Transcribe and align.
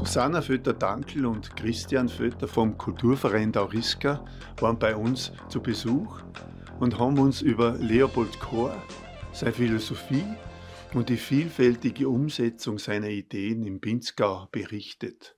Susanna 0.00 0.40
Fötter-Dankel 0.40 1.26
und 1.26 1.54
Christian 1.56 2.08
Fötter 2.08 2.48
vom 2.48 2.78
Kulturverein 2.78 3.52
Dauriska 3.52 4.24
waren 4.58 4.78
bei 4.78 4.96
uns 4.96 5.30
zu 5.48 5.60
Besuch 5.60 6.22
und 6.80 6.98
haben 6.98 7.18
uns 7.18 7.42
über 7.42 7.76
Leopold 7.76 8.40
Kohr, 8.40 8.74
seine 9.32 9.52
Philosophie 9.52 10.24
und 10.94 11.10
die 11.10 11.18
vielfältige 11.18 12.08
Umsetzung 12.08 12.78
seiner 12.78 13.08
Ideen 13.08 13.62
im 13.66 13.78
Pinzgau 13.78 14.48
berichtet. 14.50 15.36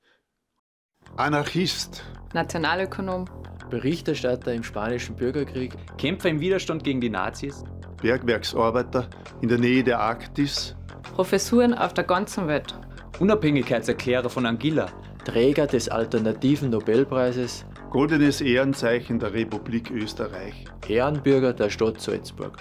Anarchist, 1.16 2.04
Nationalökonom, 2.32 3.24
Berichterstatter 3.68 4.54
im 4.54 4.62
Spanischen 4.62 5.16
Bürgerkrieg, 5.16 5.74
Kämpfer 5.98 6.29
im 6.29 6.38
Widerstand 6.38 6.84
gegen 6.84 7.00
die 7.00 7.10
Nazis, 7.10 7.64
Bergwerksarbeiter 8.00 9.10
in 9.40 9.48
der 9.48 9.58
Nähe 9.58 9.82
der 9.82 9.98
Arktis, 9.98 10.76
Professuren 11.14 11.74
auf 11.74 11.92
der 11.94 12.04
ganzen 12.04 12.46
Welt, 12.46 12.79
Unabhängigkeitserklärer 13.18 14.29
von 14.30 14.46
Anguilla, 14.46 14.90
Träger 15.25 15.66
des 15.66 15.89
alternativen 15.89 16.71
Nobelpreises, 16.71 17.64
goldenes 17.90 18.40
Ehrenzeichen 18.40 19.18
der 19.18 19.32
Republik 19.32 19.90
Österreich, 19.90 20.64
Ehrenbürger 20.88 21.52
der 21.52 21.71
Stadt 21.71 22.00
Salzburg. 22.00 22.58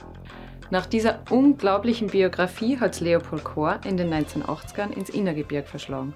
Nach 0.70 0.86
dieser 0.86 1.24
unglaublichen 1.30 2.08
Biografie 2.08 2.78
hat 2.78 3.00
Leopold 3.00 3.44
Kohr 3.44 3.80
in 3.86 3.98
den 3.98 4.14
1980ern 4.14 4.92
ins 4.92 5.10
Innergebirg 5.10 5.68
verschlagen, 5.68 6.14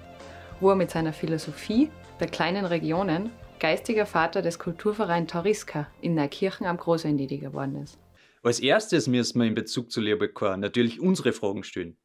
wo 0.60 0.70
er 0.70 0.76
mit 0.76 0.90
seiner 0.90 1.12
Philosophie 1.12 1.90
der 2.20 2.28
kleinen 2.28 2.64
Regionen 2.64 3.30
geistiger 3.58 4.06
Vater 4.06 4.42
des 4.42 4.58
Kulturvereins 4.58 5.32
Tauriska 5.32 5.88
in 6.00 6.14
Neukirchen 6.14 6.66
am 6.66 6.76
Großendiedi 6.76 7.38
geworden 7.38 7.82
ist. 7.82 7.98
Als 8.42 8.60
erstes 8.60 9.08
müssen 9.08 9.40
wir 9.40 9.46
in 9.46 9.54
Bezug 9.54 9.90
zu 9.90 10.00
Leopold 10.00 10.34
Kohr 10.34 10.56
natürlich 10.56 11.00
unsere 11.00 11.32
Fragen 11.32 11.64
stellen. 11.64 11.96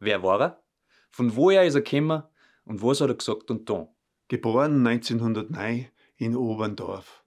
Wer 0.00 0.22
war 0.22 0.40
er? 0.40 0.62
Von 1.10 1.36
woher 1.36 1.64
ist 1.64 1.74
er 1.74 1.82
gekommen? 1.82 2.22
Und 2.64 2.82
was 2.82 3.00
hat 3.00 3.08
er 3.08 3.14
gesagt 3.14 3.50
und 3.50 3.66
getan? 3.66 3.88
Geboren 4.28 4.86
1909 4.86 5.86
in 6.16 6.36
Oberndorf. 6.36 7.24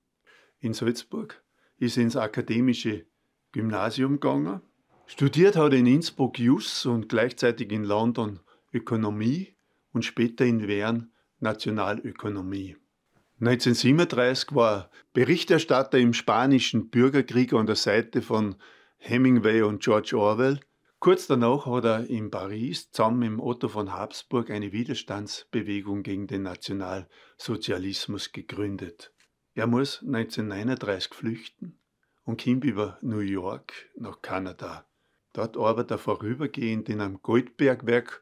In 0.59 0.73
Salzburg 0.73 1.43
ist 1.77 1.97
er 1.97 2.03
ins 2.03 2.15
akademische 2.15 3.05
Gymnasium 3.51 4.19
gegangen. 4.19 4.61
Studiert 5.07 5.55
hat 5.55 5.73
in 5.73 5.87
Innsbruck 5.87 6.37
Jus 6.39 6.85
und 6.85 7.09
gleichzeitig 7.09 7.71
in 7.71 7.83
London 7.83 8.39
Ökonomie 8.71 9.55
und 9.91 10.05
später 10.05 10.45
in 10.45 10.67
Wern 10.67 11.11
Nationalökonomie. 11.39 12.77
1937 13.39 14.53
war 14.53 14.73
er 14.73 14.91
Berichterstatter 15.13 15.97
im 15.97 16.13
spanischen 16.13 16.89
Bürgerkrieg 16.89 17.53
an 17.53 17.65
der 17.65 17.75
Seite 17.75 18.21
von 18.21 18.55
Hemingway 18.97 19.63
und 19.63 19.81
George 19.81 20.15
Orwell. 20.15 20.59
Kurz 21.01 21.25
danach 21.25 21.65
hat 21.65 21.83
er 21.85 22.07
in 22.11 22.29
Paris 22.29 22.91
zusammen 22.91 23.37
mit 23.37 23.43
Otto 23.43 23.69
von 23.69 23.91
Habsburg 23.91 24.51
eine 24.51 24.71
Widerstandsbewegung 24.71 26.03
gegen 26.03 26.27
den 26.27 26.43
Nationalsozialismus 26.43 28.31
gegründet. 28.33 29.11
Er 29.55 29.65
muss 29.65 30.03
1939 30.03 31.11
flüchten 31.15 31.79
und 32.23 32.43
kommt 32.43 32.65
über 32.65 32.99
New 33.01 33.17
York 33.17 33.73
nach 33.95 34.21
Kanada. 34.21 34.87
Dort 35.33 35.57
arbeitet 35.57 35.89
er 35.89 35.97
vorübergehend 35.97 36.87
in 36.87 37.01
einem 37.01 37.19
Goldbergwerk, 37.23 38.21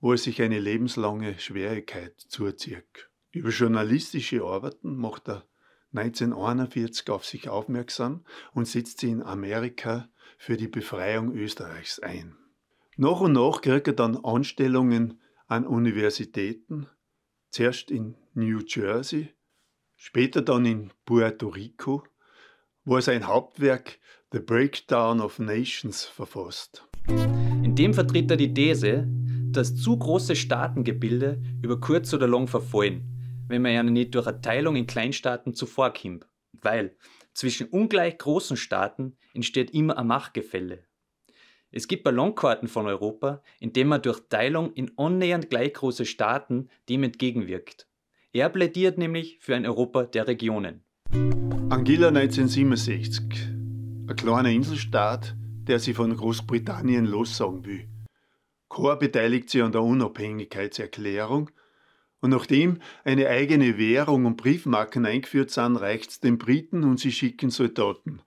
wo 0.00 0.12
er 0.12 0.18
sich 0.18 0.40
eine 0.40 0.60
lebenslange 0.60 1.38
Schwierigkeit 1.38 2.18
zuzieht. 2.18 3.10
Über 3.32 3.50
journalistische 3.50 4.44
Arbeiten 4.44 4.96
macht 4.96 5.28
er 5.28 5.46
1941 5.92 7.10
auf 7.10 7.26
sich 7.26 7.50
aufmerksam 7.50 8.24
und 8.54 8.66
setzt 8.66 9.00
sich 9.00 9.10
in 9.10 9.22
Amerika 9.22 10.08
für 10.44 10.58
die 10.58 10.68
Befreiung 10.68 11.34
Österreichs 11.34 12.00
ein. 12.00 12.36
Nach 12.98 13.22
und 13.22 13.32
nach 13.32 13.62
kriegt 13.62 13.86
er 13.86 13.94
dann 13.94 14.22
Anstellungen 14.22 15.18
an 15.46 15.66
Universitäten, 15.66 16.86
zuerst 17.48 17.90
in 17.90 18.14
New 18.34 18.60
Jersey, 18.66 19.30
später 19.96 20.42
dann 20.42 20.66
in 20.66 20.92
Puerto 21.06 21.48
Rico, 21.48 22.04
wo 22.84 22.96
er 22.96 23.00
sein 23.00 23.26
Hauptwerk 23.26 23.98
The 24.32 24.40
Breakdown 24.40 25.22
of 25.22 25.38
Nations 25.38 26.04
verfasst. 26.04 26.86
In 27.08 27.74
dem 27.74 27.94
vertritt 27.94 28.30
er 28.30 28.36
die 28.36 28.52
These, 28.52 29.08
dass 29.50 29.74
zu 29.74 29.98
große 29.98 30.36
Staatengebilde 30.36 31.40
über 31.62 31.80
kurz 31.80 32.12
oder 32.12 32.28
lang 32.28 32.48
verfallen, 32.48 33.46
wenn 33.48 33.62
man 33.62 33.72
ihnen 33.72 33.94
nicht 33.94 34.14
durch 34.14 34.26
eine 34.26 34.42
Teilung 34.42 34.76
in 34.76 34.86
Kleinstaaten 34.86 35.54
zuvorkommt. 35.54 36.26
Weil 36.60 36.98
zwischen 37.34 37.68
ungleich 37.68 38.16
großen 38.18 38.56
Staaten 38.56 39.16
entsteht 39.34 39.72
immer 39.72 39.98
ein 39.98 40.06
Machtgefälle. 40.06 40.84
Es 41.70 41.88
gibt 41.88 42.04
Ballonkarten 42.04 42.68
von 42.68 42.86
Europa, 42.86 43.42
in 43.58 43.72
dem 43.72 43.88
man 43.88 44.00
durch 44.00 44.20
Teilung 44.28 44.72
in 44.74 44.92
annähernd 44.96 45.50
gleich 45.50 45.74
große 45.74 46.06
Staaten 46.06 46.68
dem 46.88 47.02
entgegenwirkt. 47.02 47.88
Er 48.32 48.48
plädiert 48.48 48.96
nämlich 48.96 49.38
für 49.40 49.56
ein 49.56 49.66
Europa 49.66 50.04
der 50.04 50.28
Regionen. 50.28 50.84
Anguilla 51.10 52.08
1967. 52.08 53.22
Ein 54.06 54.16
kleiner 54.16 54.50
Inselstaat, 54.50 55.34
der 55.66 55.80
sich 55.80 55.96
von 55.96 56.16
Großbritannien 56.16 57.06
lossagen 57.06 57.64
will. 57.64 57.88
Chor 58.68 58.96
beteiligt 58.98 59.50
sich 59.50 59.62
an 59.62 59.72
der 59.72 59.82
Unabhängigkeitserklärung 59.82 61.50
und 62.24 62.30
nachdem 62.30 62.78
eine 63.04 63.28
eigene 63.28 63.76
Währung 63.76 64.24
und 64.24 64.38
Briefmarken 64.38 65.04
eingeführt 65.04 65.50
sind, 65.50 65.76
reicht 65.76 66.10
es 66.10 66.20
den 66.20 66.38
Briten 66.38 66.82
und 66.82 66.98
sie 66.98 67.12
schicken 67.12 67.50
Soldaten, 67.50 68.22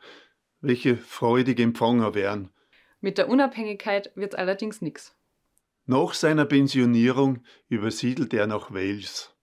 welche 0.62 0.98
freudig 0.98 1.60
Empfänger 1.60 2.14
wären. 2.14 2.52
Mit 3.02 3.18
der 3.18 3.28
Unabhängigkeit 3.28 4.12
wird 4.14 4.36
allerdings 4.36 4.84
nichts. 4.84 5.16
Nach 5.88 6.14
seiner 6.14 6.46
Pensionierung 6.46 7.40
übersiedelt 7.70 8.36
er 8.36 8.46
nach 8.46 8.70
Wales. 8.70 9.36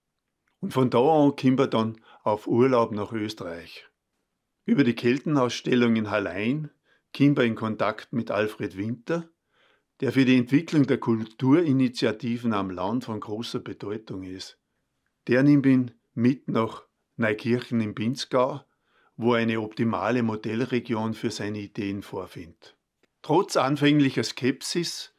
Und 0.60 0.72
von 0.72 0.88
da 0.88 1.00
an 1.00 1.34
kommt 1.34 1.58
er 1.58 1.66
dann 1.66 2.00
auf 2.22 2.46
Urlaub 2.46 2.92
nach 2.92 3.10
Österreich. 3.12 3.88
Über 4.66 4.84
die 4.84 4.94
Keltenausstellung 4.94 5.96
in 5.96 6.12
Hallein 6.12 6.70
kommt 7.12 7.38
er 7.38 7.44
in 7.44 7.56
Kontakt 7.56 8.12
mit 8.12 8.30
Alfred 8.30 8.76
Winter, 8.76 9.28
der 10.00 10.12
für 10.12 10.24
die 10.24 10.36
Entwicklung 10.36 10.86
der 10.86 10.98
Kulturinitiativen 10.98 12.52
am 12.52 12.70
Land 12.70 13.04
von 13.04 13.20
großer 13.20 13.60
Bedeutung 13.60 14.22
ist. 14.22 14.58
Der 15.28 15.42
nimmt 15.42 15.66
ihn 15.66 15.92
mit 16.14 16.48
nach 16.48 16.82
Neukirchen 17.16 17.80
im 17.80 17.94
Pinzgau, 17.94 18.60
wo 19.16 19.34
er 19.34 19.42
eine 19.42 19.60
optimale 19.60 20.22
Modellregion 20.22 21.14
für 21.14 21.30
seine 21.30 21.60
Ideen 21.60 22.02
vorfindet. 22.02 22.76
Trotz 23.22 23.56
anfänglicher 23.56 24.24
Skepsis 24.24 25.14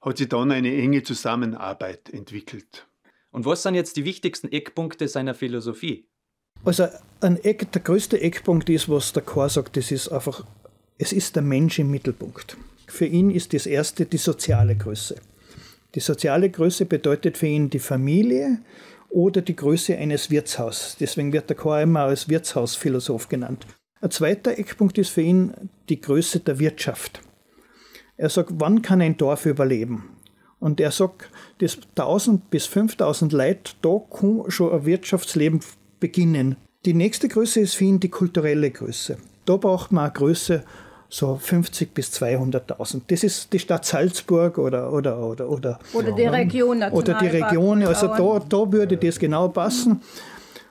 hat 0.00 0.18
sich 0.18 0.28
dann 0.28 0.50
eine 0.50 0.76
enge 0.76 1.02
Zusammenarbeit 1.02 2.10
entwickelt. 2.10 2.86
Und 3.30 3.46
was 3.46 3.62
sind 3.62 3.74
jetzt 3.74 3.96
die 3.96 4.04
wichtigsten 4.04 4.52
Eckpunkte 4.52 5.08
seiner 5.08 5.34
Philosophie? 5.34 6.06
Also 6.64 6.86
ein 7.20 7.42
Eck, 7.42 7.72
der 7.72 7.82
größte 7.82 8.20
Eckpunkt 8.20 8.68
ist, 8.68 8.88
was 8.88 9.12
der 9.12 9.22
Chor 9.22 9.48
sagt, 9.48 9.76
das 9.76 9.90
ist 9.90 10.08
einfach, 10.08 10.44
es 10.98 11.12
ist 11.12 11.34
der 11.34 11.42
Mensch 11.42 11.78
im 11.78 11.90
Mittelpunkt. 11.90 12.56
Für 12.92 13.06
ihn 13.06 13.30
ist 13.30 13.54
das 13.54 13.64
erste 13.64 14.04
die 14.04 14.18
soziale 14.18 14.76
Größe. 14.76 15.16
Die 15.94 16.00
soziale 16.00 16.50
Größe 16.50 16.84
bedeutet 16.84 17.38
für 17.38 17.46
ihn 17.46 17.70
die 17.70 17.78
Familie 17.78 18.58
oder 19.08 19.40
die 19.40 19.56
Größe 19.56 19.96
eines 19.96 20.30
Wirtshauses. 20.30 20.98
Deswegen 21.00 21.32
wird 21.32 21.48
der 21.48 21.56
Chor 21.56 21.80
immer 21.80 22.00
als 22.00 22.28
Wirtshausphilosoph 22.28 23.30
genannt. 23.30 23.66
Ein 24.02 24.10
zweiter 24.10 24.58
Eckpunkt 24.58 24.98
ist 24.98 25.08
für 25.08 25.22
ihn 25.22 25.54
die 25.88 26.02
Größe 26.02 26.40
der 26.40 26.58
Wirtschaft. 26.58 27.22
Er 28.18 28.28
sagt, 28.28 28.50
wann 28.56 28.82
kann 28.82 29.00
ein 29.00 29.16
Dorf 29.16 29.46
überleben? 29.46 30.10
Und 30.60 30.78
er 30.78 30.90
sagt, 30.90 31.30
dass 31.60 31.78
1000 31.96 32.50
bis 32.50 32.66
5000 32.66 33.32
Leute, 33.32 33.72
da 33.80 34.02
kann 34.10 34.50
schon 34.50 34.70
ein 34.70 34.84
Wirtschaftsleben 34.84 35.60
beginnen. 35.98 36.56
Die 36.84 36.92
nächste 36.92 37.28
Größe 37.28 37.60
ist 37.60 37.74
für 37.74 37.84
ihn 37.84 38.00
die 38.00 38.10
kulturelle 38.10 38.70
Größe. 38.70 39.16
Da 39.46 39.56
braucht 39.56 39.92
man 39.92 40.04
eine 40.04 40.12
Größe 40.12 40.62
so 41.12 41.36
50 41.36 41.92
bis 41.92 42.10
200.000. 42.14 43.02
Das 43.06 43.22
ist 43.22 43.52
die 43.52 43.58
Stadt 43.58 43.84
Salzburg 43.84 44.56
oder 44.56 44.90
oder 44.90 45.18
oder 45.18 45.48
oder 45.50 45.78
oder 45.92 46.12
die 46.12 46.26
Region 46.26 46.82
oder 46.82 47.18
die 47.18 47.26
Region. 47.26 47.82
Also 47.82 48.06
da, 48.06 48.40
da 48.48 48.72
würde 48.72 48.96
das 48.96 49.18
genau 49.18 49.48
passen. 49.48 50.00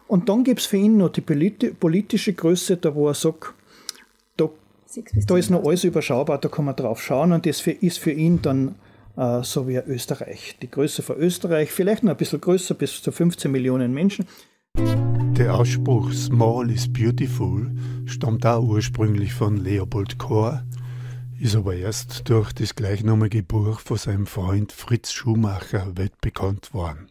Und 0.07 0.29
dann 0.29 0.43
gibt 0.43 0.61
es 0.61 0.65
für 0.65 0.77
ihn 0.77 0.97
noch 0.97 1.09
die 1.09 1.21
politische 1.21 2.33
Größe, 2.33 2.77
da 2.77 2.95
wo 2.95 3.07
er 3.07 3.13
sagt, 3.13 3.53
da, 4.35 4.49
da 5.27 5.37
ist 5.37 5.51
noch 5.51 5.63
alles 5.63 5.83
überschaubar, 5.83 6.39
da 6.39 6.49
kann 6.49 6.65
man 6.65 6.75
drauf 6.75 7.01
schauen 7.01 7.33
und 7.33 7.45
das 7.45 7.65
ist 7.67 7.99
für 7.99 8.11
ihn 8.11 8.41
dann 8.41 8.75
äh, 9.17 9.43
so 9.43 9.67
wie 9.67 9.77
Österreich. 9.77 10.57
Die 10.59 10.71
Größe 10.71 11.03
von 11.03 11.17
Österreich, 11.17 11.71
vielleicht 11.71 12.03
noch 12.03 12.11
ein 12.11 12.17
bisschen 12.17 12.41
größer, 12.41 12.73
bis 12.73 13.01
zu 13.01 13.11
15 13.11 13.51
Millionen 13.51 13.93
Menschen. 13.93 14.25
Der 15.41 15.55
Ausspruch 15.55 16.11
Small 16.11 16.69
is 16.69 16.91
beautiful 16.91 17.71
stammt 18.05 18.45
auch 18.45 18.61
ursprünglich 18.61 19.33
von 19.33 19.57
Leopold 19.57 20.19
Kohr, 20.19 20.63
ist 21.39 21.55
aber 21.55 21.73
erst 21.73 22.29
durch 22.29 22.53
das 22.53 22.75
gleichnamige 22.75 23.41
Buch 23.41 23.79
von 23.79 23.97
seinem 23.97 24.27
Freund 24.27 24.71
Fritz 24.71 25.11
Schumacher 25.11 25.97
weltbekannt 25.97 26.75
worden. 26.75 27.07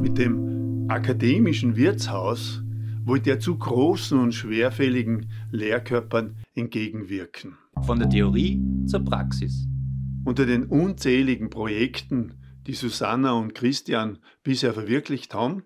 Mit 0.00 0.16
dem 0.16 0.86
akademischen 0.88 1.76
Wirtshaus 1.76 2.62
wollte 3.04 3.30
er 3.30 3.40
zu 3.40 3.58
großen 3.58 4.18
und 4.18 4.32
schwerfälligen 4.32 5.28
Lehrkörpern 5.50 6.36
entgegenwirken. 6.54 7.58
Von 7.82 7.98
der 7.98 8.08
Theorie 8.08 8.62
zur 8.86 9.04
Praxis. 9.04 9.66
Unter 10.24 10.46
den 10.46 10.64
unzähligen 10.64 11.50
Projekten, 11.50 12.34
die 12.66 12.74
Susanna 12.74 13.32
und 13.32 13.54
Christian 13.54 14.20
bisher 14.42 14.72
verwirklicht 14.72 15.34
haben, 15.34 15.64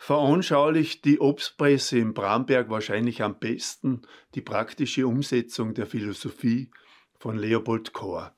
veranschaulicht 0.00 1.04
die 1.04 1.20
Obstpresse 1.20 1.98
in 1.98 2.14
Bramberg 2.14 2.70
wahrscheinlich 2.70 3.22
am 3.22 3.38
besten 3.38 4.00
die 4.34 4.40
praktische 4.40 5.06
Umsetzung 5.06 5.74
der 5.74 5.86
Philosophie 5.86 6.70
von 7.18 7.36
Leopold 7.36 7.92
Kohr. 7.92 8.32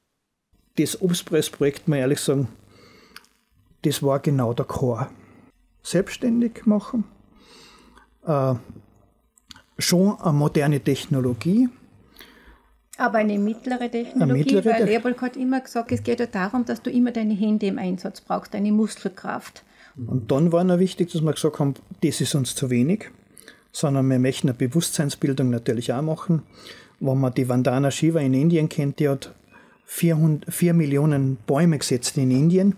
Das 0.75 1.01
Obstpressprojekt, 1.01 1.87
mal 1.87 1.99
ehrlich 1.99 2.19
sagen, 2.19 2.49
das 3.83 4.03
war 4.03 4.19
genau 4.19 4.53
der 4.55 4.65
Chor. 4.65 5.09
Selbstständig 5.85 6.67
machen, 6.67 7.05
äh, 8.27 8.55
schon 9.79 10.21
eine 10.21 10.33
moderne 10.33 10.81
Technologie. 10.81 11.69
Aber 12.99 13.19
eine 13.19 13.39
mittlere 13.39 13.91
Technologie, 13.91 14.23
eine 14.23 14.33
mittlere 14.35 14.65
weil 14.65 14.85
Leopold 14.85 15.21
hat 15.21 15.37
immer 15.37 15.61
gesagt, 15.61 15.93
es 15.93 16.03
geht 16.03 16.21
ja 16.21 16.27
darum, 16.27 16.65
dass 16.65 16.83
du 16.83 16.91
immer 16.91 17.11
deine 17.11 17.35
Hände 17.35 17.67
im 17.67 17.79
Einsatz 17.79 18.21
brauchst, 18.21 18.55
deine 18.55 18.71
Muskelkraft. 18.71 19.65
Und 20.07 20.31
dann 20.31 20.53
war 20.53 20.65
noch 20.65 20.79
wichtig, 20.79 21.11
dass 21.13 21.23
wir 21.23 21.33
gesagt 21.33 21.59
haben, 21.59 21.75
das 22.03 22.21
ist 22.21 22.35
uns 22.35 22.55
zu 22.55 22.71
wenig, 22.71 23.11
sondern 23.73 24.09
wir 24.09 24.19
möchten 24.19 24.49
eine 24.49 24.55
Bewusstseinsbildung 24.55 25.51
natürlich 25.51 25.93
auch 25.93 26.03
machen. 26.03 26.43
Wenn 27.01 27.19
man 27.19 27.35
die 27.35 27.49
Vandana 27.49 27.91
Shiva 27.91 28.21
in 28.21 28.35
Indien 28.35 28.69
kennt, 28.69 28.99
die 29.01 29.09
hat 29.09 29.35
4 29.87 30.73
Millionen 30.73 31.37
Bäume 31.47 31.79
gesetzt 31.79 32.17
in 32.17 32.31
Indien. 32.31 32.77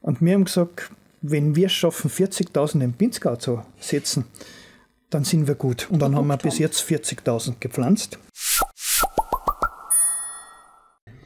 Und 0.00 0.20
wir 0.20 0.34
haben 0.34 0.44
gesagt, 0.44 0.90
wenn 1.20 1.54
wir 1.54 1.66
es 1.66 1.72
schaffen, 1.72 2.10
40.000 2.10 2.82
im 2.82 2.92
Pinzgau 2.94 3.36
zu 3.36 3.62
setzen, 3.78 4.24
dann 5.10 5.24
sind 5.24 5.46
wir 5.46 5.54
gut. 5.54 5.88
Und 5.90 6.00
dann 6.00 6.16
haben 6.16 6.26
wir 6.26 6.36
bis 6.38 6.58
jetzt 6.58 6.80
40.000 6.80 7.54
gepflanzt. 7.60 8.18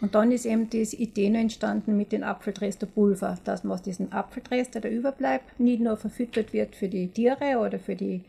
Und 0.01 0.15
dann 0.15 0.31
ist 0.31 0.45
eben 0.45 0.69
diese 0.69 0.97
Idee 0.97 1.33
entstanden 1.35 1.97
mit 1.97 2.13
dem 2.13 2.23
Apfeldrester-Pulver, 2.23 3.39
dass 3.45 3.65
man 3.65 3.75
aus 3.75 3.83
diesem 3.83 4.13
Apfeldrester, 4.13 4.81
der 4.81 4.93
überbleibt, 4.93 5.59
nicht 5.59 5.81
nur 5.81 5.97
verfüttert 5.97 6.53
wird 6.53 6.77
für 6.77 6.89
die 6.89 7.09
Tiere 7.09 7.59
oder 7.59 7.79
für 7.79 7.97
die 7.97 8.23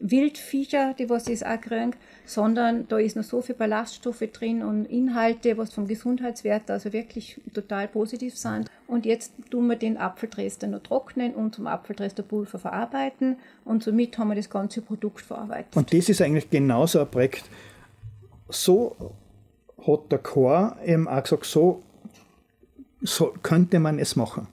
Wildviecher, 0.00 0.94
die 0.98 1.10
was 1.10 1.24
das 1.24 1.42
auch 1.42 1.60
kriegen, 1.60 1.94
sondern 2.24 2.88
da 2.88 2.98
ist 2.98 3.16
noch 3.16 3.22
so 3.22 3.42
viel 3.42 3.54
Ballaststoffe 3.54 4.24
drin 4.32 4.62
und 4.62 4.86
Inhalte, 4.86 5.58
was 5.58 5.74
vom 5.74 5.86
Gesundheitswert 5.86 6.70
also 6.70 6.92
wirklich 6.94 7.38
total 7.52 7.86
positiv 7.86 8.36
sind. 8.36 8.70
Und 8.86 9.04
jetzt 9.04 9.34
tun 9.50 9.66
wir 9.66 9.76
den 9.76 9.98
Apfeldrester 9.98 10.66
noch 10.68 10.82
trocknen 10.82 11.34
und 11.34 11.54
zum 11.54 11.66
Apfeldresterpulver 11.66 12.58
verarbeiten 12.58 13.36
und 13.66 13.82
somit 13.82 14.16
haben 14.16 14.28
wir 14.28 14.36
das 14.36 14.48
ganze 14.48 14.80
Produkt 14.80 15.20
verarbeitet. 15.20 15.76
Und 15.76 15.92
das 15.92 16.08
ist 16.08 16.22
eigentlich 16.22 16.48
genauso 16.48 17.00
ein 17.00 17.10
Projekt. 17.10 17.44
So 18.48 19.12
hat 19.86 20.12
der 20.12 20.18
Chor 20.18 20.76
eben 20.84 21.08
auch 21.08 21.22
gesagt, 21.22 21.44
so, 21.44 21.82
so 23.00 23.34
könnte 23.42 23.78
man 23.78 23.98
es 23.98 24.16
machen. 24.16 24.48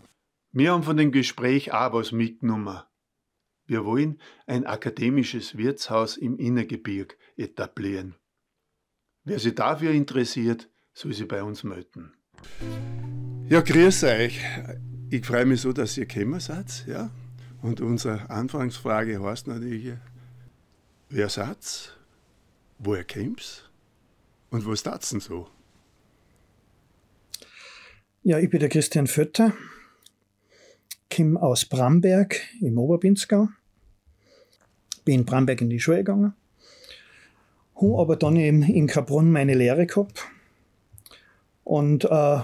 Wir 0.52 0.72
haben 0.72 0.84
von 0.84 0.98
dem 0.98 1.12
Gespräch 1.12 1.74
auch 1.74 1.94
was 1.94 2.12
mitgenommen. 2.12 2.80
Wir 3.66 3.84
wollen 3.84 4.20
ein 4.46 4.66
akademisches 4.66 5.58
Wirtshaus 5.58 6.16
im 6.16 6.38
Innergebirg 6.38 7.18
etablieren. 7.36 8.16
Wer 9.26 9.40
sich 9.40 9.56
dafür 9.56 9.92
interessiert, 9.92 10.70
soll 10.94 11.14
sich 11.14 11.28
bei 11.28 11.44
uns 11.44 11.64
melden. 11.64 12.14
Ja, 13.50 13.60
grüß 13.60 14.06
euch. 14.06 14.40
Ich 15.10 15.26
freue 15.26 15.46
mich 15.46 15.62
so, 15.62 15.74
dass 15.74 15.98
ihr 15.98 16.06
gekommen 16.06 16.40
seid. 16.40 16.86
Ja? 16.88 17.12
Und 17.62 17.82
unsere 17.82 18.30
Anfangsfrage 18.30 19.22
heißt 19.22 19.48
natürlich, 19.48 19.94
wer 21.10 21.30
seid 21.30 21.98
woher 22.80 23.04
kommt 23.04 23.67
und 24.50 24.66
was 24.66 24.84
tat's 24.84 25.10
denn 25.10 25.20
so? 25.20 25.48
Ja, 28.24 28.40
ich 28.40 28.50
bin 28.50 28.60
der 28.60 28.70
Christian 28.70 29.08
Fötter, 29.08 29.54
komme 31.16 31.42
aus 31.42 31.66
Bramberg 31.66 32.42
im 32.62 32.78
Oberbinzgau 32.78 33.48
bin 35.08 35.22
in 35.22 35.26
Bramberg 35.26 35.62
in 35.62 35.70
die 35.70 35.80
Schule 35.80 36.00
gegangen, 36.00 36.34
habe 37.76 37.98
aber 37.98 38.18
dann 38.18 38.36
eben 38.36 38.62
in 38.62 38.88
Kabrunn 38.88 39.32
meine 39.32 39.56
Lehre 39.56 39.88
gehabt 39.88 40.28
und 41.64 42.04
äh, 42.04 42.40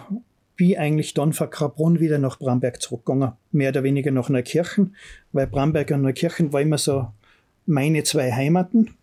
bin 0.56 0.78
eigentlich 0.78 1.14
dann 1.14 1.34
von 1.34 1.50
Kabrunn 1.50 2.00
wieder 2.00 2.20
nach 2.20 2.40
Bramberg 2.40 2.82
zurückgegangen, 2.82 3.34
mehr 3.52 3.70
oder 3.70 3.84
weniger 3.84 4.12
nach 4.12 4.30
Neukirchen, 4.30 4.96
weil 5.34 5.48
Bramberg 5.48 5.92
und 5.92 6.04
Neukirchen 6.04 6.54
war 6.54 6.62
immer 6.62 6.78
so 6.78 7.12
meine 7.66 8.04
zwei 8.04 8.32
Heimaten. 8.32 8.96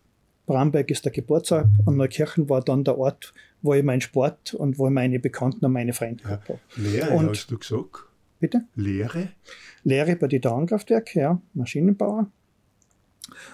Bramberg 0.51 0.91
ist 0.91 1.05
der 1.05 1.13
Geburtsort 1.13 1.69
und 1.85 1.95
Neukirchen 1.95 2.49
war 2.49 2.59
dann 2.59 2.83
der 2.83 2.97
Ort, 2.97 3.33
wo 3.61 3.73
ich 3.73 3.83
meinen 3.83 4.01
Sport 4.01 4.53
und 4.53 4.77
wo 4.77 4.87
ich 4.87 4.93
meine 4.93 5.17
Bekannten 5.17 5.63
und 5.63 5.71
meine 5.71 5.93
Freunde 5.93 6.25
ja, 6.25 6.29
habe. 6.31 6.59
Lehre 6.75 7.11
und, 7.11 7.29
hast 7.29 7.49
du 7.49 7.57
gesagt? 7.57 8.03
Bitte? 8.41 8.65
Lehre? 8.75 9.29
Lehre 9.85 10.17
bei 10.17 10.27
den 10.27 10.41
Dauernkraftwerken, 10.41 11.21
ja, 11.21 11.41
Maschinenbauer. 11.53 12.29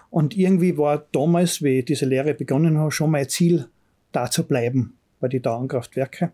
Und 0.10 0.36
irgendwie 0.36 0.76
war 0.80 1.06
damals, 1.12 1.62
wie 1.62 1.80
ich 1.80 1.86
diese 1.86 2.08
Lehre 2.08 2.34
begonnen 2.34 2.80
habe, 2.80 2.92
schon 2.92 3.12
mein 3.12 3.30
Ziel, 3.30 3.68
da 4.12 4.32
zu 4.32 4.48
bleiben 4.48 4.98
bei 5.20 5.28
den 5.28 5.44
Dauernkraftwerken. 5.44 6.32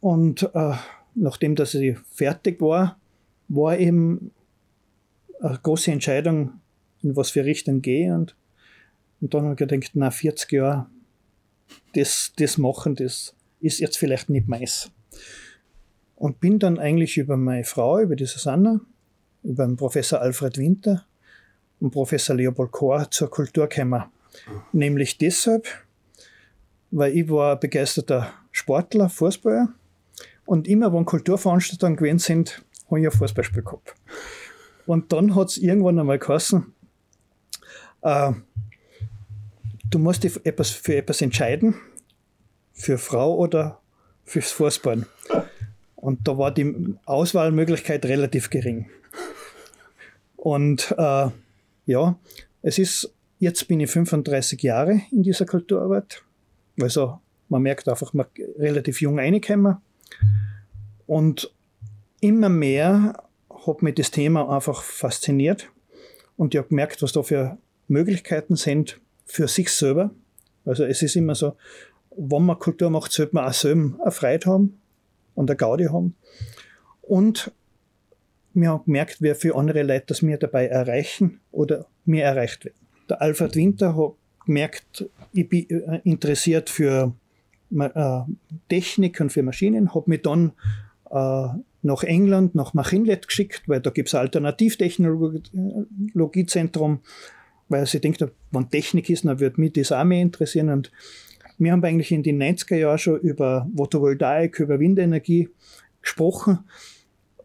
Und 0.00 0.48
äh, 0.54 0.72
nachdem 1.14 1.54
dass 1.54 1.74
ich 1.74 1.98
fertig 2.10 2.62
war, 2.62 2.98
war 3.48 3.76
eben 3.76 4.30
eine 5.42 5.58
große 5.62 5.92
Entscheidung, 5.92 6.60
in 7.02 7.14
was 7.14 7.28
für 7.28 7.44
Richtung 7.44 7.82
gehe. 7.82 8.14
Und, 8.14 8.34
und 9.24 9.32
dann 9.32 9.44
habe 9.44 9.54
ich 9.54 9.58
gedacht, 9.58 9.92
na, 9.94 10.10
40 10.10 10.52
Jahre, 10.52 10.86
das, 11.94 12.34
das 12.36 12.58
machen, 12.58 12.94
das 12.94 13.34
ist 13.58 13.80
jetzt 13.80 13.96
vielleicht 13.96 14.28
nicht 14.28 14.48
meins. 14.48 14.90
Und 16.14 16.40
bin 16.40 16.58
dann 16.58 16.78
eigentlich 16.78 17.16
über 17.16 17.38
meine 17.38 17.64
Frau, 17.64 18.00
über 18.00 18.16
die 18.16 18.26
Susanna, 18.26 18.82
über 19.42 19.64
den 19.64 19.76
Professor 19.76 20.20
Alfred 20.20 20.58
Winter, 20.58 21.06
und 21.80 21.90
Professor 21.90 22.36
Leopold 22.36 22.70
Kohr 22.70 23.10
zur 23.10 23.30
Kultur 23.30 23.66
gekommen. 23.66 24.04
Nämlich 24.72 25.16
deshalb, 25.16 25.68
weil 26.90 27.16
ich 27.16 27.30
war 27.30 27.58
begeisterter 27.58 28.30
Sportler, 28.52 29.08
Fußballer 29.08 29.72
und 30.44 30.68
immer, 30.68 30.92
wenn 30.92 31.06
Kulturveranstaltungen 31.06 31.96
gewesen 31.96 32.18
sind, 32.18 32.62
habe 32.90 33.00
ich 33.00 33.06
ein 33.06 33.10
Fußballspiel 33.10 33.62
gehabt. 33.62 33.94
Und 34.84 35.14
dann 35.14 35.34
hat 35.34 35.48
es 35.48 35.56
irgendwann 35.56 35.98
einmal 35.98 36.18
geheißen, 36.18 36.74
äh, 38.02 38.32
du 39.90 39.98
musst 39.98 40.24
dich 40.24 40.44
etwas, 40.44 40.70
für 40.70 40.96
etwas 40.96 41.22
entscheiden, 41.22 41.74
für 42.72 42.98
Frau 42.98 43.36
oder 43.36 43.80
fürs 44.24 44.50
Fußballen. 44.50 45.06
Und 45.96 46.26
da 46.28 46.36
war 46.36 46.52
die 46.52 46.96
Auswahlmöglichkeit 47.06 48.04
relativ 48.04 48.50
gering. 48.50 48.90
Und 50.36 50.94
äh, 50.98 51.28
ja, 51.86 52.18
es 52.62 52.78
ist, 52.78 53.14
jetzt 53.38 53.66
bin 53.68 53.80
ich 53.80 53.90
35 53.90 54.62
Jahre 54.62 55.00
in 55.10 55.22
dieser 55.22 55.46
Kulturarbeit. 55.46 56.22
Also 56.80 57.20
man 57.48 57.62
merkt 57.62 57.88
einfach, 57.88 58.12
man 58.12 58.26
relativ 58.58 59.00
jung 59.00 59.18
reinkommen. 59.18 59.78
Und 61.06 61.50
immer 62.20 62.48
mehr 62.48 63.22
hat 63.66 63.82
mich 63.82 63.94
das 63.94 64.10
Thema 64.10 64.54
einfach 64.54 64.82
fasziniert. 64.82 65.70
Und 66.36 66.54
ich 66.54 66.58
habe 66.58 66.68
gemerkt, 66.68 67.00
was 67.02 67.12
da 67.12 67.22
für 67.22 67.56
Möglichkeiten 67.88 68.56
sind 68.56 69.00
für 69.34 69.48
sich 69.48 69.68
selber. 69.68 70.12
Also 70.64 70.84
es 70.84 71.02
ist 71.02 71.16
immer 71.16 71.34
so, 71.34 71.56
wenn 72.16 72.46
man 72.46 72.56
Kultur 72.58 72.88
macht, 72.88 73.10
sollte 73.10 73.34
man 73.34 73.46
auch 73.46 73.52
selber 73.52 73.98
eine 74.00 74.12
Freude 74.12 74.48
haben 74.48 74.78
und 75.34 75.50
eine 75.50 75.56
Gaudi 75.56 75.86
haben. 75.86 76.14
Und 77.02 77.50
wir 78.54 78.70
haben 78.70 78.84
gemerkt, 78.84 79.20
wie 79.20 79.34
viele 79.34 79.56
andere 79.56 79.82
Leute 79.82 80.04
das 80.06 80.22
wir 80.22 80.38
dabei 80.38 80.68
erreichen 80.68 81.40
oder 81.50 81.86
mir 82.04 82.22
erreicht 82.24 82.64
werden. 82.64 82.78
Der 83.10 83.20
Alfred 83.20 83.56
Winter 83.56 83.96
hat 83.96 84.12
gemerkt, 84.46 85.04
ich 85.32 85.48
bin 85.48 85.68
äh, 85.68 86.00
interessiert 86.04 86.70
für 86.70 87.12
äh, 87.76 88.20
Technik 88.68 89.20
und 89.20 89.32
für 89.32 89.42
Maschinen, 89.42 89.92
habe 89.94 90.10
mich 90.10 90.22
dann 90.22 90.52
äh, 91.10 91.48
nach 91.82 92.04
England, 92.04 92.54
nach 92.54 92.72
Machinlet 92.72 93.26
geschickt, 93.26 93.64
weil 93.66 93.80
da 93.80 93.90
gibt 93.90 94.06
es 94.08 94.14
ein 94.14 94.20
Alternativtechnologiezentrum, 94.20 97.00
weil 97.68 97.86
sie 97.86 98.00
denkt, 98.00 98.24
wenn 98.50 98.70
Technik 98.70 99.10
ist, 99.10 99.24
dann 99.24 99.40
würde 99.40 99.60
mich 99.60 99.72
das 99.72 99.92
auch 99.92 100.04
mehr 100.04 100.22
interessieren. 100.22 100.68
Und 100.68 100.90
wir 101.58 101.72
haben 101.72 101.84
eigentlich 101.84 102.12
in 102.12 102.22
den 102.22 102.42
90er 102.42 102.76
Jahren 102.76 102.98
schon 102.98 103.20
über 103.20 103.68
Photovoltaik, 103.76 104.60
über 104.60 104.78
Windenergie 104.78 105.48
gesprochen 106.00 106.60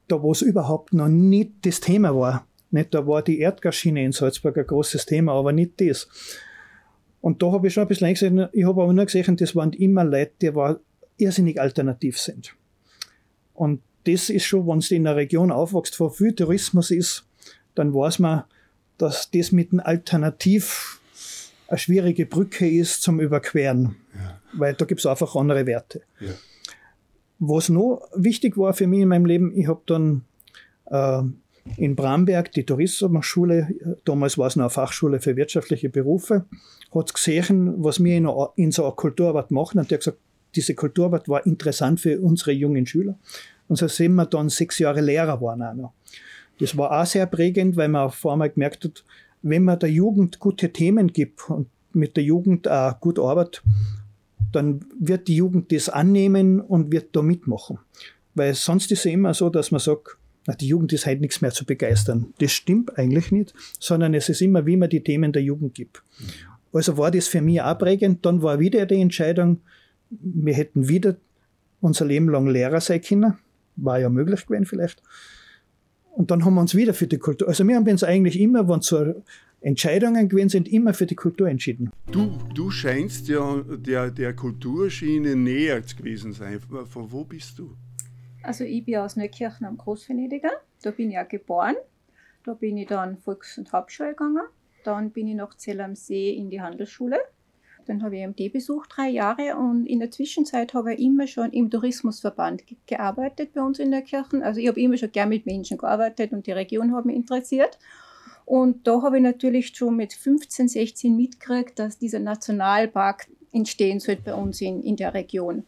da 0.09 0.21
wo 0.21 0.31
es 0.31 0.41
überhaupt 0.41 0.93
noch 0.93 1.07
nicht 1.07 1.51
das 1.61 1.79
Thema 1.79 2.15
war. 2.15 2.45
Nicht, 2.71 2.93
da 2.93 3.07
war 3.07 3.23
die 3.23 3.39
Erdgasschiene 3.39 4.03
in 4.03 4.11
Salzburg 4.11 4.57
ein 4.57 4.67
großes 4.67 5.05
Thema, 5.05 5.33
aber 5.33 5.53
nicht 5.53 5.79
das. 5.81 6.07
Und 7.21 7.41
da 7.41 7.51
habe 7.51 7.67
ich 7.67 7.73
schon 7.73 7.83
ein 7.83 7.88
bisschen 7.88 8.13
gesehen, 8.13 8.47
ich 8.51 8.65
habe 8.65 8.83
aber 8.83 8.93
nur 8.93 9.05
gesehen, 9.05 9.38
das 9.38 9.55
waren 9.55 9.73
immer 9.73 10.03
Leute, 10.03 10.33
die 10.41 10.53
war 10.55 10.79
irrsinnig 11.17 11.59
alternativ 11.59 12.19
sind. 12.19 12.55
Und 13.53 13.81
das 14.05 14.29
ist 14.29 14.45
schon, 14.45 14.67
wenn 14.67 14.79
es 14.79 14.91
in 14.91 15.05
einer 15.05 15.15
Region 15.15 15.51
aufwächst, 15.51 15.99
wo 15.99 16.09
viel 16.09 16.33
Tourismus 16.33 16.91
ist, 16.91 17.25
dann 17.75 17.93
weiß 17.93 18.19
man, 18.19 18.43
dass 19.00 19.32
das 19.32 19.51
mit 19.51 19.72
einem 19.72 19.79
Alternativ 19.79 21.01
eine 21.68 21.77
schwierige 21.77 22.25
Brücke 22.25 22.70
ist 22.70 23.01
zum 23.01 23.20
Überqueren. 23.20 23.96
Ja. 24.13 24.39
Weil 24.53 24.74
da 24.74 24.86
gibt 24.86 25.00
es 25.00 25.06
einfach 25.06 25.36
andere 25.36 25.65
Werte. 25.65 26.01
Ja. 26.20 26.34
Was 27.39 27.70
noch 27.70 28.01
wichtig 28.15 28.58
war 28.58 28.74
für 28.74 28.88
mich 28.88 29.01
in 29.01 29.08
meinem 29.08 29.25
Leben, 29.25 29.53
ich 29.56 29.68
habe 29.68 29.82
dann 29.86 30.25
äh, 30.86 31.22
in 31.77 31.96
Bramberg 31.96 32.51
die 32.51 32.65
Tourismusschule, 32.65 33.75
damals 34.03 34.38
war 34.38 34.48
es 34.48 34.56
noch 34.56 34.65
eine 34.65 34.70
Fachschule 34.70 35.20
für 35.22 35.36
wirtschaftliche 35.36 35.89
Berufe, 35.89 36.46
hat 36.94 37.13
gesehen, 37.13 37.75
was 37.84 38.03
wir 38.03 38.18
in, 38.18 38.29
in 38.56 38.72
so 38.72 38.84
einer 38.84 38.96
Kulturarbeit 38.96 39.51
machen 39.51 39.79
und 39.79 39.89
der 39.89 39.98
hat 39.98 40.01
gesagt, 40.01 40.20
diese 40.56 40.74
Kulturarbeit 40.74 41.29
war 41.29 41.46
interessant 41.46 42.00
für 42.00 42.20
unsere 42.20 42.51
jungen 42.51 42.86
Schüler. 42.86 43.18
Und 43.68 43.75
so 43.75 43.88
sind 43.88 44.15
wir 44.15 44.25
dann 44.25 44.50
sechs 44.50 44.79
Jahre 44.79 45.01
Lehrer 45.01 45.36
geworden 45.36 45.62
auch 45.62 45.74
noch. 45.75 45.94
Das 46.60 46.78
war 46.78 47.01
auch 47.01 47.06
sehr 47.06 47.25
prägend, 47.25 47.75
weil 47.78 47.88
man 47.88 48.04
auf 48.04 48.25
einmal 48.25 48.50
gemerkt 48.50 48.86
hat, 48.86 49.04
wenn 49.42 49.63
man 49.63 49.80
der 49.80 49.89
Jugend 49.89 50.39
gute 50.39 50.72
Themen 50.72 51.08
gibt 51.08 51.50
und 51.50 51.68
mit 51.94 52.18
der 52.18 52.24
Jugend 52.24 52.68
auch 52.68 53.00
gut 53.00 53.18
arbeitet, 53.18 53.63
dann 54.51 54.82
wird 55.00 55.28
die 55.28 55.36
Jugend 55.36 55.72
das 55.72 55.89
annehmen 55.89 56.60
und 56.60 56.92
wird 56.92 57.16
da 57.16 57.22
mitmachen. 57.22 57.80
Weil 58.36 58.54
sonst 58.54 58.92
ist 58.92 59.00
es 59.00 59.12
immer 59.12 59.34
so, 59.34 59.50
dass 59.50 59.72
man 59.72 59.80
sagt, 59.80 60.18
na, 60.48 60.56
die 60.56 60.68
Jugend 60.68 60.94
ist 60.94 61.06
halt 61.06 61.22
nichts 61.22 61.42
mehr 61.42 61.51
zu 61.51 61.66
begeistern. 61.66 62.34
Das 62.39 62.51
stimmt 62.51 62.98
eigentlich 62.98 63.32
nicht, 63.32 63.54
sondern 63.80 64.13
es 64.13 64.30
ist 64.30 64.42
immer, 64.42 64.66
wie 64.66 64.78
man 64.78 64.89
die 64.89 65.04
Themen 65.04 65.32
der 65.32 65.44
Jugend 65.44 65.75
gibt. 65.75 66.04
Also 66.74 66.98
war 66.98 67.12
das 67.12 67.28
für 67.28 67.42
mich 67.42 67.62
auch 67.62 67.78
prägend. 67.78 68.25
Dann 68.25 68.42
war 68.42 68.60
wieder 68.60 68.86
die 68.86 69.01
Entscheidung, 69.01 69.62
wir 70.10 70.54
hätten 70.54 70.88
wieder 70.88 71.18
unser 71.82 72.06
Leben 72.06 72.30
lang 72.30 72.48
Lehrer 72.48 72.82
sein 72.82 73.01
können. 73.01 73.38
War 73.75 74.00
ja 74.00 74.10
möglich 74.10 74.46
gewesen 74.46 74.66
vielleicht. 74.66 75.01
Und 76.19 76.31
dann 76.31 76.43
haben 76.43 76.55
wir 76.55 76.59
uns 76.59 76.75
wieder 76.75 76.93
für 76.93 77.07
die 77.07 77.17
Kultur, 77.17 77.47
also 77.47 77.65
wir 77.65 77.77
haben 77.77 77.88
uns 77.88 78.03
eigentlich 78.03 78.38
immer, 78.41 78.67
wenn 78.67 78.81
so 78.81 79.23
Entscheidungen 79.61 80.27
gewesen 80.27 80.49
sind, 80.49 80.67
immer 80.67 80.93
für 80.93 81.05
die 81.05 81.15
Kultur 81.15 81.47
entschieden. 81.47 81.93
Du, 82.11 82.38
du 82.53 82.69
scheinst 82.71 83.29
ja 83.29 83.63
der, 83.65 84.11
der 84.11 84.35
Kulturschiene 84.35 85.38
näher 85.38 85.79
gewesen 85.79 86.33
sein. 86.33 86.59
Von 86.59 87.09
wo 87.09 87.23
bist 87.23 87.57
du? 87.57 87.73
Also 88.43 88.65
ich 88.65 88.83
bin 88.83 88.97
aus 88.97 89.15
Neukirchen 89.15 89.65
am 89.65 89.77
Großvenediger. 89.77 90.51
Da 90.81 90.91
bin 90.91 91.09
ich 91.09 91.17
auch 91.17 91.29
geboren. 91.29 91.75
Da 92.43 92.53
bin 92.53 92.75
ich 92.75 92.88
dann 92.88 93.17
Volks- 93.17 93.57
und 93.57 93.71
Hauptschule 93.71 94.09
gegangen. 94.09 94.43
Dann 94.83 95.11
bin 95.11 95.25
ich 95.25 95.35
nach 95.35 95.55
Zell 95.55 95.79
am 95.79 95.95
See 95.95 96.31
in 96.31 96.49
die 96.49 96.59
Handelsschule. 96.59 97.15
Dann 97.89 98.03
habe 98.03 98.17
ich 98.17 98.24
MD 98.24 98.53
besucht, 98.53 98.91
drei 98.96 99.10
Jahre. 99.10 99.58
Und 99.58 99.88
in 99.88 100.00
der 100.00 100.12
Zwischenzeit 100.12 100.75
habe 100.75 100.93
ich 100.93 101.00
immer 101.00 101.25
schon 101.25 101.50
im 101.51 101.72
Tourismusverband 101.72 102.62
gearbeitet 102.86 103.53
bei 103.53 103.62
uns 103.63 103.79
in 103.79 103.89
der 103.89 104.03
Kirche. 104.03 104.43
Also 104.43 104.60
ich 104.60 104.67
habe 104.67 104.79
immer 104.79 104.96
schon 104.96 105.12
gern 105.12 105.29
mit 105.29 105.48
Menschen 105.48 105.79
gearbeitet 105.79 106.31
und 106.31 106.46
die 106.46 106.51
Region 106.51 106.93
hat 106.93 107.05
mich 107.05 107.15
interessiert. 107.15 107.79
Und 108.46 108.86
da 108.86 109.01
habe 109.01 109.17
ich 109.17 109.24
natürlich 109.24 109.75
schon 109.75 109.96
mit 109.96 110.13
15, 110.13 110.67
16 110.67 111.15
mitgekriegt, 111.15 111.79
dass 111.79 111.98
dieser 111.98 112.19
Nationalpark 112.19 113.25
entstehen 113.51 114.00
sollte 114.00 114.22
bei 114.22 114.34
uns 114.36 114.62
in, 114.62 114.84
in 114.84 114.96
der 114.96 115.15
Region. 115.15 115.63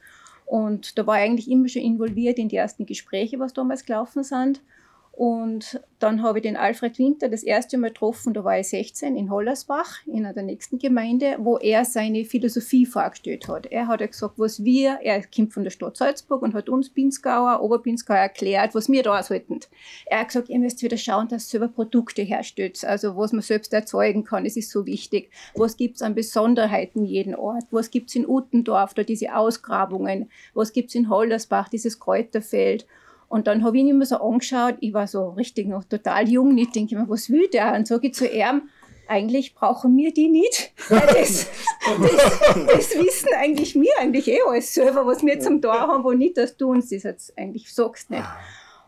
Und 0.45 0.99
da 0.99 1.07
war 1.07 1.17
ich 1.17 1.23
eigentlich 1.23 1.49
immer 1.49 1.69
schon 1.69 1.81
involviert 1.81 2.37
in 2.37 2.49
die 2.49 2.57
ersten 2.57 2.85
Gespräche, 2.85 3.39
was 3.39 3.53
damals 3.53 3.83
gelaufen 3.83 4.23
sind. 4.23 4.61
Und 5.21 5.79
dann 5.99 6.23
habe 6.23 6.39
ich 6.39 6.41
den 6.41 6.57
Alfred 6.57 6.97
Winter 6.97 7.29
das 7.29 7.43
erste 7.43 7.77
Mal 7.77 7.89
getroffen, 7.89 8.33
da 8.33 8.43
war 8.43 8.57
ich 8.57 8.69
16 8.69 9.15
in 9.15 9.29
Hollersbach, 9.29 9.99
in 10.07 10.23
der 10.23 10.41
nächsten 10.41 10.79
Gemeinde, 10.79 11.35
wo 11.37 11.59
er 11.59 11.85
seine 11.85 12.25
Philosophie 12.25 12.87
vorgestellt 12.87 13.47
hat. 13.47 13.67
Er 13.67 13.85
hat 13.85 13.99
gesagt, 13.99 14.39
was 14.39 14.63
wir, 14.63 14.97
er 15.03 15.21
kommt 15.27 15.53
von 15.53 15.63
der 15.63 15.69
Stadt 15.69 15.97
Salzburg 15.97 16.41
und 16.41 16.55
hat 16.55 16.69
uns 16.69 16.89
Pinzgauer, 16.89 17.61
Oberpinzgauer 17.61 18.17
erklärt, 18.17 18.73
was 18.73 18.89
wir 18.89 19.03
da 19.03 19.21
sollten. 19.21 19.59
Er 20.07 20.21
hat 20.21 20.29
gesagt, 20.29 20.49
ihr 20.49 20.57
müsst 20.57 20.81
wieder 20.81 20.97
schauen, 20.97 21.27
dass 21.27 21.45
ihr 21.45 21.59
selber 21.59 21.67
Produkte 21.67 22.23
herstellt, 22.23 22.83
also 22.83 23.15
was 23.15 23.31
man 23.31 23.43
selbst 23.43 23.71
erzeugen 23.73 24.23
kann, 24.23 24.43
das 24.43 24.57
ist 24.57 24.71
so 24.71 24.87
wichtig. 24.87 25.29
Was 25.53 25.77
gibt 25.77 25.97
es 25.97 26.01
an 26.01 26.15
Besonderheiten 26.15 27.05
jeden 27.05 27.35
Ort? 27.35 27.65
Was 27.69 27.91
gibt 27.91 28.09
es 28.09 28.15
in 28.15 28.27
Utendorf, 28.27 28.95
da 28.95 29.03
diese 29.03 29.35
Ausgrabungen? 29.35 30.31
Was 30.55 30.73
gibt 30.73 30.89
es 30.89 30.95
in 30.95 31.09
Hollersbach, 31.09 31.69
dieses 31.69 31.99
Kräuterfeld? 31.99 32.87
Und 33.31 33.47
dann 33.47 33.63
habe 33.63 33.77
ich 33.77 33.83
ihn 33.83 33.89
immer 33.91 34.05
so 34.05 34.17
angeschaut, 34.17 34.75
ich 34.81 34.93
war 34.93 35.07
so 35.07 35.29
richtig 35.29 35.65
noch 35.65 35.85
total 35.85 36.27
jung, 36.27 36.57
ich 36.57 36.69
denke 36.71 36.97
mir, 36.97 37.07
was 37.07 37.29
will 37.29 37.47
der? 37.47 37.73
Und 37.75 37.87
sage 37.87 38.07
ich 38.07 38.13
zu 38.13 38.27
ihm, 38.27 38.63
eigentlich 39.07 39.55
brauchen 39.55 39.95
wir 39.95 40.13
die 40.13 40.27
nicht. 40.27 40.73
Das, 40.89 41.47
das, 42.01 42.39
das, 42.67 42.95
wissen 42.97 43.29
eigentlich 43.37 43.75
wir 43.75 43.91
eigentlich 43.99 44.27
eh 44.27 44.41
alles 44.45 44.73
selber, 44.73 45.07
was 45.07 45.25
wir 45.25 45.39
zum 45.39 45.61
Tor 45.61 45.79
haben, 45.79 46.03
wo 46.03 46.11
nicht, 46.11 46.37
dass 46.37 46.57
du 46.57 46.71
uns 46.71 46.89
das 46.89 47.03
jetzt 47.03 47.37
eigentlich 47.37 47.73
sagst 47.73 48.09
nicht. 48.09 48.21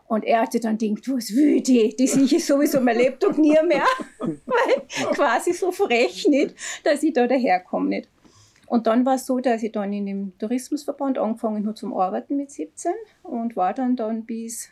Und 0.08 0.24
er 0.24 0.42
hatte 0.42 0.60
dann 0.60 0.76
gedacht, 0.76 1.08
was 1.08 1.34
will 1.34 1.62
die? 1.62 1.96
Die 1.96 2.06
sehe 2.06 2.24
ich 2.24 2.44
sowieso 2.44 2.80
mein 2.80 2.98
Lebtag 2.98 3.38
nie 3.38 3.56
mehr. 3.66 3.86
Weil 4.18 5.14
quasi 5.14 5.54
so 5.54 5.72
frech 5.72 6.26
nicht, 6.28 6.54
dass 6.84 7.02
ich 7.02 7.14
da 7.14 7.26
daherkomme 7.26 7.88
nicht. 7.88 8.08
Und 8.66 8.86
dann 8.86 9.04
war 9.04 9.16
es 9.16 9.26
so, 9.26 9.40
dass 9.40 9.62
ich 9.62 9.72
dann 9.72 9.92
in 9.92 10.06
dem 10.06 10.38
Tourismusverband 10.38 11.18
angefangen 11.18 11.66
habe 11.66 11.74
zum 11.74 11.92
Arbeiten 11.94 12.36
mit 12.36 12.50
17 12.50 12.92
und 13.22 13.56
war 13.56 13.74
dann 13.74 13.96
dann 13.96 14.24
bis 14.24 14.70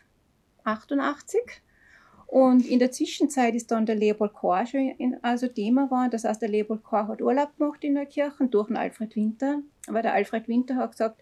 88. 0.63 1.41
Und 2.27 2.65
in 2.65 2.79
der 2.79 2.91
Zwischenzeit 2.91 3.53
ist 3.53 3.69
dann 3.69 3.85
der 3.85 3.95
Leopold 3.95 4.33
Kohr 4.33 4.65
schon 4.65 4.89
in, 4.97 5.17
also 5.23 5.47
Thema 5.47 5.91
war. 5.91 6.09
Das 6.09 6.23
heißt, 6.23 6.41
der 6.41 6.49
Leopold 6.49 6.83
Kohr 6.83 7.07
hat 7.07 7.21
Urlaub 7.21 7.55
gemacht 7.57 7.83
in 7.83 7.93
der 7.93 8.07
Kirche 8.07 8.47
durch 8.47 8.67
den 8.67 8.77
Alfred 8.77 9.15
Winter. 9.15 9.59
Aber 9.87 10.01
der 10.01 10.13
Alfred 10.13 10.47
Winter 10.47 10.77
hat 10.77 10.93
gesagt, 10.93 11.21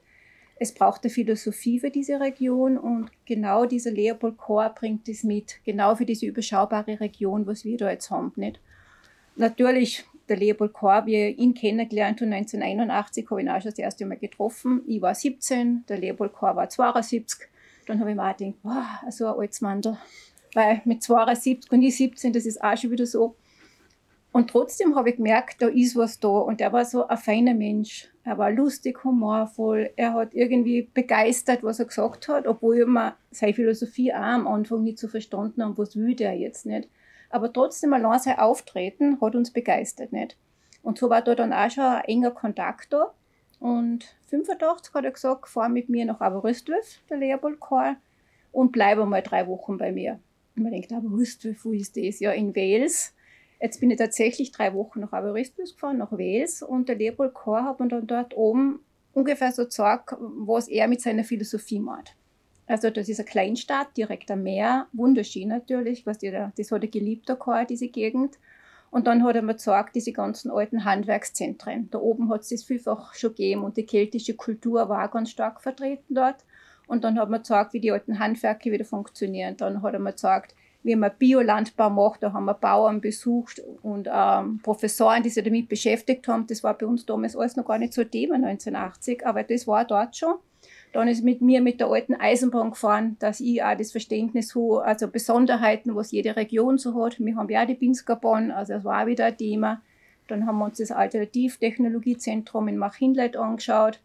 es 0.58 0.74
braucht 0.74 1.04
eine 1.04 1.12
Philosophie 1.12 1.80
für 1.80 1.90
diese 1.90 2.20
Region 2.20 2.78
und 2.78 3.10
genau 3.26 3.66
dieser 3.66 3.92
Leopold 3.92 4.38
Kohr 4.38 4.70
bringt 4.70 5.10
es 5.10 5.24
mit, 5.24 5.56
genau 5.66 5.96
für 5.96 6.06
diese 6.06 6.28
überschaubare 6.28 7.00
Region, 7.00 7.48
was 7.48 7.66
wir 7.66 7.78
da 7.78 7.90
jetzt 7.90 8.12
haben. 8.12 8.32
Nicht? 8.36 8.62
Natürlich 9.36 10.06
der 10.32 10.38
Leopold 10.38 10.74
ich 11.08 11.38
ihn 11.38 11.54
kennengelernt 11.54 12.22
habe, 12.22 12.34
1981, 12.34 13.30
habe 13.30 13.42
ich 13.42 13.46
ihn 13.46 13.52
auch 13.52 13.62
schon 13.62 13.72
das 13.72 13.80
erste 13.80 14.06
Mal 14.06 14.18
getroffen. 14.18 14.82
Ich 14.88 15.02
war 15.02 15.14
17, 15.14 15.84
der 15.90 15.98
Leopold 15.98 16.32
Kohr 16.32 16.56
war 16.56 16.70
72. 16.70 17.50
Dann 17.86 18.00
habe 18.00 18.12
ich 18.12 18.16
mir 18.16 18.24
auch 18.24 18.38
gedacht, 18.38 18.56
wow, 18.64 19.12
so 19.12 19.26
ein 19.28 19.40
altes 19.40 19.60
Mandel. 19.60 19.98
Weil 20.54 20.82
mit 20.86 21.04
72 21.04 21.70
und 21.72 21.82
ich 21.82 21.98
17, 21.98 22.32
das 22.32 22.46
ist 22.46 22.64
auch 22.64 22.78
schon 22.78 22.92
wieder 22.92 23.06
so. 23.06 23.36
Und 24.32 24.50
trotzdem 24.50 24.96
habe 24.96 25.10
ich 25.10 25.18
gemerkt, 25.18 25.62
da 25.62 25.68
ist 25.68 25.98
was 25.98 26.20
da. 26.20 26.30
Und 26.30 26.62
er 26.62 26.72
war 26.72 26.86
so 26.86 27.06
ein 27.06 27.18
feiner 27.18 27.54
Mensch. 27.54 28.10
Er 28.24 28.38
war 28.38 28.52
lustig, 28.52 29.04
humorvoll. 29.04 29.90
Er 29.98 30.14
hat 30.14 30.34
irgendwie 30.34 30.88
begeistert, 30.94 31.64
was 31.64 31.80
er 31.80 31.86
gesagt 31.86 32.30
hat, 32.30 32.48
obwohl 32.48 32.80
ich 32.80 32.88
mir 32.88 33.16
seine 33.32 33.54
Philosophie 33.54 34.14
auch 34.14 34.20
am 34.20 34.48
Anfang 34.48 34.84
nicht 34.84 35.00
so 35.00 35.10
verstanden 35.10 35.62
habe, 35.62 35.78
was 35.78 35.98
will 35.98 36.16
der 36.16 36.38
jetzt 36.38 36.66
nicht. 36.66 36.88
Aber 37.32 37.52
trotzdem 37.52 37.94
allein 37.94 38.20
sein 38.20 38.40
Auftreten 38.40 39.20
hat 39.22 39.36
uns 39.36 39.52
begeistert, 39.52 40.12
nicht? 40.12 40.38
Und 40.84 40.98
so 40.98 41.10
war 41.10 41.22
da 41.22 41.36
dann 41.36 41.54
auch 41.54 41.70
schon 41.70 41.84
ein 41.84 42.04
enger 42.06 42.32
Kontakt 42.32 42.92
da. 42.92 43.14
Und 43.60 44.16
85 44.28 44.94
hat 44.94 45.06
er 45.06 45.12
gesagt, 45.12 45.48
fahr 45.48 45.70
mit 45.70 45.88
mir 45.88 46.06
nach 46.06 46.20
Aberystwyth, 46.20 47.02
der 47.10 47.18
Leopold 47.18 47.60
Karl, 47.60 47.98
und 48.52 48.72
bleibe 48.72 49.06
mal 49.06 49.22
drei 49.22 49.48
Wochen 49.48 49.78
bei 49.78 49.92
mir. 49.92 50.20
Und 50.56 50.64
man 50.64 50.72
denkt, 50.72 50.92
Aberystwyth, 50.92 51.64
wo 51.64 51.72
ist 51.72 51.96
das? 51.96 52.20
Ja, 52.20 52.32
in 52.32 52.56
Wales. 52.56 53.14
Jetzt 53.60 53.80
bin 53.80 53.92
ich 53.92 53.98
tatsächlich 53.98 54.52
drei 54.52 54.74
Wochen 54.74 55.02
nach 55.02 55.14
Aberystwyth 55.14 55.74
gefahren, 55.74 56.00
nach 56.00 56.12
Wales, 56.12 56.64
und 56.64 56.90
der 56.90 56.96
Leopold 56.96 57.36
Karl 57.36 57.64
hat 57.64 57.80
mir 57.80 57.88
dann 57.88 58.08
dort 58.08 58.36
oben 58.36 58.80
ungefähr 59.14 59.52
so 59.52 59.66
gesagt, 59.66 60.16
was 60.20 60.68
er 60.68 60.88
mit 60.88 61.02
seiner 61.02 61.24
Philosophie 61.24 61.80
macht. 61.80 62.16
Also 62.68 62.90
das 62.90 63.10
ist 63.10 63.20
eine 63.20 63.28
Kleinstadt, 63.28 63.96
direkt 63.98 64.32
am 64.32 64.44
Meer, 64.44 64.88
wunderschön 64.94 65.50
natürlich, 65.50 66.06
was 66.06 66.20
die, 66.20 66.32
das 66.32 66.72
hat 66.72 66.84
er 66.84 66.90
geliebt, 66.90 67.28
da 67.28 67.66
diese 67.66 67.90
Gegend. 67.90 68.38
Und 68.92 69.08
dann 69.08 69.24
hat 69.24 69.36
er 69.36 69.42
mir 69.42 69.54
gesagt, 69.54 69.96
diese 69.96 70.12
ganzen 70.12 70.52
alten 70.52 70.84
Handwerkszentren. 70.84 71.90
Da 71.92 72.00
oben 72.00 72.30
hat 72.30 72.42
es 72.42 72.50
das 72.50 72.64
vielfach 72.64 73.14
schon 73.14 73.32
gegeben 73.32 73.64
und 73.64 73.78
die 73.78 73.86
keltische 73.86 74.36
Kultur 74.36 74.90
war 74.90 75.08
ganz 75.10 75.32
stark 75.32 75.62
vertreten 75.62 76.14
dort. 76.14 76.44
Und 76.88 77.06
dann 77.06 77.18
hat 77.18 77.30
man 77.30 77.42
gesagt, 77.42 77.74
wie 77.74 77.80
die 77.80 77.92
alten 77.92 78.20
Handwerke 78.20 78.70
wieder 78.70 78.84
funktionieren. 78.84 79.56
Dann 79.56 79.82
hat 79.82 79.94
er 79.94 80.00
mir 80.00 80.12
gesagt, 80.12 80.54
wie 80.84 80.96
man 80.98 81.12
Biolandbau 81.18 81.90
macht. 81.90 82.22
Da 82.22 82.34
haben 82.34 82.44
wir 82.44 82.54
Bauern 82.54 83.00
besucht 83.00 83.62
und 83.82 84.10
ähm, 84.12 84.60
Professoren, 84.62 85.24
die 85.24 85.30
sich 85.30 85.44
damit 85.44 85.70
beschäftigt 85.70 86.28
haben. 86.28 86.48
Das 86.48 86.62
war 86.62 86.78
bei 86.78 86.86
uns 86.86 87.06
damals 87.06 87.38
alles 87.38 87.56
noch 87.56 87.66
gar 87.66 87.78
nicht 87.78 87.94
so 87.94 88.04
Thema 88.04 88.36
1980, 88.36 89.26
aber 89.26 89.44
das 89.44 89.68
war 89.68 89.86
dort 89.86 90.18
schon. 90.18 90.36
Dann 90.94 91.08
ist 91.08 91.24
mit 91.24 91.42
mir 91.42 91.62
mit 91.62 91.80
der 91.80 91.88
alten 91.88 92.16
Eisenbahn 92.16 92.72
gefahren, 92.72 93.16
dass 93.20 93.40
ich 93.40 93.64
auch 93.64 93.78
das 93.78 93.92
Verständnis 93.92 94.56
habe, 94.56 94.84
also 94.84 95.08
Besonderheiten, 95.08 95.96
was 95.96 96.12
jede 96.12 96.36
Region 96.36 96.78
so 96.78 97.02
hat. 97.02 97.20
Wir 97.20 97.36
haben 97.36 97.50
ja 97.50 97.64
auch 97.64 97.68
die 97.68 97.76
Pinsker-Bahn, 97.76 98.52
also 98.52 98.74
das 98.74 98.84
war 98.84 99.04
auch 99.04 99.08
wieder 99.08 99.26
ein 99.26 99.38
Thema. 99.38 99.82
Dann 100.28 100.46
haben 100.46 100.60
wir 100.60 100.66
uns 100.66 100.78
das 100.78 100.92
Alternativtechnologiezentrum 100.92 102.68
in 102.68 102.78
Machinleit 102.78 103.38
angeschaut. 103.38 104.00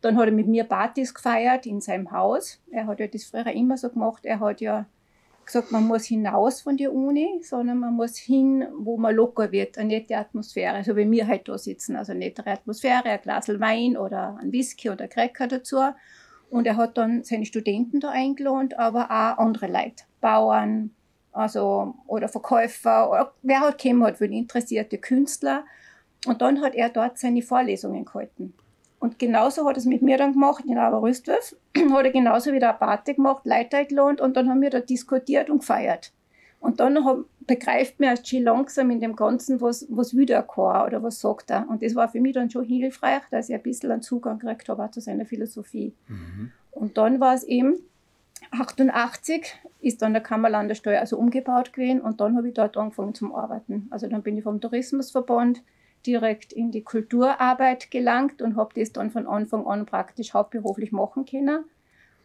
Dann 0.00 0.16
hat 0.16 0.26
er 0.26 0.32
mit 0.32 0.46
mir 0.46 0.64
Partys 0.64 1.12
gefeiert 1.12 1.66
in 1.66 1.80
seinem 1.80 2.12
Haus. 2.12 2.60
Er 2.70 2.86
hat 2.86 3.00
ja 3.00 3.08
das 3.08 3.24
früher 3.24 3.52
immer 3.52 3.76
so 3.76 3.88
gemacht. 3.88 4.24
Er 4.24 4.38
hat 4.38 4.60
ja 4.60 4.86
gesagt, 5.44 5.72
man 5.72 5.86
muss 5.86 6.04
hinaus 6.04 6.60
von 6.60 6.76
der 6.76 6.92
Uni, 6.92 7.40
sondern 7.42 7.78
man 7.78 7.94
muss 7.94 8.16
hin, 8.16 8.66
wo 8.76 8.96
man 8.96 9.14
locker 9.14 9.50
wird, 9.50 9.78
eine 9.78 9.88
nette 9.88 10.16
Atmosphäre. 10.16 10.74
Also 10.74 10.94
wenn 10.94 11.10
wir 11.10 11.26
halt 11.26 11.48
da 11.48 11.58
sitzen, 11.58 11.96
also 11.96 12.12
eine 12.12 12.20
nette 12.20 12.46
Atmosphäre, 12.46 13.08
ein 13.08 13.20
Glas 13.22 13.48
Wein 13.48 13.96
oder 13.96 14.38
ein 14.40 14.52
Whisky 14.52 14.90
oder 14.90 15.08
Cracker 15.08 15.48
dazu. 15.48 15.78
Und 16.50 16.66
er 16.66 16.76
hat 16.76 16.96
dann 16.96 17.24
seine 17.24 17.44
Studenten 17.44 18.00
da 18.00 18.10
eingeladen, 18.10 18.72
aber 18.76 19.04
auch 19.10 19.38
andere 19.38 19.66
Leute, 19.66 20.04
Bauern, 20.20 20.90
also, 21.32 21.94
oder 22.06 22.28
Verkäufer, 22.28 23.10
oder 23.10 23.32
wer 23.42 23.60
halt 23.60 23.78
gekommen 23.78 24.04
hat, 24.04 24.18
für 24.18 24.26
interessierte 24.26 24.98
Künstler. 24.98 25.64
Und 26.26 26.40
dann 26.40 26.62
hat 26.62 26.74
er 26.74 26.88
dort 26.88 27.18
seine 27.18 27.42
Vorlesungen 27.42 28.04
gehalten. 28.04 28.54
Und 28.98 29.18
genauso 29.18 29.66
hat 29.66 29.76
er 29.76 29.78
es 29.78 29.84
mit 29.84 30.02
mir 30.02 30.18
dann 30.18 30.32
gemacht, 30.32 30.64
in 30.66 30.78
Aberrüstwolf. 30.78 31.54
hat 31.92 32.04
er 32.04 32.10
genauso 32.10 32.52
wieder 32.52 32.70
eine 32.70 32.78
Party 32.78 33.14
gemacht, 33.14 33.42
Leute 33.44 33.84
gelohnt 33.86 34.20
und 34.20 34.36
dann 34.36 34.48
haben 34.48 34.60
wir 34.60 34.70
da 34.70 34.80
diskutiert 34.80 35.50
und 35.50 35.60
gefeiert. 35.60 36.12
Und 36.60 36.80
dann 36.80 37.04
hab, 37.04 37.18
begreift 37.48 37.98
man 37.98 38.10
erst 38.10 38.28
schon 38.28 38.44
langsam 38.44 38.90
in 38.90 39.00
dem 39.00 39.16
Ganzen, 39.16 39.60
was, 39.60 39.86
was 39.88 40.14
will 40.14 40.26
der 40.26 40.44
Chor 40.44 40.84
oder 40.86 41.02
was 41.02 41.18
sagt 41.18 41.50
er. 41.50 41.68
Und 41.68 41.82
das 41.82 41.96
war 41.96 42.08
für 42.08 42.20
mich 42.20 42.34
dann 42.34 42.50
schon 42.50 42.64
hilfreich, 42.64 43.22
dass 43.30 43.48
ich 43.48 43.54
ein 43.56 43.62
bisschen 43.62 43.90
einen 43.90 44.02
Zugang 44.02 44.38
gekriegt 44.38 44.68
habe 44.68 44.90
zu 44.92 45.00
seiner 45.00 45.24
Philosophie. 45.24 45.94
Mhm. 46.06 46.52
Und 46.70 46.96
dann 46.98 47.18
war 47.18 47.34
es 47.34 47.42
eben, 47.42 47.74
88 48.52 49.56
ist 49.80 50.02
dann 50.02 50.12
der 50.12 50.22
Kammerlandesteuer 50.22 51.00
also 51.00 51.18
umgebaut 51.18 51.72
gewesen 51.72 52.00
und 52.00 52.20
dann 52.20 52.36
habe 52.36 52.48
ich 52.48 52.54
dort 52.54 52.76
angefangen 52.76 53.14
zum 53.14 53.34
Arbeiten. 53.34 53.88
Also 53.90 54.06
dann 54.06 54.22
bin 54.22 54.36
ich 54.36 54.44
vom 54.44 54.60
Tourismusverband 54.60 55.62
direkt 56.06 56.52
in 56.52 56.70
die 56.70 56.82
Kulturarbeit 56.82 57.90
gelangt 57.90 58.42
und 58.42 58.56
habe 58.56 58.78
das 58.78 58.92
dann 58.92 59.10
von 59.10 59.26
Anfang 59.26 59.66
an 59.66 59.86
praktisch 59.86 60.34
hauptberuflich 60.34 60.92
machen 60.92 61.24
können. 61.24 61.64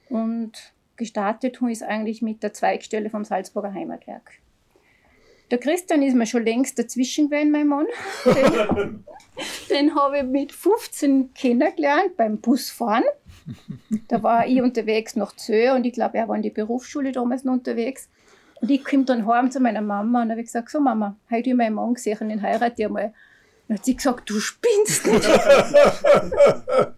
Und 0.10 0.74
gestartet 0.98 1.62
habe 1.62 1.72
ich 1.72 1.80
es 1.80 1.84
eigentlich 1.84 2.22
mit 2.22 2.44
der 2.44 2.54
Zweigstelle 2.54 3.10
vom 3.10 3.24
Salzburger 3.24 3.74
Heimatwerk. 3.74 4.34
Der 5.52 5.60
Christian 5.60 6.02
ist 6.02 6.16
mir 6.16 6.26
schon 6.26 6.46
längst 6.46 6.80
dazwischen 6.80 7.30
gewesen, 7.30 7.52
mein 7.52 7.68
Mann. 7.68 7.86
Den, 8.26 9.06
den 9.70 9.96
habe 9.96 10.20
ich 10.20 10.24
mit 10.24 10.52
15 10.52 11.34
kennengelernt 11.34 12.18
beim 12.18 12.40
Busfahren. 12.40 13.04
Da 14.08 14.24
war 14.24 14.48
ich 14.48 14.62
unterwegs 14.62 15.16
nach 15.16 15.36
Zö 15.36 15.74
und 15.74 15.86
ich 15.86 15.94
glaube, 15.94 16.18
er 16.18 16.28
war 16.28 16.36
in 16.36 16.42
die 16.42 16.50
Berufsschule 16.50 17.12
damals 17.12 17.44
noch 17.44 17.54
unterwegs. 17.54 18.10
Und 18.62 18.72
ich 18.72 18.84
komme 18.84 19.04
dann 19.04 19.28
heim 19.28 19.52
zu 19.52 19.60
meiner 19.60 19.82
Mama 19.82 20.22
und 20.22 20.32
habe 20.32 20.42
gesagt, 20.42 20.70
so 20.70 20.80
Mama, 20.80 21.18
heute 21.30 21.36
habe 21.36 21.50
ich 21.50 21.56
meinen 21.56 21.76
Mann 21.76 21.94
gesehen 21.94 22.18
und 22.22 22.30
den 22.30 22.42
heirate 22.42 22.82
ich 22.82 22.86
einmal. 22.86 23.14
Dann 23.68 23.78
hat 23.78 23.86
sie 23.86 23.96
gesagt, 23.96 24.30
du 24.30 24.40
spinnst 24.40 25.06
nicht. 25.06 25.28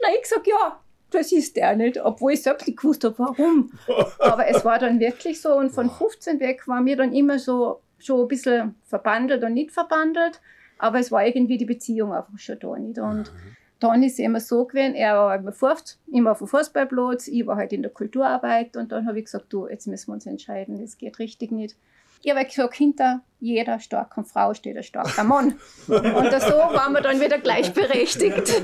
Na, 0.00 0.08
ich 0.14 0.22
gesagt, 0.22 0.46
ja, 0.46 0.80
das 1.10 1.32
ist 1.32 1.56
der 1.56 1.76
nicht, 1.76 2.02
obwohl 2.02 2.32
ich 2.32 2.42
selbst 2.42 2.66
nicht 2.66 2.78
gewusst 2.78 3.04
habe, 3.04 3.18
warum. 3.18 3.72
Aber 4.18 4.46
es 4.46 4.64
war 4.64 4.78
dann 4.78 5.00
wirklich 5.00 5.40
so 5.40 5.54
und 5.54 5.70
von 5.70 5.90
15 5.90 6.40
weg 6.40 6.66
war 6.66 6.80
mir 6.80 6.96
dann 6.96 7.12
immer 7.12 7.38
so 7.38 7.80
schon 8.04 8.22
ein 8.22 8.28
bisschen 8.28 8.74
verbandelt 8.84 9.44
und 9.44 9.54
nicht 9.54 9.72
verbandelt, 9.72 10.40
aber 10.78 10.98
es 10.98 11.12
war 11.12 11.26
irgendwie 11.26 11.58
die 11.58 11.66
Beziehung 11.66 12.12
einfach 12.12 12.38
schon 12.38 12.58
da 12.58 12.78
nicht. 12.78 12.98
Und 12.98 13.32
dann 13.80 14.02
ist 14.02 14.14
es 14.14 14.18
immer 14.18 14.40
so 14.40 14.66
gewesen, 14.66 14.94
er 14.94 15.14
war 15.16 15.34
immer, 15.36 15.52
fort, 15.52 15.98
immer 16.10 16.32
auf 16.32 16.38
dem 16.38 16.46
Fußballplatz, 16.46 17.28
ich 17.28 17.46
war 17.46 17.56
halt 17.56 17.72
in 17.72 17.82
der 17.82 17.90
Kulturarbeit 17.90 18.76
und 18.76 18.92
dann 18.92 19.06
habe 19.06 19.18
ich 19.18 19.24
gesagt, 19.24 19.46
du, 19.52 19.68
jetzt 19.68 19.86
müssen 19.86 20.08
wir 20.08 20.14
uns 20.14 20.26
entscheiden, 20.26 20.80
das 20.80 20.98
geht 20.98 21.18
richtig 21.18 21.50
nicht. 21.50 21.76
Ich 22.22 22.30
habe 22.30 22.44
gesagt, 22.44 22.74
hinter 22.74 23.22
jeder 23.40 23.80
starken 23.80 24.24
Frau 24.24 24.52
steht 24.52 24.76
ein 24.76 24.82
starker 24.82 25.24
Mann. 25.24 25.54
Und 25.88 25.96
so 25.96 26.02
waren 26.04 26.92
wir 26.92 27.00
dann 27.00 27.18
wieder 27.20 27.38
gleichberechtigt. 27.38 28.62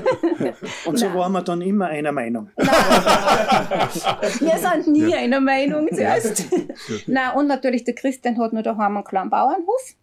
Und 0.85 0.97
so 0.97 1.07
Nein. 1.07 1.17
waren 1.17 1.31
wir 1.31 1.41
dann 1.41 1.61
immer 1.61 1.87
einer 1.87 2.11
Meinung. 2.11 2.51
Nein. 2.55 2.67
Wir 4.39 4.57
sind 4.57 4.87
nie 4.87 5.15
einer 5.15 5.39
Meinung 5.39 5.89
zuerst. 5.91 6.45
Nein, 7.07 7.35
und 7.35 7.47
natürlich 7.47 7.83
der 7.85 7.95
Christian 7.95 8.37
hat 8.37 8.53
noch 8.53 8.61
daheim 8.61 8.97
einen 8.97 9.03
kleinen 9.03 9.31
Bauernhof. 9.31 9.95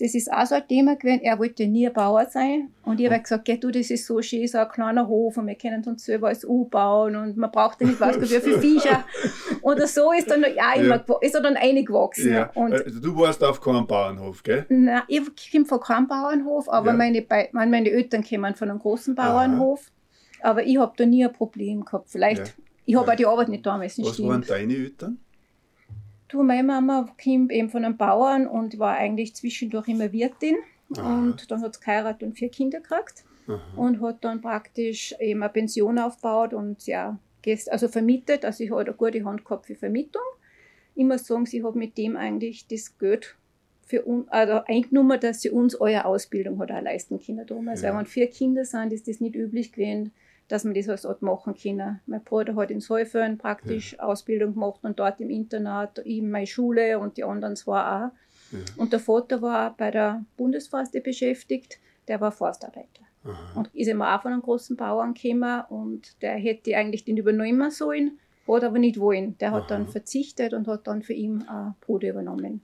Das 0.00 0.14
ist 0.14 0.32
auch 0.32 0.46
so 0.46 0.54
ein 0.54 0.68
Thema 0.68 0.94
gewesen. 0.94 1.22
Er 1.22 1.40
wollte 1.40 1.66
nie 1.66 1.88
ein 1.88 1.92
Bauer 1.92 2.24
sein. 2.26 2.68
Und 2.84 3.00
ich 3.00 3.10
habe 3.10 3.20
gesagt, 3.20 3.44
geh 3.44 3.56
du, 3.56 3.72
das 3.72 3.90
ist 3.90 4.06
so 4.06 4.22
schön, 4.22 4.46
so 4.46 4.58
ein 4.58 4.68
kleiner 4.68 5.08
Hof 5.08 5.36
und 5.36 5.48
wir 5.48 5.56
können 5.56 5.84
uns 5.84 6.04
selber 6.04 6.28
alles 6.28 6.46
bauen 6.70 7.16
und 7.16 7.36
man 7.36 7.50
braucht 7.50 7.80
ja 7.80 7.88
nicht 7.88 8.00
was 8.00 8.16
für 8.16 8.60
Viecher. 8.60 9.04
Und 9.60 9.80
so 9.88 10.12
ist 10.12 10.30
dann 10.30 10.42
ja 10.42 10.74
immer, 10.74 11.04
ja. 11.06 11.16
ist 11.20 11.34
er 11.34 11.40
dann 11.40 11.56
eingewachsen. 11.56 12.32
Ja. 12.32 12.50
Und 12.54 12.74
also 12.74 13.00
du 13.00 13.16
warst 13.16 13.42
auf 13.42 13.60
keinem 13.60 13.88
Bauernhof, 13.88 14.42
gell? 14.44 14.66
Nein, 14.68 15.02
ich 15.08 15.50
komme 15.50 15.66
von 15.66 15.80
keinem 15.80 16.06
Bauernhof, 16.06 16.68
aber 16.68 16.92
ja. 16.92 16.96
meine, 16.96 17.26
meine 17.52 17.90
Eltern 17.90 18.22
kommen 18.22 18.54
von 18.54 18.70
einem 18.70 18.78
großen 18.78 19.16
Bauernhof. 19.16 19.90
Aha. 20.40 20.50
Aber 20.50 20.64
ich 20.64 20.78
habe 20.78 20.92
da 20.96 21.06
nie 21.06 21.24
ein 21.24 21.32
Problem 21.32 21.84
gehabt. 21.84 22.08
Vielleicht, 22.08 22.46
ja. 22.46 22.64
ich 22.86 22.94
habe 22.94 23.10
auch 23.10 23.16
die 23.16 23.26
Arbeit 23.26 23.48
nicht 23.48 23.66
damals 23.66 23.98
Was 23.98 24.22
waren 24.22 24.44
deine 24.46 24.74
Eltern? 24.74 25.18
Du, 26.28 26.42
meine 26.42 26.62
Mama 26.62 27.08
kommt 27.22 27.52
eben 27.52 27.70
von 27.70 27.84
einem 27.84 27.96
Bauern 27.96 28.46
und 28.46 28.78
war 28.78 28.96
eigentlich 28.96 29.34
zwischendurch 29.34 29.88
immer 29.88 30.12
Wirtin. 30.12 30.56
Aha. 30.96 31.18
Und 31.18 31.50
dann 31.50 31.62
hat 31.62 31.74
sie 31.74 31.80
geheiratet 31.80 32.22
und 32.22 32.34
vier 32.34 32.50
Kinder 32.50 32.80
gekriegt. 32.80 33.24
Aha. 33.46 33.60
Und 33.76 34.00
hat 34.02 34.24
dann 34.24 34.40
praktisch 34.40 35.14
eben 35.20 35.42
eine 35.42 35.52
Pension 35.52 35.98
aufgebaut 35.98 36.52
und 36.52 36.86
ja, 36.86 37.18
also 37.70 37.88
vermietet. 37.88 38.44
Also 38.44 38.62
ich 38.62 38.70
habe 38.70 38.82
eine 38.82 38.92
gute 38.92 39.24
Hand 39.24 39.44
gehabt 39.44 39.66
für 39.66 39.74
Vermietung. 39.74 40.22
Ich 40.94 41.04
muss 41.04 41.26
sagen, 41.26 41.46
sie 41.46 41.64
hat 41.64 41.76
mit 41.76 41.96
dem 41.96 42.16
eigentlich 42.16 42.66
das 42.66 42.98
Geld 42.98 43.36
für 43.86 44.02
uns, 44.02 44.28
also 44.28 44.60
eingenommen, 44.66 45.18
dass 45.18 45.40
sie 45.40 45.50
uns 45.50 45.80
eure 45.80 46.04
Ausbildung 46.04 46.58
hat 46.58 46.70
auch 46.70 46.82
leisten 46.82 47.18
können 47.24 47.46
damals. 47.46 47.82
Ja. 47.82 47.96
Wenn 47.96 48.04
vier 48.04 48.28
Kinder 48.28 48.66
sind, 48.66 48.92
ist 48.92 49.08
das 49.08 49.20
nicht 49.20 49.34
üblich 49.34 49.72
gewesen 49.72 50.12
dass 50.48 50.64
man 50.64 50.74
das 50.74 50.88
als 50.88 51.06
Art 51.06 51.22
machen 51.22 51.54
kann. 51.54 52.00
Mein 52.06 52.24
Bruder 52.24 52.56
hat 52.56 52.70
in 52.70 52.80
Seufern 52.80 53.38
praktisch 53.38 53.92
ja. 53.92 54.00
Ausbildung 54.00 54.54
gemacht 54.54 54.80
und 54.82 54.98
dort 54.98 55.20
im 55.20 55.30
Internat, 55.30 55.98
eben 56.00 56.30
meine 56.30 56.46
Schule 56.46 56.98
und 56.98 57.16
die 57.16 57.24
anderen 57.24 57.54
zwei 57.54 57.80
auch. 57.80 58.10
Ja. 58.50 58.58
Und 58.76 58.92
der 58.92 59.00
Vater 59.00 59.42
war 59.42 59.76
bei 59.76 59.90
der 59.90 60.24
Bundesforste 60.36 61.00
beschäftigt, 61.00 61.78
der 62.08 62.20
war 62.20 62.32
Forstarbeiter. 62.32 63.02
Aha. 63.24 63.58
Und 63.58 63.74
ist 63.74 63.88
immer 63.88 64.16
auch 64.16 64.22
von 64.22 64.32
einem 64.32 64.42
großen 64.42 64.76
Bauern 64.76 65.12
gekommen 65.12 65.62
und 65.68 66.20
der 66.22 66.36
hätte 66.36 66.76
eigentlich 66.76 67.04
den 67.04 67.18
übernehmen 67.18 67.70
sollen, 67.70 68.18
hat 68.46 68.64
aber 68.64 68.78
nicht 68.78 68.98
wollen. 68.98 69.36
Der 69.38 69.52
hat 69.52 69.64
Aha. 69.64 69.68
dann 69.68 69.88
verzichtet 69.88 70.54
und 70.54 70.66
hat 70.66 70.86
dann 70.86 71.02
für 71.02 71.12
ihn 71.12 71.44
ein 71.46 71.74
Bruder 71.82 72.08
übernommen. 72.08 72.62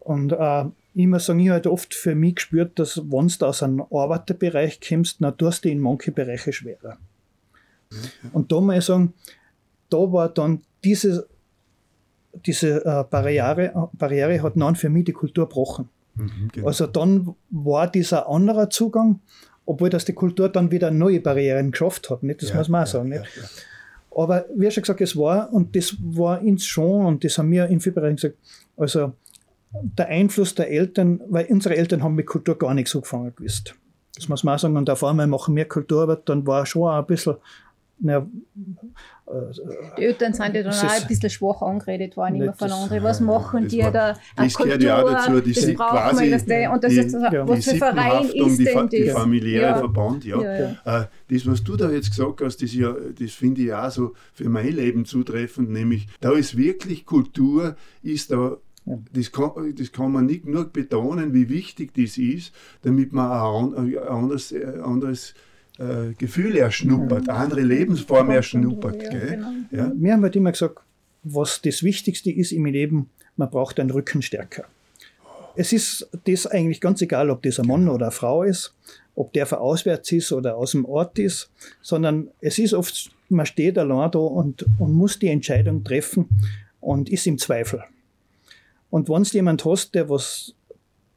Und 0.00 0.32
äh, 0.32 0.64
ich 0.94 1.06
muss 1.06 1.26
sagen, 1.26 1.38
ich 1.38 1.46
habe 1.46 1.54
halt 1.54 1.66
oft 1.68 1.94
für 1.94 2.16
mich 2.16 2.34
gespürt, 2.34 2.78
dass 2.80 2.98
wenn 2.98 3.28
du 3.28 3.46
aus 3.46 3.62
einem 3.62 3.82
Arbeiterbereich 3.82 4.80
kommst, 4.80 5.22
dann 5.22 5.36
tust 5.38 5.64
du 5.64 5.68
in 5.68 5.78
manche 5.78 6.10
Bereiche 6.10 6.52
schwerer. 6.52 6.98
Und 8.32 8.50
da 8.52 8.60
muss 8.60 8.76
ich 8.76 8.84
sagen, 8.84 9.14
da 9.90 9.98
war 9.98 10.28
dann 10.28 10.62
diese, 10.84 11.26
diese 12.46 12.84
äh, 12.84 13.04
Barriere, 13.08 13.90
Barriere 13.92 14.42
hat 14.42 14.54
dann 14.56 14.76
für 14.76 14.88
mich 14.88 15.04
die 15.04 15.12
Kultur 15.12 15.48
gebrochen. 15.48 15.88
Mhm, 16.14 16.50
genau. 16.52 16.66
Also 16.66 16.86
dann 16.86 17.34
war 17.50 17.90
dieser 17.90 18.28
andere 18.28 18.68
Zugang, 18.68 19.20
obwohl 19.66 19.90
das 19.90 20.04
die 20.04 20.12
Kultur 20.12 20.48
dann 20.48 20.70
wieder 20.70 20.90
neue 20.90 21.20
Barrieren 21.20 21.70
geschafft 21.70 22.10
hat. 22.10 22.22
Nicht? 22.22 22.42
Das 22.42 22.50
ja, 22.50 22.56
muss 22.56 22.68
man 22.68 22.82
auch 22.82 22.86
sagen. 22.86 23.12
Ja, 23.12 23.20
nicht? 23.20 23.36
Ja, 23.36 23.42
Aber 24.22 24.46
wie 24.54 24.70
schon 24.70 24.82
gesagt, 24.82 25.00
es 25.00 25.16
war, 25.16 25.52
und 25.52 25.76
das 25.76 25.96
war 26.00 26.40
ins 26.40 26.66
schon, 26.66 27.06
und 27.06 27.24
das 27.24 27.38
haben 27.38 27.50
wir 27.50 27.66
in 27.66 27.80
vielen 27.80 27.94
Bereichen 27.94 28.16
gesagt, 28.16 28.36
also 28.76 29.12
der 29.72 30.08
Einfluss 30.08 30.54
der 30.54 30.70
Eltern, 30.70 31.20
weil 31.28 31.46
unsere 31.46 31.76
Eltern 31.76 32.02
haben 32.02 32.14
mit 32.14 32.26
Kultur 32.26 32.58
gar 32.58 32.74
nichts 32.74 32.90
so 32.90 33.00
gefangen 33.00 33.32
gewusst. 33.34 33.74
Das 34.14 34.28
muss 34.28 34.44
man 34.44 34.56
auch 34.56 34.58
sagen. 34.58 34.76
Und 34.76 34.90
auf 34.90 35.02
einmal 35.04 35.26
machen 35.26 35.56
wir 35.56 35.64
Kulturarbeit, 35.64 36.28
dann 36.28 36.46
war 36.46 36.66
schon 36.66 36.90
ein 36.90 37.06
bisschen 37.06 37.36
na, 38.04 38.16
äh, 38.16 39.32
die 39.96 40.02
Eltern 40.02 40.34
sind 40.34 40.54
ja 40.56 40.62
dann 40.64 40.72
auch 40.72 40.82
ein 40.82 41.06
bisschen 41.06 41.30
schwach 41.30 41.62
angeredet 41.62 42.16
worden, 42.16 42.34
immer 42.34 42.52
von 42.52 42.70
anderen. 42.70 43.02
Was 43.04 43.20
machen 43.20 43.68
die 43.68 43.78
da? 43.78 44.16
Das 44.36 44.54
gehört 44.54 44.82
ja 44.82 45.00
auch 45.00 45.08
dazu, 45.08 45.40
das 45.40 45.74
quasi 45.74 46.30
das 46.30 46.44
die, 46.44 46.68
und 46.72 46.82
das 46.82 46.92
die, 46.92 46.98
ist, 46.98 47.12
ja. 47.12 47.48
was 47.48 47.64
für 47.64 47.76
Verein 47.76 48.24
ist 48.24 48.58
die, 48.58 48.64
denn 48.64 48.74
das? 48.74 48.90
Die 48.90 49.08
familiäre 49.08 49.66
ja. 49.66 49.78
Verband, 49.78 50.24
ja. 50.24 50.42
ja, 50.42 50.60
ja. 50.84 51.02
Äh, 51.02 51.06
das, 51.30 51.46
was 51.46 51.62
du 51.62 51.76
da 51.76 51.90
jetzt 51.90 52.10
gesagt 52.10 52.40
hast, 52.40 52.60
das, 52.60 52.74
ja, 52.74 52.92
das 52.92 53.30
finde 53.30 53.62
ich 53.62 53.72
auch 53.72 53.90
so 53.90 54.14
für 54.32 54.48
mein 54.48 54.72
Leben 54.72 55.04
zutreffend, 55.04 55.70
nämlich 55.70 56.08
da 56.20 56.32
ist 56.32 56.56
wirklich 56.56 57.06
Kultur, 57.06 57.76
ist 58.02 58.32
da 58.32 58.56
das 58.84 59.30
kann, 59.30 59.52
das 59.76 59.92
kann 59.92 60.10
man 60.10 60.26
nicht 60.26 60.44
nur 60.44 60.64
betonen, 60.64 61.32
wie 61.34 61.48
wichtig 61.48 61.94
das 61.94 62.18
ist, 62.18 62.52
damit 62.82 63.12
man 63.12 63.30
ein 63.76 63.96
anderes, 63.96 64.52
anderes 64.52 65.34
äh, 65.82 66.14
Gefühle 66.14 66.60
erschnuppert, 66.60 67.28
eine 67.28 67.38
andere 67.38 67.62
Lebensform 67.62 68.30
erschnuppert. 68.30 69.02
Ja, 69.02 69.10
genau. 69.10 69.48
ja. 69.70 69.92
Wir 69.94 70.12
haben 70.12 70.22
halt 70.22 70.36
immer 70.36 70.52
gesagt, 70.52 70.78
was 71.22 71.60
das 71.62 71.82
Wichtigste 71.82 72.30
ist 72.30 72.52
im 72.52 72.66
Leben, 72.66 73.10
man 73.36 73.50
braucht 73.50 73.80
einen 73.80 73.90
Rückenstärker. 73.90 74.64
Es 75.56 75.72
ist 75.72 76.08
das 76.24 76.46
eigentlich 76.46 76.80
ganz 76.80 77.02
egal, 77.02 77.30
ob 77.30 77.42
das 77.42 77.60
ein 77.60 77.66
Mann 77.66 77.88
oder 77.88 78.06
eine 78.06 78.12
Frau 78.12 78.42
ist, 78.42 78.74
ob 79.14 79.32
der 79.32 79.46
von 79.46 79.58
auswärts 79.58 80.12
ist 80.12 80.32
oder 80.32 80.56
aus 80.56 80.70
dem 80.72 80.84
Ort 80.84 81.18
ist, 81.18 81.50
sondern 81.82 82.28
es 82.40 82.58
ist 82.58 82.74
oft, 82.74 83.10
man 83.28 83.46
steht 83.46 83.76
allein 83.76 84.10
da 84.10 84.18
und, 84.18 84.64
und 84.78 84.92
muss 84.92 85.18
die 85.18 85.28
Entscheidung 85.28 85.84
treffen 85.84 86.28
und 86.80 87.10
ist 87.10 87.26
im 87.26 87.38
Zweifel. 87.38 87.84
Und 88.90 89.08
wenn 89.08 89.22
du 89.22 89.30
jemand 89.30 89.64
hast, 89.64 89.94
der 89.94 90.08
was 90.08 90.54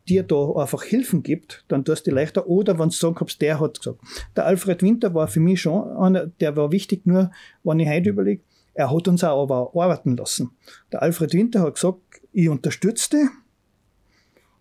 dir 0.07 0.23
da 0.23 0.51
einfach 0.55 0.83
Hilfen 0.83 1.23
gibt, 1.23 1.63
dann 1.67 1.83
tust 1.83 2.07
du 2.07 2.11
leichter. 2.11 2.47
Oder 2.47 2.77
wenn 2.79 2.89
du 2.89 2.95
sagen 2.95 3.15
kannst, 3.15 3.41
der 3.41 3.59
hat 3.59 3.79
gesagt. 3.79 3.99
Der 4.35 4.45
Alfred 4.45 4.81
Winter 4.83 5.13
war 5.13 5.27
für 5.27 5.39
mich 5.39 5.61
schon 5.61 5.89
einer, 5.97 6.27
der 6.27 6.55
war 6.55 6.71
wichtig, 6.71 7.05
nur 7.05 7.31
wenn 7.63 7.79
ich 7.79 7.89
heute 7.89 8.09
überlege, 8.09 8.41
er 8.73 8.91
hat 8.91 9.07
uns 9.07 9.23
auch 9.23 9.43
aber 9.43 9.71
arbeiten 9.73 10.17
lassen. 10.17 10.51
Der 10.91 11.01
Alfred 11.01 11.33
Winter 11.33 11.61
hat 11.61 11.75
gesagt, 11.75 11.99
ich 12.33 12.49
unterstütze 12.49 13.09
dich, 13.11 13.29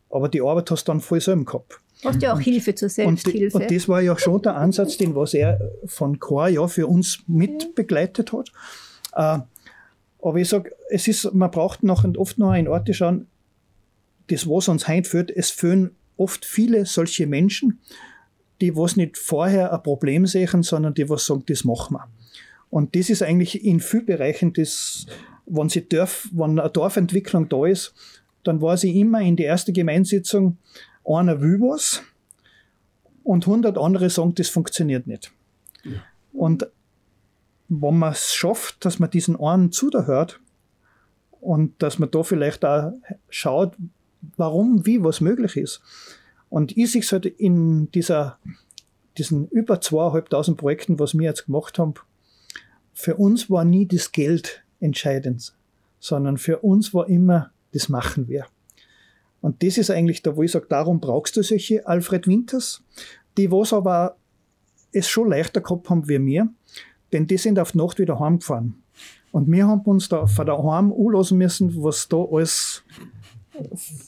aber 0.09 0.29
die 0.29 0.41
Arbeit 0.41 0.71
hast 0.71 0.87
du 0.87 0.93
dann 0.93 1.01
voll 1.01 1.21
selber 1.21 1.45
gehabt. 1.45 1.81
Hast 2.05 2.23
ja 2.23 2.35
auch 2.35 2.41
Hilfe 2.41 2.75
zur 2.75 2.89
Selbsthilfe. 2.89 3.57
Und, 3.57 3.63
und, 3.65 3.71
das 3.71 3.89
war 3.89 4.01
ja 4.01 4.17
schon 4.19 4.43
der 4.43 4.57
Ansatz, 4.57 4.97
den 4.97 5.15
was 5.15 5.35
er 5.35 5.59
von 5.87 6.19
Chor 6.21 6.49
ja 6.49 6.67
für 6.69 6.87
uns 6.87 7.21
mit 7.27 7.75
begleitet 7.75 8.33
hat. 8.33 8.53
Äh, 9.15 9.41
aber 10.23 10.39
ich 10.39 10.49
sage, 10.49 10.75
es 10.91 11.09
ist, 11.09 11.35
man 11.35 11.51
braucht 11.51 11.83
noch 11.83 12.05
und 12.05 12.17
oft 12.17 12.39
noch 12.39 12.51
einen 12.51 12.69
Ort 12.69 12.95
schauen, 12.95 13.27
das, 14.29 14.49
was 14.49 14.69
uns 14.69 14.89
heute 14.89 15.09
führt, 15.09 15.31
es 15.31 15.51
führen 15.51 15.93
oft 16.17 16.45
viele 16.45 16.87
solche 16.87 17.27
Menschen, 17.27 17.81
die 18.61 18.77
was 18.77 18.97
nicht 18.97 19.19
vorher 19.19 19.73
ein 19.73 19.83
Problem 19.83 20.27
sehen, 20.27 20.63
sondern 20.63 20.95
die 20.95 21.09
was 21.09 21.27
sagen, 21.27 21.45
das 21.47 21.65
machen 21.65 21.97
wir. 21.97 22.09
Und 22.71 22.97
das 22.97 23.11
ist 23.11 23.23
eigentlich 23.23 23.65
in 23.65 23.81
vielen 23.81 24.07
Bereichen 24.07 24.53
das, 24.53 25.07
wenn, 25.47 25.69
sie 25.69 25.89
Dorf, 25.89 26.29
wenn 26.33 26.59
eine 26.59 26.71
Dorfentwicklung 26.71 27.49
da 27.49 27.67
ist, 27.67 27.95
dann 28.43 28.61
war 28.61 28.77
sie 28.77 28.99
immer 28.99 29.21
in 29.21 29.37
die 29.37 29.45
erste 29.45 29.73
Gemeinsitzung, 29.73 30.59
einer 31.05 31.41
will 31.41 31.61
was 31.61 32.03
und 33.23 33.47
100 33.47 33.77
andere 33.79 34.11
sagen, 34.11 34.35
das 34.35 34.49
funktioniert 34.49 35.07
nicht. 35.07 35.33
Ja. 35.85 36.03
Und 36.33 36.67
wenn 37.69 37.99
man 37.99 38.13
es 38.13 38.35
schafft, 38.35 38.85
dass 38.85 38.99
man 38.99 39.11
diesen 39.11 39.39
einen 39.39 39.73
zuhört 39.73 40.41
und 41.41 41.83
dass 41.83 41.99
man 41.99 42.11
da 42.11 42.23
vielleicht 42.23 42.65
auch 42.65 42.93
schaut, 43.29 43.77
warum, 44.37 44.87
wie 44.87 45.03
was 45.03 45.21
möglich 45.21 45.57
ist. 45.57 45.81
Und 46.49 46.77
ich 46.77 46.93
sehe 46.93 47.01
es 47.01 47.13
halt 47.13 47.27
in 47.27 47.91
dieser, 47.91 48.39
diesen 49.19 49.49
über 49.49 49.81
zweieinhalbtausend 49.81 50.57
Projekten, 50.57 50.99
was 50.99 51.15
wir 51.15 51.25
jetzt 51.25 51.47
gemacht 51.47 51.79
haben, 51.79 51.95
für 52.93 53.17
uns 53.17 53.51
war 53.51 53.65
nie 53.65 53.87
das 53.87 54.13
Geld 54.13 54.65
entscheidend, 54.81 55.55
sondern 55.99 56.39
für 56.39 56.59
uns 56.59 56.95
war 56.95 57.09
immer 57.09 57.51
das 57.73 57.89
Machen 57.89 58.29
wir. 58.29 58.47
Und 59.41 59.63
das 59.63 59.79
ist 59.79 59.91
eigentlich 59.91 60.23
da, 60.23 60.37
wo 60.37 60.43
ich 60.43 60.53
sage, 60.53 60.67
darum 60.69 61.01
brauchst 61.01 61.37
du 61.37 61.43
solche 61.43 61.87
Alfred 61.87 62.27
Winters, 62.27 62.83
die 63.37 63.51
was 63.51 63.73
aber 63.73 64.17
es 64.93 65.09
schon 65.09 65.29
leichter 65.29 65.61
gehabt 65.61 65.91
haben 65.91 66.09
wie 66.09 66.19
mir, 66.19 66.49
denn 67.13 67.27
die 67.27 67.37
sind 67.37 67.59
auf 67.59 67.73
die 67.73 67.79
Nacht 67.79 67.99
wieder 67.99 68.21
heimgefahren. 68.21 68.83
Und 69.33 69.51
wir 69.51 69.67
haben 69.67 69.83
uns 69.83 70.09
da 70.09 70.27
von 70.27 70.47
daheim 70.47 70.93
anlassen 70.93 71.39
müssen, 71.39 71.83
was 71.83 72.09
da 72.09 72.19
alles 72.19 72.85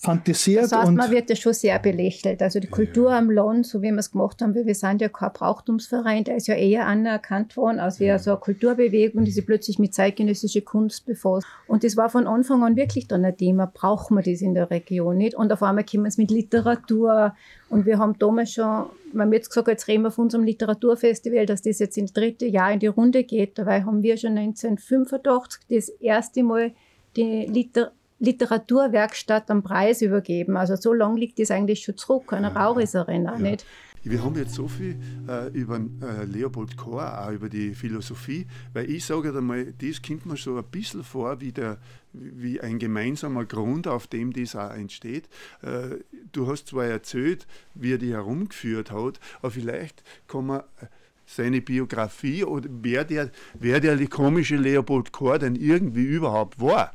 fantasiert. 0.00 0.64
Das 0.64 0.72
heißt, 0.72 0.92
man 0.92 1.10
wird 1.10 1.30
ja 1.30 1.36
schon 1.36 1.52
sehr 1.52 1.78
belächelt. 1.78 2.42
Also 2.42 2.60
die 2.60 2.66
Kultur 2.66 3.10
ja. 3.10 3.18
am 3.18 3.30
Land, 3.30 3.66
so 3.66 3.82
wie 3.82 3.90
wir 3.90 3.98
es 3.98 4.10
gemacht 4.10 4.42
haben, 4.42 4.54
weil 4.54 4.66
wir 4.66 4.74
sind 4.74 5.00
ja 5.00 5.08
kein 5.08 5.32
Brauchtumsverein, 5.32 6.24
der 6.24 6.36
ist 6.36 6.46
ja 6.46 6.54
eher 6.54 6.86
anerkannt 6.86 7.56
worden, 7.56 7.78
als 7.78 8.00
wäre 8.00 8.18
so 8.18 8.30
eine 8.30 8.40
Kulturbewegung, 8.40 9.24
die 9.24 9.30
sich 9.30 9.46
plötzlich 9.46 9.78
mit 9.78 9.94
zeitgenössischer 9.94 10.62
Kunst 10.62 11.06
befasst. 11.06 11.46
Und 11.66 11.84
das 11.84 11.96
war 11.96 12.08
von 12.08 12.26
Anfang 12.26 12.62
an 12.62 12.76
wirklich 12.76 13.08
dann 13.08 13.24
ein 13.24 13.36
Thema, 13.36 13.70
brauchen 13.72 14.16
wir 14.16 14.22
das 14.22 14.40
in 14.40 14.54
der 14.54 14.70
Region 14.70 15.16
nicht? 15.16 15.34
Und 15.34 15.52
auf 15.52 15.62
einmal 15.62 15.84
kommen 15.84 16.06
es 16.06 16.18
mit 16.18 16.30
Literatur 16.30 17.34
und 17.68 17.86
wir 17.86 17.98
haben 17.98 18.18
damals 18.18 18.52
schon, 18.52 18.86
wir 19.12 19.22
haben 19.22 19.32
jetzt 19.32 19.48
gesagt, 19.48 19.68
jetzt 19.68 19.88
reden 19.88 20.02
wir 20.02 20.10
von 20.10 20.24
unserem 20.24 20.44
Literaturfestival, 20.44 21.46
dass 21.46 21.62
das 21.62 21.78
jetzt 21.78 21.96
in 21.96 22.06
das 22.06 22.12
dritte 22.12 22.46
Jahr 22.46 22.72
in 22.72 22.80
die 22.80 22.86
Runde 22.86 23.24
geht. 23.24 23.58
Dabei 23.58 23.82
haben 23.82 24.02
wir 24.02 24.16
schon 24.16 24.36
1985 24.36 25.62
das 25.68 25.88
erste 25.88 26.42
Mal 26.42 26.72
die 27.16 27.46
Literatur 27.46 27.95
Literaturwerkstatt 28.18 29.50
am 29.50 29.62
Preis 29.62 30.02
übergeben. 30.02 30.56
Also 30.56 30.76
so 30.76 30.92
lange 30.92 31.20
liegt 31.20 31.38
das 31.38 31.50
eigentlich 31.50 31.82
schon 31.82 31.96
zurück. 31.96 32.32
Einer 32.32 32.52
ja, 32.52 32.64
Rauch 32.64 32.78
ist 32.78 32.94
er 32.94 33.08
auch 33.08 33.38
nicht. 33.38 33.64
Wir 34.08 34.22
haben 34.22 34.36
jetzt 34.36 34.54
so 34.54 34.68
viel 34.68 34.96
äh, 35.28 35.48
über 35.48 35.80
äh, 35.80 36.24
Leopold 36.26 36.76
Kohr, 36.76 37.26
auch 37.26 37.32
über 37.32 37.48
die 37.48 37.74
Philosophie, 37.74 38.46
weil 38.72 38.88
ich 38.88 39.04
sage 39.04 39.36
einmal, 39.36 39.74
das 39.80 40.00
kommt 40.00 40.26
mir 40.26 40.36
so 40.36 40.56
ein 40.56 40.64
bisschen 40.70 41.02
vor 41.02 41.40
wie, 41.40 41.50
der, 41.50 41.78
wie 42.12 42.60
ein 42.60 42.78
gemeinsamer 42.78 43.44
Grund, 43.46 43.88
auf 43.88 44.06
dem 44.06 44.32
das 44.32 44.54
auch 44.54 44.70
entsteht. 44.70 45.28
Äh, 45.60 46.04
du 46.30 46.46
hast 46.46 46.68
zwar 46.68 46.84
erzählt, 46.84 47.48
wie 47.74 47.94
er 47.94 47.98
die 47.98 48.12
herumgeführt 48.12 48.92
hat, 48.92 49.18
aber 49.40 49.50
vielleicht 49.50 50.04
kann 50.28 50.46
man 50.46 50.60
äh, 50.60 50.86
seine 51.26 51.60
Biografie 51.60 52.44
oder 52.44 52.68
wer 52.70 53.04
der, 53.04 53.32
wer 53.58 53.80
der 53.80 54.06
komische 54.06 54.54
Leopold 54.54 55.10
Kohr 55.10 55.40
denn 55.40 55.56
irgendwie 55.56 56.04
überhaupt 56.04 56.60
war 56.60 56.92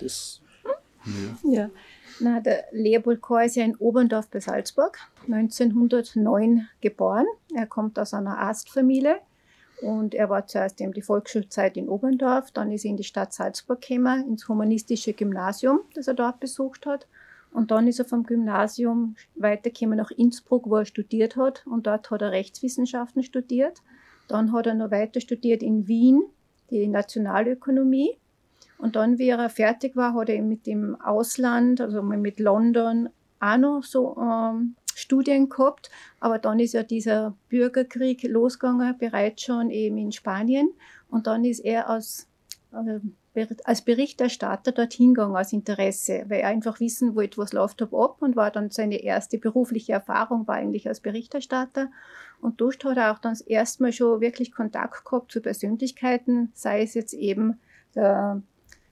das, 0.00 0.40
ja. 1.04 1.50
ja. 1.50 1.70
Na, 2.20 2.40
der 2.40 2.64
Leopold 2.70 3.20
Kohr 3.20 3.42
ist 3.42 3.56
ja 3.56 3.64
in 3.64 3.76
Oberndorf 3.76 4.28
bei 4.28 4.40
Salzburg, 4.40 4.98
1909 5.26 6.68
geboren. 6.80 7.26
Er 7.54 7.66
kommt 7.66 7.98
aus 7.98 8.14
einer 8.14 8.40
Astfamilie 8.40 9.16
und 9.82 10.14
er 10.14 10.30
war 10.30 10.46
zuerst 10.46 10.80
eben 10.80 10.92
die 10.92 11.02
Volksschulzeit 11.02 11.76
in 11.76 11.88
Oberndorf, 11.88 12.52
dann 12.52 12.70
ist 12.70 12.84
er 12.84 12.90
in 12.90 12.96
die 12.96 13.04
Stadt 13.04 13.32
Salzburg 13.32 13.80
gekommen, 13.80 14.28
ins 14.28 14.48
humanistische 14.48 15.12
Gymnasium, 15.12 15.80
das 15.94 16.08
er 16.08 16.14
dort 16.14 16.40
besucht 16.40 16.86
hat. 16.86 17.06
Und 17.52 17.70
dann 17.70 17.86
ist 17.86 18.00
er 18.00 18.04
vom 18.04 18.24
Gymnasium 18.24 19.14
weitergekommen 19.36 19.96
nach 19.96 20.10
Innsbruck, 20.10 20.68
wo 20.68 20.76
er 20.76 20.86
studiert 20.86 21.36
hat. 21.36 21.64
Und 21.66 21.86
dort 21.86 22.10
hat 22.10 22.20
er 22.20 22.32
Rechtswissenschaften 22.32 23.22
studiert. 23.22 23.80
Dann 24.26 24.52
hat 24.52 24.66
er 24.66 24.74
noch 24.74 24.90
weiter 24.90 25.20
studiert 25.20 25.62
in 25.62 25.86
Wien, 25.86 26.24
die 26.70 26.88
Nationalökonomie. 26.88 28.18
Und 28.78 28.96
dann, 28.96 29.18
wie 29.18 29.28
er 29.28 29.48
fertig 29.48 29.96
war, 29.96 30.14
hat 30.14 30.28
er 30.28 30.42
mit 30.42 30.66
dem 30.66 31.00
Ausland, 31.00 31.80
also 31.80 32.02
mit 32.02 32.40
London, 32.40 33.08
auch 33.40 33.56
noch 33.56 33.82
so 33.82 34.16
ähm, 34.20 34.76
Studien 34.94 35.48
gehabt. 35.48 35.90
Aber 36.20 36.38
dann 36.38 36.58
ist 36.58 36.74
ja 36.74 36.82
dieser 36.82 37.36
Bürgerkrieg 37.48 38.22
losgegangen, 38.24 38.96
bereits 38.98 39.42
schon 39.42 39.70
eben 39.70 39.98
in 39.98 40.12
Spanien. 40.12 40.70
Und 41.08 41.26
dann 41.26 41.44
ist 41.44 41.60
er 41.60 41.88
als, 41.88 42.28
äh, 42.72 43.00
als 43.64 43.82
Berichterstatter 43.82 44.72
dorthin 44.72 45.14
gegangen, 45.14 45.36
aus 45.36 45.52
Interesse, 45.52 46.24
weil 46.28 46.40
er 46.40 46.48
einfach 46.48 46.80
wissen 46.80 47.14
wollte, 47.14 47.38
was 47.38 47.52
läuft 47.52 47.82
ab 47.82 48.16
und 48.20 48.36
war 48.36 48.50
dann 48.50 48.70
seine 48.70 49.02
erste 49.02 49.38
berufliche 49.38 49.92
Erfahrung 49.92 50.46
war 50.46 50.56
eigentlich 50.56 50.88
als 50.88 51.00
Berichterstatter. 51.00 51.90
Und 52.40 52.60
dort 52.60 52.84
hat 52.84 52.96
er 52.96 53.12
auch 53.12 53.18
dann 53.18 53.32
das 53.32 53.40
erste 53.40 53.82
Mal 53.82 53.92
schon 53.92 54.20
wirklich 54.20 54.52
Kontakt 54.52 55.04
gehabt 55.04 55.32
zu 55.32 55.40
Persönlichkeiten, 55.40 56.50
sei 56.54 56.82
es 56.82 56.94
jetzt 56.94 57.14
eben 57.14 57.58
der 57.94 58.42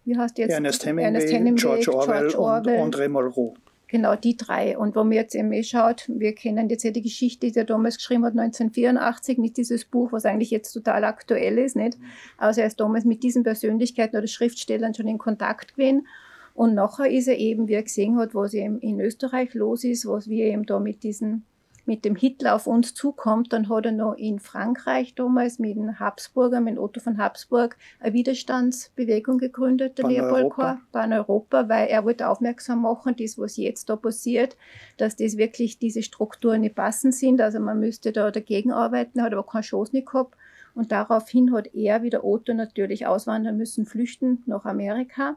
wie 0.05 0.17
heißt 0.17 0.39
jetzt? 0.39 0.51
Ernest 0.51 0.85
Hemingway, 0.85 1.05
Ernest 1.05 1.33
Hemingway 1.33 1.81
George, 1.81 1.95
Orwell 1.95 2.29
George 2.29 2.39
Orwell 2.39 2.81
und 2.81 2.95
André 2.95 3.09
Malraux. 3.09 3.55
Genau, 3.93 4.17
die 4.17 4.39
drei. 4.39 4.79
Und 4.79 4.97
wenn 4.97 5.09
man 5.09 5.13
jetzt 5.13 5.35
eben 5.35 5.53
eh 5.53 5.63
schaut, 5.63 6.09
wir 6.09 6.35
kennen 6.35 6.71
jetzt 6.71 6.83
ja 6.83 6.93
die 6.93 7.03
Geschichte, 7.03 7.51
die 7.51 7.59
er 7.59 7.67
damals 7.67 7.99
geschrieben 7.99 8.25
hat, 8.25 8.33
1984, 8.33 9.37
nicht 9.37 9.59
dieses 9.59 9.85
Buch, 9.85 10.13
was 10.13 10.25
eigentlich 10.25 10.51
jetzt 10.51 10.73
total 10.73 11.05
aktuell 11.05 11.59
ist, 11.59 11.77
nicht? 11.77 11.99
Also 12.39 12.63
er 12.63 12.69
ist 12.69 12.81
damals 12.81 13.05
mit 13.05 13.23
diesen 13.23 13.43
Persönlichkeiten 13.43 14.17
oder 14.17 14.27
Schriftstellern 14.27 14.95
schon 14.95 15.09
in 15.09 15.19
Kontakt 15.19 15.77
gewesen. 15.77 16.07
Und 16.55 16.75
nachher 16.75 17.11
ist 17.11 17.29
er 17.29 17.37
eben, 17.37 17.69
wie 17.69 17.75
er 17.75 17.83
gesehen 17.83 18.17
hat, 18.17 18.35
was 18.35 18.55
eben 18.55 18.79
in 18.79 18.99
Österreich 18.99 19.53
los 19.53 19.85
ist, 19.85 20.07
was 20.07 20.27
wir 20.27 20.47
eben 20.47 20.65
da 20.65 20.81
mit 20.81 21.03
diesen 21.03 21.45
mit 21.85 22.05
dem 22.05 22.15
Hitler 22.15 22.55
auf 22.55 22.67
uns 22.67 22.95
zukommt, 22.95 23.53
dann 23.53 23.69
hat 23.69 23.87
er 23.87 23.93
noch 23.93 24.15
in 24.15 24.39
Frankreich 24.39 25.15
damals 25.15 25.59
mit 25.59 25.77
den 25.77 25.99
Habsburger, 25.99 26.61
mit 26.61 26.79
Otto 26.79 27.01
von 27.01 27.19
Habsburg, 27.19 27.77
eine 28.01 28.13
Widerstandsbewegung 28.13 29.39
gegründet, 29.39 29.99
der 29.99 30.09
Leopold 30.09 30.51
Kohr, 30.51 30.81
Pan-Europa, 30.93 31.69
weil 31.69 31.89
er 31.89 32.05
wollte 32.05 32.29
aufmerksam 32.29 32.83
machen, 32.83 33.17
das, 33.19 33.39
was 33.39 33.57
jetzt 33.57 33.89
da 33.89 33.97
passiert, 33.97 34.57
dass 34.97 35.17
das 35.17 35.37
wirklich 35.37 35.79
diese 35.79 36.03
Strukturen 36.03 36.61
nicht 36.61 36.77
passend 36.77 37.15
sind, 37.15 37.41
also 37.41 37.59
man 37.59 37.81
müsste 37.81 38.13
da 38.13 38.31
dagegen 38.31 38.73
arbeiten, 38.73 39.23
hat 39.23 39.33
aber 39.33 39.45
keine 39.45 39.63
Chance 39.63 39.95
nicht 39.95 40.07
gehabt. 40.07 40.37
Und 40.75 40.91
daraufhin 40.91 41.53
hat 41.53 41.75
er, 41.75 42.03
wie 42.03 42.11
der 42.11 42.25
Otto, 42.25 42.55
natürlich 42.55 43.07
auswandern 43.07 43.57
müssen, 43.57 43.85
flüchten 43.85 44.43
nach 44.47 44.65
Amerika. 44.65 45.37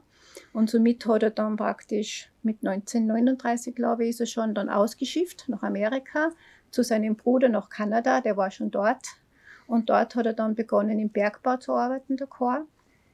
Und 0.54 0.70
somit 0.70 1.06
hat 1.06 1.24
er 1.24 1.30
dann 1.32 1.56
praktisch 1.56 2.32
mit 2.44 2.66
1939, 2.66 3.76
glaube 3.76 4.04
ich, 4.04 4.12
ist 4.12 4.20
er 4.20 4.26
schon 4.26 4.54
dann 4.54 4.70
ausgeschifft 4.70 5.46
nach 5.48 5.64
Amerika 5.64 6.32
zu 6.72 6.84
seinem 6.84 7.16
Bruder 7.16 7.50
nach 7.50 7.70
Kanada, 7.70 8.22
der 8.22 8.38
war 8.38 8.52
schon 8.52 8.72
dort. 8.72 9.06
Und 9.68 9.90
dort 9.90 10.16
hat 10.16 10.26
er 10.26 10.34
dann 10.34 10.56
begonnen, 10.56 11.00
im 11.00 11.10
Bergbau 11.10 11.58
zu 11.58 11.74
arbeiten, 11.74 12.18
der 12.18 12.28
Chor. 12.28 12.66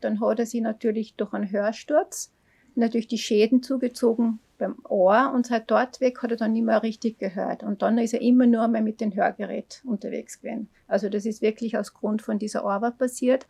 Dann 0.02 0.20
hat 0.20 0.40
er 0.40 0.46
sich 0.46 0.62
natürlich 0.62 1.16
durch 1.16 1.34
einen 1.34 1.52
Hörsturz 1.52 2.34
natürlich 2.76 3.08
die 3.08 3.18
Schäden 3.18 3.64
zugezogen 3.64 4.40
beim 4.58 4.76
Ohr 4.88 5.32
und 5.34 5.48
seit 5.48 5.70
dort 5.72 6.02
weg 6.02 6.22
hat 6.22 6.32
er 6.32 6.38
dann 6.38 6.54
nicht 6.54 6.66
mehr 6.66 6.84
richtig 6.84 7.18
gehört. 7.18 7.64
Und 7.64 7.82
dann 7.82 7.98
ist 7.98 8.14
er 8.14 8.22
immer 8.22 8.46
nur 8.46 8.68
mehr 8.68 8.82
mit 8.82 9.02
dem 9.02 9.14
Hörgerät 9.14 9.82
unterwegs 9.86 10.40
gewesen. 10.40 10.70
Also 10.88 11.10
das 11.10 11.26
ist 11.26 11.42
wirklich 11.42 11.78
aus 11.78 11.94
Grund 11.94 12.22
von 12.22 12.38
dieser 12.38 12.64
Arbeit 12.64 12.98
passiert. 12.98 13.48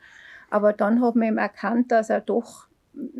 Aber 0.50 0.74
dann 0.74 1.02
hat 1.02 1.16
man 1.16 1.28
ihm 1.28 1.38
erkannt, 1.38 1.92
dass 1.92 2.10
er 2.10 2.22
doch 2.22 2.68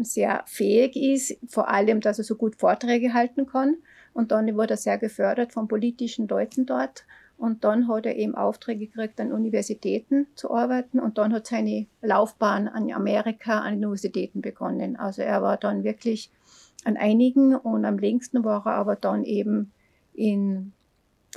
sehr 0.02 0.44
fähig 0.48 0.96
ist, 0.96 1.38
vor 1.48 1.70
allem, 1.70 2.02
dass 2.02 2.18
er 2.18 2.24
so 2.24 2.36
gut 2.36 2.56
Vorträge 2.56 3.14
halten 3.14 3.46
kann. 3.46 3.78
Und 4.14 4.32
dann 4.32 4.56
wurde 4.56 4.74
er 4.74 4.78
sehr 4.78 4.98
gefördert 4.98 5.54
von 5.54 5.68
politischen 5.68 6.28
Leuten 6.28 6.66
dort. 6.66 7.06
Und 7.38 7.64
dann 7.64 7.88
hat 7.88 8.06
er 8.06 8.18
eben 8.18 8.36
Aufträge 8.36 8.86
gekriegt, 8.86 9.20
an 9.20 9.32
Universitäten 9.32 10.28
zu 10.36 10.52
arbeiten. 10.52 11.00
Und 11.00 11.18
dann 11.18 11.34
hat 11.34 11.48
seine 11.48 11.88
Laufbahn 12.02 12.68
an 12.68 12.92
Amerika, 12.92 13.62
an 13.62 13.76
Universitäten 13.76 14.42
begonnen. 14.42 14.96
Also 14.96 15.22
er 15.22 15.42
war 15.42 15.58
dann 15.58 15.84
wirklich 15.84 16.30
an 16.84 16.98
einigen 16.98 17.56
und 17.56 17.86
am 17.86 17.98
längsten 17.98 18.44
war 18.44 18.66
er 18.66 18.74
aber 18.74 18.96
dann 18.96 19.24
eben 19.24 19.72
in 20.14 20.74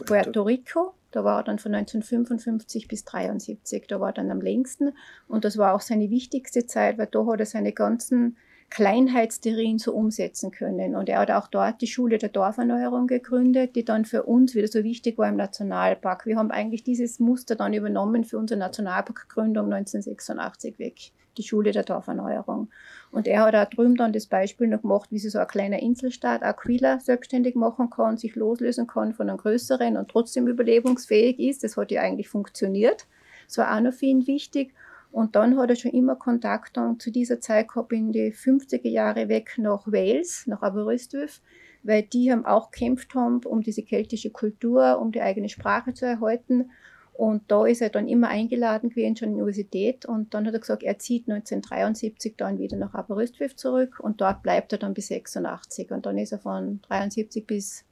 Puerto 0.06 0.42
Rico 0.42 0.94
da 1.14 1.22
war 1.22 1.40
er 1.40 1.44
dann 1.44 1.60
von 1.60 1.74
1955 1.74 2.88
bis 2.88 3.06
1973, 3.06 3.86
da 3.86 4.00
war 4.00 4.08
er 4.08 4.14
dann 4.14 4.32
am 4.32 4.40
längsten. 4.40 4.92
Und 5.28 5.44
das 5.44 5.56
war 5.56 5.74
auch 5.74 5.80
seine 5.80 6.10
wichtigste 6.10 6.66
Zeit, 6.66 6.98
weil 6.98 7.06
da 7.06 7.24
hat 7.26 7.38
er 7.38 7.46
seine 7.46 7.72
ganzen 7.72 8.36
Kleinheitstheorien 8.70 9.78
so 9.78 9.92
umsetzen 9.92 10.50
können. 10.50 10.96
Und 10.96 11.08
er 11.08 11.20
hat 11.20 11.30
auch 11.30 11.46
dort 11.46 11.80
die 11.82 11.86
Schule 11.86 12.18
der 12.18 12.30
Dorferneuerung 12.30 13.06
gegründet, 13.06 13.76
die 13.76 13.84
dann 13.84 14.04
für 14.04 14.24
uns 14.24 14.56
wieder 14.56 14.66
so 14.66 14.82
wichtig 14.82 15.16
war 15.16 15.28
im 15.28 15.36
Nationalpark. 15.36 16.26
Wir 16.26 16.36
haben 16.36 16.50
eigentlich 16.50 16.82
dieses 16.82 17.20
Muster 17.20 17.54
dann 17.54 17.74
übernommen 17.74 18.24
für 18.24 18.36
unsere 18.36 18.58
Nationalparkgründung 18.58 19.72
1986 19.72 20.80
weg, 20.80 21.12
die 21.36 21.44
Schule 21.44 21.70
der 21.70 21.84
Dorferneuerung. 21.84 22.70
Und 23.14 23.28
er 23.28 23.42
hat 23.42 23.54
auch 23.54 23.70
drüben 23.70 23.94
dann 23.94 24.12
das 24.12 24.26
Beispiel 24.26 24.66
noch 24.66 24.82
gemacht, 24.82 25.12
wie 25.12 25.20
sie 25.20 25.28
so 25.28 25.38
ein 25.38 25.46
kleiner 25.46 25.78
Inselstaat 25.78 26.42
Aquila 26.42 26.98
selbstständig 26.98 27.54
machen 27.54 27.88
kann, 27.88 28.16
sich 28.16 28.34
loslösen 28.34 28.88
kann 28.88 29.14
von 29.14 29.28
einem 29.28 29.38
größeren 29.38 29.96
und 29.96 30.08
trotzdem 30.08 30.48
überlebensfähig 30.48 31.38
ist. 31.38 31.62
Das 31.62 31.76
hat 31.76 31.92
ja 31.92 32.02
eigentlich 32.02 32.28
funktioniert. 32.28 33.06
Das 33.46 33.58
war 33.58 33.72
auch 33.72 33.80
noch 33.80 33.92
für 33.92 34.06
ihn 34.06 34.26
wichtig. 34.26 34.74
Und 35.12 35.36
dann 35.36 35.56
hat 35.56 35.70
er 35.70 35.76
schon 35.76 35.92
immer 35.92 36.16
Kontakt 36.16 36.76
dann 36.76 36.98
zu 36.98 37.12
dieser 37.12 37.38
Zeit 37.38 37.68
gehabt 37.68 37.92
in 37.92 38.10
die 38.10 38.32
50er 38.32 38.88
Jahre 38.88 39.28
weg 39.28 39.58
nach 39.58 39.86
Wales, 39.86 40.48
nach 40.48 40.62
Aberystwyth, 40.62 41.40
weil 41.84 42.02
die 42.02 42.32
haben 42.32 42.44
auch 42.44 42.72
gekämpft 42.72 43.14
haben 43.14 43.38
um 43.44 43.60
diese 43.60 43.84
keltische 43.84 44.30
Kultur, 44.30 44.98
um 44.98 45.12
die 45.12 45.20
eigene 45.20 45.48
Sprache 45.48 45.94
zu 45.94 46.04
erhalten. 46.04 46.72
Und 47.14 47.42
da 47.46 47.64
ist 47.64 47.80
er 47.80 47.90
dann 47.90 48.08
immer 48.08 48.28
eingeladen 48.28 48.90
gewesen, 48.90 49.16
schon 49.16 49.28
in 49.28 49.34
die 49.36 49.42
Universität. 49.42 50.04
Und 50.04 50.34
dann 50.34 50.46
hat 50.46 50.54
er 50.54 50.60
gesagt, 50.60 50.82
er 50.82 50.98
zieht 50.98 51.28
1973 51.30 52.34
dann 52.36 52.58
wieder 52.58 52.76
nach 52.76 52.92
Aberystwyth 52.92 53.58
zurück 53.58 54.00
und 54.00 54.20
dort 54.20 54.42
bleibt 54.42 54.72
er 54.72 54.78
dann 54.78 54.94
bis 54.94 55.08
86. 55.08 55.92
Und 55.92 56.06
dann 56.06 56.18
ist 56.18 56.32
er 56.32 56.40
von 56.40 56.80
73 56.82 57.46
bis 57.46 57.84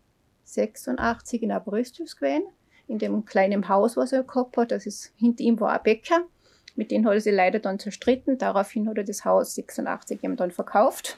86 0.45 1.43
in 1.43 1.53
Aberystwyth 1.53 2.17
gewesen, 2.17 2.43
in 2.89 2.99
dem 2.99 3.25
kleinen 3.25 3.69
Haus, 3.69 3.97
was 3.97 4.13
er 4.13 4.25
gehabt 4.25 4.57
hat. 4.57 4.73
Das 4.73 4.87
ist, 4.87 5.13
hinter 5.17 5.45
ihm 5.45 5.61
war 5.61 5.73
ein 5.73 5.83
Bäcker. 5.85 6.25
Mit 6.75 6.91
dem 6.91 7.07
hat 7.07 7.15
er 7.15 7.21
sich 7.21 7.35
leider 7.35 7.61
dann 7.61 7.79
zerstritten. 7.79 8.39
Daraufhin 8.39 8.89
hat 8.89 8.99
er 8.99 9.05
das 9.05 9.25
Haus 9.25 9.55
86 9.55 10.25
ihm 10.25 10.35
dann 10.35 10.51
verkauft. 10.51 11.17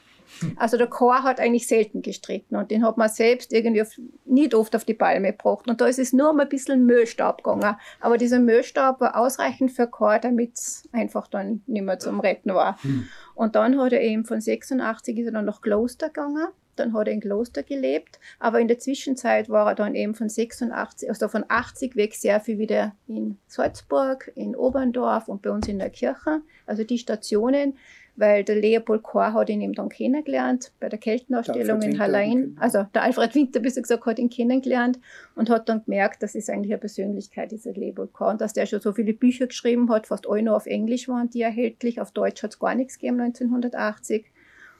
Also 0.55 0.77
der 0.77 0.87
Chor 0.87 1.23
hat 1.23 1.39
eigentlich 1.39 1.67
selten 1.67 2.01
gestritten 2.01 2.55
und 2.55 2.71
den 2.71 2.85
hat 2.85 2.97
man 2.97 3.09
selbst 3.09 3.53
irgendwie 3.53 3.81
auf, 3.81 3.91
nicht 4.25 4.53
oft 4.53 4.75
auf 4.75 4.85
die 4.85 4.93
Palme 4.93 5.31
gebracht. 5.31 5.67
Und 5.67 5.81
da 5.81 5.87
ist 5.87 5.99
es 5.99 6.13
nur 6.13 6.31
um 6.31 6.39
ein 6.39 6.49
bisschen 6.49 6.85
Müllstaub 6.85 7.43
gegangen. 7.43 7.75
Aber 7.99 8.17
dieser 8.17 8.39
Müllstaub 8.39 8.99
war 9.01 9.17
ausreichend 9.17 9.71
für 9.71 9.87
Chor, 9.87 10.19
damit 10.19 10.55
es 10.55 10.87
einfach 10.91 11.27
dann 11.27 11.61
nicht 11.67 11.83
mehr 11.83 11.99
zum 11.99 12.19
Retten 12.19 12.53
war. 12.53 12.81
Hm. 12.83 13.07
Und 13.35 13.55
dann 13.55 13.79
hat 13.79 13.93
er 13.93 14.01
eben 14.01 14.25
von 14.25 14.41
86 14.41 15.17
ist 15.17 15.25
er 15.27 15.31
dann 15.33 15.45
nach 15.45 15.61
Kloster 15.61 16.07
gegangen. 16.07 16.47
Dann 16.75 16.93
hat 16.93 17.07
er 17.07 17.13
in 17.13 17.21
Kloster 17.21 17.63
gelebt, 17.63 18.19
aber 18.39 18.59
in 18.59 18.67
der 18.67 18.79
Zwischenzeit 18.79 19.49
war 19.49 19.67
er 19.67 19.75
dann 19.75 19.95
eben 19.95 20.13
von 20.13 20.27
86, 20.27 21.09
also 21.09 21.27
von 21.27 21.45
80 21.47 21.95
weg 21.95 22.15
sehr 22.15 22.39
viel 22.41 22.57
wieder 22.57 22.93
in 23.07 23.37
Salzburg, 23.47 24.31
in 24.35 24.55
Oberndorf 24.55 25.27
und 25.27 25.41
bei 25.41 25.51
uns 25.51 25.67
in 25.67 25.79
der 25.79 25.89
Kirche. 25.89 26.41
Also 26.65 26.83
die 26.83 26.97
Stationen, 26.97 27.77
weil 28.15 28.43
der 28.43 28.55
Leopold 28.55 29.03
Kohr 29.03 29.33
hat 29.33 29.49
ihn 29.49 29.61
eben 29.61 29.73
dann 29.73 29.89
kennengelernt 29.89 30.71
bei 30.79 30.89
der 30.89 30.99
Keltenausstellung 30.99 31.81
in 31.81 31.99
Hallein. 31.99 32.55
Also 32.59 32.85
der 32.93 33.03
Alfred 33.03 33.35
Winter, 33.35 33.59
bis 33.59 33.75
gesagt, 33.75 34.05
hat 34.05 34.19
ihn 34.19 34.29
kennengelernt 34.29 34.99
und 35.35 35.49
hat 35.49 35.67
dann 35.69 35.83
gemerkt, 35.83 36.23
das 36.23 36.35
ist 36.35 36.49
eigentlich 36.49 36.71
eine 36.71 36.79
Persönlichkeit, 36.79 37.51
dieser 37.51 37.73
Leopold 37.73 38.13
Kohr. 38.13 38.29
Und 38.29 38.41
dass 38.41 38.53
der 38.53 38.65
schon 38.65 38.79
so 38.79 38.93
viele 38.93 39.13
Bücher 39.13 39.47
geschrieben 39.47 39.89
hat, 39.89 40.07
fast 40.07 40.27
alle 40.29 40.43
nur 40.43 40.55
auf 40.55 40.65
Englisch 40.65 41.07
waren 41.07 41.29
die 41.29 41.41
erhältlich, 41.41 41.99
auf 41.99 42.11
Deutsch 42.11 42.41
hat 42.43 42.51
es 42.51 42.59
gar 42.59 42.75
nichts 42.75 42.97
gegeben 42.97 43.19
1980. 43.19 44.25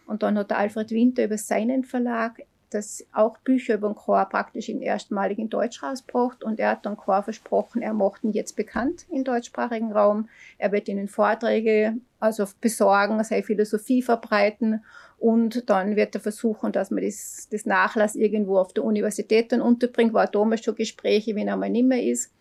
Und 0.08 0.24
dann 0.24 0.38
hat 0.38 0.52
der 0.52 0.60
Alfred 0.60 0.92
Winter 0.92 1.26
über 1.26 1.38
seinen 1.38 1.84
Verlag 1.84 2.42
das 2.70 3.06
auch 3.14 3.38
Bücher 3.40 3.76
über 3.76 3.90
den 3.90 3.96
Chor 3.96 4.26
praktisch 4.26 4.70
in 4.70 4.82
erstmalig 4.82 5.40
in 5.40 5.50
Deutsch 5.50 5.82
rausgebracht 5.84 6.44
und 6.44 6.60
er 6.60 6.72
hat 6.72 6.86
dann 6.86 6.98
Chor 6.98 7.24
versprochen, 7.24 7.82
er 7.82 7.94
macht 7.94 8.24
ihn 8.24 8.32
jetzt 8.32 8.56
bekannt 8.56 9.06
im 9.12 9.24
deutschsprachigen 9.24 9.92
Raum. 9.92 10.30
Er 10.58 10.72
wird 10.72 10.88
ihnen 10.88 11.08
Vorträge 11.08 11.96
also 12.20 12.46
besorgen, 12.60 13.24
seine 13.24 13.44
Philosophie 13.44 14.02
verbreiten 14.02 14.84
und 15.18 15.70
dann 15.70 15.96
wird 15.96 16.16
er 16.16 16.22
versuchen, 16.22 16.72
dass 16.72 16.92
man 16.92 17.04
das, 17.04 17.48
das 17.52 17.66
Nachlass 17.66 18.16
irgendwo 18.16 18.58
auf 18.58 18.74
der 18.74 18.84
Universität 18.84 19.52
dann 19.52 19.62
unterbringt. 19.62 20.14
War 20.14 20.28
damals 20.28 20.64
schon 20.64 20.76
Gespräche, 20.76 21.36
wenn 21.36 21.48
er 21.48 21.58
mal 21.58 21.70
nicht 21.70 21.88
mehr 21.88 22.04
ist 22.04 22.32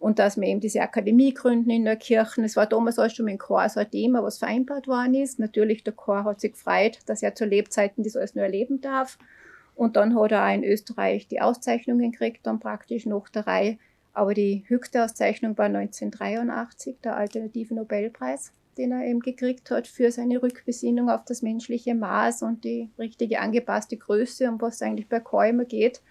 und 0.00 0.18
dass 0.18 0.40
wir 0.40 0.48
eben 0.48 0.60
diese 0.60 0.80
Akademie 0.80 1.34
gründen 1.34 1.70
in 1.70 1.84
der 1.84 1.96
Kirche. 1.96 2.42
Es 2.42 2.56
war 2.56 2.66
damals 2.66 2.98
auch 2.98 3.10
schon 3.10 3.26
mit 3.26 3.34
dem 3.34 3.38
Chor 3.38 3.68
so 3.68 3.80
ein 3.80 3.90
Thema, 3.90 4.22
was 4.22 4.38
vereinbart 4.38 4.88
worden 4.88 5.14
ist. 5.14 5.38
Natürlich, 5.38 5.84
der 5.84 5.92
Chor 5.92 6.24
hat 6.24 6.40
sich 6.40 6.52
gefreut, 6.52 6.98
dass 7.06 7.22
er 7.22 7.34
zu 7.34 7.44
Lebzeiten 7.44 8.02
das 8.02 8.16
alles 8.16 8.34
nur 8.34 8.44
erleben 8.44 8.80
darf. 8.80 9.18
Und 9.80 9.96
dann 9.96 10.14
hat 10.14 10.30
er 10.30 10.46
auch 10.46 10.54
in 10.54 10.62
Österreich 10.62 11.26
die 11.26 11.40
Auszeichnungen 11.40 12.12
gekriegt, 12.12 12.40
dann 12.42 12.60
praktisch 12.60 13.06
nach 13.06 13.30
der 13.30 13.46
Reihe. 13.46 13.78
Aber 14.12 14.34
die 14.34 14.62
höchste 14.66 15.02
Auszeichnung 15.02 15.56
war 15.56 15.64
1983, 15.64 16.96
der 17.02 17.16
Alternative 17.16 17.74
Nobelpreis, 17.74 18.52
den 18.76 18.92
er 18.92 19.06
eben 19.06 19.20
gekriegt 19.20 19.70
hat 19.70 19.88
für 19.88 20.12
seine 20.12 20.42
Rückbesinnung 20.42 21.08
auf 21.08 21.24
das 21.24 21.40
menschliche 21.40 21.94
Maß 21.94 22.42
und 22.42 22.62
die 22.62 22.90
richtige 22.98 23.40
angepasste 23.40 23.96
Größe, 23.96 24.50
um 24.50 24.60
was 24.60 24.74
es 24.74 24.82
eigentlich 24.82 25.08
bei 25.08 25.22
immer 25.48 25.64
geht. 25.64 26.02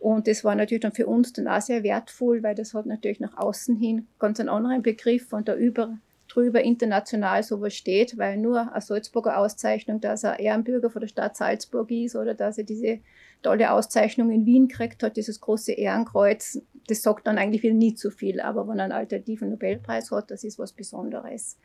Und 0.00 0.26
das 0.26 0.42
war 0.42 0.56
natürlich 0.56 0.82
dann 0.82 0.90
für 0.90 1.06
uns 1.06 1.32
dann 1.32 1.46
auch 1.46 1.60
sehr 1.60 1.84
wertvoll, 1.84 2.42
weil 2.42 2.56
das 2.56 2.74
hat 2.74 2.86
natürlich 2.86 3.20
nach 3.20 3.36
außen 3.36 3.76
hin 3.76 4.08
ganz 4.18 4.40
einen 4.40 4.48
anderen 4.48 4.82
Begriff 4.82 5.32
und 5.32 5.46
da 5.46 5.54
über, 5.54 5.96
drüber 6.28 6.62
international 6.62 7.42
sowas 7.42 7.74
steht, 7.74 8.18
weil 8.18 8.36
nur 8.36 8.72
eine 8.72 8.80
Salzburger 8.80 9.38
Auszeichnung, 9.38 10.00
dass 10.00 10.24
er 10.24 10.38
Ehrenbürger 10.38 10.90
von 10.90 11.00
der 11.00 11.08
Stadt 11.08 11.36
Salzburg 11.36 11.90
ist 11.90 12.16
oder 12.16 12.34
dass 12.34 12.58
er 12.58 12.64
diese 12.64 13.00
tolle 13.42 13.72
Auszeichnung 13.72 14.30
in 14.30 14.46
Wien 14.46 14.68
kriegt 14.68 15.02
hat, 15.02 15.16
dieses 15.16 15.40
große 15.40 15.72
Ehrenkreuz, 15.72 16.60
das 16.88 17.02
sagt 17.02 17.26
dann 17.26 17.38
eigentlich 17.38 17.62
wieder 17.62 17.74
nie 17.74 17.94
zu 17.94 18.10
viel. 18.10 18.40
Aber 18.40 18.68
wenn 18.68 18.78
er 18.78 18.84
einen 18.84 18.92
alternativen 18.92 19.50
Nobelpreis 19.50 20.10
hat, 20.10 20.30
das 20.30 20.44
ist 20.44 20.58
was 20.58 20.72
Besonderes. 20.72 21.58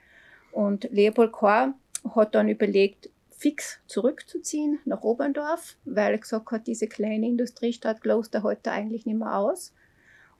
Und 0.52 0.88
Leopold 0.91 1.32
Kohr 1.32 1.73
hat 2.15 2.36
dann 2.36 2.47
überlegt, 2.47 3.10
fix 3.32 3.80
zurückzuziehen 3.88 4.80
nach 4.86 5.02
Oberndorf, 5.02 5.76
weil 5.84 6.13
er 6.13 6.17
gesagt 6.17 6.52
hat, 6.52 6.67
diese 6.67 6.88
kleine 6.88 7.28
Industriestadt 7.28 8.02
Kloster 8.02 8.43
heute 8.43 8.71
eigentlich 8.71 9.06
nicht 9.06 9.17
mehr 9.17 9.36
aus. 9.38 9.73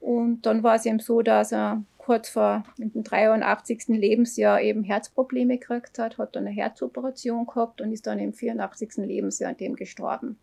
Und 0.00 0.46
dann 0.46 0.62
war 0.62 0.76
es 0.76 0.86
ihm 0.86 1.00
so, 1.00 1.20
dass 1.20 1.52
er 1.52 1.82
kurz 2.04 2.28
vor 2.28 2.64
dem 2.78 3.02
83. 3.02 3.88
Lebensjahr 3.88 4.60
eben 4.60 4.84
Herzprobleme 4.84 5.58
gekriegt 5.58 5.98
hat, 5.98 6.18
hat 6.18 6.36
dann 6.36 6.46
eine 6.46 6.54
Herzoperation 6.54 7.46
gehabt 7.46 7.80
und 7.80 7.92
ist 7.92 8.06
dann 8.06 8.18
im 8.18 8.34
84. 8.34 8.96
Lebensjahr 8.98 9.50
an 9.50 9.56
dem 9.56 9.74
gestorben. 9.74 10.38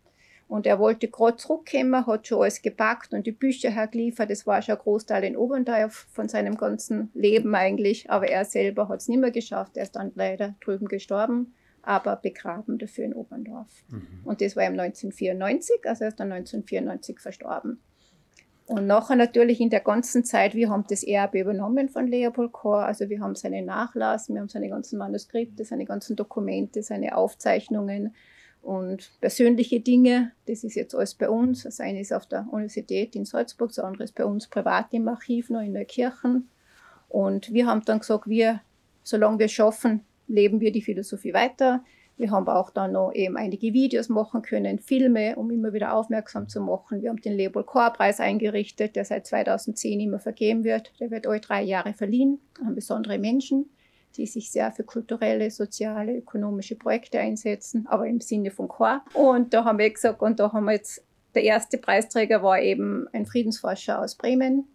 Und 0.48 0.66
er 0.66 0.80
wollte 0.80 1.08
gerade 1.08 1.36
zurückkommen, 1.36 2.04
hat 2.04 2.26
schon 2.26 2.42
alles 2.42 2.60
gepackt 2.62 3.14
und 3.14 3.26
die 3.26 3.32
Bücher 3.32 3.70
hergeliefert. 3.70 4.28
Das 4.28 4.46
war 4.46 4.60
schon 4.60 4.74
ein 4.74 4.82
Großteil 4.82 5.24
in 5.24 5.36
Oberndorf 5.36 6.08
von 6.10 6.28
seinem 6.28 6.56
ganzen 6.56 7.10
Leben 7.14 7.54
eigentlich. 7.54 8.10
Aber 8.10 8.28
er 8.28 8.44
selber 8.44 8.88
hat 8.88 9.00
es 9.00 9.08
nicht 9.08 9.20
mehr 9.20 9.30
geschafft. 9.30 9.76
Er 9.76 9.84
ist 9.84 9.96
dann 9.96 10.12
leider 10.14 10.54
drüben 10.60 10.88
gestorben 10.88 11.54
aber 11.82 12.16
begraben 12.16 12.78
dafür 12.78 13.04
in 13.04 13.14
Oberndorf. 13.14 13.84
Mhm. 13.88 14.20
Und 14.24 14.40
das 14.40 14.56
war 14.56 14.64
im 14.64 14.78
1994, 14.78 15.80
also 15.84 16.04
er 16.04 16.08
ist 16.08 16.20
dann 16.20 16.32
1994 16.32 17.20
verstorben. 17.20 17.80
Und 18.72 18.86
nachher 18.86 19.16
natürlich 19.16 19.60
in 19.60 19.68
der 19.68 19.80
ganzen 19.80 20.24
Zeit, 20.24 20.54
wir 20.54 20.70
haben 20.70 20.86
das 20.88 21.02
Erbe 21.02 21.40
übernommen 21.40 21.90
von 21.90 22.06
Leopold 22.06 22.52
Kohr, 22.52 22.86
also 22.86 23.10
wir 23.10 23.20
haben 23.20 23.34
seine 23.34 23.60
Nachlass, 23.60 24.30
wir 24.30 24.40
haben 24.40 24.48
seine 24.48 24.70
ganzen 24.70 24.98
Manuskripte, 24.98 25.62
seine 25.66 25.84
ganzen 25.84 26.16
Dokumente, 26.16 26.82
seine 26.82 27.14
Aufzeichnungen 27.18 28.14
und 28.62 29.10
persönliche 29.20 29.80
Dinge. 29.80 30.32
Das 30.46 30.64
ist 30.64 30.74
jetzt 30.74 30.94
alles 30.94 31.14
bei 31.14 31.28
uns. 31.28 31.64
Das 31.64 31.80
eine 31.80 32.00
ist 32.00 32.14
auf 32.14 32.24
der 32.24 32.46
Universität 32.50 33.14
in 33.14 33.26
Salzburg, 33.26 33.68
das 33.68 33.78
andere 33.78 34.04
ist 34.04 34.14
bei 34.14 34.24
uns 34.24 34.48
privat 34.48 34.86
im 34.92 35.06
Archiv, 35.06 35.50
noch 35.50 35.60
in 35.60 35.74
der 35.74 35.84
Kirche. 35.84 36.40
Und 37.10 37.52
wir 37.52 37.66
haben 37.66 37.84
dann 37.84 37.98
gesagt, 37.98 38.26
wir, 38.26 38.62
solange 39.02 39.38
wir 39.38 39.48
schaffen, 39.48 40.00
leben 40.28 40.60
wir 40.60 40.72
die 40.72 40.80
Philosophie 40.80 41.34
weiter. 41.34 41.84
Wir 42.16 42.30
haben 42.30 42.46
auch 42.46 42.70
dann 42.70 42.92
noch 42.92 43.12
eben 43.14 43.36
einige 43.36 43.72
Videos 43.72 44.08
machen 44.08 44.42
können, 44.42 44.78
Filme, 44.78 45.36
um 45.36 45.50
immer 45.50 45.72
wieder 45.72 45.94
aufmerksam 45.94 46.48
zu 46.48 46.60
machen. 46.60 47.02
Wir 47.02 47.10
haben 47.10 47.20
den 47.20 47.32
Leopold 47.32 47.66
Kohr 47.66 47.90
Preis 47.90 48.20
eingerichtet, 48.20 48.96
der 48.96 49.04
seit 49.04 49.26
2010 49.26 50.00
immer 50.00 50.18
vergeben 50.18 50.62
wird. 50.64 50.92
Der 51.00 51.10
wird 51.10 51.26
alle 51.26 51.40
drei 51.40 51.62
Jahre 51.62 51.94
verliehen 51.94 52.38
an 52.64 52.74
besondere 52.74 53.18
Menschen, 53.18 53.70
die 54.16 54.26
sich 54.26 54.50
sehr 54.50 54.70
für 54.72 54.84
kulturelle, 54.84 55.50
soziale, 55.50 56.16
ökonomische 56.16 56.76
Projekte 56.76 57.18
einsetzen, 57.18 57.86
aber 57.88 58.06
im 58.06 58.20
Sinne 58.20 58.50
von 58.50 58.68
Chor. 58.68 59.02
Und 59.14 59.54
da 59.54 59.64
haben 59.64 59.78
wir 59.78 59.90
gesagt, 59.90 60.20
und 60.20 60.38
da 60.38 60.52
haben 60.52 60.66
wir 60.66 60.72
jetzt, 60.72 61.02
der 61.34 61.44
erste 61.44 61.78
Preisträger 61.78 62.42
war 62.42 62.60
eben 62.60 63.08
ein 63.12 63.24
Friedensforscher 63.24 64.00
aus 64.00 64.16
Bremen, 64.16 64.68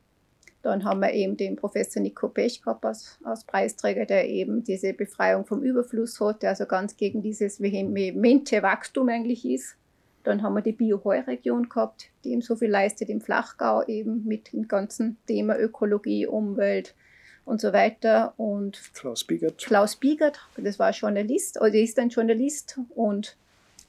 dann 0.67 0.83
haben 0.83 0.99
wir 0.99 1.13
eben 1.13 1.37
den 1.37 1.55
Professor 1.55 2.01
Nico 2.01 2.27
Pech 2.27 2.61
gehabt 2.61 2.85
als, 2.85 3.17
als 3.23 3.45
Preisträger, 3.45 4.05
der 4.05 4.27
eben 4.27 4.63
diese 4.63 4.93
Befreiung 4.93 5.45
vom 5.45 5.63
Überfluss 5.63 6.19
hat, 6.19 6.43
der 6.43 6.49
also 6.49 6.65
ganz 6.65 6.97
gegen 6.97 7.21
dieses 7.21 7.61
vehemente 7.61 8.61
Wachstum 8.61 9.09
eigentlich 9.09 9.45
ist. 9.45 9.77
Dann 10.23 10.43
haben 10.43 10.55
wir 10.55 10.61
die 10.61 10.73
Bio-Heu-Region 10.73 11.69
gehabt, 11.69 12.09
die 12.23 12.33
eben 12.33 12.41
so 12.41 12.57
viel 12.57 12.69
leistet 12.69 13.07
im 13.07 13.21
Flachgau, 13.21 13.83
eben 13.83 14.25
mit 14.25 14.51
dem 14.51 14.67
ganzen 14.67 15.17
Thema 15.25 15.57
Ökologie, 15.57 16.27
Umwelt 16.27 16.95
und 17.45 17.61
so 17.61 17.71
weiter. 17.71 18.33
Und 18.35 18.91
Klaus 18.93 19.23
Biegert. 19.23 19.59
Klaus 19.59 19.95
Biegert, 19.95 20.37
das 20.57 20.79
war 20.79 20.91
Journalist, 20.91 21.61
also 21.61 21.77
ist 21.77 21.97
ein 21.97 22.09
Journalist 22.09 22.77
und 22.93 23.37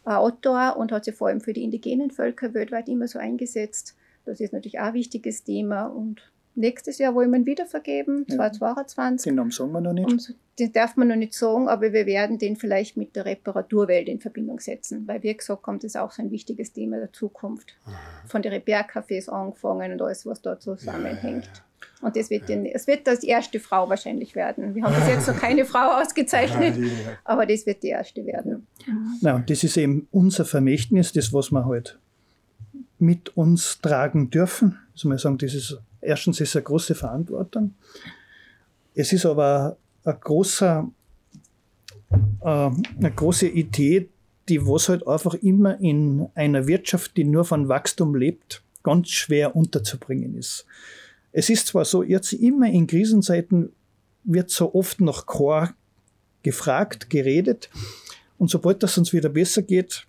Autor 0.05 0.77
und 0.77 0.93
hat 0.93 1.05
sich 1.05 1.17
vor 1.17 1.27
allem 1.27 1.41
für 1.41 1.53
die 1.53 1.64
indigenen 1.64 2.12
Völker 2.12 2.55
weltweit 2.55 2.88
immer 2.88 3.09
so 3.09 3.19
eingesetzt. 3.19 3.97
Das 4.25 4.38
ist 4.38 4.53
natürlich 4.53 4.79
auch 4.79 4.85
ein 4.85 4.95
wichtiges 4.95 5.43
Thema 5.43 5.87
und 5.87 6.23
nächstes 6.59 6.99
Jahr 6.99 7.14
wollen 7.14 7.31
wir 7.31 7.38
ihn 7.38 7.47
wieder 7.47 7.66
vergeben, 7.66 8.27
ja. 8.29 8.37
2022. 8.37 9.35
Den 9.35 9.51
sagen 9.51 9.73
wir 9.73 9.81
noch 9.81 9.92
nicht. 9.92 10.11
Und 10.11 10.37
den 10.59 10.73
darf 10.73 10.97
man 10.97 11.09
noch 11.09 11.16
nicht 11.16 11.35
sagen, 11.35 11.68
aber 11.68 11.92
wir 11.92 12.07
werden 12.07 12.38
den 12.38 12.57
vielleicht 12.57 12.97
mit 12.97 13.14
der 13.14 13.25
Reparaturwelt 13.25 14.09
in 14.09 14.21
Verbindung 14.21 14.59
setzen, 14.59 15.07
weil 15.07 15.23
wir 15.23 15.35
gesagt 15.35 15.66
haben, 15.66 15.79
das 15.79 15.85
ist 15.85 15.97
auch 15.97 16.11
so 16.11 16.23
ein 16.23 16.31
wichtiges 16.31 16.73
Thema 16.73 16.99
der 16.99 17.12
Zukunft. 17.12 17.77
Von 18.27 18.42
den 18.42 18.53
Repair-Cafés 18.53 19.29
angefangen 19.29 19.92
und 19.92 20.03
alles, 20.03 20.27
was 20.27 20.42
da 20.42 20.59
zusammenhängt. 20.59 21.44
Ja, 21.44 21.53
ja, 21.53 22.07
Und 22.07 22.16
das 22.16 22.31
wird, 22.31 22.49
den, 22.49 22.66
es 22.66 22.87
wird 22.87 23.07
das 23.07 23.23
erste 23.23 23.61
Frau 23.61 23.88
wahrscheinlich 23.88 24.35
werden. 24.35 24.75
Wir 24.75 24.83
haben 24.83 24.94
bis 24.94 25.09
jetzt 25.09 25.29
noch 25.29 25.37
keine 25.37 25.64
Frau 25.64 26.01
ausgezeichnet, 26.01 26.75
aber 27.25 27.47
das 27.47 27.64
wird 27.66 27.83
die 27.83 27.88
erste 27.88 28.27
werden. 28.27 28.66
Na, 29.21 29.37
und 29.37 29.49
das 29.49 29.62
ist 29.62 29.77
eben 29.77 30.09
unser 30.11 30.44
Vermächtnis, 30.44 31.12
das, 31.12 31.33
was 31.33 31.53
wir 31.53 31.66
halt 31.66 31.99
mit 32.99 33.37
uns 33.37 33.81
tragen 33.81 34.31
dürfen. 34.31 34.79
Also 34.92 35.09
mal 35.09 35.18
sagen, 35.18 35.38
das 35.38 35.55
ist, 35.55 35.79
erstens 36.01 36.41
ist 36.41 36.57
eine 36.57 36.65
große 36.65 36.95
Verantwortung. 36.95 37.75
Es 38.95 39.13
ist 39.13 39.27
aber 39.27 39.77
ein 40.05 40.17
großer, 40.21 40.89
äh, 42.41 42.47
eine 42.47 43.13
große 43.15 43.49
Idee, 43.49 44.09
die 44.49 44.67
was 44.67 44.89
halt 44.89 45.07
einfach 45.07 45.35
immer 45.35 45.79
in 45.81 46.29
einer 46.35 46.67
Wirtschaft, 46.67 47.17
die 47.17 47.25
nur 47.25 47.45
von 47.45 47.69
Wachstum 47.69 48.15
lebt, 48.15 48.63
ganz 48.83 49.11
schwer 49.11 49.55
unterzubringen 49.55 50.37
ist. 50.37 50.65
Es 51.33 51.51
ist 51.51 51.69
zwar 51.69 51.85
so, 51.85 52.03
jetzt 52.03 52.33
immer 52.33 52.67
in 52.69 52.87
Krisenzeiten 52.87 53.73
wird 54.25 54.51
so 54.51 54.75
oft 54.75 55.01
nach 55.01 55.27
Chor 55.27 55.75
gefragt, 56.43 57.11
geredet, 57.11 57.69
und 58.39 58.51
sobald 58.51 58.83
das 58.83 58.97
uns 58.97 59.13
wieder 59.13 59.29
besser 59.29 59.63
geht, 59.63 60.08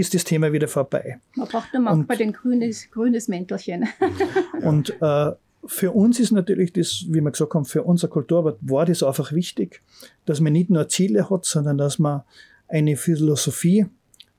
ist 0.00 0.14
das 0.14 0.24
Thema 0.24 0.52
wieder 0.52 0.66
vorbei. 0.66 1.20
Man 1.36 1.46
braucht 1.46 1.72
nur 1.74 1.82
manchmal 1.82 2.16
den 2.16 2.32
grünes, 2.32 2.90
grünes 2.90 3.28
Mäntelchen. 3.28 3.86
und 4.62 4.94
äh, 5.00 5.32
für 5.64 5.92
uns 5.92 6.18
ist 6.18 6.30
natürlich 6.30 6.72
das, 6.72 7.04
wie 7.08 7.20
wir 7.20 7.30
gesagt 7.30 7.52
haben, 7.54 7.66
für 7.66 7.82
unsere 7.82 8.10
Kulturarbeit 8.10 8.56
war 8.62 8.86
das 8.86 9.02
einfach 9.02 9.32
wichtig, 9.32 9.82
dass 10.24 10.40
man 10.40 10.54
nicht 10.54 10.70
nur 10.70 10.88
Ziele 10.88 11.28
hat, 11.28 11.44
sondern 11.44 11.76
dass 11.76 11.98
man 11.98 12.22
eine 12.66 12.96
Philosophie 12.96 13.86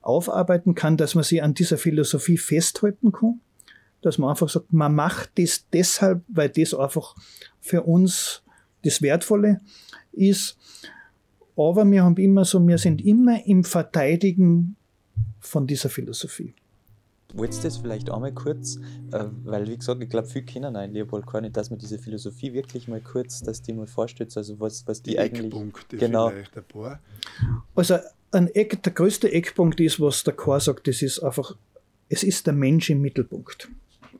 aufarbeiten 0.00 0.74
kann, 0.74 0.96
dass 0.96 1.14
man 1.14 1.22
sich 1.22 1.42
an 1.42 1.54
dieser 1.54 1.78
Philosophie 1.78 2.38
festhalten 2.38 3.12
kann, 3.12 3.40
dass 4.00 4.18
man 4.18 4.30
einfach 4.30 4.48
sagt, 4.48 4.72
man 4.72 4.94
macht 4.94 5.30
das 5.38 5.66
deshalb, 5.72 6.24
weil 6.26 6.48
das 6.48 6.74
einfach 6.74 7.14
für 7.60 7.82
uns 7.82 8.42
das 8.82 9.00
Wertvolle 9.00 9.60
ist. 10.10 10.58
Aber 11.56 11.84
wir 11.84 12.02
haben 12.02 12.16
immer 12.16 12.44
so, 12.44 12.66
wir 12.66 12.78
sind 12.78 13.00
immer 13.04 13.46
im 13.46 13.62
Verteidigen 13.62 14.76
von 15.40 15.66
dieser 15.66 15.88
Philosophie. 15.88 16.54
Wolltest 17.34 17.64
du 17.64 17.68
das 17.68 17.78
vielleicht 17.78 18.10
einmal 18.10 18.32
kurz, 18.32 18.76
äh, 19.10 19.24
weil 19.44 19.66
wie 19.66 19.76
gesagt, 19.76 20.02
ich 20.02 20.10
glaube, 20.10 20.28
viele 20.28 20.44
kennen 20.44 20.76
einen 20.76 20.92
Leopold 20.92 21.26
gar 21.26 21.40
nicht, 21.40 21.56
dass 21.56 21.70
man 21.70 21.78
diese 21.78 21.98
Philosophie 21.98 22.52
wirklich 22.52 22.88
mal 22.88 23.00
kurz, 23.00 23.40
dass 23.42 23.62
die 23.62 23.72
mal 23.72 23.86
vorstellt, 23.86 24.36
also 24.36 24.60
was, 24.60 24.86
was 24.86 25.02
die, 25.02 25.12
die 25.12 25.18
eigentlich. 25.18 25.46
Eckpunkte 25.46 25.96
genau. 25.96 26.28
vielleicht 26.28 26.56
ein 26.56 26.64
paar. 26.64 27.00
Also 27.74 27.98
ein 28.32 28.48
Eck, 28.48 28.82
der 28.82 28.92
größte 28.92 29.32
Eckpunkt 29.32 29.80
ist, 29.80 30.00
was 30.00 30.24
der 30.24 30.34
Chor 30.34 30.60
sagt, 30.60 30.88
das 30.88 31.00
ist 31.00 31.20
einfach, 31.20 31.56
es 32.08 32.22
ist 32.22 32.46
der 32.46 32.54
Mensch 32.54 32.90
im 32.90 33.00
Mittelpunkt. 33.00 33.70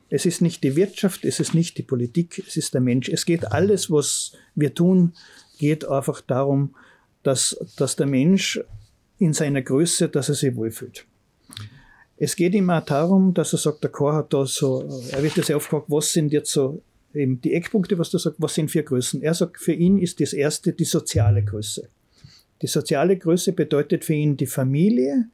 Es 0.09 0.25
ist 0.25 0.41
nicht 0.41 0.63
die 0.63 0.75
Wirtschaft, 0.75 1.25
es 1.25 1.39
ist 1.39 1.53
nicht 1.53 1.77
die 1.77 1.83
Politik, 1.83 2.43
es 2.47 2.57
ist 2.57 2.73
der 2.73 2.81
Mensch. 2.81 3.09
Es 3.09 3.25
geht 3.25 3.51
alles, 3.51 3.91
was 3.91 4.33
wir 4.55 4.73
tun, 4.73 5.13
geht 5.57 5.85
einfach 5.85 6.21
darum, 6.21 6.75
dass, 7.23 7.57
dass 7.77 7.95
der 7.95 8.05
Mensch 8.05 8.59
in 9.23 9.33
seiner 9.33 9.61
Größe, 9.61 10.09
dass 10.09 10.29
er 10.29 10.35
sich 10.35 10.55
wohlfühlt. 10.55 11.05
Es 12.17 12.35
geht 12.35 12.53
ihm 12.53 12.69
auch 12.69 12.85
darum, 12.85 13.33
dass 13.33 13.53
er 13.53 13.59
sagt, 13.59 13.83
der 13.83 13.91
Chor 13.91 14.13
hat 14.13 14.33
da 14.33 14.45
so, 14.45 14.87
er 15.11 15.23
wird 15.23 15.33
sehr 15.33 15.57
oft 15.57 15.69
gefragt, 15.69 15.85
was 15.87 16.11
sind 16.11 16.31
jetzt 16.31 16.51
so 16.51 16.81
eben 17.13 17.41
die 17.41 17.53
Eckpunkte, 17.53 17.97
was 17.97 18.09
du 18.09 18.17
sagst, 18.17 18.41
was 18.41 18.53
sind 18.53 18.69
vier 18.69 18.83
Größen? 18.83 19.21
Er 19.21 19.33
sagt, 19.33 19.59
für 19.59 19.73
ihn 19.73 19.97
ist 19.97 20.19
das 20.19 20.33
erste 20.33 20.73
die 20.73 20.85
soziale 20.85 21.43
Größe. 21.43 21.87
Die 22.61 22.67
soziale 22.67 23.17
Größe 23.17 23.53
bedeutet 23.53 24.05
für 24.05 24.13
ihn 24.13 24.37
die 24.37 24.45
Familie 24.45 25.25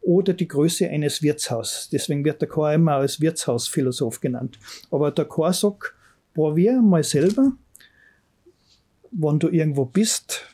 oder 0.00 0.32
die 0.32 0.48
Größe 0.48 0.88
eines 0.88 1.22
Wirtshauses. 1.22 1.88
Deswegen 1.90 2.24
wird 2.24 2.40
der 2.40 2.48
Chor 2.48 2.72
immer 2.72 2.94
als 2.94 3.20
Wirtshausphilosoph 3.20 4.20
genannt. 4.20 4.58
Aber 4.90 5.10
der 5.10 5.26
Chor 5.26 5.52
sagt, 5.52 5.94
probier 6.34 6.80
mal 6.80 7.04
selber, 7.04 7.52
wenn 9.10 9.38
du 9.38 9.48
irgendwo 9.48 9.84
bist, 9.84 10.44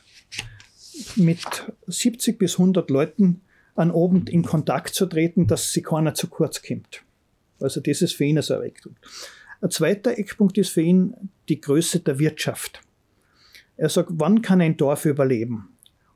mit 1.15 1.71
70 1.87 2.37
bis 2.37 2.53
100 2.53 2.89
Leuten 2.89 3.41
an 3.75 3.91
Abend 3.91 4.29
in 4.29 4.43
Kontakt 4.43 4.95
zu 4.95 5.05
treten, 5.05 5.47
dass 5.47 5.71
sie 5.71 5.81
keiner 5.81 6.13
zu 6.13 6.27
kurz 6.27 6.61
kommt. 6.61 7.03
Also 7.59 7.81
das 7.81 8.01
ist 8.01 8.13
für 8.13 8.25
ihn 8.25 8.37
ein 8.37 8.61
Eckpunkt. 8.63 8.99
Ein 9.61 9.71
zweiter 9.71 10.17
Eckpunkt 10.17 10.57
ist 10.57 10.69
für 10.69 10.81
ihn 10.81 11.15
die 11.49 11.61
Größe 11.61 11.99
der 11.99 12.19
Wirtschaft. 12.19 12.81
Er 13.77 13.89
sagt, 13.89 14.09
wann 14.13 14.41
kann 14.41 14.61
ein 14.61 14.77
Dorf 14.77 15.05
überleben? 15.05 15.69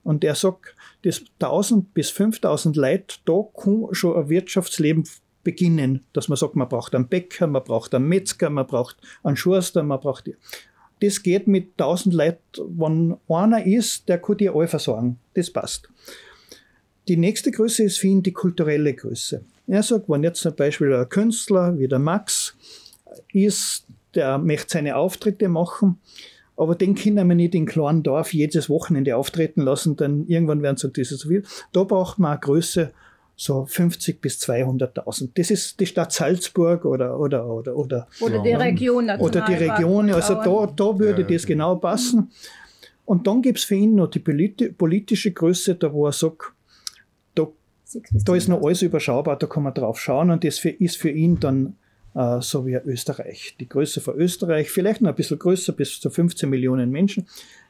Und 0.04 0.24
er 0.24 0.36
sagt, 0.36 0.76
das 1.04 1.24
1000 1.40 1.94
bis 1.94 2.10
5000 2.10 2.76
Leute, 2.76 3.18
da 3.26 3.44
kann 3.54 3.88
schon 3.92 4.16
ein 4.16 4.30
Wirtschaftsleben 4.30 5.04
beginnen, 5.44 6.06
dass 6.14 6.28
man 6.28 6.38
sagt, 6.38 6.56
man 6.56 6.70
braucht 6.70 6.96
einen 6.96 7.08
Bäcker, 7.08 7.48
man 7.48 7.64
braucht 7.64 7.94
einen 7.94 8.08
Metzger, 8.08 8.50
man 8.50 8.68
braucht 8.68 8.98
einen 9.24 9.38
Schurster, 9.38 9.84
man 9.84 10.00
braucht 10.00 10.30
das 11.02 11.24
geht 11.24 11.48
mit 11.48 11.72
1000 11.78 12.14
Leuten, 12.14 12.40
wenn 12.58 13.18
einer 13.30 13.66
ist, 13.66 14.10
der 14.10 14.20
kann 14.20 14.38
dir 14.38 14.56
alle 14.56 14.68
versorgen. 14.68 15.18
Das 15.34 15.50
passt. 15.50 15.90
Die 17.08 17.18
nächste 17.18 17.52
Größe 17.52 17.84
ist 17.84 18.00
für 18.00 18.08
ihn 18.08 18.22
die 18.22 18.34
kulturelle 18.34 18.94
Größe. 18.94 19.44
Er 19.68 19.84
sagt, 19.84 20.10
wenn 20.10 20.24
jetzt 20.24 20.42
zum 20.42 20.56
Beispiel 20.56 20.94
ein 20.94 21.10
Künstler 21.10 21.78
wie 21.78 21.88
der 21.88 22.00
Max 22.00 22.56
ist, 23.34 23.86
der 24.16 24.38
möchte 24.38 24.74
seine 24.74 24.96
Auftritte 24.96 25.48
machen, 25.48 26.00
aber 26.58 26.76
den 26.76 26.96
können 26.96 27.28
wir 27.28 27.36
nicht 27.36 27.56
in 27.56 27.66
kleinen 27.66 28.04
Dorf 28.04 28.34
jedes 28.34 28.70
Wochenende 28.70 29.16
auftreten 29.16 29.62
lassen, 29.62 29.96
denn 29.96 30.26
irgendwann 30.28 30.62
werden 30.62 30.76
sie 30.76 30.82
sagen, 30.88 30.94
das 30.98 31.12
ist 31.12 31.20
so 31.22 31.30
viel. 31.30 31.44
Da 31.72 31.84
braucht 31.84 32.20
man 32.20 32.32
eine 32.32 32.40
Größe 32.40 32.92
so 33.40 33.66
50 33.66 34.20
bis 34.20 34.38
200.000. 34.42 35.30
Das 35.34 35.50
ist 35.50 35.80
die 35.80 35.86
Stadt 35.86 36.12
Salzburg 36.12 36.84
oder 36.84 37.18
oder 37.18 37.48
oder 37.48 37.74
oder 37.74 38.08
oder 38.20 38.40
die 38.44 38.54
Region 38.54 39.10
oder 39.10 39.46
die 39.46 39.54
Region. 39.54 40.12
Also 40.12 40.34
da, 40.34 40.68
da 40.76 41.00
würde 41.00 41.24
das 41.24 41.46
genau 41.46 41.76
passen. 41.76 42.32
Und 43.06 43.28
dann 43.28 43.42
gibt 43.42 43.60
es 43.60 43.64
für 43.64 43.76
ihn 43.76 43.96
noch 43.96 44.08
die 44.08 44.20
politische 44.20 45.32
Größe, 45.32 45.76
da 45.76 45.94
wo 45.94 46.08
er 46.08 46.12
sagt, 46.12 46.52
da, 47.34 47.48
da 48.26 48.36
ist 48.36 48.50
noch 48.50 48.62
alles 48.62 48.82
überschaubar, 48.82 49.38
da 49.38 49.48
kann 49.48 49.64
man 49.64 49.74
drauf 49.74 50.02
schauen 50.02 50.32
und 50.32 50.44
das 50.44 50.60
für, 50.60 50.70
ist 50.70 50.98
für 50.98 51.10
ihn 51.10 51.40
dann 51.40 51.78
äh, 52.16 52.42
so 52.42 52.68
wie 52.68 52.74
Österreich. 52.74 53.56
Die 53.58 53.70
Größe 53.70 54.02
von 54.02 54.16
Österreich, 54.16 54.70
vielleicht 54.70 55.00
noch 55.02 55.12
ein 55.12 55.16
bisschen 55.16 55.40
größer, 55.40 55.72
bis 55.72 56.02
zu 56.02 56.10
15 56.10 56.50
Millionen 56.50 56.92
Menschen. 56.92 57.26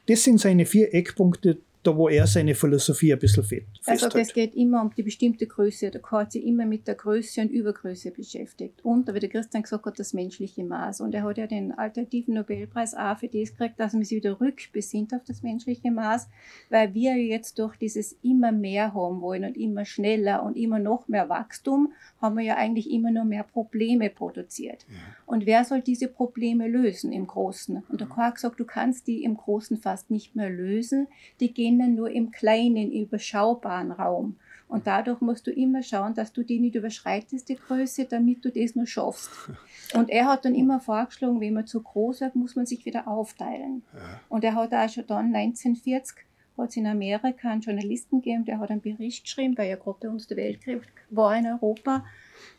Das 0.08 0.24
sind 0.24 0.40
seine 0.40 0.66
vier 0.66 0.92
Eckpunkte, 0.92 1.58
da 1.82 1.96
wo 1.96 2.08
er 2.08 2.26
seine 2.26 2.54
Philosophie 2.54 3.12
ein 3.12 3.18
bisschen 3.18 3.42
fest, 3.42 3.66
Also 3.86 4.08
es 4.18 4.34
geht 4.34 4.54
immer 4.54 4.82
um 4.82 4.92
die 4.94 5.02
bestimmte 5.02 5.46
Größe. 5.46 5.90
Der 5.90 6.00
Chor 6.00 6.20
hat 6.20 6.32
sich 6.32 6.44
immer 6.44 6.66
mit 6.66 6.86
der 6.86 6.94
Größe 6.94 7.40
und 7.40 7.50
Übergröße 7.50 8.10
beschäftigt. 8.10 8.84
Und, 8.84 9.12
wie 9.12 9.18
der 9.18 9.30
Christian 9.30 9.62
gesagt 9.62 9.86
hat, 9.86 9.98
das 9.98 10.12
menschliche 10.12 10.62
Maß. 10.62 11.00
Und 11.00 11.14
er 11.14 11.22
hat 11.22 11.38
ja 11.38 11.46
den 11.46 11.72
alternativen 11.72 12.34
Nobelpreis 12.34 12.94
auch 12.94 13.18
für 13.18 13.28
das 13.28 13.52
gekriegt, 13.52 13.80
dass 13.80 13.94
man 13.94 14.04
sich 14.04 14.16
wieder 14.16 14.40
rückbesinnt 14.40 15.14
auf 15.14 15.22
das 15.26 15.42
menschliche 15.42 15.90
Maß, 15.90 16.28
weil 16.68 16.92
wir 16.92 17.16
jetzt 17.16 17.58
durch 17.58 17.76
dieses 17.76 18.12
immer 18.22 18.52
mehr 18.52 18.92
haben 18.92 19.22
wollen 19.22 19.44
und 19.44 19.56
immer 19.56 19.84
schneller 19.86 20.42
und 20.42 20.56
immer 20.56 20.78
noch 20.78 21.08
mehr 21.08 21.28
Wachstum, 21.28 21.92
haben 22.20 22.36
wir 22.36 22.44
ja 22.44 22.56
eigentlich 22.56 22.90
immer 22.90 23.10
nur 23.10 23.24
mehr 23.24 23.42
Probleme 23.42 24.10
produziert. 24.10 24.84
Ja. 24.88 24.96
Und 25.24 25.46
wer 25.46 25.64
soll 25.64 25.80
diese 25.80 26.08
Probleme 26.08 26.68
lösen 26.68 27.12
im 27.12 27.26
Großen? 27.26 27.82
Und 27.88 28.00
der 28.00 28.08
Chor 28.08 28.24
hat 28.24 28.34
gesagt, 28.34 28.60
du 28.60 28.64
kannst 28.64 29.06
die 29.06 29.24
im 29.24 29.36
Großen 29.36 29.78
fast 29.78 30.10
nicht 30.10 30.36
mehr 30.36 30.50
lösen. 30.50 31.06
Die 31.40 31.54
gehen 31.54 31.69
beginnen 31.70 31.94
nur 31.94 32.10
im 32.10 32.30
kleinen, 32.30 32.90
überschaubaren 32.92 33.92
Raum. 33.92 34.36
Und 34.68 34.86
dadurch 34.86 35.20
musst 35.20 35.46
du 35.46 35.50
immer 35.50 35.82
schauen, 35.82 36.14
dass 36.14 36.32
du 36.32 36.44
die 36.44 36.60
nicht 36.60 36.76
überschreitest, 36.76 37.48
die 37.48 37.56
Größe, 37.56 38.04
damit 38.04 38.44
du 38.44 38.50
das 38.50 38.76
nur 38.76 38.86
schaffst. 38.86 39.30
Und 39.94 40.10
er 40.10 40.26
hat 40.26 40.44
dann 40.44 40.54
immer 40.54 40.78
vorgeschlagen, 40.78 41.40
wenn 41.40 41.54
man 41.54 41.66
zu 41.66 41.82
groß 41.82 42.20
wird, 42.20 42.36
muss 42.36 42.54
man 42.54 42.66
sich 42.66 42.84
wieder 42.86 43.08
aufteilen. 43.08 43.82
Ja. 43.92 44.20
Und 44.28 44.44
er 44.44 44.54
hat 44.54 44.72
auch 44.72 44.88
schon 44.88 45.06
dann 45.08 45.34
1940 45.34 46.18
hat 46.56 46.68
es 46.68 46.76
in 46.76 46.86
Amerika 46.86 47.50
einen 47.50 47.62
Journalisten 47.62 48.20
gegeben, 48.20 48.44
der 48.44 48.58
hat 48.58 48.70
einen 48.70 48.82
Bericht 48.82 49.24
geschrieben, 49.24 49.56
weil 49.56 49.70
ja 49.70 49.76
gerade 49.76 49.98
bei 50.02 50.08
uns 50.10 50.26
der 50.26 50.36
Weltkrieg 50.36 50.82
war 51.08 51.34
in 51.36 51.46
Europa, 51.46 52.04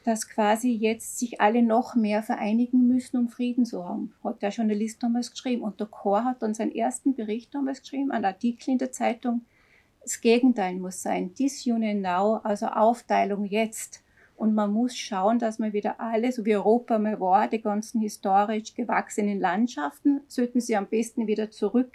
dass 0.04 0.28
quasi 0.28 0.72
jetzt 0.72 1.20
sich 1.20 1.41
alle 1.41 1.62
noch 1.63 1.96
mehr 1.96 2.24
vereinigen 2.24 2.88
müssen, 2.88 3.17
um 3.17 3.30
Frieden 3.30 3.65
zu 3.65 3.86
haben. 3.86 4.13
Hat 4.24 4.41
der 4.41 4.50
Journalist 4.50 5.02
damals 5.04 5.32
geschrieben. 5.32 5.62
Und 5.62 5.80
der 5.80 5.88
Chor 5.88 6.24
hat 6.24 6.41
dann 6.41 6.54
seinen 6.54 6.74
ersten 6.74 7.15
Bericht 7.15 7.54
damals 7.54 7.82
geschrieben, 7.82 8.12
einen 8.12 8.26
Artikel 8.26 8.72
in 8.72 8.78
der 8.78 8.91
Zeitung. 8.91 9.41
Das 10.02 10.22
Gegenteil 10.22 10.76
muss 10.76 11.02
sein. 11.02 11.34
Disunion 11.34 12.02
now, 12.02 12.39
also 12.44 12.67
Aufteilung 12.67 13.46
jetzt. 13.46 14.04
Und 14.36 14.56
man 14.56 14.74
muss 14.74 14.98
schauen, 14.98 15.38
dass 15.38 15.60
man 15.60 15.74
wieder 15.74 16.00
alle, 16.00 16.32
so 16.32 16.46
wie 16.46 16.56
Europa 16.56 16.98
mal 16.98 17.20
war, 17.20 17.48
die 17.48 17.62
ganzen 17.62 18.02
historisch 18.02 18.74
gewachsenen 18.74 19.39
Landschaften, 19.39 20.21
sollten 20.27 20.60
sie 20.60 20.75
am 20.75 20.88
besten 20.88 21.27
wieder 21.27 21.52
zurück 21.52 21.92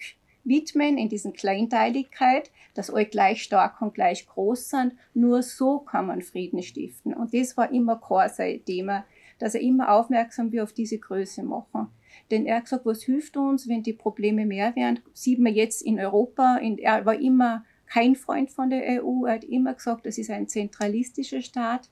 widmen 0.46 0.96
in 0.96 1.08
diesen 1.08 1.32
Kleinteiligkeit, 1.32 2.50
dass 2.74 2.90
alle 2.90 3.06
gleich 3.06 3.42
stark 3.42 3.82
und 3.82 3.94
gleich 3.94 4.26
groß 4.26 4.70
sind. 4.70 4.94
Nur 5.12 5.42
so 5.42 5.80
kann 5.80 6.06
man 6.06 6.22
Frieden 6.22 6.62
stiften. 6.62 7.12
Und 7.14 7.34
das 7.34 7.56
war 7.56 7.70
immer 7.72 8.00
sein 8.28 8.64
Thema, 8.64 9.04
dass 9.38 9.54
er 9.54 9.60
immer 9.60 9.92
aufmerksam 9.92 10.52
wird 10.52 10.62
auf 10.62 10.72
diese 10.72 10.98
Größe 10.98 11.42
machen. 11.42 11.88
Denn 12.30 12.46
er 12.46 12.56
hat 12.56 12.64
gesagt, 12.64 12.86
was 12.86 13.02
hilft 13.02 13.36
uns, 13.36 13.68
wenn 13.68 13.82
die 13.82 13.92
Probleme 13.92 14.46
mehr 14.46 14.74
werden? 14.74 15.00
Sieht 15.12 15.38
man 15.38 15.54
jetzt 15.54 15.82
in 15.82 16.00
Europa, 16.00 16.56
in, 16.56 16.78
er 16.78 17.04
war 17.04 17.18
immer 17.18 17.64
kein 17.86 18.16
Freund 18.16 18.50
von 18.50 18.70
der 18.70 19.04
EU, 19.04 19.26
er 19.26 19.34
hat 19.34 19.44
immer 19.44 19.74
gesagt, 19.74 20.06
das 20.06 20.18
ist 20.18 20.30
ein 20.30 20.48
zentralistischer 20.48 21.42
Staat 21.42 21.88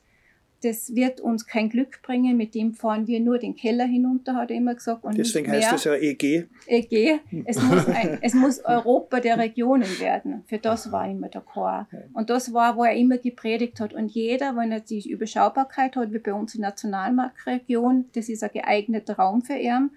das 0.64 0.94
wird 0.94 1.20
uns 1.20 1.46
kein 1.46 1.68
Glück 1.68 2.00
bringen, 2.02 2.36
mit 2.36 2.54
dem 2.54 2.72
fahren 2.72 3.06
wir 3.06 3.20
nur 3.20 3.38
den 3.38 3.54
Keller 3.54 3.84
hinunter, 3.84 4.34
hat 4.34 4.50
er 4.50 4.56
immer 4.56 4.74
gesagt. 4.74 5.04
Und 5.04 5.18
Deswegen 5.18 5.50
heißt 5.50 5.72
es 5.74 5.84
ja 5.84 5.94
EG. 5.94 6.46
EG. 6.66 7.20
Es 7.44 7.62
muss, 7.62 7.86
ein, 7.86 8.18
es 8.22 8.34
muss 8.34 8.64
Europa 8.64 9.20
der 9.20 9.38
Regionen 9.38 10.00
werden. 10.00 10.42
Für 10.46 10.58
das 10.58 10.90
war 10.90 11.08
immer 11.08 11.28
der 11.28 11.42
Chor. 11.42 11.86
Und 12.14 12.30
das 12.30 12.52
war, 12.54 12.76
wo 12.76 12.84
er 12.84 12.94
immer 12.94 13.18
gepredigt 13.18 13.78
hat. 13.80 13.92
Und 13.92 14.12
jeder, 14.12 14.56
wenn 14.56 14.72
er 14.72 14.80
die 14.80 15.08
Überschaubarkeit 15.10 15.96
hat, 15.96 16.12
wie 16.12 16.18
bei 16.18 16.32
uns 16.32 16.54
in 16.54 16.62
der 16.62 16.70
Nationalmarktregion, 16.70 18.06
das 18.14 18.28
ist 18.28 18.42
ein 18.42 18.50
geeigneter 18.52 19.16
Raum 19.16 19.42
für 19.42 19.56
ihn. 19.56 19.90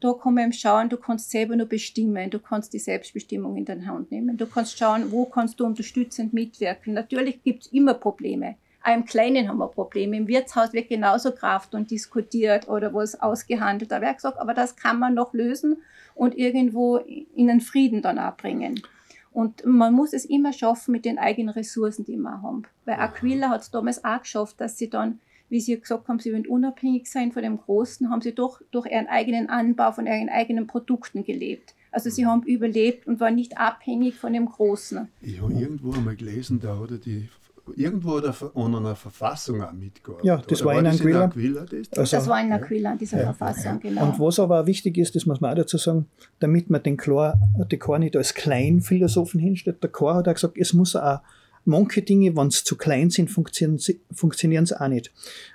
Da 0.00 0.14
kann 0.14 0.34
man 0.34 0.52
schauen, 0.52 0.88
du 0.88 0.96
kannst 0.96 1.30
selber 1.30 1.56
nur 1.56 1.66
bestimmen, 1.66 2.30
du 2.30 2.38
kannst 2.38 2.72
die 2.72 2.78
Selbstbestimmung 2.78 3.56
in 3.56 3.64
deine 3.66 3.86
Hand 3.86 4.10
nehmen. 4.10 4.36
Du 4.36 4.46
kannst 4.46 4.78
schauen, 4.78 5.12
wo 5.12 5.26
kannst 5.26 5.60
du 5.60 5.66
unterstützend 5.66 6.32
mitwirken. 6.32 6.94
Natürlich 6.94 7.42
gibt 7.42 7.64
es 7.66 7.72
immer 7.72 7.94
Probleme. 7.94 8.56
Auch 8.82 8.94
im 8.94 9.04
Kleinen 9.04 9.48
haben 9.48 9.58
wir 9.58 9.68
Probleme. 9.68 10.16
Im 10.16 10.26
Wirtshaus 10.28 10.72
wird 10.72 10.88
genauso 10.88 11.32
Kraft 11.32 11.74
und 11.74 11.90
diskutiert 11.90 12.68
oder 12.68 12.94
was 12.94 13.20
ausgehandelt. 13.20 13.90
Da 13.90 14.00
wird 14.00 14.16
gesagt, 14.16 14.38
aber 14.38 14.54
das 14.54 14.76
kann 14.76 14.98
man 14.98 15.14
noch 15.14 15.34
lösen 15.34 15.82
und 16.14 16.36
irgendwo 16.36 16.96
in 16.96 17.46
den 17.46 17.60
Frieden 17.60 18.02
dann 18.02 18.18
auch 18.18 18.36
bringen. 18.36 18.82
Und 19.32 19.64
man 19.64 19.94
muss 19.94 20.12
es 20.12 20.24
immer 20.24 20.52
schaffen 20.52 20.92
mit 20.92 21.04
den 21.04 21.18
eigenen 21.18 21.50
Ressourcen, 21.50 22.04
die 22.04 22.16
wir 22.16 22.42
haben. 22.42 22.62
Weil 22.84 22.96
Aquila 22.96 23.50
hat 23.50 23.60
es 23.60 23.70
damals 23.70 24.04
auch 24.04 24.20
geschafft, 24.20 24.60
dass 24.60 24.76
sie 24.76 24.90
dann, 24.90 25.20
wie 25.48 25.60
sie 25.60 25.78
gesagt 25.78 26.08
haben, 26.08 26.18
sie 26.18 26.32
wollen 26.32 26.46
unabhängig 26.46 27.10
sein 27.10 27.32
von 27.32 27.42
dem 27.42 27.58
Großen, 27.58 28.10
haben 28.10 28.22
sie 28.22 28.34
doch 28.34 28.60
durch 28.70 28.86
ihren 28.86 29.06
eigenen 29.06 29.48
Anbau 29.48 29.92
von 29.92 30.06
ihren 30.06 30.28
eigenen 30.30 30.66
Produkten 30.66 31.24
gelebt. 31.24 31.74
Also 31.92 32.08
sie 32.10 32.26
haben 32.26 32.42
überlebt 32.42 33.06
und 33.06 33.20
waren 33.20 33.34
nicht 33.34 33.58
abhängig 33.58 34.16
von 34.16 34.32
dem 34.32 34.46
Großen. 34.46 35.08
Ich 35.20 35.40
habe 35.40 35.52
irgendwo 35.52 35.92
einmal 35.92 36.16
gelesen, 36.16 36.60
da 36.60 36.78
hat 36.78 36.90
er 36.92 36.98
die 36.98 37.28
irgendwo 37.76 38.16
hat 38.18 38.24
er 38.24 38.56
an 38.56 38.74
einer 38.74 38.94
Verfassung 38.94 39.62
auch 39.62 39.72
mitgearbeitet. 39.72 40.24
Ja, 40.24 40.36
das 40.36 40.62
Oder 40.62 40.70
war 40.70 40.78
in 40.78 40.86
Anguilla. 40.86 41.24
Anguilla 41.24 41.60
das? 41.62 41.98
Also, 41.98 42.16
Das 42.16 42.28
war 42.28 42.40
in 42.40 42.52
Aquila, 42.52 42.96
diese 42.96 43.18
Verfassung, 43.18 43.80
genau. 43.80 44.04
Und 44.04 44.20
was 44.20 44.38
aber 44.38 44.60
auch 44.60 44.66
wichtig 44.66 44.98
ist, 44.98 45.14
das 45.14 45.26
muss 45.26 45.40
man 45.40 45.52
auch 45.52 45.56
dazu 45.56 45.78
sagen, 45.78 46.06
damit 46.38 46.70
man 46.70 46.82
den 46.82 46.96
Chor, 46.96 47.34
den 47.70 47.78
Chor 47.78 47.98
nicht 47.98 48.16
als 48.16 48.34
Kleinphilosophen 48.34 49.40
hinstellt, 49.40 49.82
der 49.82 49.90
Chor 49.90 50.14
hat 50.14 50.28
auch 50.28 50.34
gesagt, 50.34 50.56
es 50.58 50.72
muss 50.72 50.96
auch 50.96 51.20
manche 51.64 52.02
Dinge, 52.02 52.36
wenn 52.36 52.50
sie 52.50 52.64
zu 52.64 52.76
klein 52.76 53.10
sind, 53.10 53.30
funktionieren 53.30 53.78
sie, 53.78 54.00
funktionieren 54.12 54.66
sie 54.66 54.80
auch 54.80 54.88
nicht. 54.88 55.12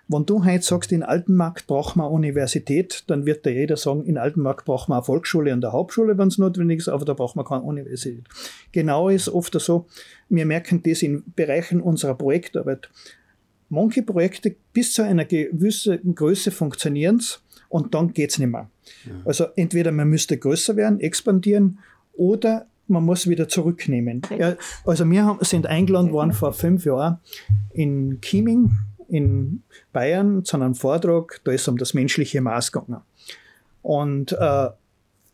Wenn 0.07 0.25
du 0.25 0.45
heute 0.45 0.63
sagst, 0.63 0.91
in 0.91 1.03
Altenmarkt 1.03 1.67
braucht 1.67 1.95
man 1.95 2.07
eine 2.07 2.15
Universität, 2.15 3.03
dann 3.07 3.25
wird 3.25 3.45
da 3.45 3.49
jeder 3.49 3.77
sagen, 3.77 4.05
in 4.05 4.17
Altenmarkt 4.17 4.65
braucht 4.65 4.89
man 4.89 4.97
eine 4.97 5.05
Volksschule 5.05 5.51
und 5.53 5.63
eine 5.63 5.73
Hauptschule, 5.73 6.17
wenn 6.17 6.27
es 6.27 6.37
notwendig 6.37 6.79
ist, 6.79 6.89
aber 6.89 7.05
da 7.05 7.13
braucht 7.13 7.35
man 7.35 7.45
keine 7.45 7.63
Universität. 7.63 8.25
Genau 8.71 9.09
ist 9.09 9.29
oft 9.29 9.59
so, 9.59 9.87
wir 10.29 10.45
merken 10.45 10.83
das 10.83 11.01
in 11.01 11.23
Bereichen 11.35 11.81
unserer 11.81 12.15
Projektarbeit. 12.15 12.89
Manche 13.69 14.03
Projekte 14.03 14.55
bis 14.73 14.93
zu 14.93 15.01
einer 15.01 15.25
gewissen 15.25 16.13
Größe 16.13 16.51
funktionieren 16.51 17.21
und 17.69 17.95
dann 17.95 18.13
geht's 18.13 18.37
nicht 18.37 18.51
mehr. 18.51 18.69
Also 19.25 19.45
entweder 19.55 19.91
man 19.91 20.07
müsste 20.07 20.37
größer 20.37 20.75
werden, 20.75 20.99
expandieren 20.99 21.79
oder 22.13 22.67
man 22.87 23.03
muss 23.03 23.27
wieder 23.27 23.47
zurücknehmen. 23.47 24.21
Ja, 24.37 24.55
also 24.85 25.09
wir 25.09 25.25
haben, 25.25 25.39
sind 25.43 25.67
eingeladen 25.67 26.11
worden 26.11 26.33
vor 26.33 26.53
fünf 26.53 26.85
Jahren 26.85 27.19
in 27.73 28.19
Chieming 28.21 28.71
in 29.07 29.63
Bayern 29.93 30.43
zu 30.43 30.57
einem 30.57 30.75
Vortrag, 30.75 31.39
da 31.43 31.51
ist 31.51 31.61
es 31.61 31.67
um 31.67 31.77
das 31.77 31.93
menschliche 31.93 32.41
Maß 32.41 32.71
gegangen. 32.71 33.01
Und 33.81 34.31
äh, 34.33 34.69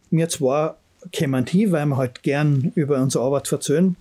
wir 0.09 0.29
zwei 0.29 0.73
kämen 1.11 1.45
hin, 1.45 1.71
weil 1.71 1.85
wir 1.85 1.97
halt 1.97 2.21
gern 2.23 2.71
über 2.75 3.01
unsere 3.01 3.23
Arbeit 3.23 3.51
erzählen 3.51 3.95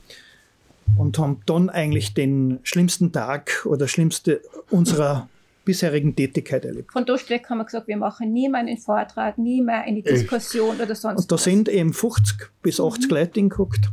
und 0.97 1.19
haben 1.19 1.41
dann 1.47 1.71
eigentlich 1.71 2.15
den 2.15 2.59
schlimmsten 2.63 3.13
Tag 3.13 3.65
oder 3.65 3.87
schlimmste 3.87 4.41
unserer 4.71 5.29
bisherigen 5.71 6.15
Tätigkeit 6.17 6.65
erlebt. 6.65 6.93
Von 6.93 7.05
dort 7.05 7.29
weg 7.31 7.49
haben 7.49 7.59
wir 7.59 7.65
gesagt, 7.65 7.87
wir 7.89 7.97
machen 7.97 8.33
nie 8.33 8.49
mehr 8.49 8.61
einen 8.61 8.79
Vortrag, 8.79 9.39
nie 9.39 9.63
mehr 9.63 9.83
eine 9.83 10.03
Diskussion 10.03 10.77
oder 10.81 10.95
sonst 10.95 11.19
Und 11.23 11.31
da 11.31 11.35
was. 11.37 11.45
sind 11.45 11.69
eben 11.69 11.93
50 11.93 12.51
bis 12.63 12.81
80 12.81 13.11
Leute 13.11 13.41
hingeguckt 13.41 13.91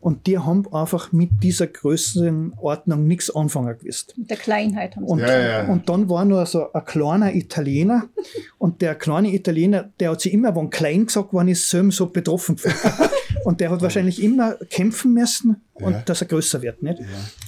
und 0.00 0.26
die 0.28 0.38
haben 0.38 0.72
einfach 0.72 1.10
mit 1.12 1.30
dieser 1.42 1.66
Größenordnung 1.66 3.04
nichts 3.06 3.34
anfangen 3.34 3.76
gewusst. 3.78 4.14
Mit 4.16 4.30
der 4.30 4.36
Kleinheit 4.36 4.94
haben 4.96 5.06
sie 5.06 5.12
Und, 5.12 5.18
Ja, 5.20 5.40
ja. 5.40 5.66
und 5.68 5.88
dann 5.88 6.08
war 6.08 6.24
nur 6.24 6.46
so 6.46 6.72
ein 6.72 6.84
kleiner 6.84 7.34
Italiener 7.34 8.04
und 8.58 8.80
der 8.80 8.94
kleine 8.94 9.34
Italiener, 9.34 9.90
der 9.98 10.12
hat 10.12 10.20
sich 10.20 10.32
immer, 10.32 10.54
wenn 10.54 10.70
klein 10.70 11.06
gesagt 11.06 11.32
worden 11.32 11.48
ist, 11.48 11.68
selber 11.68 11.90
so 11.90 12.06
betroffen 12.06 12.56
gefühlt. 12.56 12.76
Und 13.44 13.60
der 13.60 13.70
hat 13.70 13.80
wahrscheinlich 13.82 14.22
immer 14.22 14.54
kämpfen 14.68 15.14
müssen, 15.14 15.62
und 15.74 15.92
Ja. 15.92 16.00
dass 16.04 16.20
er 16.20 16.26
größer 16.26 16.60
wird. 16.60 16.82
Nicht? 16.82 17.00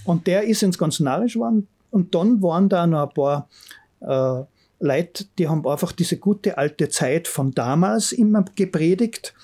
Und 0.05 0.27
der 0.27 0.45
ist 0.45 0.63
ins 0.63 0.79
ganz 0.79 1.01
narrisch 1.01 1.35
geworden. 1.35 1.67
Und 1.91 2.15
dann 2.15 2.43
waren 2.43 2.69
da 2.69 2.87
noch 2.87 3.09
ein 3.09 3.15
paar 3.15 3.49
äh, 4.01 4.45
Leute, 4.81 5.27
die 5.39 5.49
haben 5.49 5.67
einfach 5.67 5.93
diese 5.93 6.17
gute 6.17 6.57
alte 6.57 6.89
Zeit 6.89 7.29
von 7.29 7.53
damals 7.53 8.13
immer 8.13 8.45
gepredigt. 8.55 9.35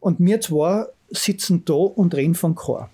Und 0.00 0.20
wir 0.20 0.40
zwei 0.40 0.86
sitzen 1.10 1.64
da 1.64 1.74
und 1.74 2.14
reden 2.14 2.34
von 2.34 2.54
Chor. 2.54 2.88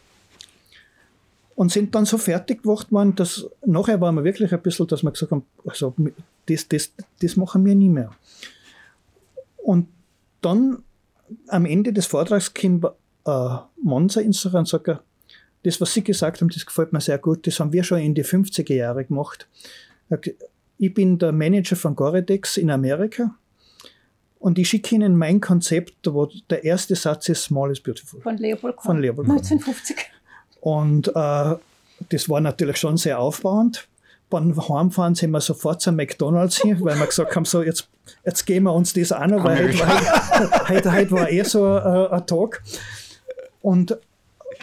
Und 1.54 1.70
sind 1.70 1.94
dann 1.94 2.06
so 2.06 2.18
fertig 2.18 2.62
gemacht 2.62 2.90
worden, 2.90 3.14
dass 3.14 3.46
nachher 3.64 4.00
waren 4.00 4.14
wir 4.14 4.24
wirklich 4.24 4.52
ein 4.52 4.62
bisschen, 4.62 4.86
dass 4.86 5.02
wir 5.02 5.10
gesagt 5.10 5.30
haben, 5.30 5.44
also, 5.66 5.94
das, 6.46 6.66
das, 6.68 6.92
das 7.20 7.36
machen 7.36 7.64
wir 7.64 7.74
nie 7.74 7.88
mehr. 7.88 8.10
Und 9.58 9.88
dann 10.40 10.82
am 11.48 11.66
Ende 11.66 11.92
des 11.92 12.06
Vortrags 12.06 12.54
kommt 12.54 12.86
äh, 13.26 13.56
Monza 13.82 14.20
ins 14.20 14.44
und 14.44 14.66
sagt, 14.66 15.00
das, 15.62 15.80
was 15.80 15.92
Sie 15.92 16.02
gesagt 16.02 16.40
haben, 16.40 16.48
das 16.48 16.64
gefällt 16.66 16.92
mir 16.92 17.00
sehr 17.00 17.18
gut, 17.18 17.46
das 17.46 17.61
haben 17.61 17.72
wir 17.72 17.84
schon 17.84 17.98
in 18.00 18.14
die 18.14 18.24
50er 18.24 18.74
Jahre 18.74 19.04
gemacht. 19.04 19.46
Gesagt, 20.08 20.30
Ich 20.78 20.94
bin 20.94 21.18
der 21.18 21.32
Manager 21.32 21.76
von 21.76 21.94
Goredex 21.94 22.56
in 22.56 22.70
Amerika 22.70 23.34
und 24.38 24.58
ich 24.58 24.68
schicke 24.70 24.94
Ihnen 24.94 25.16
mein 25.16 25.40
Konzept, 25.40 25.94
wo 26.06 26.28
der 26.48 26.64
erste 26.64 26.96
Satz 26.96 27.28
ist 27.28 27.42
Small 27.44 27.70
is 27.72 27.80
Beautiful. 27.80 28.20
Von 28.22 28.38
Leopold 28.38 28.76
Koch. 28.76 28.84
Von 28.84 29.00
Leopold 29.00 29.28
Koch. 29.28 29.34
1950. 29.36 29.96
Und 30.61 31.08
äh, 31.08 31.56
das 32.08 32.28
war 32.30 32.40
natürlich 32.40 32.78
schon 32.78 32.96
sehr 32.96 33.18
aufbauend. 33.18 33.86
Beim 34.30 34.56
Heimfahren 34.68 35.14
sind 35.14 35.32
wir 35.32 35.40
sofort 35.40 35.82
zum 35.82 35.96
McDonalds 35.96 36.62
hin, 36.62 36.78
weil 36.80 36.98
wir 36.98 37.06
gesagt 37.06 37.34
haben, 37.36 37.44
so 37.44 37.62
jetzt, 37.62 37.88
jetzt 38.24 38.46
geben 38.46 38.64
wir 38.66 38.72
uns 38.72 38.92
das 38.94 39.11
an, 39.12 39.32
weil 39.42 39.68
heute, 39.68 39.78
war- 39.80 40.68
heute, 40.68 40.92
heute 40.92 41.11
war 41.11 41.30
eh 41.30 41.42
so 41.42 41.66
äh, 41.66 42.08
ein 42.14 42.26
Tag. 42.26 42.62
Und 43.61 43.98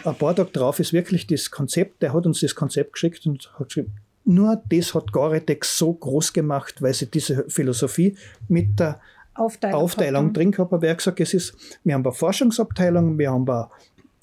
ein 0.04 0.14
paar 0.14 0.34
Tage 0.34 0.50
drauf 0.50 0.80
ist 0.80 0.92
wirklich 0.92 1.26
das 1.26 1.50
Konzept, 1.50 2.02
der 2.02 2.12
hat 2.12 2.26
uns 2.26 2.40
das 2.40 2.54
Konzept 2.54 2.92
geschickt 2.94 3.26
und 3.26 3.52
hat 3.58 3.68
geschrieben, 3.68 3.92
nur 4.24 4.62
das 4.68 4.94
hat 4.94 5.10
Goretex 5.12 5.78
so 5.78 5.92
groß 5.92 6.32
gemacht, 6.32 6.82
weil 6.82 6.92
sie 6.94 7.06
diese 7.10 7.44
Philosophie 7.48 8.16
mit 8.48 8.78
der 8.78 9.00
Aufteilung. 9.34 9.80
Aufteilung 9.80 10.32
drin 10.32 10.50
gehabt, 10.50 10.72
aber 10.72 10.84
er 10.86 10.90
hat 10.90 10.98
gesagt, 10.98 11.20
es 11.20 11.32
ist, 11.32 11.78
wir 11.84 11.94
haben 11.94 12.04
eine 12.04 12.12
Forschungsabteilung, 12.12 13.18
wir 13.18 13.30
haben 13.30 13.48
eine 13.48 13.68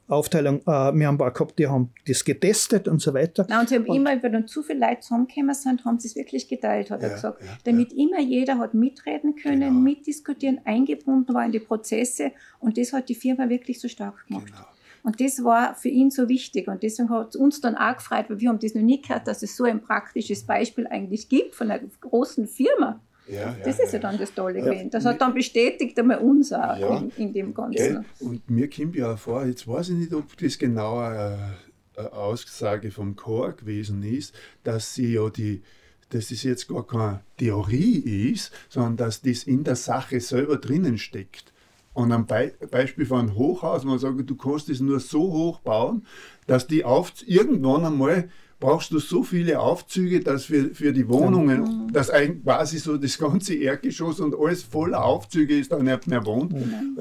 Aufteilung, 0.08 0.60
äh, 0.62 0.94
wir 0.94 1.08
haben 1.08 1.20
eine 1.20 1.32
gehabt, 1.32 1.58
die 1.58 1.68
haben 1.68 1.92
das 2.08 2.24
getestet 2.24 2.88
und 2.88 3.02
so 3.02 3.14
weiter. 3.14 3.46
Nein, 3.50 3.62
und 3.62 3.70
sie 3.70 3.76
haben 3.76 3.86
immer, 3.86 4.22
wenn 4.22 4.34
dann 4.34 4.48
zu 4.48 4.62
viele 4.62 4.80
Leute 4.86 5.00
zusammengekommen 5.00 5.56
sind, 5.56 5.84
haben 5.86 5.98
sie 6.00 6.10
es 6.10 6.16
wirklich 6.16 6.48
geteilt, 6.48 6.92
hat 6.92 7.02
er 7.02 7.10
Ja, 7.10 7.16
gesagt. 7.16 7.42
ja, 7.42 7.58
damit 7.64 7.92
immer 7.94 8.20
jeder 8.20 8.60
hat 8.60 8.74
mitreden 8.76 9.36
können, 9.36 9.62
Genau. 9.62 9.72
mitdiskutieren, 9.80 10.60
eingebunden 10.66 11.34
war 11.34 11.46
in 11.46 11.52
die 11.54 11.60
Prozesse 11.60 12.32
und 12.60 12.78
das 12.78 12.94
hat 12.94 13.10
die 13.10 13.16
Firma 13.16 13.50
wirklich 13.50 13.80
so 13.80 13.88
stark 13.88 14.28
gemacht. 14.28 14.46
Genau. 14.48 14.66
Und 15.06 15.22
das 15.22 15.44
war 15.44 15.76
für 15.76 15.90
ihn 15.90 16.10
so 16.10 16.28
wichtig 16.28 16.68
und 16.68 16.82
deswegen 16.82 17.10
hat 17.12 17.30
es 17.30 17.36
uns 17.36 17.62
dann 17.62 17.76
auch 17.76 17.96
gefreut, 17.96 18.26
weil 18.28 18.40
wir 18.40 18.50
haben 18.50 18.58
das 18.60 18.74
noch 18.74 18.82
nie 18.82 19.00
gehört, 19.02 19.28
dass 19.28 19.44
es 19.44 19.56
so 19.56 19.64
ein 19.64 19.80
praktisches 19.82 20.44
Beispiel 20.44 20.88
eigentlich 20.88 21.30
gibt 21.30 21.54
von 21.54 21.70
einer 21.70 21.84
großen 22.02 22.48
Firma. 22.48 23.00
Ja, 23.28 23.56
Das 23.64 23.80
ist 23.80 23.94
ja 23.94 24.00
dann 24.00 24.18
das 24.18 24.34
Tolle 24.34 24.60
Ja. 24.60 24.66
gewesen. 24.66 24.90
Das 24.90 25.06
hat 25.06 25.22
dann 25.22 25.34
bestätigt 25.36 25.98
einmal 26.00 26.18
uns 26.20 26.52
auch 26.52 26.78
Ja. 26.80 26.98
in, 26.98 27.12
in 27.18 27.34
dem 27.34 27.54
Ganzen. 27.54 28.06
Und 28.20 28.50
mir 28.50 28.68
kommt 28.70 28.96
ja 28.96 29.16
vor, 29.16 29.46
jetzt 29.46 29.68
weiß 29.68 29.90
ich 29.90 29.96
nicht, 29.96 30.14
ob 30.14 30.36
das 30.38 30.58
genau 30.58 30.98
eine, 30.98 31.56
eine 31.98 32.12
Aussage 32.14 32.90
vom 32.92 33.16
Chor 33.16 33.54
gewesen 33.54 34.02
ist, 34.04 34.34
dass 34.64 34.96
sie 34.96 35.14
ja 35.14 35.30
die, 35.30 35.62
dass 36.10 36.30
das 36.30 36.42
jetzt 36.44 36.68
gar 36.68 36.86
keine 36.86 37.22
Theorie 37.38 38.32
ist, 38.32 38.52
sondern 38.70 38.98
dass 38.98 39.22
das 39.22 39.44
in 39.44 39.64
der 39.64 39.76
Sache 39.76 40.20
selber 40.20 40.58
drinnen 40.58 40.98
steckt. 40.98 41.52
Und 41.96 42.12
am 42.12 42.28
Be 42.28 42.54
Beispiel 42.70 43.06
von 43.06 43.22
einem 43.22 43.36
Hochhaus, 43.36 43.86
man 43.86 43.98
sagt, 43.98 44.30
du 44.30 44.36
kannst 44.36 44.70
es 44.70 44.82
nur 44.82 45.00
so 45.00 45.32
hoch 45.32 45.60
bauen, 45.62 46.06
dass 46.46 46.68
die 46.68 46.84
auf 46.84 47.14
irgendwann 47.26 47.86
einmal 47.86 48.30
brauchst 48.60 48.92
du 48.92 49.00
so 49.00 49.24
viele 49.24 49.60
Aufzüge, 49.60 50.20
dass 50.20 50.46
für, 50.46 50.74
für 50.74 50.94
die 50.94 51.08
Wohnungen, 51.08 51.92
dass 51.92 52.10
ein, 52.10 52.44
quasi 52.44 52.80
so 52.80 52.98
das 52.98 53.18
ganze 53.18 53.56
Erdgeschoss 53.56 54.20
und 54.20 54.36
alles 54.38 54.64
voller 54.64 55.04
Aufzüge 55.04 55.58
ist, 55.58 55.72
da 55.72 55.80
nicht 55.80 56.08
mehr 56.08 56.26
wohnt, 56.26 56.54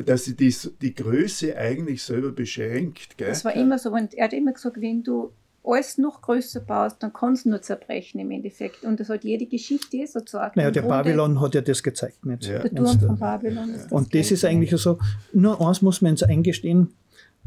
dass 0.05 0.25
sie 0.25 0.37
die, 0.37 0.55
die 0.81 0.95
Größe 0.95 1.57
eigentlich 1.57 2.03
selber 2.03 2.33
beschränkt. 2.33 3.19
Gell? 3.19 3.29
Das 3.29 3.45
war 3.45 3.55
immer 3.55 3.79
so. 3.79 3.91
Und 3.91 4.15
er 4.15 4.25
hat 4.25 4.33
immer 4.33 4.53
gesagt, 4.53 4.81
wenn 4.81 5.03
du 5.03 5.33
alles 5.65 5.99
noch 5.99 6.21
größer 6.21 6.61
baust, 6.61 7.03
dann 7.03 7.13
kann 7.13 7.33
es 7.33 7.45
nur 7.45 7.63
zerbrechen 7.63 8.21
im 8.21 8.31
Endeffekt. 8.31 8.85
Und 8.85 9.01
das 9.01 9.09
hat 9.09 9.25
jede 9.25 9.47
Geschichte 9.47 10.07
so 10.07 10.21
gesagt. 10.21 10.57
Naja, 10.57 10.71
der 10.71 10.83
Grunde 10.83 11.05
Babylon 11.05 11.41
hat 11.41 11.55
ja 11.55 11.61
das 11.63 11.83
gezeigt. 11.83 12.25
Nicht? 12.27 12.47
Ja. 12.47 12.59
Der 12.59 12.75
Turm 12.75 13.01
von 13.01 13.19
Babylon. 13.19 13.71
ist 13.71 13.91
Und 13.91 14.15
das 14.15 14.31
ist 14.31 14.45
eigentlich 14.45 14.79
so, 14.81 14.99
nur 15.33 15.61
eins 15.67 15.83
muss 15.83 16.03
man 16.03 16.13
uns 16.13 16.23
eingestehen, 16.23 16.93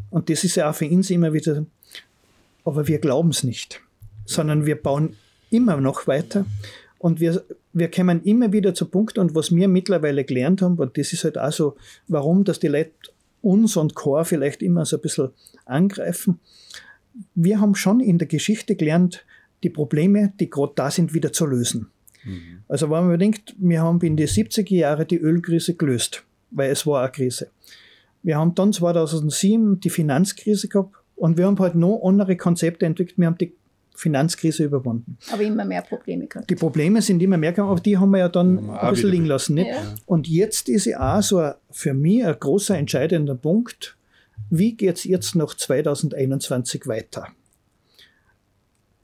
und 0.10 0.30
das 0.30 0.44
ist 0.44 0.56
ja 0.56 0.70
auch 0.70 0.76
für 0.76 0.88
uns 0.88 1.10
immer 1.10 1.34
wieder, 1.34 1.66
aber 2.64 2.88
wir 2.88 3.00
glauben 3.00 3.30
es 3.30 3.44
nicht, 3.44 3.82
sondern 4.26 4.66
wir 4.66 4.82
bauen 4.82 5.16
immer 5.50 5.78
noch 5.78 6.08
weiter. 6.08 6.46
Und 7.00 7.20
wir, 7.20 7.44
wir 7.74 7.92
kommen 7.92 8.24
immer 8.24 8.52
wieder 8.52 8.74
zu 8.74 8.86
Punkten, 8.86 9.20
und 9.20 9.36
was 9.36 9.54
wir 9.54 9.68
mittlerweile 9.68 10.24
gelernt 10.24 10.62
haben, 10.62 10.78
und 10.78 10.98
das 10.98 11.14
ist 11.14 11.24
halt 11.24 11.38
auch 11.38 11.52
so, 11.52 11.76
warum, 12.08 12.44
dass 12.44 12.60
die 12.60 12.68
Leute 12.68 12.92
uns 13.42 13.78
und 13.78 13.96
Chor 13.96 14.26
vielleicht 14.26 14.62
immer 14.62 14.86
so 14.86 14.98
ein 14.98 15.02
bisschen 15.02 15.30
angreifen. 15.66 16.40
Wir 17.36 17.60
haben 17.60 17.76
schon 17.76 18.00
in 18.00 18.18
der 18.18 18.28
Geschichte 18.28 18.76
gelernt, 18.76 19.26
die 19.64 19.70
Probleme, 19.70 20.34
die 20.40 20.50
gerade 20.50 20.74
da 20.76 20.92
sind, 20.92 21.14
wieder 21.14 21.34
zu 21.34 21.46
lösen. 21.46 21.88
Mhm. 22.24 22.60
Also 22.68 22.90
wenn 22.90 23.08
man 23.08 23.20
denkt, 23.20 23.56
wir 23.58 23.82
haben 23.82 24.00
in 24.02 24.18
den 24.18 24.28
70er 24.28 24.76
Jahren 24.76 25.08
die 25.08 25.18
Ölkrise 25.18 25.76
gelöst, 25.76 26.24
weil 26.52 26.72
es 26.72 26.86
war 26.86 27.02
eine 27.02 27.12
Krise. 27.12 27.50
Wir 28.24 28.38
haben 28.38 28.56
dann 28.56 28.74
2007 28.74 29.80
die 29.80 29.90
Finanzkrise 29.90 30.68
gehabt 30.68 30.96
und 31.16 31.38
wir 31.38 31.46
haben 31.46 31.58
halt 31.60 31.76
noch 31.76 32.02
andere 32.04 32.36
Konzepte 32.36 32.86
entwickelt. 32.86 33.18
Wir 33.18 33.28
haben 33.28 33.38
die 33.38 33.54
Finanzkrise 33.96 34.66
überwunden. 34.66 35.18
Aber 35.32 35.42
immer 35.42 35.66
mehr 35.66 35.82
Probleme 35.82 36.28
gehabt. 36.28 36.50
Die 36.50 36.56
Probleme 36.56 37.02
sind 37.02 37.22
immer 37.22 37.38
mehr 37.38 37.52
gekommen, 37.52 37.72
aber 37.72 37.80
die 37.80 37.98
haben 37.98 38.12
wir 38.12 38.20
ja 38.20 38.30
dann 38.30 38.70
ein 38.70 38.92
bisschen 38.92 39.10
liegen 39.10 39.26
lassen. 39.26 39.56
Nicht? 39.56 39.70
Ja. 39.70 39.96
Und 40.06 40.28
jetzt 40.28 40.70
ist 40.70 40.86
ja 40.86 41.18
auch 41.18 41.24
so 41.24 41.40
ein, 41.40 41.54
für 41.72 41.96
mich 41.96 42.24
ein 42.24 42.36
großer 42.40 42.78
entscheidender 42.78 43.34
Punkt, 43.34 43.97
wie 44.50 44.76
geht 44.76 44.98
es 44.98 45.04
jetzt 45.04 45.36
noch 45.36 45.54
2021 45.54 46.88
weiter? 46.88 47.28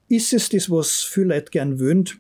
Ist 0.07 0.33
es 0.33 0.49
das, 0.49 0.69
was 0.69 1.01
viele 1.01 1.35
Leute 1.35 1.51
gern 1.51 1.79
wöhnt, 1.79 2.19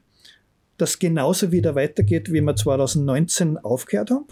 dass 0.77 0.99
genauso 0.99 1.51
wieder 1.51 1.75
weitergeht, 1.75 2.31
wie 2.31 2.41
wir 2.41 2.55
2019 2.55 3.57
aufgehört 3.59 4.11
haben? 4.11 4.27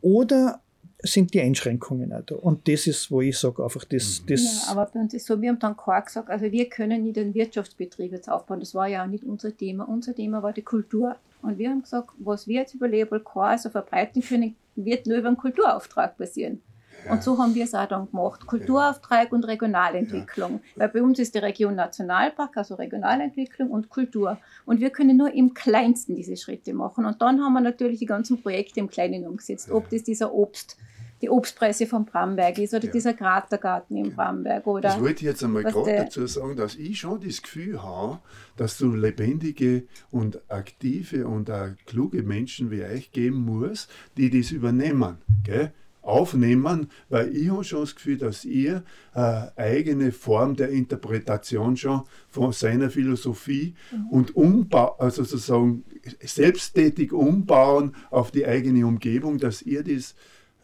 Oder 0.00 0.60
sind 1.06 1.34
die 1.34 1.40
Einschränkungen 1.40 2.12
auch 2.12 2.22
da. 2.22 2.34
Und 2.34 2.66
das 2.66 2.86
ist, 2.86 3.10
wo 3.10 3.20
ich 3.20 3.38
sage, 3.38 3.62
einfach 3.62 3.84
das. 3.84 4.22
Mhm. 4.22 4.26
das 4.26 4.66
ja, 4.66 4.72
aber 4.72 4.86
bei 4.86 5.00
uns 5.00 5.14
ist 5.14 5.26
so, 5.26 5.40
wir 5.40 5.50
haben 5.50 5.58
dann 5.58 5.76
klar 5.76 6.02
gesagt, 6.02 6.30
also 6.30 6.50
wir 6.50 6.68
können 6.68 7.04
nicht 7.04 7.18
einen 7.18 7.34
Wirtschaftsbetrieb 7.34 8.12
jetzt 8.12 8.28
aufbauen. 8.28 8.60
Das 8.60 8.74
war 8.74 8.88
ja 8.88 9.04
auch 9.04 9.08
nicht 9.08 9.24
unser 9.24 9.56
Thema. 9.56 9.88
Unser 9.88 10.14
Thema 10.14 10.42
war 10.42 10.52
die 10.52 10.62
Kultur. 10.62 11.16
Und 11.42 11.58
wir 11.58 11.68
haben 11.68 11.82
gesagt, 11.82 12.10
was 12.18 12.48
wir 12.48 12.60
jetzt 12.60 12.74
über 12.74 12.88
Label 12.88 13.20
Core 13.20 13.48
also 13.48 13.68
verbreiten 13.68 14.22
können, 14.22 14.56
wird 14.76 15.06
nur 15.06 15.18
über 15.18 15.28
einen 15.28 15.36
Kulturauftrag 15.36 16.16
passieren. 16.16 16.62
Und 17.10 17.22
so 17.22 17.38
haben 17.38 17.54
wir 17.54 17.64
es 17.64 17.74
auch 17.74 17.86
dann 17.86 18.10
gemacht. 18.10 18.46
Kulturauftrag 18.46 19.32
und 19.32 19.44
Regionalentwicklung. 19.44 20.60
Weil 20.76 20.88
bei 20.88 21.02
uns 21.02 21.18
ist 21.18 21.34
die 21.34 21.38
Region 21.38 21.74
Nationalpark, 21.74 22.56
also 22.56 22.74
Regionalentwicklung 22.74 23.70
und 23.70 23.88
Kultur. 23.88 24.38
Und 24.64 24.80
wir 24.80 24.90
können 24.90 25.16
nur 25.16 25.32
im 25.32 25.54
Kleinsten 25.54 26.14
diese 26.14 26.36
Schritte 26.36 26.72
machen. 26.74 27.04
Und 27.04 27.20
dann 27.22 27.40
haben 27.42 27.52
wir 27.52 27.60
natürlich 27.60 27.98
die 27.98 28.06
ganzen 28.06 28.40
Projekte 28.42 28.80
im 28.80 28.88
Kleinen 28.88 29.26
umgesetzt. 29.26 29.70
Ob 29.70 29.88
das 29.90 30.02
dieser 30.02 30.32
Obst, 30.32 30.76
die 31.24 31.30
Obstpresse 31.30 31.86
von 31.86 32.04
Bramberg 32.04 32.58
ist 32.58 32.74
oder 32.74 32.84
ja. 32.84 32.92
dieser 32.92 33.14
Kratergarten 33.14 33.96
in 33.96 34.14
Bramberg. 34.14 34.66
Oder 34.66 34.90
das 34.90 35.00
wollte 35.00 35.20
ich 35.20 35.22
jetzt 35.22 35.42
einmal 35.42 35.62
gerade 35.62 35.96
dazu 35.96 36.26
sagen, 36.26 36.56
dass 36.56 36.74
ich 36.76 37.00
schon 37.00 37.20
das 37.20 37.40
Gefühl 37.42 37.82
habe, 37.82 38.18
dass 38.56 38.76
du 38.76 38.94
lebendige 38.94 39.84
und 40.10 40.42
aktive 40.50 41.26
und 41.26 41.50
auch 41.50 41.70
kluge 41.86 42.22
Menschen 42.22 42.70
wie 42.70 42.84
euch 42.84 43.10
geben 43.12 43.44
muss, 43.44 43.88
die 44.16 44.28
das 44.28 44.50
übernehmen. 44.50 45.18
Gell? 45.44 45.72
Aufnehmen, 46.04 46.88
weil 47.08 47.34
ich 47.34 47.50
habe 47.50 47.64
schon 47.64 47.80
das 47.80 47.94
Gefühl, 47.94 48.18
dass 48.18 48.44
ihr 48.44 48.84
eine 49.12 49.52
eigene 49.56 50.12
Form 50.12 50.54
der 50.54 50.68
Interpretation 50.68 51.76
schon 51.76 52.02
von 52.28 52.52
seiner 52.52 52.90
Philosophie 52.90 53.74
mhm. 53.90 54.08
und 54.10 54.36
umbau, 54.36 54.96
also 54.98 55.24
sozusagen 55.24 55.84
selbsttätig 56.20 57.12
umbauen 57.12 57.94
auf 58.10 58.30
die 58.30 58.46
eigene 58.46 58.86
Umgebung, 58.86 59.38
dass 59.38 59.62
ihr 59.62 59.82
das 59.82 60.14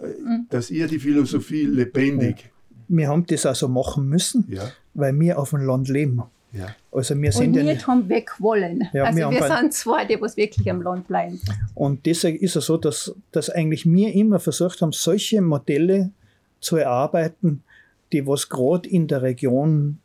Mhm. 0.01 0.47
dass 0.49 0.71
ihr 0.71 0.87
die 0.87 0.99
Philosophie 0.99 1.65
lebendig. 1.65 2.51
Wir 2.89 3.09
haben 3.09 3.27
das 3.27 3.47
also 3.47 3.69
machen 3.69 4.09
müssen, 4.09 4.45
ja. 4.49 4.71
weil 4.95 5.19
wir 5.19 5.39
auf 5.39 5.51
dem 5.51 5.61
Land 5.61 5.89
leben. 5.89 6.23
Ja. 6.53 6.75
Also 6.91 7.21
wir 7.21 7.31
sind 7.31 7.57
und 7.57 7.65
nicht 7.65 7.83
ja 7.83 7.87
haben 7.87 8.09
weg 8.09 8.33
wollen. 8.41 8.89
Ja, 8.93 9.05
also 9.05 9.19
wir, 9.19 9.31
wir 9.31 9.57
sind 9.57 9.73
zwei, 9.73 10.05
die 10.05 10.21
was 10.21 10.37
wirklich 10.37 10.69
am 10.71 10.83
Land 10.83 11.07
bleiben. 11.07 11.41
Und 11.75 12.05
deswegen 12.07 12.39
ist 12.39 12.57
es 12.57 12.67
so, 12.67 12.77
dass, 12.77 13.15
dass 13.31 13.51
eigentlich 13.51 13.87
wir 13.87 14.13
immer 14.13 14.41
versucht 14.41 14.83
haben, 14.83 14.93
solche 14.93 15.41
Modelle 15.41 16.11
zu 16.61 16.77
erarbeiten, 16.77 17.63
die 18.13 18.27
was 18.27 18.49
gerade 18.49 18.89
in 18.89 19.07
der 19.07 19.23
Region 19.23 19.99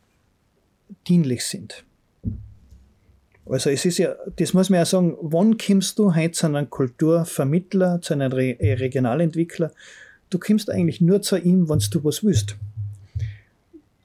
dienlich 1.08 1.44
sind. 1.44 1.84
Also 3.48 3.70
es 3.70 3.86
ist 3.86 4.00
ja, 4.00 4.16
das 4.38 4.54
muss 4.54 4.70
man 4.70 4.80
ja 4.80 4.86
sagen, 4.86 5.18
wann 5.22 5.58
kommst 5.58 6.00
du 6.00 6.16
heute 6.16 6.32
zu 6.32 6.48
einem 6.48 6.70
Kulturvermittler, 6.70 8.02
zu 8.02 8.14
einem 8.14 8.32
Re 8.32 8.60
äh, 8.60 8.74
Regionalentwickler? 8.74 9.72
Du 10.32 10.40
kommst 10.40 10.70
eigentlich 10.70 11.00
nur 11.00 11.22
zu 11.22 11.38
ihm, 11.38 11.70
wenn 11.70 11.80
du 11.92 12.04
was 12.04 12.24
willst. 12.24 12.58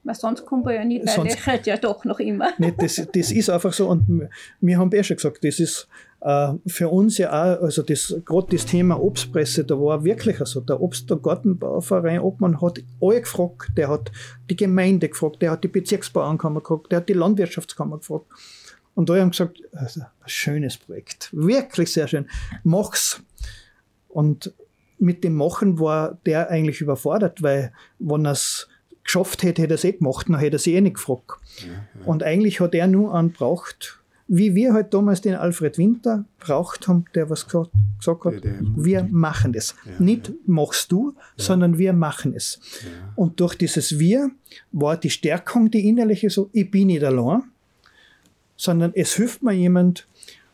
Weil 0.03 0.15
sonst 0.15 0.45
kommt 0.45 0.65
er 0.65 0.73
ja 0.73 0.83
nicht, 0.83 1.05
weil 1.05 1.13
sonst, 1.13 1.45
lächelt 1.45 1.67
ja 1.67 1.77
doch 1.77 2.03
noch 2.05 2.19
immer. 2.19 2.49
Nicht, 2.57 2.81
das, 2.81 2.95
das 3.13 3.31
ist 3.31 3.49
einfach 3.49 3.71
so 3.71 3.87
und 3.87 4.27
wir 4.59 4.77
haben 4.79 4.91
eh 4.93 5.03
schon 5.03 5.17
gesagt, 5.17 5.43
das 5.43 5.59
ist 5.59 5.87
äh, 6.21 6.53
für 6.65 6.89
uns 6.89 7.19
ja 7.19 7.29
auch, 7.29 7.61
also 7.61 7.83
das, 7.83 8.15
gerade 8.25 8.55
das 8.55 8.65
Thema 8.65 8.99
Obstpresse, 8.99 9.63
da 9.63 9.75
war 9.75 10.03
wirklich 10.03 10.37
so, 10.39 10.61
der 10.61 10.81
Obst- 10.81 11.11
und 11.11 11.21
Gartenbauverein 11.21 12.19
Obmann 12.19 12.61
hat 12.61 12.79
alle 12.99 13.21
gefragt, 13.21 13.71
der 13.77 13.89
hat 13.89 14.11
die 14.49 14.55
Gemeinde 14.55 15.07
gefragt, 15.09 15.41
der 15.41 15.51
hat 15.51 15.63
die 15.63 15.67
Bezirksbauernkammer 15.67 16.61
gefragt, 16.61 16.91
der 16.91 16.97
hat 16.97 17.09
die 17.09 17.13
Landwirtschaftskammer 17.13 17.97
gefragt. 17.97 18.25
Und 18.93 19.09
da 19.09 19.13
haben 19.13 19.27
wir 19.27 19.31
gesagt, 19.31 19.61
also, 19.71 20.01
ein 20.01 20.07
schönes 20.25 20.77
Projekt, 20.77 21.29
wirklich 21.31 21.93
sehr 21.93 22.07
schön, 22.07 22.27
mach's. 22.63 23.21
Und 24.09 24.53
mit 24.97 25.23
dem 25.23 25.35
Machen 25.35 25.79
war 25.79 26.19
der 26.25 26.49
eigentlich 26.49 26.81
überfordert, 26.81 27.41
weil 27.41 27.71
wenn 27.97 28.25
er 28.25 28.33
es 28.33 28.67
geschafft 29.03 29.43
hätte, 29.43 29.61
hätte 29.61 29.73
er 29.73 29.75
es 29.75 29.83
eh 29.83 29.93
gemacht, 29.93 30.27
dann 30.29 30.39
hätte 30.39 30.57
er 30.57 30.59
sich 30.59 30.73
eh 30.73 30.81
nicht 30.81 30.95
gefragt. 30.95 31.41
Ja, 31.57 31.67
ja. 31.67 32.05
Und 32.05 32.23
eigentlich 32.23 32.59
hat 32.59 32.73
er 32.73 32.87
nur 32.87 33.13
einen 33.13 33.31
braucht, 33.31 34.01
wie 34.33 34.55
wir 34.55 34.73
halt 34.73 34.93
damals 34.93 35.19
den 35.19 35.35
Alfred 35.35 35.77
Winter 35.77 36.23
braucht 36.39 36.87
haben, 36.87 37.03
der 37.15 37.29
was 37.29 37.45
gesagt, 37.45 37.71
hat, 38.25 38.33
wir 38.77 39.03
machen. 39.11 39.53
Ja, 39.53 39.61
nicht 39.99 40.31
machst 40.45 40.91
du, 40.91 41.13
sondern 41.35 41.77
wir 41.77 41.91
machen 41.91 42.33
es. 42.33 42.59
Und 43.15 43.41
durch 43.41 43.55
dieses 43.55 43.99
Wir 43.99 44.31
war 44.71 44.95
die 44.95 45.09
Stärkung, 45.09 45.69
die 45.69 45.87
innerliche 45.87 46.29
so, 46.29 46.49
ich 46.53 46.71
bin 46.71 46.87
nicht 46.87 47.03
allein, 47.03 47.43
sondern 48.55 48.93
es 48.95 49.15
hilft 49.15 49.43
mir 49.43 49.51
jemand. 49.51 50.07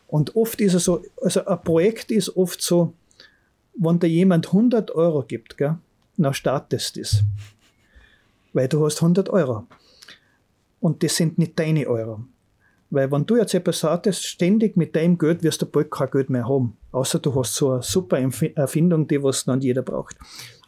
Und 0.08 0.34
oft 0.34 0.60
ist 0.60 0.74
es 0.74 0.84
so, 0.84 1.04
also 1.22 1.46
ein 1.46 1.62
Projekt 1.62 2.10
ist 2.10 2.36
oft 2.36 2.60
so, 2.60 2.94
wenn 3.74 4.00
dir 4.00 4.08
jemand 4.08 4.48
100 4.48 4.90
Euro 4.90 5.22
gibt, 5.22 5.56
gell, 5.56 5.76
dann 6.16 6.34
startest 6.34 6.96
du 6.96 7.00
das. 7.00 7.22
Weil 8.58 8.66
du 8.66 8.84
hast 8.84 9.00
100 9.00 9.28
Euro. 9.28 9.68
Und 10.80 11.04
das 11.04 11.14
sind 11.14 11.38
nicht 11.38 11.56
deine 11.60 11.86
Euro. 11.86 12.24
Weil 12.90 13.12
wenn 13.12 13.24
du 13.24 13.36
jetzt 13.36 13.54
etwas 13.54 13.78
sagtest, 13.78 14.26
ständig 14.26 14.76
mit 14.76 14.96
deinem 14.96 15.16
Geld 15.16 15.44
wirst 15.44 15.62
du 15.62 15.66
bald 15.66 15.92
kein 15.92 16.10
Geld 16.10 16.28
mehr 16.28 16.48
haben. 16.48 16.76
Außer 16.90 17.20
du 17.20 17.32
hast 17.36 17.54
so 17.54 17.70
eine 17.70 17.82
super 17.82 18.18
Erfindung, 18.18 19.06
die 19.06 19.22
was 19.22 19.44
dann 19.44 19.60
jeder 19.60 19.82
braucht. 19.82 20.16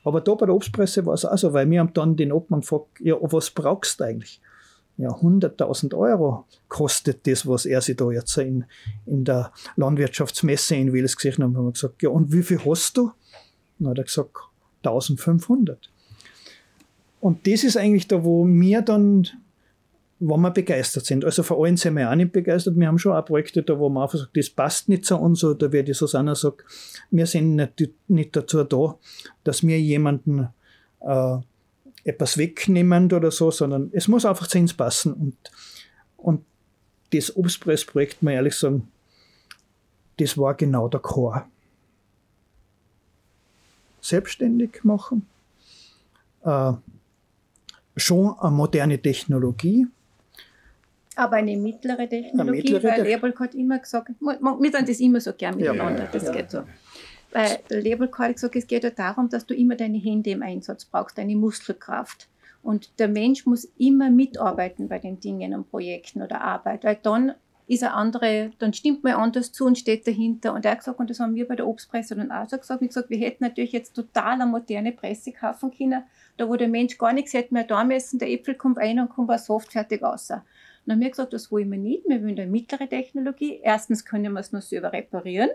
Aber 0.05 0.21
da 0.21 0.37
bei 0.37 0.47
der 0.47 0.55
Obstpresse 0.55 1.05
war 1.05 1.15
es 1.15 1.25
auch 1.25 1.37
so, 1.37 1.53
weil 1.53 1.69
wir 1.69 1.81
haben 1.81 1.93
dann 1.93 2.15
den 2.15 2.31
Obmann 2.31 2.61
gefragt, 2.61 3.01
ja, 3.01 3.17
was 3.21 3.51
brauchst 3.51 3.99
du 3.99 4.05
eigentlich? 4.05 4.41
ja, 4.97 5.09
100.000 5.09 5.93
Euro 5.97 6.47
kostet 6.69 7.27
das, 7.27 7.45
was 7.45 7.67
er 7.67 7.81
sich 7.81 7.97
da 7.97 8.09
jetzt 8.13 8.37
in, 8.39 8.67
in 9.05 9.25
der 9.25 9.51
Landwirtschaftsmesse 9.75 10.77
in 10.77 10.95
Wales 10.95 11.17
gesehen 11.17 11.43
hat. 11.43 11.49
Und 11.49 11.57
haben 11.57 11.73
gesagt, 11.73 12.03
ja, 12.03 12.11
und 12.11 12.33
wie 12.33 12.45
viel 12.45 12.65
hast 12.65 12.97
du? 12.97 13.11
Dann 13.81 13.89
hat 13.89 13.99
er 13.99 14.05
gesagt, 14.05 14.37
1500. 14.85 15.90
Und 17.21 17.47
das 17.47 17.65
ist 17.65 17.77
eigentlich 17.77 18.09
da, 18.09 18.25
wo 18.25 18.47
wir 18.47 18.83
dann, 18.83 19.29
wo 20.19 20.37
wir 20.37 20.51
begeistert 20.51 21.05
sind. 21.05 21.25
Also 21.25 21.43
vor 21.43 21.63
allem 21.63 21.77
sind 21.77 21.97
wir 21.97 22.11
auch 22.11 22.15
nicht 22.15 22.33
begeistert. 22.33 22.77
Wir 22.77 22.89
haben 22.89 22.99
schon 22.99 23.13
auch 23.13 23.25
Projekte 23.25 23.63
da, 23.63 23.79
wo 23.79 23.89
man 23.89 24.05
einfach 24.05 24.19
sagt, 24.19 24.37
das 24.37 24.51
passt 24.51 24.89
nicht 24.89 25.05
zu 25.05 25.17
uns. 25.17 25.45
Oder 25.45 25.71
wie 25.73 25.83
die 25.83 25.93
Susanna 25.93 26.35
sagt, 26.35 26.65
wir 27.11 27.27
sind 27.27 27.57
nicht, 27.57 27.91
nicht 28.09 28.35
dazu 28.35 28.65
da, 28.65 28.99
dass 29.45 29.63
wir 29.63 29.79
jemanden 29.79 30.49
äh, 31.01 31.37
etwas 32.05 32.39
wegnehmen 32.39 33.13
oder 33.13 33.31
so, 33.31 33.51
sondern 33.51 33.91
es 33.93 34.09
muss 34.09 34.25
einfach 34.25 34.47
zu 34.47 34.59
uns 34.59 34.75
passen. 34.75 35.13
Und, 35.13 35.37
und 36.17 36.45
das 37.13 37.37
Obstpressprojekt, 37.37 38.23
mal 38.23 38.33
ehrlich 38.33 38.55
sagen, 38.55 38.89
das 40.19 40.37
war 40.39 40.55
genau 40.55 40.89
der 40.89 41.01
Chor. 41.01 41.47
Selbstständig 44.01 44.83
machen, 44.83 45.27
äh, 46.45 46.73
schon 47.97 48.39
eine 48.39 48.51
moderne 48.51 49.01
Technologie. 49.01 49.87
Aber 51.17 51.37
eine 51.37 51.57
mittlere 51.57 52.09
Technologie, 52.09 52.41
eine 52.41 52.51
mittlere 52.51 52.83
weil 52.83 53.07
Apple 53.07 53.35
hat 53.39 53.55
immer 53.55 53.79
gesagt, 53.79 54.11
wir 54.21 54.73
sind 54.73 54.89
das 54.89 55.01
immer 55.01 55.21
so 55.21 55.33
gern 55.33 55.57
miteinander, 55.57 56.05
ja, 56.05 56.09
das 56.11 56.25
ja. 56.25 56.33
geht 56.33 56.51
so. 56.51 56.63
Weil 57.33 57.59
Label 57.69 58.09
Card 58.09 58.35
gesagt, 58.35 58.57
es 58.57 58.67
geht 58.67 58.85
ja 58.85 58.91
darum, 58.91 59.29
dass 59.29 59.47
du 59.47 59.55
immer 59.55 59.77
deine 59.77 59.99
Hände 59.99 60.31
im 60.31 60.43
Einsatz 60.43 60.85
brauchst, 60.85 61.19
deine 61.19 61.37
Muskelkraft. 61.37 62.29
Und 62.63 62.99
der 62.99 63.09
Mensch 63.09 63.47
muss 63.47 63.65
immer 63.79 64.11
mitarbeiten 64.11 64.89
bei 64.89 64.99
den 64.99 65.21
Dingen 65.21 65.55
und 65.55 65.71
Projekten 65.71 66.23
oder 66.23 66.41
Arbeit, 66.43 66.85
weil 66.85 66.99
dann 67.03 67.35
ist 67.67 67.83
er 67.83 67.95
andere, 67.95 68.51
dann 68.59 68.73
stimmt 68.73 69.05
man 69.05 69.13
anders 69.13 69.53
zu 69.53 69.65
und 69.65 69.79
steht 69.79 70.07
dahinter. 70.07 70.53
Und 70.53 70.65
er 70.65 70.73
hat 70.73 70.79
gesagt, 70.81 70.99
und 70.99 71.09
das 71.09 71.21
haben 71.21 71.37
wir 71.37 71.47
bei 71.47 71.55
der 71.55 71.69
Obstpresse 71.69 72.17
dann 72.17 72.33
auch 72.33 72.49
so 72.49 72.59
gesagt, 72.59 72.81
gesagt, 72.81 73.11
wir 73.11 73.19
hätten 73.19 73.45
natürlich 73.45 73.71
jetzt 73.73 73.95
total 73.95 74.33
eine 74.33 74.47
moderne 74.47 74.91
Presse 74.91 75.33
kaufen 75.33 75.71
können, 75.71 76.03
da 76.41 76.49
wo 76.49 76.57
der 76.57 76.69
Mensch 76.69 76.97
gar 76.97 77.13
nichts 77.13 77.35
hätte 77.35 77.53
mehr 77.53 77.65
da 77.65 77.85
messen, 77.85 78.19
der 78.19 78.31
Äpfel 78.31 78.55
kommt 78.55 78.79
ein 78.79 78.99
und 78.99 79.11
kommt 79.11 79.29
was 79.29 79.47
soft 79.47 79.73
fertig 79.73 80.03
raus. 80.03 80.29
dann 80.29 80.43
haben 80.89 81.01
wir 81.01 81.11
gesagt, 81.11 81.35
das 81.35 81.53
wollen 81.53 81.71
wir 81.71 81.79
nicht, 81.79 82.09
wir 82.09 82.23
wollen 82.23 82.39
eine 82.39 82.51
mittlere 82.51 82.89
Technologie. 82.89 83.61
Erstens 83.63 84.07
können 84.07 84.33
wir 84.33 84.41
es 84.41 84.51
nur 84.51 84.63
selber 84.63 84.91
reparieren, 84.91 85.51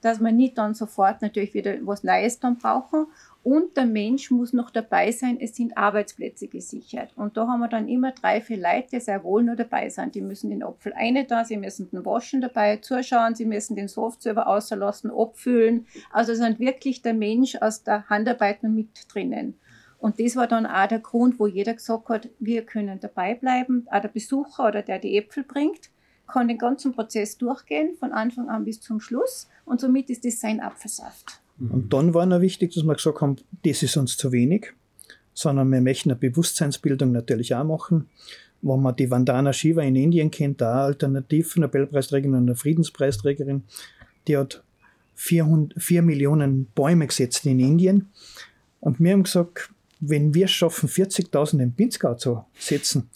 dass 0.00 0.20
wir 0.20 0.30
nicht 0.30 0.56
dann 0.56 0.74
sofort 0.74 1.22
natürlich 1.22 1.54
wieder 1.54 1.74
was 1.82 2.04
Neues 2.04 2.38
dann 2.38 2.56
brauchen. 2.56 3.06
Und 3.42 3.76
der 3.76 3.86
Mensch 3.86 4.30
muss 4.30 4.52
noch 4.52 4.70
dabei 4.70 5.10
sein, 5.10 5.38
es 5.40 5.56
sind 5.56 5.76
Arbeitsplätze 5.76 6.46
gesichert. 6.46 7.10
Und 7.16 7.36
da 7.36 7.48
haben 7.48 7.58
wir 7.58 7.68
dann 7.68 7.88
immer 7.88 8.12
drei, 8.12 8.40
vier 8.40 8.58
Leute, 8.58 8.88
die 8.92 9.00
sehr 9.00 9.24
wohl 9.24 9.42
nur 9.42 9.56
dabei 9.56 9.88
sind. 9.88 10.14
Die 10.14 10.20
müssen 10.20 10.50
den 10.50 10.62
Apfel 10.62 10.92
eine 10.92 11.24
da, 11.24 11.44
sie 11.44 11.56
müssen 11.56 11.90
den 11.90 12.04
waschen 12.04 12.40
dabei, 12.40 12.76
zuschauen, 12.76 13.34
sie 13.34 13.46
müssen 13.46 13.74
den 13.74 13.88
Softserver 13.88 14.46
auslassen, 14.46 15.10
abfüllen. 15.10 15.88
Also 16.12 16.34
sind 16.34 16.60
wirklich 16.60 17.02
der 17.02 17.14
Mensch 17.14 17.56
aus 17.56 17.82
der 17.82 18.08
Handarbeit 18.08 18.62
mit 18.62 19.12
drinnen. 19.12 19.58
Und 19.98 20.20
das 20.20 20.36
war 20.36 20.46
dann 20.46 20.66
auch 20.66 20.86
der 20.86 21.00
Grund, 21.00 21.40
wo 21.40 21.46
jeder 21.46 21.74
gesagt 21.74 22.08
hat, 22.08 22.28
wir 22.38 22.62
können 22.62 23.00
dabei 23.00 23.34
bleiben. 23.34 23.86
Auch 23.90 24.00
der 24.00 24.08
Besucher 24.08 24.68
oder 24.68 24.82
der 24.82 24.98
die 24.98 25.18
Äpfel 25.18 25.42
bringt, 25.42 25.90
kann 26.28 26.46
den 26.46 26.58
ganzen 26.58 26.92
Prozess 26.92 27.36
durchgehen, 27.36 27.96
von 27.98 28.12
Anfang 28.12 28.48
an 28.48 28.64
bis 28.64 28.80
zum 28.80 29.00
Schluss. 29.00 29.48
Und 29.64 29.80
somit 29.80 30.08
ist 30.10 30.24
das 30.24 30.40
sein 30.40 30.60
Apfelsaft. 30.60 31.40
Und 31.58 31.92
dann 31.92 32.14
war 32.14 32.26
noch 32.26 32.40
wichtig, 32.40 32.74
dass 32.74 32.84
wir 32.84 32.94
gesagt 32.94 33.20
haben, 33.20 33.36
das 33.64 33.82
ist 33.82 33.96
uns 33.96 34.16
zu 34.16 34.30
wenig, 34.30 34.72
sondern 35.34 35.70
wir 35.70 35.80
möchten 35.80 36.10
eine 36.10 36.18
Bewusstseinsbildung 36.18 37.10
natürlich 37.10 37.54
auch 37.54 37.64
machen. 37.64 38.08
Wenn 38.62 38.80
man 38.80 38.94
die 38.94 39.10
Vandana 39.10 39.52
Shiva 39.52 39.82
in 39.82 39.96
Indien 39.96 40.30
kennt, 40.30 40.60
da 40.60 40.84
alternativ 40.84 41.56
Nobelpreisträgerin 41.56 42.34
und 42.34 42.42
eine 42.42 42.56
Friedenspreisträgerin, 42.56 43.64
die 44.28 44.36
hat 44.36 44.62
400, 45.14 45.82
4 45.82 46.02
Millionen 46.02 46.66
Bäume 46.74 47.06
gesetzt 47.06 47.44
in 47.46 47.58
Indien. 47.58 48.08
Und 48.80 49.00
wir 49.00 49.12
haben 49.12 49.24
gesagt, 49.24 49.70
wenn 50.00 50.34
wir 50.34 50.46
es 50.46 50.52
schaffen, 50.52 50.88
40.000 50.88 51.62
im 51.62 51.72
Pinzgau 51.72 52.14
zu 52.14 52.44
setzen, 52.58 53.10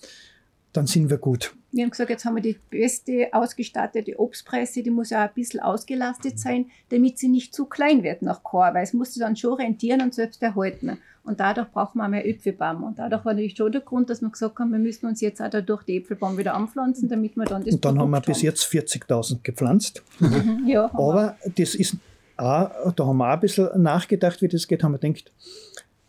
dann 0.73 0.87
sind 0.87 1.11
wir 1.11 1.19
gut. 1.19 1.55
Wir 1.71 1.85
haben 1.85 1.91
gesagt, 1.91 2.11
jetzt 2.11 2.25
haben 2.25 2.37
wir 2.37 2.43
die 2.43 2.59
beste 2.71 3.29
ausgestattete 3.33 4.19
Obstpresse, 4.19 4.83
die 4.83 4.91
muss 4.91 5.11
ja 5.11 5.25
auch 5.25 5.29
ein 5.29 5.35
bisschen 5.35 5.61
ausgelastet 5.61 6.39
sein, 6.39 6.67
damit 6.91 7.19
sie 7.19 7.29
nicht 7.29 7.55
zu 7.55 7.65
klein 7.65 8.03
wird 8.03 8.21
nach 8.21 8.43
Chor, 8.43 8.75
weil 8.75 8.83
es 8.83 8.93
muss 8.93 9.15
sich 9.15 9.23
dann 9.23 9.37
schon 9.37 9.55
rentieren 9.55 10.03
und 10.03 10.15
selbst 10.15 10.43
erhalten. 10.43 10.99
Und 11.25 11.41
dadurch 11.41 11.71
brauchen 11.71 11.99
wir 11.99 12.09
mehr 12.09 12.27
Äpfelbaum. 12.27 12.83
Und 12.83 12.99
dadurch 12.99 13.25
war 13.25 13.33
natürlich 13.33 13.57
schon 13.57 13.73
der 13.73 13.81
Grund, 13.81 14.11
dass 14.11 14.21
wir 14.21 14.29
gesagt 14.29 14.59
haben, 14.59 14.73
wir 14.73 14.79
müssen 14.79 15.07
uns 15.07 15.21
jetzt 15.21 15.41
auch 15.41 15.49
dadurch 15.49 15.85
die 15.85 15.99
Äpfelbaum 15.99 16.37
wieder 16.37 16.55
anpflanzen, 16.55 17.09
damit 17.09 17.37
wir 17.37 17.45
dann 17.45 17.65
das 17.65 17.75
Und 17.75 17.85
dann 17.85 17.97
Produkt 17.97 18.17
haben 18.17 18.27
wir 18.27 18.33
bis 18.33 18.43
jetzt 18.43 18.65
40.000 18.65 19.39
gepflanzt. 19.43 20.03
haben. 20.21 20.67
Ja, 20.67 20.93
haben 20.93 20.99
wir. 20.99 21.05
Aber 21.05 21.37
das 21.57 21.75
ist 21.75 21.97
auch, 22.37 22.93
da 22.93 23.07
haben 23.07 23.17
wir 23.17 23.29
auch 23.29 23.35
ein 23.35 23.41
bisschen 23.41 23.83
nachgedacht, 23.83 24.43
wie 24.43 24.49
das 24.49 24.67
geht, 24.67 24.83
haben 24.83 24.93
wir 24.93 24.99
gedacht, 24.99 25.33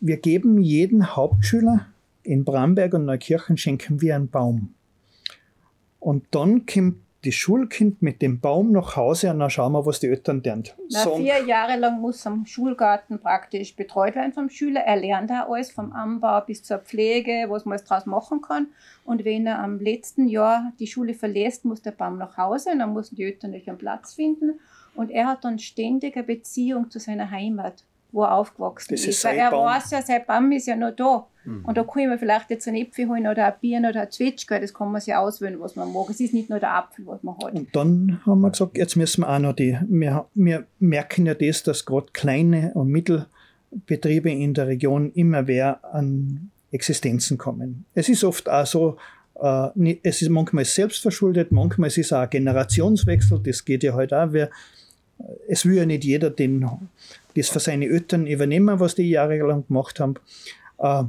wir 0.06 0.18
geben 0.18 0.60
jedem 0.60 1.16
Hauptschüler 1.16 1.86
in 2.24 2.44
Bramberg 2.44 2.92
und 2.92 3.06
Neukirchen 3.06 3.56
schenken 3.56 4.02
wir 4.02 4.14
einen 4.14 4.28
Baum. 4.28 4.74
Und 5.98 6.26
dann 6.30 6.66
kommt 6.66 6.96
das 7.24 7.32
Schulkind 7.32 8.02
mit 8.02 8.20
dem 8.20 8.38
Baum 8.38 8.72
nach 8.72 8.96
Hause 8.96 9.30
und 9.30 9.38
dann 9.38 9.48
schauen 9.48 9.72
wir, 9.72 9.86
was 9.86 10.00
die 10.00 10.08
Eltern 10.08 10.42
lernen. 10.42 10.64
Na, 10.90 11.08
vier 11.08 11.42
Jahre 11.46 11.78
lang 11.78 12.02
muss 12.02 12.26
am 12.26 12.44
Schulgarten 12.44 13.18
praktisch 13.18 13.74
betreut 13.74 14.14
werden 14.14 14.34
vom 14.34 14.50
Schüler. 14.50 14.80
Er 14.80 14.96
lernt 14.96 15.30
da 15.30 15.46
alles, 15.48 15.70
vom 15.70 15.94
Anbau 15.94 16.42
bis 16.42 16.62
zur 16.62 16.80
Pflege, 16.80 17.46
was 17.48 17.64
man 17.64 17.78
draus 17.78 18.04
machen 18.04 18.42
kann. 18.42 18.66
Und 19.04 19.24
wenn 19.24 19.46
er 19.46 19.60
am 19.60 19.80
letzten 19.80 20.28
Jahr 20.28 20.74
die 20.78 20.86
Schule 20.86 21.14
verlässt, 21.14 21.64
muss 21.64 21.80
der 21.80 21.92
Baum 21.92 22.18
nach 22.18 22.36
Hause 22.36 22.72
und 22.72 22.80
dann 22.80 22.92
müssen 22.92 23.16
die 23.16 23.24
Eltern 23.24 23.52
natürlich 23.52 23.70
einen 23.70 23.78
Platz 23.78 24.12
finden. 24.12 24.60
Und 24.94 25.10
er 25.10 25.28
hat 25.28 25.44
dann 25.44 25.58
ständig 25.58 26.16
eine 26.16 26.24
Beziehung 26.24 26.90
zu 26.90 26.98
seiner 26.98 27.30
Heimat, 27.30 27.84
wo 28.14 28.22
er 28.22 28.34
aufgewachsen 28.34 28.94
Das 28.94 29.00
ist. 29.00 29.08
ist 29.08 29.24
Weil 29.24 29.38
er 29.38 29.50
Baum. 29.50 29.66
weiß 29.66 29.90
ja, 29.90 30.02
sein 30.02 30.22
Baum 30.26 30.50
ist 30.52 30.66
ja 30.66 30.76
noch 30.76 30.92
da. 30.92 31.26
Mhm. 31.44 31.64
Und 31.64 31.76
da 31.76 31.82
kann 31.84 32.02
ich 32.02 32.08
mir 32.08 32.18
vielleicht 32.18 32.48
jetzt 32.50 32.66
einen 32.68 32.78
Äpfel 32.78 33.08
holen 33.08 33.26
oder 33.26 33.46
ein 33.46 33.54
Bier 33.60 33.80
oder 33.80 34.02
ein 34.02 34.10
Zwetschge, 34.10 34.60
das 34.60 34.72
kann 34.72 34.90
man 34.90 35.00
sich 35.00 35.14
auswählen, 35.14 35.60
was 35.60 35.76
man 35.76 35.92
mag. 35.92 36.08
Es 36.08 36.20
ist 36.20 36.32
nicht 36.32 36.48
nur 36.48 36.60
der 36.60 36.74
Apfel, 36.74 37.06
was 37.06 37.22
man 37.22 37.36
hat. 37.38 37.52
Und 37.52 37.74
dann 37.74 38.20
haben 38.24 38.40
wir 38.40 38.50
gesagt, 38.50 38.78
jetzt 38.78 38.96
müssen 38.96 39.22
wir 39.22 39.28
auch 39.28 39.38
noch 39.38 39.52
die, 39.52 39.78
wir, 39.88 40.26
wir 40.34 40.64
merken 40.78 41.26
ja 41.26 41.34
das, 41.34 41.62
dass 41.62 41.84
gerade 41.84 42.06
kleine 42.12 42.72
und 42.74 42.88
Mittelbetriebe 42.88 44.30
in 44.30 44.54
der 44.54 44.68
Region 44.68 45.12
immer 45.12 45.42
mehr 45.42 45.80
an 45.92 46.50
Existenzen 46.70 47.36
kommen. 47.36 47.84
Es 47.94 48.08
ist 48.08 48.24
oft 48.24 48.48
auch 48.48 48.66
so, 48.66 48.96
äh, 49.40 49.96
es 50.02 50.22
ist 50.22 50.30
manchmal 50.30 50.64
selbstverschuldet, 50.64 51.52
manchmal 51.52 51.88
ist 51.88 51.98
es 51.98 52.12
auch 52.12 52.22
ein 52.22 52.30
Generationswechsel, 52.30 53.40
das 53.44 53.64
geht 53.64 53.82
ja 53.82 53.92
heute 53.94 54.18
auch. 54.18 54.28
Wer, 54.32 54.50
es 55.48 55.66
will 55.66 55.76
ja 55.76 55.86
nicht 55.86 56.04
jeder 56.04 56.30
den, 56.30 56.68
das 57.36 57.48
für 57.48 57.60
seine 57.60 57.86
Eltern 57.86 58.26
übernehmen, 58.26 58.80
was 58.80 58.94
die 58.94 59.08
jahrelang 59.08 59.66
gemacht 59.66 60.00
haben. 60.00 60.14
Äh, 60.78 61.04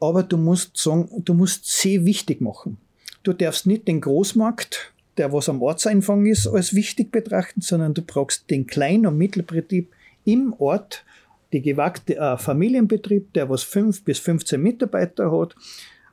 aber 0.00 0.22
du 0.22 0.36
musst 0.36 0.76
sagen, 0.76 1.08
du 1.24 1.34
musst 1.34 1.66
sie 1.66 2.04
wichtig 2.04 2.40
machen. 2.40 2.78
Du 3.22 3.32
darfst 3.32 3.66
nicht 3.66 3.88
den 3.88 4.00
Großmarkt, 4.00 4.92
der 5.16 5.32
was 5.32 5.48
am 5.48 5.60
Ortseinfang 5.60 6.26
ist, 6.26 6.46
als 6.46 6.74
wichtig 6.74 7.10
betrachten, 7.10 7.60
sondern 7.60 7.94
du 7.94 8.02
brauchst 8.02 8.48
den 8.50 8.66
Klein- 8.66 9.06
und 9.06 9.18
Mittelbetrieb 9.18 9.92
im 10.24 10.54
Ort, 10.58 11.04
die 11.52 11.62
gewagte 11.62 12.16
äh, 12.16 12.36
Familienbetrieb, 12.36 13.32
der 13.32 13.48
was 13.50 13.62
5 13.62 14.04
bis 14.04 14.18
15 14.18 14.60
Mitarbeiter 14.62 15.32
hat 15.32 15.56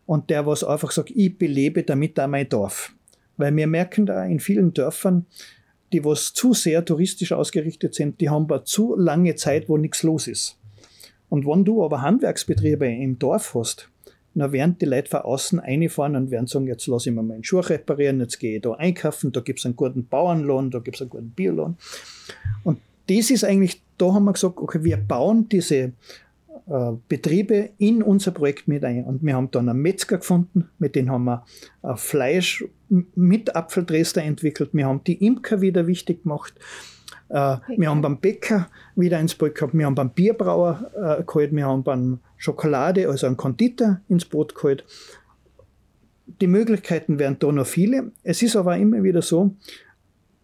und 0.05 0.29
der 0.29 0.45
was 0.45 0.63
einfach 0.63 0.91
sagt, 0.91 1.11
ich 1.11 1.37
belebe 1.37 1.83
damit 1.83 2.19
auch 2.19 2.27
mein 2.27 2.49
Dorf. 2.49 2.93
Weil 3.37 3.55
wir 3.55 3.67
merken 3.67 4.05
da 4.05 4.23
in 4.25 4.39
vielen 4.39 4.73
Dörfern, 4.73 5.25
die 5.91 6.03
was 6.03 6.33
zu 6.33 6.53
sehr 6.53 6.83
touristisch 6.83 7.31
ausgerichtet 7.31 7.95
sind, 7.95 8.19
die 8.19 8.29
haben 8.29 8.43
aber 8.43 8.65
zu 8.65 8.95
lange 8.95 9.35
Zeit, 9.35 9.69
wo 9.69 9.77
nichts 9.77 10.03
los 10.03 10.27
ist. 10.27 10.57
Und 11.29 11.45
wenn 11.45 11.65
du 11.65 11.83
aber 11.83 12.01
Handwerksbetriebe 12.01 12.87
im 12.87 13.19
Dorf 13.19 13.55
hast, 13.55 13.89
dann 14.35 14.51
werden 14.51 14.77
die 14.79 14.85
Leute 14.85 15.09
von 15.09 15.21
außen 15.21 15.59
reinfahren 15.59 16.15
und 16.15 16.29
werden 16.29 16.47
sagen, 16.47 16.67
jetzt 16.67 16.87
lasse 16.87 17.09
ich 17.09 17.15
mir 17.15 17.23
meinen 17.23 17.43
Schuh 17.43 17.59
reparieren, 17.59 18.19
jetzt 18.19 18.37
gehe 18.39 18.57
ich 18.57 18.61
da 18.61 18.73
einkaufen, 18.73 19.31
da 19.31 19.39
gibt 19.39 19.59
es 19.59 19.65
einen 19.65 19.77
guten 19.77 20.07
Bauernlohn, 20.07 20.71
da 20.71 20.79
gibt 20.79 20.97
es 20.97 21.01
einen 21.01 21.09
guten 21.09 21.29
Biolohn. 21.29 21.77
Und 22.63 22.79
das 23.07 23.31
ist 23.31 23.45
eigentlich, 23.45 23.81
da 23.97 24.13
haben 24.13 24.25
wir 24.25 24.33
gesagt, 24.33 24.57
okay, 24.57 24.83
wir 24.83 24.97
bauen 24.97 25.47
diese 25.47 25.93
Betriebe 27.07 27.69
in 27.77 28.01
unser 28.01 28.31
Projekt 28.31 28.67
mit 28.67 28.83
ein. 28.83 29.03
Und 29.03 29.23
wir 29.23 29.35
haben 29.35 29.51
dann 29.51 29.69
einen 29.69 29.81
Metzger 29.81 30.17
gefunden, 30.17 30.69
mit 30.79 30.95
dem 30.95 31.11
haben 31.11 31.25
wir 31.25 31.45
äh, 31.83 31.95
Fleisch 31.95 32.65
mit 32.89 33.55
Apfeldrester 33.55 34.23
entwickelt. 34.23 34.71
Wir 34.73 34.87
haben 34.87 35.03
die 35.03 35.25
Imker 35.25 35.61
wieder 35.61 35.85
wichtig 35.85 36.23
gemacht. 36.23 36.53
Äh, 37.29 37.57
wir 37.77 37.89
haben 37.89 38.01
beim 38.01 38.19
Bäcker 38.19 38.67
wieder 38.95 39.19
ins 39.19 39.35
Boot 39.35 39.55
gehabt, 39.55 39.73
wir 39.73 39.85
haben 39.85 39.95
beim 39.95 40.11
Bierbrauer 40.11 40.91
äh, 40.95 41.23
geholt, 41.23 41.51
wir 41.55 41.65
haben 41.65 41.83
beim 41.83 42.19
Schokolade, 42.37 43.07
also 43.09 43.27
einen 43.27 43.37
Konditor 43.37 44.01
ins 44.07 44.25
Boot 44.25 44.55
geholt. 44.55 44.85
Die 46.41 46.47
Möglichkeiten 46.47 47.19
wären 47.19 47.37
da 47.39 47.51
noch 47.51 47.67
viele. 47.67 48.11
Es 48.23 48.41
ist 48.41 48.55
aber 48.55 48.77
immer 48.77 49.03
wieder 49.03 49.21
so, 49.21 49.55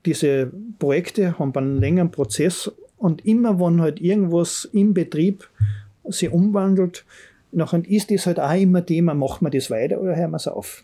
diese 0.06 0.52
Projekte 0.80 1.38
haben 1.38 1.54
einen 1.56 1.80
längeren 1.80 2.12
Prozess 2.12 2.72
und 2.98 3.26
immer, 3.26 3.60
wenn 3.60 3.82
halt 3.82 4.00
irgendwas 4.00 4.70
im 4.72 4.94
Betrieb 4.94 5.48
sich 6.06 6.32
umwandelt, 6.32 7.06
nachher 7.52 7.86
ist 7.88 8.12
das 8.12 8.26
halt 8.26 8.40
auch 8.40 8.54
immer 8.54 8.86
Thema, 8.86 9.14
machen 9.14 9.46
wir 9.46 9.52
das 9.52 9.70
weiter 9.70 10.00
oder 10.02 10.16
hören 10.16 10.32
wir 10.32 10.38
es 10.38 10.48
auf? 10.48 10.84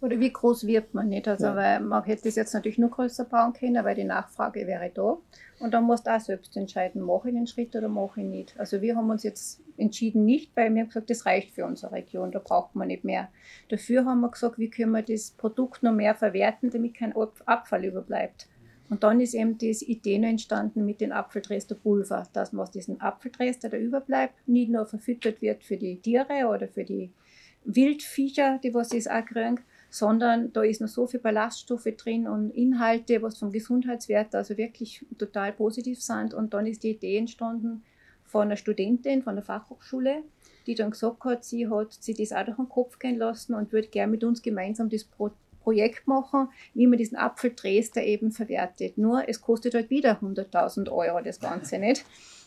Oder 0.00 0.18
wie 0.18 0.32
groß 0.32 0.66
wird 0.66 0.94
man 0.94 1.10
nicht? 1.10 1.28
Also, 1.28 1.46
Ja. 1.46 1.54
weil 1.56 1.78
man 1.80 2.02
hätte 2.02 2.24
das 2.24 2.34
jetzt 2.34 2.54
natürlich 2.54 2.78
nur 2.78 2.90
größer 2.90 3.24
bauen 3.24 3.52
können, 3.52 3.84
weil 3.84 3.94
die 3.94 4.02
Nachfrage 4.02 4.66
wäre 4.66 4.90
da. 4.92 5.16
Und 5.60 5.72
dann 5.72 5.84
musst 5.84 6.08
du 6.08 6.10
auch 6.16 6.18
selbst 6.18 6.56
entscheiden, 6.56 7.02
mache 7.02 7.28
ich 7.28 7.34
den 7.36 7.46
Schritt 7.46 7.76
oder 7.76 7.86
mache 7.88 8.20
ich 8.20 8.26
nicht. 8.26 8.58
Also 8.58 8.82
wir 8.82 8.96
haben 8.96 9.08
uns 9.10 9.22
jetzt 9.22 9.60
entschieden 9.76 10.24
nicht, 10.24 10.50
weil 10.56 10.74
wir 10.74 10.80
haben 10.82 10.88
gesagt, 10.88 11.08
das 11.08 11.24
reicht 11.24 11.52
für 11.52 11.64
unsere 11.66 11.92
Region, 11.92 12.32
da 12.32 12.40
braucht 12.40 12.74
man 12.74 12.88
nicht 12.88 13.04
mehr. 13.04 13.28
Dafür 13.68 14.04
haben 14.04 14.20
wir 14.22 14.30
gesagt, 14.30 14.58
wie 14.58 14.70
können 14.70 14.90
wir 14.90 15.02
das 15.02 15.30
Produkt 15.30 15.84
noch 15.84 15.92
mehr 15.92 16.16
verwerten, 16.16 16.70
damit 16.70 16.94
kein 16.96 17.14
Ab- 17.14 17.40
Abfall 17.46 17.84
überbleibt. 17.84 18.48
Und 18.88 19.02
dann 19.02 19.20
ist 19.20 19.34
eben 19.34 19.56
diese 19.56 19.86
Idee 19.86 20.18
noch 20.18 20.28
entstanden 20.28 20.84
mit 20.84 21.00
dem 21.00 21.12
Apfeldrester-Pulver, 21.12 22.28
dass 22.32 22.52
man 22.52 22.62
aus 22.62 22.70
diesem 22.70 23.00
Apfeldrester, 23.00 23.68
der 23.68 23.80
überbleibt, 23.80 24.34
nicht 24.46 24.70
nur 24.70 24.86
verfüttert 24.86 25.40
wird 25.40 25.64
für 25.64 25.76
die 25.76 25.96
Tiere 25.96 26.46
oder 26.48 26.68
für 26.68 26.84
die 26.84 27.10
Wildviecher, 27.64 28.58
die 28.62 28.74
was 28.74 28.88
das 28.88 29.06
auch 29.06 29.24
kriegen, 29.24 29.60
sondern 29.88 30.52
da 30.52 30.62
ist 30.62 30.80
noch 30.80 30.88
so 30.88 31.06
viel 31.06 31.20
Ballaststoffe 31.20 31.88
drin 31.96 32.26
und 32.26 32.50
Inhalte, 32.50 33.22
was 33.22 33.38
vom 33.38 33.52
Gesundheitswert 33.52 34.34
also 34.34 34.56
wirklich 34.56 35.04
total 35.18 35.52
positiv 35.52 36.02
sind. 36.02 36.34
Und 36.34 36.54
dann 36.54 36.66
ist 36.66 36.82
die 36.82 36.90
Idee 36.90 37.18
entstanden 37.18 37.82
von 38.24 38.42
einer 38.42 38.56
Studentin 38.56 39.22
von 39.22 39.36
der 39.36 39.44
Fachhochschule, 39.44 40.22
die 40.66 40.74
dann 40.74 40.90
gesagt 40.90 41.24
hat, 41.24 41.44
sie 41.44 41.68
hat 41.68 41.92
sich 41.92 42.16
das 42.16 42.32
auch 42.32 42.44
durch 42.44 42.56
den 42.56 42.68
Kopf 42.68 42.98
gehen 42.98 43.18
lassen 43.18 43.54
und 43.54 43.72
würde 43.72 43.88
gerne 43.88 44.10
mit 44.10 44.24
uns 44.24 44.42
gemeinsam 44.42 44.88
das 44.88 45.04
Pro 45.04 45.30
Projekt 45.62 46.06
machen, 46.06 46.48
wie 46.74 46.86
man 46.86 46.98
diesen 46.98 47.16
Apfeldrester 47.16 48.02
eben 48.02 48.32
verwertet. 48.32 48.98
Nur 48.98 49.28
es 49.28 49.40
kostet 49.40 49.74
halt 49.74 49.90
wieder 49.90 50.18
100.000 50.20 50.90
Euro 50.90 51.22
das 51.22 51.40
Ganze 51.40 51.78
nicht. 51.78 52.04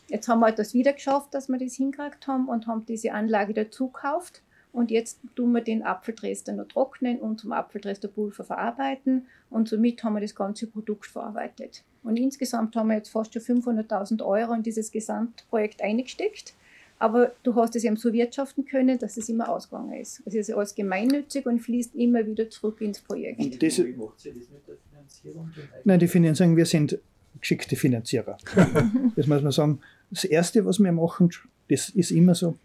Jetzt 0.08 0.28
haben 0.28 0.40
wir 0.40 0.46
halt 0.46 0.58
das 0.58 0.74
wieder 0.74 0.92
geschafft, 0.92 1.34
dass 1.34 1.48
wir 1.48 1.58
das 1.58 1.74
hingekriegt 1.74 2.26
haben 2.26 2.48
und 2.48 2.66
haben 2.66 2.86
diese 2.86 3.12
Anlage 3.12 3.54
dazu 3.54 3.88
gekauft. 3.88 4.42
Und 4.72 4.90
jetzt 4.90 5.20
tun 5.34 5.52
wir 5.52 5.62
den 5.62 5.82
Apfeldrester 5.82 6.52
noch 6.52 6.68
trocknen 6.68 7.18
und 7.18 7.40
zum 7.40 7.52
Apfeldresterpulver 7.52 8.44
verarbeiten. 8.44 9.26
Und 9.48 9.68
somit 9.70 10.04
haben 10.04 10.12
wir 10.12 10.20
das 10.20 10.34
ganze 10.34 10.66
Produkt 10.66 11.06
verarbeitet. 11.06 11.82
Und 12.02 12.18
insgesamt 12.18 12.76
haben 12.76 12.88
wir 12.88 12.96
jetzt 12.96 13.08
fast 13.08 13.32
schon 13.32 13.42
500.000 13.42 14.22
Euro 14.22 14.52
in 14.52 14.62
dieses 14.62 14.92
Gesamtprojekt 14.92 15.82
eingesteckt. 15.82 16.54
Aber 16.98 17.32
du 17.42 17.54
hast 17.54 17.76
es 17.76 17.84
eben 17.84 17.96
so 17.96 18.12
wirtschaften 18.12 18.64
können, 18.64 18.98
dass 18.98 19.16
es 19.16 19.28
immer 19.28 19.48
ausgegangen 19.48 20.00
ist. 20.00 20.22
Es 20.24 20.34
ist 20.34 20.52
alles 20.52 20.74
gemeinnützig 20.74 21.46
und 21.46 21.60
fließt 21.60 21.94
immer 21.94 22.26
wieder 22.26 22.48
zurück 22.48 22.80
ins 22.80 23.00
Projekt. 23.00 23.38
Und 23.38 23.62
das, 23.62 23.78
Wie 23.78 23.92
macht 23.92 24.24
ihr 24.24 24.32
das 24.32 24.48
mit 24.50 24.66
der 24.66 24.76
Finanzierung? 24.90 25.50
Nein, 25.84 25.98
die 25.98 26.08
Finanzierung, 26.08 26.56
wir 26.56 26.66
sind 26.66 26.98
geschickte 27.40 27.76
Finanzierer. 27.76 28.38
das 29.16 29.26
muss 29.26 29.42
man 29.42 29.52
sagen. 29.52 29.80
Das 30.10 30.24
Erste, 30.24 30.64
was 30.64 30.78
wir 30.78 30.92
machen, 30.92 31.30
das 31.68 31.90
ist 31.90 32.12
immer 32.12 32.34
so, 32.34 32.56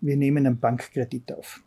wir 0.00 0.16
nehmen 0.16 0.46
einen 0.46 0.58
Bankkredit 0.58 1.32
auf. 1.32 1.60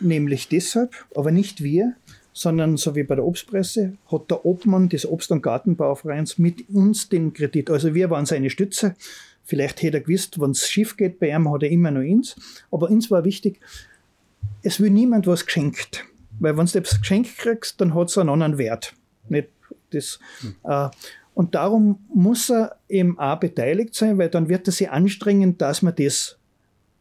Nämlich 0.00 0.48
deshalb, 0.48 0.92
aber 1.14 1.30
nicht 1.30 1.62
wir, 1.62 1.94
sondern 2.32 2.76
so 2.76 2.94
wie 2.94 3.02
bei 3.02 3.14
der 3.14 3.24
Obstpresse, 3.24 3.96
hat 4.10 4.30
der 4.30 4.44
Obmann 4.44 4.88
des 4.88 5.06
Obst- 5.06 5.30
und 5.30 5.42
Gartenbauvereins 5.42 6.38
mit 6.38 6.68
uns 6.70 7.08
den 7.08 7.32
Kredit. 7.32 7.70
Also 7.70 7.94
wir 7.94 8.10
waren 8.10 8.26
seine 8.26 8.50
Stütze. 8.50 8.94
Vielleicht 9.52 9.82
hätte 9.82 9.98
er 9.98 10.00
gewusst, 10.00 10.40
wenn 10.40 10.52
es 10.52 10.66
schief 10.66 10.96
geht 10.96 11.20
bei 11.20 11.28
ihm, 11.28 11.52
hat 11.52 11.62
er 11.62 11.68
immer 11.68 11.90
noch 11.90 12.00
uns. 12.00 12.36
Aber 12.70 12.88
uns 12.88 13.10
war 13.10 13.22
wichtig, 13.22 13.60
es 14.62 14.80
will 14.80 14.88
niemand 14.88 15.26
was 15.26 15.44
geschenkt. 15.44 16.06
Weil 16.40 16.56
wenn 16.56 16.64
du 16.64 16.78
etwas 16.78 16.98
geschenkt 16.98 17.36
kriegst, 17.36 17.78
dann 17.78 17.92
hat 17.94 18.08
es 18.08 18.16
einen 18.16 18.30
anderen 18.30 18.56
Wert. 18.56 18.94
Nicht 19.28 19.50
das, 19.90 20.18
mhm. 20.40 20.54
äh, 20.64 20.88
und 21.34 21.54
darum 21.54 21.98
muss 22.08 22.48
er 22.48 22.76
eben 22.88 23.18
auch 23.18 23.38
beteiligt 23.40 23.94
sein, 23.94 24.16
weil 24.16 24.30
dann 24.30 24.48
wird 24.48 24.66
er 24.68 24.72
sich 24.72 24.90
anstrengen, 24.90 25.58
dass 25.58 25.82
man 25.82 25.94
das 25.96 26.38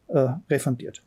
äh, 0.10 0.28
refundiert. 0.50 1.02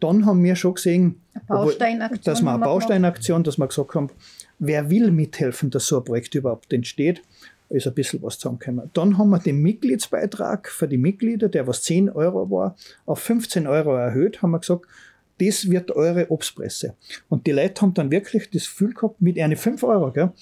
Dann 0.00 0.26
haben 0.26 0.42
wir 0.42 0.56
schon 0.56 0.74
gesehen, 0.74 1.20
dass 1.46 2.42
wir 2.42 2.50
eine 2.50 2.64
Bausteinaktion, 2.64 3.44
dass 3.44 3.58
wir 3.58 3.68
gesagt 3.68 3.94
haben, 3.94 4.10
wer 4.58 4.90
will 4.90 5.12
mithelfen, 5.12 5.70
dass 5.70 5.86
so 5.86 5.98
ein 5.98 6.04
Projekt 6.04 6.34
überhaupt 6.34 6.72
entsteht, 6.72 7.22
ist 7.70 7.86
ein 7.86 7.94
bisschen 7.94 8.22
was 8.22 8.38
zusammengekommen. 8.38 8.90
Dann 8.92 9.16
haben 9.16 9.30
wir 9.30 9.38
den 9.38 9.62
Mitgliedsbeitrag 9.62 10.68
für 10.68 10.88
die 10.88 10.98
Mitglieder, 10.98 11.48
der 11.48 11.66
was 11.66 11.82
10 11.82 12.10
Euro 12.10 12.50
war, 12.50 12.76
auf 13.06 13.20
15 13.20 13.66
Euro 13.66 13.94
erhöht, 13.94 14.42
haben 14.42 14.50
wir 14.50 14.58
gesagt, 14.58 14.86
das 15.40 15.70
wird 15.70 15.90
eure 15.92 16.30
Obstpresse. 16.30 16.94
Und 17.28 17.46
die 17.46 17.52
Leute 17.52 17.80
haben 17.80 17.94
dann 17.94 18.10
wirklich 18.10 18.50
das 18.50 18.64
Gefühl 18.64 18.92
gehabt, 18.92 19.22
mit 19.22 19.38
einer 19.38 19.56
5 19.56 19.82
Euro, 19.84 20.12
gell, 20.12 20.32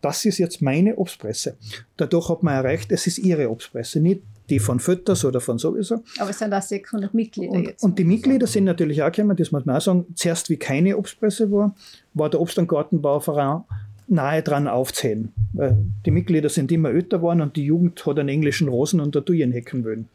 das 0.00 0.24
ist 0.26 0.38
jetzt 0.38 0.60
meine 0.60 0.96
Obstpresse. 0.96 1.56
Dadurch 1.96 2.28
hat 2.28 2.42
man 2.42 2.54
erreicht, 2.54 2.92
es 2.92 3.06
ist 3.06 3.18
ihre 3.18 3.50
Obstpresse, 3.50 4.00
nicht 4.00 4.20
die 4.50 4.58
von 4.58 4.78
Fütters 4.78 5.24
oder 5.24 5.40
von 5.40 5.56
sowieso. 5.56 6.02
Aber 6.18 6.28
es 6.28 6.38
sind 6.38 6.52
auch 6.52 6.60
600 6.60 7.14
Mitglieder 7.14 7.52
und, 7.52 7.66
jetzt. 7.66 7.82
Und 7.82 7.98
die 7.98 8.04
Mitglieder 8.04 8.46
sind 8.46 8.64
natürlich 8.64 9.02
auch 9.02 9.10
gekommen, 9.10 9.34
das 9.34 9.50
muss 9.50 9.64
man 9.64 9.76
auch 9.76 9.80
sagen, 9.80 10.04
zuerst 10.14 10.50
wie 10.50 10.58
keine 10.58 10.98
Obstpresse 10.98 11.50
war, 11.50 11.74
war 12.12 12.28
der 12.28 12.40
Obst- 12.40 12.58
und 12.58 12.68
Gartenbauverein 12.68 13.62
nahe 14.06 14.42
dran 14.42 14.68
aufzählen. 14.68 15.32
Die 16.04 16.10
Mitglieder 16.10 16.48
sind 16.48 16.70
immer 16.72 16.90
älter 16.90 17.18
geworden 17.18 17.40
und 17.40 17.56
die 17.56 17.64
Jugend 17.64 18.04
hat 18.06 18.18
einen 18.18 18.28
englischen 18.28 18.68
Rosen 18.68 19.00
und 19.00 19.14
der 19.14 19.24
Tuyen 19.24 19.52
hecken 19.52 19.84
wollen. 19.84 20.08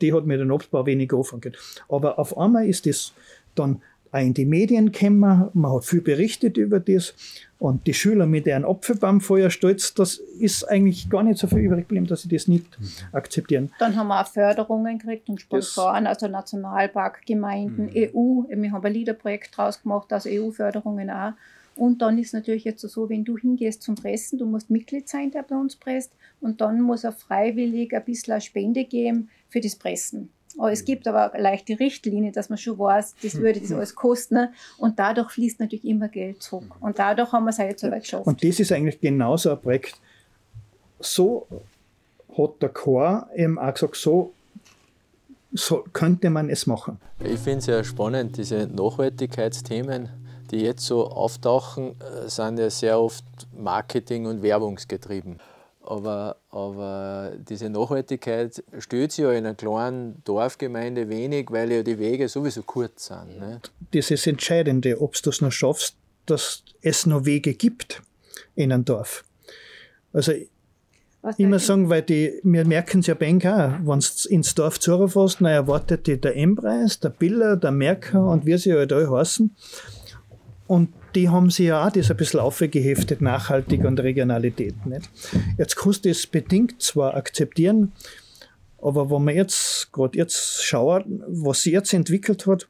Die 0.00 0.12
hat 0.12 0.26
mit 0.26 0.40
dem 0.40 0.50
Obstbau 0.50 0.86
wenig 0.86 1.12
anfangen 1.12 1.52
Aber 1.88 2.18
auf 2.18 2.36
einmal 2.36 2.66
ist 2.66 2.86
das 2.86 3.12
dann 3.54 3.80
auch 4.10 4.20
in 4.20 4.34
die 4.34 4.44
Medien 4.44 4.92
gekommen, 4.92 5.50
man 5.52 5.72
hat 5.72 5.84
viel 5.84 6.00
berichtet 6.00 6.56
über 6.56 6.80
das 6.80 7.14
und 7.58 7.86
die 7.86 7.94
Schüler 7.94 8.26
mit 8.26 8.46
ihren 8.46 8.64
Apfelbaumfeuer 8.64 9.50
stolz, 9.50 9.92
das 9.94 10.14
ist 10.14 10.64
eigentlich 10.64 11.10
gar 11.10 11.22
nicht 11.22 11.38
so 11.38 11.46
viel 11.46 11.58
übrig 11.58 11.88
geblieben, 11.88 12.06
dass 12.06 12.22
sie 12.22 12.28
das 12.28 12.48
nicht 12.48 12.66
akzeptieren. 13.12 13.70
Dann 13.78 13.96
haben 13.96 14.08
wir 14.08 14.20
auch 14.20 14.26
Förderungen 14.26 14.98
gekriegt 14.98 15.28
und 15.28 15.40
Sponsoren, 15.40 16.04
das 16.04 16.22
also 16.22 16.28
Nationalpark, 16.28 17.26
Gemeinden, 17.26 17.86
mhm. 17.86 18.10
EU. 18.14 18.44
Wir 18.48 18.72
haben 18.72 18.84
ein 18.84 18.92
Liederprojekt 18.92 19.56
draus 19.56 19.82
gemacht, 19.82 20.12
also 20.12 20.28
EU-Förderungen 20.30 21.10
auch. 21.10 21.32
Und 21.78 22.02
dann 22.02 22.18
ist 22.18 22.34
natürlich 22.34 22.64
jetzt 22.64 22.80
so, 22.80 23.08
wenn 23.08 23.24
du 23.24 23.38
hingehst 23.38 23.82
zum 23.82 23.94
Pressen, 23.94 24.36
du 24.36 24.46
musst 24.46 24.68
Mitglied 24.68 25.08
sein, 25.08 25.30
der 25.30 25.44
bei 25.44 25.54
uns 25.54 25.76
presst, 25.76 26.12
und 26.40 26.60
dann 26.60 26.80
muss 26.80 27.04
er 27.04 27.12
freiwillig 27.12 27.94
ein 27.94 28.04
bisschen 28.04 28.32
eine 28.32 28.40
Spende 28.40 28.84
geben 28.84 29.30
für 29.48 29.60
das 29.60 29.76
Pressen. 29.76 30.30
Aber 30.58 30.72
es 30.72 30.84
gibt 30.84 31.06
aber 31.06 31.32
eine 31.32 31.42
leichte 31.42 31.78
Richtlinie, 31.78 32.32
dass 32.32 32.48
man 32.48 32.58
schon 32.58 32.78
weiß, 32.78 33.14
das 33.22 33.34
hm. 33.34 33.42
würde 33.42 33.60
das 33.60 33.70
alles 33.70 33.94
kosten. 33.94 34.34
Ne? 34.34 34.52
Und 34.78 34.98
dadurch 34.98 35.30
fließt 35.30 35.60
natürlich 35.60 35.84
immer 35.84 36.08
Geld 36.08 36.42
zurück. 36.42 36.74
Und 36.80 36.98
dadurch 36.98 37.30
haben 37.30 37.44
wir 37.44 37.50
es 37.50 37.58
halt 37.60 37.78
so 37.78 37.88
weit 37.90 38.02
geschafft. 38.02 38.26
Und 38.26 38.42
das 38.42 38.58
ist 38.58 38.72
eigentlich 38.72 39.00
genauso 39.00 39.52
ein 39.52 39.60
Projekt. 39.60 40.00
So 40.98 41.46
hat 42.36 42.60
der 42.60 42.70
Chor 42.70 43.28
eben 43.36 43.56
auch 43.56 43.72
gesagt, 43.72 43.94
so, 43.94 44.32
so 45.52 45.84
könnte 45.92 46.28
man 46.28 46.50
es 46.50 46.66
machen. 46.66 46.98
Ich 47.22 47.38
finde 47.38 47.58
es 47.58 47.66
ja 47.66 47.84
spannend, 47.84 48.36
diese 48.36 48.66
Nachhaltigkeitsthemen, 48.66 50.08
die 50.50 50.60
jetzt 50.60 50.84
so 50.84 51.06
auftauchen, 51.06 51.96
äh, 52.00 52.28
sind 52.28 52.58
ja 52.58 52.70
sehr 52.70 53.00
oft 53.00 53.24
Marketing- 53.56 54.26
und 54.26 54.42
Werbungsgetrieben. 54.42 55.38
Aber, 55.82 56.36
aber 56.50 57.32
diese 57.48 57.70
Nachhaltigkeit 57.70 58.62
stört 58.78 59.12
sich 59.12 59.22
ja 59.22 59.32
in 59.32 59.46
einer 59.46 59.54
kleinen 59.54 60.22
Dorfgemeinde 60.24 61.08
wenig, 61.08 61.50
weil 61.50 61.72
ja 61.72 61.82
die 61.82 61.98
Wege 61.98 62.28
sowieso 62.28 62.62
kurz 62.62 63.06
sind. 63.06 63.38
Ne? 63.38 63.60
Das 63.92 64.10
ist 64.10 64.26
Entscheidende, 64.26 65.00
ob 65.00 65.14
du 65.14 65.30
es 65.30 65.40
noch 65.40 65.52
schaffst, 65.52 65.96
dass 66.26 66.62
es 66.82 67.06
noch 67.06 67.24
Wege 67.24 67.54
gibt 67.54 68.02
in 68.54 68.70
einem 68.70 68.84
Dorf. 68.84 69.24
Also 70.12 70.32
was 71.20 71.38
immer 71.38 71.58
sagen, 71.58 71.88
weil 71.88 72.02
die, 72.02 72.40
wir 72.44 72.64
merken 72.64 73.00
es 73.00 73.08
ja 73.08 73.14
bei 73.14 73.28
auch, 73.28 73.72
wenn 73.84 74.00
du 74.00 74.28
ins 74.28 74.54
Dorf 74.54 74.78
zurückfährst, 74.78 75.40
dann 75.40 75.48
erwartet 75.48 76.06
dich 76.06 76.20
der 76.20 76.36
M-Preis, 76.36 77.00
der 77.00 77.10
Biller, 77.10 77.56
der 77.56 77.72
Merker 77.72 78.24
und 78.24 78.46
wie 78.46 78.56
sie 78.56 78.72
halt 78.72 78.92
alle 78.92 79.10
heißen. 79.10 79.54
Und 80.68 80.90
die 81.14 81.28
haben 81.28 81.50
sich 81.50 81.66
ja 81.66 81.84
auch 81.84 81.90
das 81.90 82.10
ein 82.10 82.16
bisschen 82.16 82.40
aufgeheftet, 82.40 83.20
nachhaltig 83.20 83.84
und 83.84 83.98
Regionalität. 83.98 84.86
Nicht? 84.86 85.10
Jetzt 85.56 85.76
kannst 85.76 86.04
du 86.04 86.10
das 86.10 86.26
bedingt 86.26 86.80
zwar 86.80 87.16
akzeptieren, 87.16 87.92
aber 88.80 89.10
wenn 89.10 89.24
man 89.24 89.34
jetzt, 89.34 89.90
gerade 89.92 90.16
jetzt 90.16 90.62
schaut, 90.62 91.04
was 91.26 91.62
sie 91.62 91.72
jetzt 91.72 91.92
entwickelt 91.92 92.46
hat, 92.46 92.68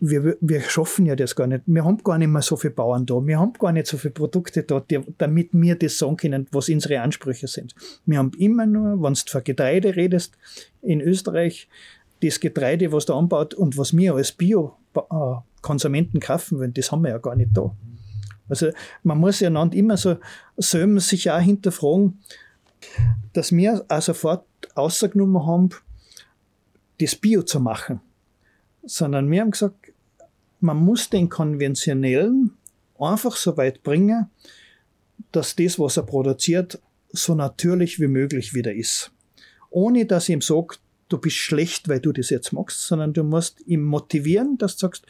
wir, 0.00 0.36
wir 0.40 0.60
schaffen 0.60 1.06
ja 1.06 1.16
das 1.16 1.34
gar 1.34 1.48
nicht. 1.48 1.62
Wir 1.66 1.84
haben 1.84 1.98
gar 2.04 2.18
nicht 2.18 2.28
mehr 2.28 2.42
so 2.42 2.56
viele 2.56 2.74
Bauern 2.74 3.04
da. 3.04 3.14
Wir 3.26 3.40
haben 3.40 3.54
gar 3.54 3.72
nicht 3.72 3.88
so 3.88 3.96
viele 3.96 4.12
Produkte 4.12 4.62
da, 4.62 4.78
die, 4.80 5.00
damit 5.16 5.48
wir 5.52 5.74
das 5.74 5.98
sagen 5.98 6.16
können, 6.16 6.46
was 6.52 6.68
unsere 6.68 7.00
Ansprüche 7.00 7.48
sind. 7.48 7.74
Wir 8.06 8.18
haben 8.18 8.30
immer 8.38 8.66
nur, 8.66 9.02
wenn 9.02 9.14
du 9.14 9.20
von 9.26 9.42
Getreide 9.42 9.96
redest, 9.96 10.34
in 10.82 11.00
Österreich, 11.00 11.68
das 12.22 12.38
Getreide, 12.38 12.92
was 12.92 13.06
da 13.06 13.16
anbaut 13.16 13.54
und 13.54 13.76
was 13.76 13.96
wir 13.96 14.14
als 14.14 14.32
Bio 14.32 14.76
Konsumenten 15.62 16.20
kaufen 16.20 16.58
wollen, 16.58 16.74
das 16.74 16.92
haben 16.92 17.02
wir 17.02 17.10
ja 17.10 17.18
gar 17.18 17.36
nicht 17.36 17.50
da. 17.52 17.74
Also 18.48 18.70
man 19.02 19.18
muss 19.18 19.40
ja 19.40 19.48
immer 19.48 19.96
so 19.96 20.16
selber 20.56 21.00
sich 21.00 21.30
auch 21.30 21.40
hinterfragen, 21.40 22.20
dass 23.32 23.52
wir 23.52 23.84
auch 23.88 24.02
sofort 24.02 24.46
ausgenommen 24.74 25.46
haben, 25.46 25.70
das 27.00 27.14
Bio 27.14 27.42
zu 27.42 27.60
machen. 27.60 28.00
Sondern 28.84 29.30
wir 29.30 29.42
haben 29.42 29.50
gesagt, 29.50 29.92
man 30.60 30.78
muss 30.78 31.10
den 31.10 31.28
konventionellen 31.28 32.56
einfach 32.98 33.36
so 33.36 33.56
weit 33.56 33.82
bringen, 33.82 34.30
dass 35.30 35.54
das, 35.56 35.78
was 35.78 35.96
er 35.96 36.04
produziert, 36.04 36.80
so 37.10 37.34
natürlich 37.34 38.00
wie 38.00 38.08
möglich 38.08 38.54
wieder 38.54 38.74
ist. 38.74 39.12
Ohne 39.70 40.06
dass 40.06 40.28
ich 40.28 40.32
ihm 40.32 40.40
sage, 40.40 40.76
du 41.08 41.18
bist 41.18 41.36
schlecht, 41.36 41.88
weil 41.88 42.00
du 42.00 42.12
das 42.12 42.30
jetzt 42.30 42.52
machst, 42.52 42.82
sondern 42.82 43.12
du 43.12 43.24
musst 43.24 43.66
ihn 43.66 43.84
motivieren, 43.84 44.58
dass 44.58 44.76
du 44.76 44.86
sagst, 44.86 45.06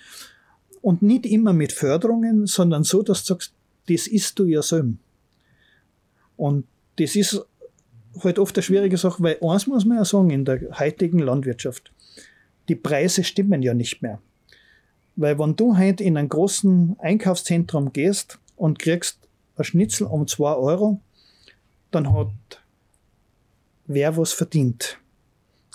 und 0.80 1.02
nicht 1.02 1.26
immer 1.26 1.52
mit 1.52 1.72
Förderungen, 1.72 2.46
sondern 2.46 2.84
so, 2.84 3.02
dass 3.02 3.24
du 3.24 3.34
sagst, 3.34 3.52
das 3.88 4.06
isst 4.06 4.38
du 4.38 4.44
ja 4.44 4.62
selber. 4.62 4.94
Und 6.36 6.66
das 6.98 7.16
ist 7.16 7.44
halt 8.22 8.38
oft 8.38 8.56
eine 8.56 8.62
schwierige 8.62 8.96
Sache, 8.96 9.22
weil 9.22 9.38
eins 9.42 9.66
muss 9.66 9.84
man 9.84 9.98
ja 9.98 10.04
sagen, 10.04 10.30
in 10.30 10.44
der 10.44 10.78
heutigen 10.78 11.18
Landwirtschaft, 11.18 11.92
die 12.68 12.76
Preise 12.76 13.24
stimmen 13.24 13.62
ja 13.62 13.74
nicht 13.74 14.02
mehr. 14.02 14.20
Weil 15.16 15.38
wenn 15.38 15.56
du 15.56 15.76
heute 15.76 16.04
in 16.04 16.16
ein 16.16 16.28
großen 16.28 16.96
Einkaufszentrum 17.00 17.92
gehst 17.92 18.38
und 18.56 18.78
kriegst 18.78 19.18
ein 19.56 19.64
Schnitzel 19.64 20.06
um 20.06 20.28
2 20.28 20.54
Euro, 20.54 21.00
dann 21.90 22.12
hat 22.12 22.28
wer 23.86 24.16
was 24.16 24.32
verdient. 24.32 24.98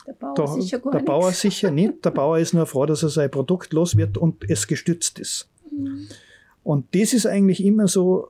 Der 0.05 0.13
Bauer 0.13 0.33
da, 0.35 0.47
sicher 0.47 0.79
gar 0.79 0.91
Der 0.91 1.01
nichts. 1.01 1.07
Bauer 1.07 1.31
sicher 1.31 1.71
nicht. 1.71 2.05
Der 2.05 2.11
Bauer 2.11 2.39
ist 2.39 2.53
nur 2.53 2.65
froh, 2.65 2.85
dass 2.85 3.03
er 3.03 3.09
sein 3.09 3.31
Produkt 3.31 3.73
los 3.73 3.95
wird 3.95 4.17
und 4.17 4.49
es 4.49 4.67
gestützt 4.67 5.19
ist. 5.19 5.47
Mhm. 5.71 6.07
Und 6.63 6.95
das 6.95 7.13
ist 7.13 7.25
eigentlich 7.25 7.63
immer 7.63 7.87
so 7.87 8.29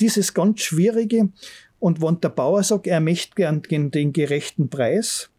dieses 0.00 0.34
ganz 0.34 0.60
Schwierige. 0.60 1.28
Und 1.78 2.00
wenn 2.00 2.20
der 2.20 2.28
Bauer 2.28 2.62
sagt, 2.62 2.86
er 2.86 3.00
möchte 3.00 3.34
gern 3.34 3.90
den 3.90 4.12
gerechten 4.12 4.68
Preis, 4.68 5.30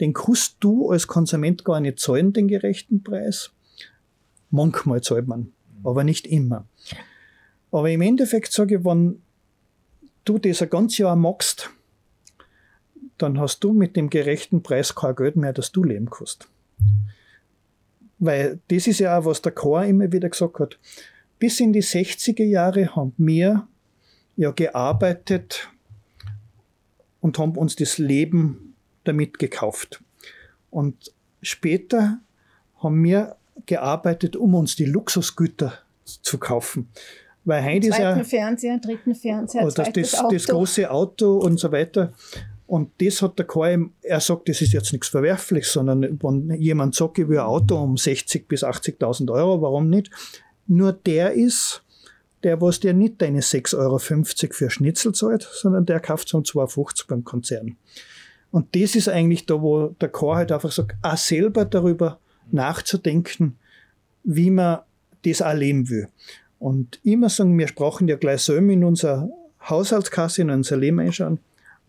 den 0.00 0.12
kannst 0.12 0.56
du 0.60 0.90
als 0.90 1.06
Konsument 1.06 1.64
gar 1.64 1.80
nicht 1.80 1.98
zahlen, 1.98 2.32
den 2.32 2.48
gerechten 2.48 3.02
Preis. 3.02 3.50
Manchmal 4.50 5.02
zahlt 5.02 5.26
man, 5.26 5.52
aber 5.84 6.04
nicht 6.04 6.26
immer. 6.26 6.66
Aber 7.70 7.90
im 7.90 8.00
Endeffekt 8.00 8.52
sage 8.52 8.76
ich, 8.78 8.84
wenn 8.84 9.22
du 10.24 10.38
das 10.38 10.62
ein 10.62 10.70
ganzes 10.70 10.98
Jahr 10.98 11.16
magst, 11.16 11.70
dann 13.22 13.38
hast 13.38 13.60
du 13.60 13.72
mit 13.72 13.96
dem 13.96 14.10
gerechten 14.10 14.62
Preis 14.62 14.94
kein 14.94 15.14
Geld 15.14 15.36
mehr, 15.36 15.52
dass 15.52 15.72
du 15.72 15.84
leben 15.84 16.10
kannst. 16.10 16.48
Weil 18.18 18.60
das 18.68 18.86
ist 18.86 19.00
ja 19.00 19.18
auch, 19.18 19.24
was 19.24 19.42
der 19.42 19.52
Chor 19.52 19.84
immer 19.84 20.12
wieder 20.12 20.28
gesagt 20.28 20.58
hat. 20.58 20.78
Bis 21.38 21.58
in 21.60 21.72
die 21.72 21.82
60er 21.82 22.44
Jahre 22.44 22.94
haben 22.94 23.14
wir 23.16 23.66
ja 24.36 24.50
gearbeitet 24.50 25.68
und 27.20 27.38
haben 27.38 27.56
uns 27.56 27.76
das 27.76 27.98
Leben 27.98 28.74
damit 29.04 29.38
gekauft. 29.38 30.02
Und 30.70 31.12
später 31.42 32.18
haben 32.78 33.02
wir 33.02 33.36
gearbeitet, 33.66 34.36
um 34.36 34.54
uns 34.54 34.76
die 34.76 34.84
Luxusgüter 34.84 35.74
zu 36.04 36.38
kaufen. 36.38 36.88
Weil 37.44 37.64
heute 37.64 37.88
ist 37.88 37.98
ja. 37.98 38.22
Fernseher, 38.22 38.78
dritten 38.78 39.14
Fernseher, 39.14 39.64
das, 39.64 39.92
das, 39.92 40.24
das 40.30 40.46
große 40.46 40.90
Auto 40.90 41.38
und 41.38 41.58
so 41.58 41.72
weiter. 41.72 42.12
Und 42.70 42.92
das 43.00 43.20
hat 43.20 43.36
der 43.36 43.48
Kai, 43.48 43.80
er 44.00 44.20
sagt, 44.20 44.48
das 44.48 44.62
ist 44.62 44.72
jetzt 44.72 44.92
nichts 44.92 45.08
Verwerfliches, 45.08 45.72
sondern 45.72 46.20
wenn 46.22 46.52
jemand 46.52 46.94
sagt, 46.94 47.18
ich 47.18 47.28
will 47.28 47.40
ein 47.40 47.44
Auto 47.44 47.76
um 47.76 47.96
60.000 47.96 48.46
bis 48.46 48.62
80.000 48.62 49.32
Euro, 49.32 49.60
warum 49.60 49.90
nicht? 49.90 50.08
Nur 50.68 50.92
der 50.92 51.32
ist, 51.32 51.82
der, 52.44 52.60
was 52.60 52.78
dir 52.78 52.92
nicht 52.92 53.20
deine 53.20 53.40
6,50 53.40 53.76
Euro 53.76 53.98
für 53.98 54.70
Schnitzel 54.70 55.12
zahlt, 55.12 55.48
sondern 55.52 55.84
der 55.84 55.98
kauft 55.98 56.28
es 56.28 56.34
um 56.34 56.44
2,50 56.44 57.08
beim 57.08 57.24
Konzern. 57.24 57.76
Und 58.52 58.76
das 58.76 58.94
ist 58.94 59.08
eigentlich 59.08 59.46
da, 59.46 59.60
wo 59.60 59.88
der 60.00 60.08
Chor 60.10 60.36
halt 60.36 60.52
einfach 60.52 60.70
sagt, 60.70 60.94
auch 61.02 61.16
selber 61.16 61.64
darüber 61.64 62.20
nachzudenken, 62.52 63.58
wie 64.22 64.50
man 64.52 64.78
das 65.24 65.42
auch 65.42 65.54
leben 65.54 65.90
will. 65.90 66.06
Und 66.60 67.00
immer 67.02 67.30
sagen, 67.30 67.58
wir 67.58 67.66
brauchen 67.74 68.06
ja 68.06 68.14
gleich 68.14 68.42
selber 68.42 68.72
in 68.72 68.84
unserer 68.84 69.28
Haushaltskasse, 69.68 70.42
in 70.42 70.50
unser 70.50 70.76
Leben 70.76 71.00
einschauen. 71.00 71.40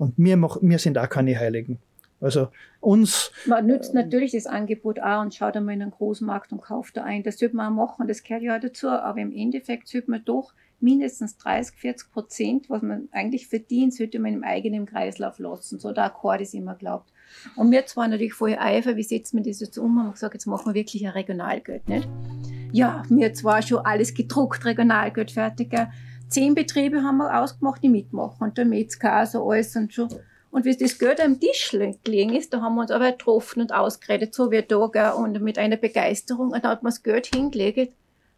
Und 0.02 0.16
wir, 0.18 0.36
wir 0.36 0.80
sind 0.80 0.98
auch 0.98 1.10
keine 1.10 1.38
Heiligen. 1.38 1.78
Also 2.20 2.48
uns. 2.80 3.32
Man 3.46 3.68
nützt 3.68 3.94
natürlich 3.94 4.32
das 4.32 4.48
Angebot 4.48 5.00
auch 5.00 5.22
und 5.22 5.36
schaut 5.36 5.56
einmal 5.56 5.76
in 5.76 5.84
einen 5.84 5.92
Großmarkt 5.92 6.52
und 6.52 6.64
kauft 6.64 6.98
da 6.98 7.04
ein. 7.04 7.22
Das 7.22 7.38
sollte 7.38 7.56
man 7.56 7.68
auch 7.68 7.88
machen, 7.88 8.08
das 8.08 8.24
gehört 8.24 8.42
ja 8.42 8.56
auch 8.56 8.60
dazu. 8.60 8.90
Aber 8.90 9.20
im 9.20 9.32
Endeffekt 9.32 9.88
sollte 9.88 10.10
man 10.10 10.26
doch 10.26 10.54
mindestens 10.80 11.38
30, 11.38 11.78
40 11.78 12.12
Prozent, 12.12 12.70
was 12.72 12.82
man 12.82 13.10
eigentlich 13.12 13.48
verdient, 13.48 13.94
sollte 13.94 14.18
man 14.18 14.34
im 14.34 14.44
eigenen 14.44 14.88
Kreislauf 14.88 15.38
lassen. 15.38 15.78
So 15.78 15.92
der 15.92 16.06
Akkord 16.06 16.42
ist 16.42 16.56
immer 16.56 16.74
glaubt. 16.74 17.14
Und 17.56 17.70
wir 17.70 17.86
zwar 17.86 18.08
natürlich 18.08 18.34
voll 18.34 18.56
Eifer, 18.60 18.96
wie 18.96 19.04
setzen 19.04 19.38
wir 19.38 19.44
das 19.44 19.60
jetzt 19.60 19.78
um? 19.78 20.00
Haben 20.00 20.14
gesagt, 20.14 20.34
jetzt 20.34 20.48
machen 20.48 20.66
wir 20.66 20.74
wirklich 20.74 21.06
ein 21.06 21.12
Regionalgeld, 21.12 21.88
nicht? 21.88 22.10
Ja, 22.72 23.04
mir 23.10 23.34
zwar 23.36 23.62
schon 23.62 23.86
alles 23.86 24.16
gedruckt, 24.16 24.66
Regionalgeld 24.66 25.30
fertig. 25.30 25.72
Zehn 26.32 26.56
Betriebe 26.56 27.04
haben 27.04 27.18
wir 27.18 27.42
ausgemacht, 27.42 27.84
die 27.84 27.90
mitmachen. 27.90 28.42
Und 28.48 28.58
der 28.58 28.64
Metzger, 28.64 29.12
also 29.12 29.48
alles 29.50 29.76
und 29.76 29.94
schon. 29.94 30.08
Und 30.50 30.64
wie 30.64 30.76
das 30.76 30.98
Geld 30.98 31.20
am 31.20 31.40
Tisch 31.40 31.76
gelegen 32.04 32.34
ist, 32.34 32.54
da 32.54 32.62
haben 32.62 32.76
wir 32.76 32.82
uns 32.82 32.92
aber 32.92 33.12
getroffen 33.12 33.62
und 33.62 33.74
ausgeredet, 33.74 34.34
so 34.34 34.50
wie 34.50 34.62
da, 34.62 34.88
gell, 34.88 35.12
und 35.12 35.42
mit 35.42 35.58
einer 35.58 35.76
Begeisterung. 35.76 36.52
Und 36.52 36.64
da 36.64 36.70
hat 36.70 36.84
man 36.84 36.92
das 36.92 37.04
Geld 37.04 37.28
hingelegt. 37.28 37.94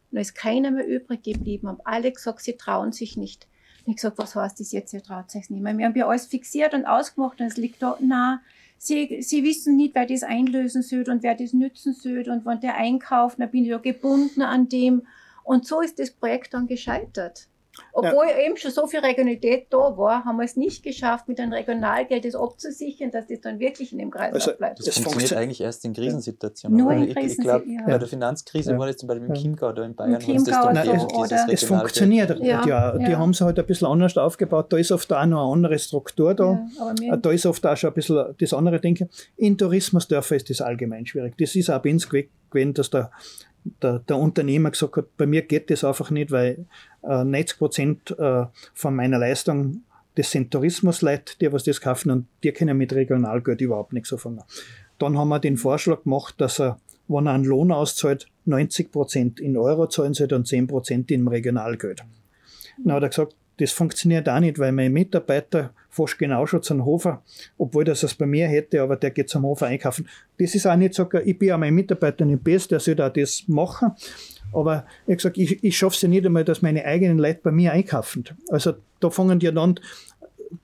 Und 0.09 0.15
da 0.15 0.21
ist 0.21 0.33
keiner 0.33 0.71
mehr 0.71 0.87
übrig 0.87 1.21
geblieben. 1.21 1.67
Haben 1.67 1.81
alle 1.83 2.11
gesagt, 2.11 2.41
sie 2.41 2.57
trauen 2.57 2.91
sich 2.91 3.15
nicht. 3.15 3.47
Und 3.85 3.91
ich 3.91 3.97
gesagt, 3.97 4.17
was 4.17 4.35
heißt 4.35 4.59
das 4.59 4.71
jetzt, 4.71 4.93
ihr 4.93 5.03
traut 5.03 5.29
sich 5.29 5.51
nicht 5.51 5.61
mehr? 5.61 5.77
Wir 5.77 5.85
haben 5.85 5.95
ja 5.95 6.07
alles 6.07 6.25
fixiert 6.25 6.73
und 6.73 6.85
ausgemacht 6.85 7.41
und 7.41 7.47
es 7.47 7.57
liegt 7.57 7.81
da, 7.83 7.97
na, 7.99 8.41
sie, 8.79 9.21
sie 9.21 9.43
wissen 9.43 9.75
nicht, 9.75 9.93
wer 9.93 10.07
das 10.07 10.23
einlösen 10.23 10.81
soll 10.81 11.03
und 11.09 11.21
wer 11.21 11.35
das 11.35 11.53
nützen 11.53 11.93
soll 11.93 12.27
und 12.29 12.45
wenn 12.45 12.59
der 12.59 12.75
einkauft, 12.75 13.39
dann 13.39 13.51
bin 13.51 13.63
ich 13.63 13.69
ja 13.69 13.77
gebunden 13.77 14.41
an 14.41 14.67
dem. 14.67 15.03
Und 15.43 15.67
so 15.67 15.81
ist 15.81 15.99
das 15.99 16.11
Projekt 16.11 16.53
dann 16.53 16.67
gescheitert. 16.67 17.49
Obwohl 17.91 18.27
ja. 18.27 18.45
eben 18.45 18.57
schon 18.57 18.71
so 18.71 18.85
viel 18.87 18.99
Regionalität 18.99 19.67
da 19.71 19.97
war, 19.97 20.25
haben 20.25 20.37
wir 20.37 20.45
es 20.45 20.55
nicht 20.55 20.83
geschafft, 20.83 21.27
mit 21.27 21.39
einem 21.39 21.53
Regionalgeld 21.53 22.25
das 22.25 22.35
abzusichern, 22.35 23.09
dass 23.11 23.27
das 23.27 23.41
dann 23.41 23.59
wirklich 23.59 23.91
in 23.91 23.97
dem 23.97 24.11
Kreis 24.11 24.33
also, 24.33 24.53
bleibt. 24.53 24.79
Das, 24.79 24.85
das 24.85 24.99
funktioniert 24.99 25.33
eigentlich 25.33 25.61
erst 25.61 25.83
in 25.85 25.93
Krisensituationen. 25.93 26.77
Nur 26.77 26.91
in 26.91 27.03
ich, 27.03 27.17
ich 27.17 27.37
glaube, 27.37 27.65
ja. 27.67 27.81
bei 27.85 27.97
der 27.97 28.07
Finanzkrise 28.07 28.71
ja. 28.71 28.77
war 28.77 28.87
das 28.87 28.97
zum 28.97 29.07
Beispiel 29.07 29.27
im 29.27 29.33
Chiemgau 29.33 29.69
oder 29.69 29.85
in 29.85 29.95
Bayern. 29.95 30.13
Im 30.13 30.19
Chiemgau 30.19 30.71
das 30.71 30.85
Nein, 30.85 31.47
es, 31.47 31.61
es 31.61 31.63
funktioniert. 31.63 32.39
Ja. 32.39 32.65
ja. 32.65 32.97
Die 32.97 33.15
haben 33.15 33.31
es 33.31 33.41
halt 33.41 33.57
ein 33.57 33.65
bisschen 33.65 33.87
anders 33.87 34.17
aufgebaut. 34.17 34.71
Da 34.71 34.77
ist 34.77 34.91
oft 34.91 35.11
auch 35.11 35.25
noch 35.25 35.43
eine 35.43 35.53
andere 35.53 35.79
Struktur 35.79 36.35
da. 36.35 36.65
da 37.17 37.31
ist 37.31 37.45
oft 37.45 37.65
auch 37.65 37.77
schon 37.77 37.89
ein 37.89 37.93
bisschen 37.95 38.35
das 38.37 38.53
andere 38.53 38.79
Denken. 38.79 39.09
In 39.35 39.57
Tourismusdörfern 39.57 40.37
ist 40.37 40.49
das 40.49 40.61
allgemein 40.61 41.05
schwierig. 41.05 41.35
Das 41.37 41.55
ist 41.55 41.69
auch 41.69 41.81
bei 41.81 41.91
uns 41.91 42.07
gewesen, 42.07 42.73
dass 42.73 42.89
der 42.91 43.11
der, 43.81 43.99
der 43.99 44.17
Unternehmer 44.17 44.71
gesagt 44.71 44.97
hat, 44.97 45.17
bei 45.17 45.25
mir 45.25 45.41
geht 45.43 45.69
das 45.69 45.83
einfach 45.83 46.11
nicht, 46.11 46.31
weil 46.31 46.65
äh, 47.03 47.23
90 47.23 47.57
Prozent 47.57 48.11
äh, 48.17 48.45
von 48.73 48.95
meiner 48.95 49.19
Leistung, 49.19 49.83
das 50.15 50.31
sind 50.31 50.51
Tourismusleute, 50.51 51.35
die 51.39 51.51
was 51.51 51.63
das 51.63 51.81
kaufen 51.81 52.11
und 52.11 52.27
die 52.43 52.51
können 52.51 52.77
mit 52.77 52.93
Regionalgeld 52.93 53.61
überhaupt 53.61 53.93
nichts 53.93 54.13
anfangen. 54.13 54.43
Dann 54.99 55.17
haben 55.17 55.29
wir 55.29 55.39
den 55.39 55.57
Vorschlag 55.57 56.03
gemacht, 56.03 56.35
dass 56.37 56.59
er, 56.59 56.79
wenn 57.07 57.27
er 57.27 57.33
einen 57.33 57.45
Lohn 57.45 57.71
auszahlt, 57.71 58.27
90 58.45 58.91
Prozent 58.91 59.39
in 59.39 59.57
Euro 59.57 59.87
zahlen 59.87 60.13
soll 60.13 60.31
und 60.33 60.47
10 60.47 60.67
Prozent 60.67 61.11
im 61.11 61.27
Regionalgeld. 61.27 62.03
Dann 62.83 62.95
hat 62.95 63.03
er 63.03 63.09
gesagt, 63.09 63.35
das 63.57 63.71
funktioniert 63.71 64.27
auch 64.29 64.39
nicht, 64.39 64.57
weil 64.57 64.71
mein 64.71 64.91
Mitarbeiter 64.91 65.73
fast 65.89 66.17
genau 66.17 66.45
schon 66.47 66.63
zum 66.63 66.85
Hofer, 66.85 67.21
obwohl 67.57 67.83
das 67.83 68.01
es 68.01 68.15
bei 68.15 68.25
mir 68.25 68.47
hätte, 68.47 68.81
aber 68.81 68.95
der 68.95 69.11
geht 69.11 69.29
zum 69.29 69.43
Hofer 69.43 69.67
einkaufen. 69.67 70.07
Das 70.39 70.55
ist 70.55 70.65
auch 70.65 70.75
nicht 70.75 70.95
so, 70.95 71.07
ich 71.23 71.37
bin 71.37 71.49
ja 71.49 71.57
mein 71.57 71.75
Mitarbeiter 71.75 72.25
nicht 72.25 72.43
best, 72.43 72.71
der 72.71 72.79
soll 72.79 72.99
auch 72.99 73.13
das 73.13 73.43
machen. 73.47 73.91
Aber 74.53 74.85
ich 75.07 75.17
gesagt, 75.17 75.37
ich, 75.37 75.63
ich 75.63 75.77
schaffe 75.77 75.95
es 75.95 76.01
ja 76.01 76.09
nicht 76.09 76.25
einmal, 76.25 76.43
dass 76.43 76.61
meine 76.61 76.85
eigenen 76.85 77.17
Leute 77.17 77.39
bei 77.43 77.51
mir 77.51 77.71
einkaufen. 77.71 78.25
Also 78.49 78.73
da 78.99 79.09
fangen 79.09 79.39
die 79.39 79.51
dann 79.51 79.79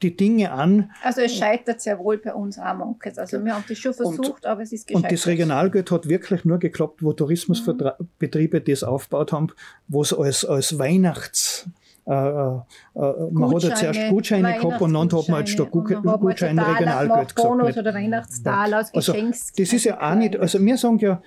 die 0.01 0.15
Dinge 0.15 0.51
an. 0.51 0.91
Also 1.03 1.21
es 1.21 1.35
scheitert 1.35 1.81
sehr 1.81 1.97
wohl 1.99 2.17
bei 2.17 2.33
uns 2.33 2.59
auch 2.59 2.75
manches. 2.75 3.17
Also 3.17 3.43
wir 3.43 3.55
haben 3.55 3.63
das 3.67 3.77
schon 3.77 3.93
versucht, 3.93 4.19
und, 4.19 4.45
aber 4.45 4.61
es 4.61 4.71
ist 4.71 4.87
gescheitert. 4.87 5.11
Und 5.11 5.17
das 5.17 5.27
Regionalgeld 5.27 5.91
hat 5.91 6.07
wirklich 6.07 6.45
nur 6.45 6.59
geklappt, 6.59 7.03
wo 7.03 7.13
Tourismusbetriebe 7.13 8.59
mhm. 8.59 8.63
das 8.65 8.83
aufgebaut 8.83 9.31
haben, 9.31 9.47
wo 9.87 10.01
es 10.01 10.13
als, 10.13 10.45
als 10.45 10.77
Weihnachts 10.77 11.67
man 12.09 13.53
hat 13.53 13.63
ja 13.63 13.75
zuerst 13.75 14.09
Gutscheine 14.09 14.57
gehabt 14.59 14.81
und 14.81 14.93
dann 14.93 15.11
hat 15.11 15.29
man 15.29 15.39
jetzt 15.39 15.51
statt 15.51 15.69
Gutscheine 15.69 16.67
Regionalgeld 16.67 17.35
gesagt. 17.35 17.77
Oder 17.77 17.93
Weihnachtstal 17.93 18.73
als 18.73 18.93
also, 18.93 19.13
Das 19.13 19.73
ist 19.73 19.83
ja 19.83 20.01
auch 20.01 20.15
nicht, 20.15 20.35
also 20.37 20.63
wir 20.63 20.77
sagen 20.77 20.97
ja. 20.99 21.21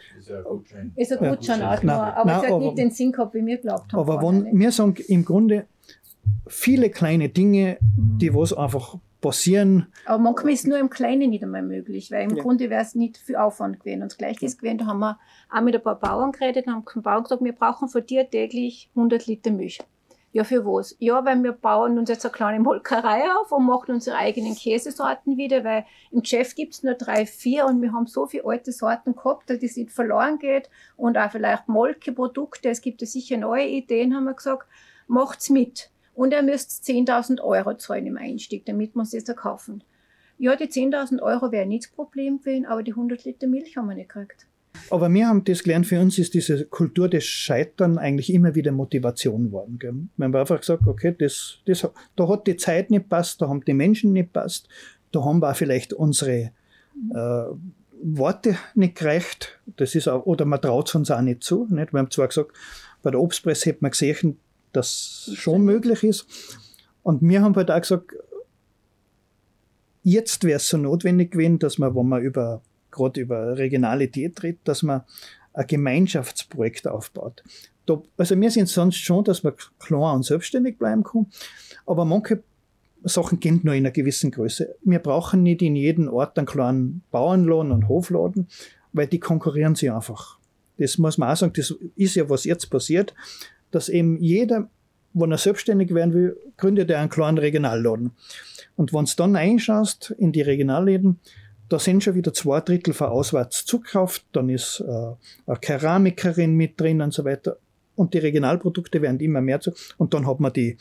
Ist 0.97 1.12
ein 1.12 1.30
Gutschein 1.30 1.61
ja. 1.61 1.72
auch, 1.72 1.83
nein, 1.83 1.97
aber 1.97 2.24
nein, 2.24 2.37
es 2.37 2.43
hat 2.43 2.53
aber, 2.53 2.64
nicht 2.64 2.78
den 2.78 2.91
Sinn 2.91 3.12
gehabt, 3.12 3.35
wie 3.35 3.47
wir 3.47 3.59
glaubt 3.59 3.93
haben. 3.93 4.01
Aber 4.01 4.22
wenn, 4.22 4.59
wir 4.59 4.72
sagen 4.72 4.97
im 5.07 5.24
Grunde 5.24 5.66
viele 6.49 6.91
kleine 6.91 7.28
Dinge, 7.28 7.78
die 7.80 8.35
was 8.35 8.53
einfach 8.53 8.97
passieren. 9.20 9.87
Aber 10.05 10.20
manchmal 10.20 10.53
ist 10.53 10.66
nur 10.66 10.78
im 10.78 10.91
Kleinen 10.91 11.30
nicht 11.30 11.45
einmal 11.45 11.62
möglich, 11.62 12.11
weil 12.11 12.28
im 12.28 12.37
ja. 12.37 12.43
Grunde 12.43 12.70
wäre 12.70 12.83
es 12.83 12.97
nicht 12.97 13.18
viel 13.18 13.37
Aufwand 13.37 13.78
gewesen. 13.78 14.03
Und 14.03 14.11
das 14.11 14.18
Gleiche 14.18 14.45
ist 14.45 14.59
gewesen, 14.59 14.78
da 14.78 14.87
haben 14.87 14.99
wir 14.99 15.18
auch 15.49 15.61
mit 15.62 15.76
ein 15.76 15.83
paar 15.83 15.99
Bauern 15.99 16.33
geredet 16.33 16.66
und 16.66 16.72
haben 16.72 16.85
zum 16.93 17.03
Bauern 17.03 17.22
gesagt, 17.22 17.45
wir 17.45 17.53
brauchen 17.53 17.89
von 17.89 18.05
dir 18.05 18.28
täglich 18.28 18.91
100 18.97 19.26
Liter 19.26 19.53
Milch. 19.53 19.78
Ja, 20.35 20.45
für 20.45 20.64
was? 20.64 20.97
Ja, 20.99 21.22
weil 21.26 21.43
wir 21.43 21.53
bauen 21.53 21.99
uns 21.99 22.09
jetzt 22.09 22.24
eine 22.24 22.33
kleine 22.33 22.61
Molkerei 22.61 23.30
auf 23.37 23.53
und 23.53 23.66
machen 23.66 23.93
unsere 23.93 24.16
eigenen 24.16 24.55
Käsesorten 24.55 25.37
wieder, 25.37 25.62
weil 25.62 25.85
im 26.11 26.22
Geschäft 26.22 26.57
gibt's 26.57 26.83
nur 26.83 26.95
drei, 26.95 27.26
vier 27.26 27.66
und 27.66 27.83
wir 27.83 27.93
haben 27.93 28.07
so 28.07 28.26
viele 28.26 28.47
alte 28.47 28.72
Sorten 28.72 29.14
gehabt, 29.14 29.51
dass 29.51 29.59
das 29.59 29.76
nicht 29.76 29.93
verloren 29.93 30.39
geht 30.39 30.70
und 30.97 31.18
auch 31.18 31.30
vielleicht 31.30 31.68
Molkeprodukte. 31.68 32.70
Es 32.70 32.80
gibt 32.80 33.03
ja 33.03 33.07
sicher 33.07 33.37
neue 33.37 33.66
Ideen, 33.66 34.14
haben 34.14 34.24
wir 34.24 34.33
gesagt. 34.33 34.66
Macht's 35.07 35.51
mit. 35.51 35.91
Und 36.14 36.33
ihr 36.33 36.43
müsst 36.43 36.83
10.000 36.85 37.43
Euro 37.43 37.74
zahlen 37.74 38.07
im 38.07 38.16
Einstieg, 38.16 38.64
damit 38.64 38.95
wir 38.95 39.03
es 39.03 39.12
jetzt 39.12 39.35
kaufen. 39.37 39.85
Ja, 40.39 40.57
die 40.57 40.64
10.000 40.64 41.20
Euro 41.20 41.53
wären 41.53 41.68
nicht 41.68 41.85
das 41.85 41.93
Problem 41.93 42.39
gewesen, 42.39 42.64
aber 42.64 42.83
die 42.83 42.93
100 42.93 43.24
Liter 43.24 43.47
Milch 43.47 43.76
haben 43.76 43.89
wir 43.89 43.95
nicht 43.95 44.09
gekriegt. 44.09 44.47
Aber 44.90 45.12
wir 45.12 45.26
haben 45.26 45.44
das 45.44 45.62
gelernt, 45.62 45.86
für 45.86 46.00
uns 46.00 46.18
ist 46.18 46.34
diese 46.34 46.64
Kultur 46.66 47.08
des 47.08 47.24
Scheitern 47.24 47.98
eigentlich 47.98 48.32
immer 48.32 48.54
wieder 48.54 48.72
Motivation 48.72 49.44
geworden. 49.44 49.78
Gell? 49.78 49.94
Wir 50.16 50.24
haben 50.24 50.36
einfach 50.36 50.60
gesagt, 50.60 50.86
okay, 50.86 51.14
das, 51.18 51.58
das, 51.66 51.88
da 52.16 52.28
hat 52.28 52.46
die 52.46 52.56
Zeit 52.56 52.90
nicht 52.90 53.08
passt, 53.08 53.40
da 53.40 53.48
haben 53.48 53.64
die 53.64 53.74
Menschen 53.74 54.12
nicht 54.12 54.32
passt, 54.32 54.68
da 55.12 55.24
haben 55.24 55.40
wir 55.40 55.50
auch 55.50 55.56
vielleicht 55.56 55.92
unsere 55.92 56.52
äh, 57.14 57.44
Worte 58.02 58.56
nicht 58.74 58.96
gereicht. 58.96 59.60
Das 59.76 59.94
ist 59.94 60.08
auch, 60.08 60.26
oder 60.26 60.44
man 60.44 60.60
traut 60.60 60.88
es 60.88 60.94
uns 60.94 61.10
auch 61.10 61.20
nicht 61.20 61.42
zu. 61.42 61.66
Nicht? 61.70 61.92
Wir 61.92 62.00
haben 62.00 62.10
zwar 62.10 62.28
gesagt, 62.28 62.52
bei 63.02 63.10
der 63.10 63.20
Obstpresse 63.20 63.70
hätte 63.70 63.78
man 63.82 63.90
gesehen, 63.90 64.38
dass 64.72 65.28
es 65.28 65.34
schon 65.36 65.64
möglich 65.64 66.02
ist. 66.02 66.26
Und 67.02 67.22
wir 67.22 67.42
haben 67.42 67.54
halt 67.56 67.70
auch 67.70 67.80
gesagt, 67.80 68.12
jetzt 70.02 70.44
wäre 70.44 70.56
es 70.56 70.68
so 70.68 70.76
notwendig 70.76 71.32
gewesen, 71.32 71.58
dass 71.58 71.78
man, 71.78 71.94
wenn 71.94 72.08
man 72.08 72.22
über 72.22 72.62
gerade 72.93 73.20
über 73.20 73.59
Regionalität 73.59 74.43
redet, 74.43 74.61
dass 74.64 74.82
man 74.82 75.03
ein 75.55 75.66
Gemeinschaftsprojekt 75.66 76.86
aufbaut. 76.86 77.43
Da, 77.86 78.01
also 78.16 78.40
wir 78.40 78.51
sind 78.51 78.68
sonst 78.68 78.97
schon, 78.97 79.24
dass 79.24 79.43
man 79.43 79.55
klar 79.78 80.14
und 80.14 80.24
selbstständig 80.24 80.78
bleiben 80.78 81.03
kann, 81.03 81.26
aber 81.84 82.05
manche 82.05 82.43
Sachen 83.05 83.40
gehen 83.40 83.61
nur 83.64 83.74
in 83.74 83.84
einer 83.84 83.90
gewissen 83.90 84.30
Größe. 84.30 84.76
Wir 84.84 85.01
brauchen 85.01 85.43
nicht 85.43 85.62
in 85.62 85.74
jedem 85.74 86.09
Ort 86.09 86.38
einen 86.38 86.47
kleinen 86.47 87.03
Bauernladen 87.11 87.72
und 87.72 87.88
Hofladen, 87.88 88.47
weil 88.93 89.09
die 89.09 89.18
konkurrieren 89.18 89.74
sich 89.74 89.90
einfach. 89.90 90.38
Das 90.78 90.99
muss 90.99 91.18
man 91.18 91.30
auch 91.30 91.36
sagen, 91.36 91.53
das 91.57 91.74
ist 91.97 92.14
ja, 92.14 92.30
was 92.30 92.45
jetzt 92.45 92.70
passiert, 92.70 93.14
dass 93.70 93.88
eben 93.88 94.18
jeder, 94.18 94.68
wenn 95.14 95.32
er 95.32 95.38
selbstständig 95.38 95.95
werden 95.95 96.14
will, 96.14 96.36
gründet 96.57 96.90
er 96.90 97.01
einen 97.01 97.11
kleinen 97.11 97.38
Regionalladen. 97.38 98.12
Und 98.76 98.93
wenn 98.93 99.05
du 99.05 99.12
dann 99.16 99.36
einschaust 99.36 100.14
in 100.18 100.32
die 100.32 100.43
Regionalläden, 100.43 101.18
da 101.68 101.78
sind 101.78 102.04
schon 102.04 102.14
wieder 102.14 102.32
zwei 102.32 102.60
Drittel 102.60 102.94
von 102.94 103.08
auswärts 103.08 103.64
zukauft, 103.64 104.24
dann 104.32 104.48
ist 104.48 104.80
äh, 104.80 104.92
eine 105.46 105.58
Keramikerin 105.60 106.54
mit 106.54 106.80
drin 106.80 107.00
und 107.00 107.12
so 107.12 107.24
weiter. 107.24 107.56
Und 107.94 108.14
die 108.14 108.18
Regionalprodukte 108.18 109.02
werden 109.02 109.20
immer 109.20 109.40
mehr 109.40 109.60
zu. 109.60 109.72
Und 109.98 110.14
dann 110.14 110.26
hat 110.26 110.40
man 110.40 110.52
die 110.52 110.76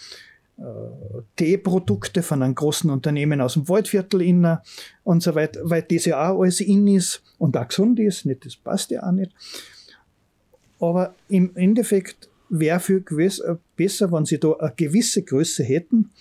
Teeprodukte 1.36 2.22
von 2.22 2.44
einem 2.44 2.56
großen 2.56 2.90
Unternehmen 2.90 3.42
aus 3.42 3.54
dem 3.54 3.68
Waldviertel 3.68 4.22
innen 4.22 4.60
und 5.04 5.24
so 5.24 5.34
weiter, 5.34 5.62
weil 5.64 5.84
das 5.84 6.06
ja 6.06 6.30
auch 6.30 6.42
alles 6.42 6.62
in 6.62 6.88
ist 6.88 7.24
und 7.38 7.58
auch 7.58 7.68
gesund 7.68 8.00
ist, 8.00 8.26
nicht, 8.26 8.46
das 8.46 8.56
passt 8.56 8.92
ja 8.92 9.04
auch 9.04 9.12
nicht. 9.12 9.32
Aber 10.80 11.16
im 11.30 11.56
Endeffekt 11.56 12.30
wäre 12.50 12.80
viel 12.80 13.04
besser, 13.76 14.12
wenn 14.12 14.26
sie 14.26 14.40
da 14.40 14.54
eine 14.54 14.74
gewisse 14.76 15.24
Größe 15.24 15.64
hätten 15.64 16.12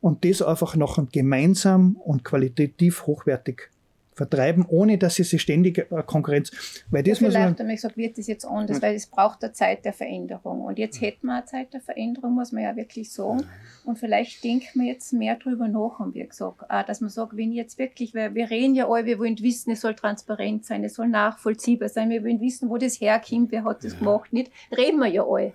und 0.00 0.24
das 0.24 0.42
einfach 0.42 0.76
noch 0.76 0.98
gemeinsam 1.10 1.96
und 1.96 2.24
qualitativ 2.24 3.06
hochwertig 3.06 3.70
vertreiben, 4.18 4.66
ohne 4.68 4.98
dass 4.98 5.14
sie 5.14 5.24
sich 5.24 5.40
ständig 5.40 5.78
äh, 5.78 6.02
Konkurrenz. 6.04 6.50
Weil 6.90 7.02
das 7.02 7.20
ja, 7.20 7.28
vielleicht 7.28 7.58
haben 7.58 7.68
wir 7.68 7.74
gesagt, 7.74 7.96
wird 7.96 8.18
das 8.18 8.26
jetzt 8.26 8.44
anders, 8.44 8.82
weil 8.82 8.94
es 8.94 9.06
braucht 9.06 9.42
eine 9.42 9.52
Zeit 9.52 9.84
der 9.84 9.94
Veränderung. 9.94 10.60
Und 10.60 10.78
jetzt 10.78 11.00
hätten 11.00 11.28
wir 11.28 11.36
eine 11.36 11.44
Zeit 11.46 11.72
der 11.72 11.80
Veränderung, 11.80 12.34
muss 12.34 12.52
man 12.52 12.64
ja 12.64 12.76
wirklich 12.76 13.10
sagen. 13.10 13.44
Und 13.84 13.98
vielleicht 13.98 14.44
denken 14.44 14.80
wir 14.80 14.88
jetzt 14.88 15.12
mehr 15.12 15.36
darüber 15.42 15.68
nach, 15.68 16.00
haben 16.00 16.12
wir 16.12 16.26
gesagt. 16.26 16.58
Dass 16.68 17.00
man 17.00 17.08
sagt, 17.10 17.36
wenn 17.36 17.52
jetzt 17.52 17.78
wirklich, 17.78 18.14
weil 18.14 18.34
wir 18.34 18.50
reden 18.50 18.74
ja 18.74 18.90
alle, 18.90 19.06
wir 19.06 19.18
wollen 19.18 19.38
wissen, 19.38 19.70
es 19.70 19.80
soll 19.80 19.94
transparent 19.94 20.66
sein, 20.66 20.84
es 20.84 20.94
soll 20.94 21.08
nachvollziehbar 21.08 21.88
sein, 21.88 22.10
wir 22.10 22.22
wollen 22.22 22.40
wissen, 22.40 22.68
wo 22.68 22.76
das 22.76 23.00
herkommt, 23.00 23.52
wer 23.52 23.64
hat 23.64 23.84
das 23.84 23.92
ja. 23.94 23.98
gemacht, 24.00 24.32
nicht. 24.32 24.50
Reden 24.76 24.98
wir 24.98 25.06
ja 25.06 25.24
alle. 25.24 25.52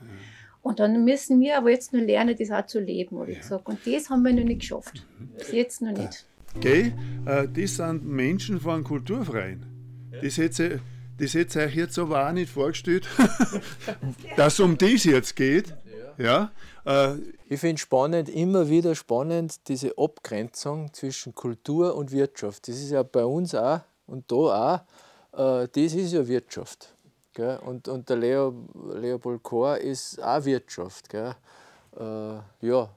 Und 0.61 0.79
dann 0.79 1.03
müssen 1.03 1.41
wir 1.41 1.57
aber 1.57 1.71
jetzt 1.71 1.91
nur 1.91 2.01
lernen, 2.01 2.35
das 2.39 2.49
auch 2.49 2.65
zu 2.65 2.79
leben, 2.79 3.19
habe 3.19 3.31
ich 3.31 3.39
gesagt. 3.39 3.67
Und 3.67 3.79
das 3.85 4.09
haben 4.09 4.23
wir 4.23 4.31
noch 4.31 4.45
nicht 4.45 4.61
geschafft. 4.61 5.05
Bis 5.37 5.51
jetzt 5.51 5.81
noch 5.81 5.91
nicht. 5.91 6.25
Gell? 6.59 6.93
Äh, 7.25 7.47
das 7.47 7.75
sind 7.77 8.05
Menschen 8.05 8.59
von 8.59 8.75
einem 8.75 8.83
Kulturverein. 8.83 9.65
Das 10.21 10.37
hätte 10.37 10.79
das 11.17 11.33
hätte 11.35 11.59
euch 11.59 11.75
jetzt 11.75 11.99
aber 11.99 12.27
auch 12.27 12.31
nicht 12.31 12.51
vorgestellt, 12.51 13.07
dass 14.35 14.53
es 14.53 14.59
um 14.59 14.77
das 14.77 15.03
jetzt 15.03 15.35
geht. 15.35 15.73
Ja. 16.17 16.51
Äh, 16.85 17.15
ich 17.49 17.59
finde 17.59 17.79
spannend, 17.79 18.29
immer 18.29 18.67
wieder 18.67 18.95
spannend, 18.95 19.67
diese 19.67 19.97
Abgrenzung 19.97 20.91
zwischen 20.93 21.35
Kultur 21.35 21.95
und 21.95 22.11
Wirtschaft. 22.11 22.67
Das 22.67 22.75
ist 22.75 22.91
ja 22.91 23.03
bei 23.03 23.23
uns 23.23 23.53
auch 23.53 23.81
und 24.07 24.31
da 24.31 24.81
auch, 25.33 25.63
äh, 25.63 25.67
das 25.67 25.93
ist 25.93 26.13
ja 26.13 26.27
Wirtschaft. 26.27 26.93
Gell? 27.33 27.59
Und, 27.65 27.87
und 27.87 28.09
der 28.09 28.17
Leo, 28.17 28.53
Leopold 28.95 29.43
Kohr 29.43 29.77
ist 29.77 30.21
auch 30.21 30.43
Wirtschaft. 30.45 31.09
Gell? 31.09 31.35
Äh, 31.97 32.67
ja, 32.67 32.89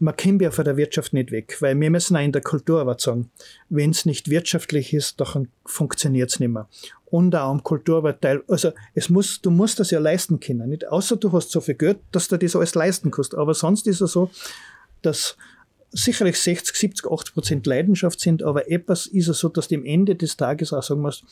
man 0.00 0.16
kommt 0.16 0.40
ja 0.40 0.50
von 0.50 0.64
der 0.64 0.78
Wirtschaft 0.78 1.12
nicht 1.12 1.30
weg, 1.30 1.58
weil 1.60 1.78
wir 1.78 1.90
müssen 1.90 2.16
auch 2.16 2.24
in 2.24 2.32
der 2.32 2.40
Kultur 2.40 2.80
aber 2.80 2.98
sagen, 2.98 3.30
wenn 3.68 3.90
es 3.90 4.06
nicht 4.06 4.30
wirtschaftlich 4.30 4.94
ist, 4.94 5.20
dann 5.20 5.48
funktioniert 5.66 6.30
es 6.30 6.40
nicht 6.40 6.48
mehr. 6.48 6.68
Und 7.04 7.36
auch 7.36 7.50
am 7.50 7.62
Kulturteil, 7.62 8.42
also 8.48 8.72
es 8.94 9.10
muss, 9.10 9.42
du 9.42 9.50
musst 9.50 9.78
das 9.78 9.90
ja 9.90 10.00
leisten 10.00 10.40
können, 10.40 10.70
nicht? 10.70 10.88
Außer 10.88 11.16
du 11.16 11.30
hast 11.32 11.50
so 11.50 11.60
viel 11.60 11.74
Geld, 11.74 11.98
dass 12.12 12.28
du 12.28 12.38
das 12.38 12.56
alles 12.56 12.74
leisten 12.74 13.10
kannst. 13.10 13.34
Aber 13.34 13.52
sonst 13.52 13.86
ist 13.86 14.00
es 14.00 14.12
so, 14.12 14.30
dass 15.02 15.36
sicherlich 15.90 16.38
60, 16.38 16.74
70, 16.74 17.10
80 17.10 17.34
Prozent 17.34 17.66
Leidenschaft 17.66 18.20
sind, 18.20 18.42
aber 18.42 18.70
etwas 18.70 19.06
ist 19.06 19.28
es 19.28 19.40
so, 19.40 19.48
dass 19.50 19.68
du 19.68 19.74
am 19.74 19.84
Ende 19.84 20.14
des 20.14 20.36
Tages 20.36 20.72
auch 20.72 20.82
sagen 20.82 21.02
musst, 21.02 21.24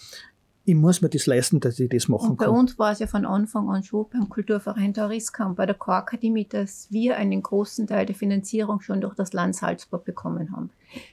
ich 0.68 0.74
muss 0.74 1.00
mir 1.00 1.08
das 1.08 1.26
leisten, 1.26 1.60
dass 1.60 1.80
ich 1.80 1.88
das 1.88 2.08
machen 2.08 2.32
und 2.32 2.36
bei 2.36 2.44
kann. 2.44 2.52
Bei 2.52 2.60
uns 2.60 2.78
war 2.78 2.92
es 2.92 2.98
ja 2.98 3.06
von 3.06 3.24
Anfang 3.24 3.70
an 3.70 3.82
schon 3.82 4.06
beim 4.12 4.28
Kulturverein 4.28 4.92
der 4.92 5.08
Riskam, 5.08 5.54
bei 5.54 5.64
der 5.64 5.74
Chorakademie, 5.74 6.46
dass 6.46 6.88
wir 6.90 7.16
einen 7.16 7.42
großen 7.42 7.86
Teil 7.86 8.04
der 8.04 8.14
Finanzierung 8.14 8.82
schon 8.82 9.00
durch 9.00 9.14
das 9.14 9.32
Land 9.32 9.56
Salzburg 9.56 10.04
bekommen 10.04 10.52
haben. 10.52 10.68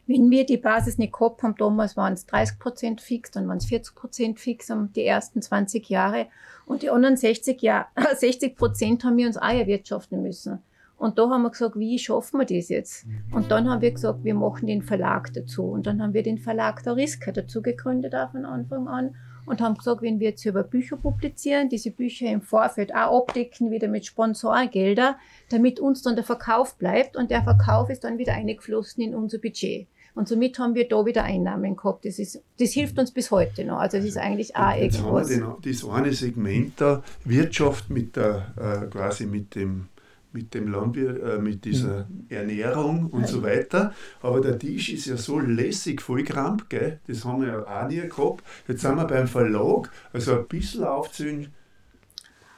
Wenn 0.08 0.30
wir 0.30 0.46
die 0.46 0.58
Basis 0.58 0.98
nicht 0.98 1.14
gehabt 1.14 1.42
haben, 1.42 1.56
damals 1.58 1.96
waren 1.96 2.14
es 2.14 2.26
30 2.26 2.60
Prozent 2.60 3.02
fix, 3.02 3.32
dann 3.32 3.48
waren 3.48 3.58
es 3.58 3.66
40 3.66 3.96
Prozent 3.96 4.40
fix 4.42 4.70
um 4.70 4.92
die 4.92 5.06
ersten 5.06 5.42
20 5.42 5.90
Jahre 5.90 6.28
und 6.66 6.82
die 6.82 6.90
anderen 6.90 7.16
60 7.16 7.58
Prozent 8.58 9.06
haben 9.06 9.16
wir 9.16 9.28
uns 9.28 9.38
auch 9.38 9.48
erwirtschaften 9.48 10.22
müssen. 10.22 10.60
Und 10.98 11.18
da 11.18 11.30
haben 11.30 11.44
wir 11.44 11.50
gesagt, 11.50 11.78
wie 11.78 11.98
schaffen 11.98 12.40
wir 12.40 12.46
das 12.46 12.70
jetzt? 12.70 13.06
Und 13.32 13.52
dann 13.52 13.70
haben 13.70 13.82
wir 13.82 13.92
gesagt, 13.92 14.24
wir 14.24 14.34
machen 14.34 14.68
den 14.68 14.82
Verlag 14.82 15.34
dazu. 15.34 15.64
Und 15.64 15.88
dann 15.88 16.02
haben 16.02 16.14
wir 16.14 16.24
den 16.24 16.38
Verlag 16.38 16.84
der 16.84 16.96
Riska 16.96 17.34
dazu 17.34 17.62
gegründet, 17.62 18.16
auch 18.16 18.32
von 18.32 18.46
Anfang 18.46 18.88
an 18.88 19.16
und 19.46 19.62
haben 19.62 19.76
gesagt, 19.76 20.02
wenn 20.02 20.20
wir 20.20 20.30
jetzt 20.30 20.46
über 20.46 20.64
Bücher 20.64 20.98
publizieren, 20.98 21.70
diese 21.70 21.92
Bücher 21.92 22.28
im 22.28 22.42
Vorfeld 22.42 22.94
auch 22.94 23.22
abdecken, 23.22 23.72
wieder 23.72 23.88
mit 23.88 24.06
Sponsorengelder, 24.06 25.18
damit 25.50 25.80
uns 25.80 26.02
dann 26.02 26.16
der 26.16 26.26
Verkauf 26.26 26.76
bleibt 26.78 27.16
und 27.16 27.32
der 27.32 27.44
Verkauf 27.44 27.90
ist 27.90 28.04
dann 28.04 28.18
wieder 28.18 28.34
eingeflossen 28.34 29.04
in 29.04 29.16
unser 29.16 29.38
Budget. 29.38 29.88
Und 30.16 30.30
somit 30.30 30.58
haben 30.60 30.76
wir 30.76 30.88
da 30.88 31.06
wieder 31.06 31.24
Einnahmen 31.24 31.76
gehabt. 31.76 32.06
Das, 32.06 32.20
ist, 32.20 32.42
das 32.58 32.72
hilft 32.72 32.98
uns 32.98 33.12
bis 33.12 33.32
heute 33.32 33.66
noch. 33.66 33.80
Also 33.80 33.98
es 33.98 34.06
ist 34.06 34.18
eigentlich 34.18 34.56
auch 34.56 34.74
Jetzt 34.74 34.96
irgendwas. 34.96 35.30
Haben 35.30 35.42
wir 35.42 35.58
den, 35.62 35.74
das 35.74 35.90
eine 35.90 36.14
Segment 36.14 36.80
der 36.80 37.04
Wirtschaft 37.26 37.90
mit 37.90 38.16
der, 38.16 38.54
äh, 38.56 38.88
quasi 38.88 39.26
mit 39.26 39.56
dem 39.56 39.90
mit 40.36 40.54
dem 40.54 40.68
Landwirt, 40.68 41.24
äh, 41.24 41.40
mit 41.40 41.64
dieser 41.64 42.08
Ernährung 42.30 43.08
und 43.08 43.28
so 43.28 43.42
weiter. 43.42 43.94
Aber 44.22 44.42
der 44.42 44.60
Tisch 44.60 44.90
ist 44.90 45.06
ja 45.06 45.16
so 45.16 45.40
lässig 45.40 46.02
vollgerammt, 46.02 46.70
gell? 46.70 47.00
das 47.08 47.24
haben 47.24 47.42
wir 47.42 47.48
ja 47.48 47.62
auch 47.64 47.88
nie 47.88 48.02
gehabt. 48.02 48.44
Jetzt 48.68 48.82
sind 48.82 48.96
wir 48.96 49.06
beim 49.06 49.28
Verlag, 49.28 49.90
also 50.14 50.40
ein 50.40 50.48
bisschen 50.48 50.84
aufzählen 50.84 51.48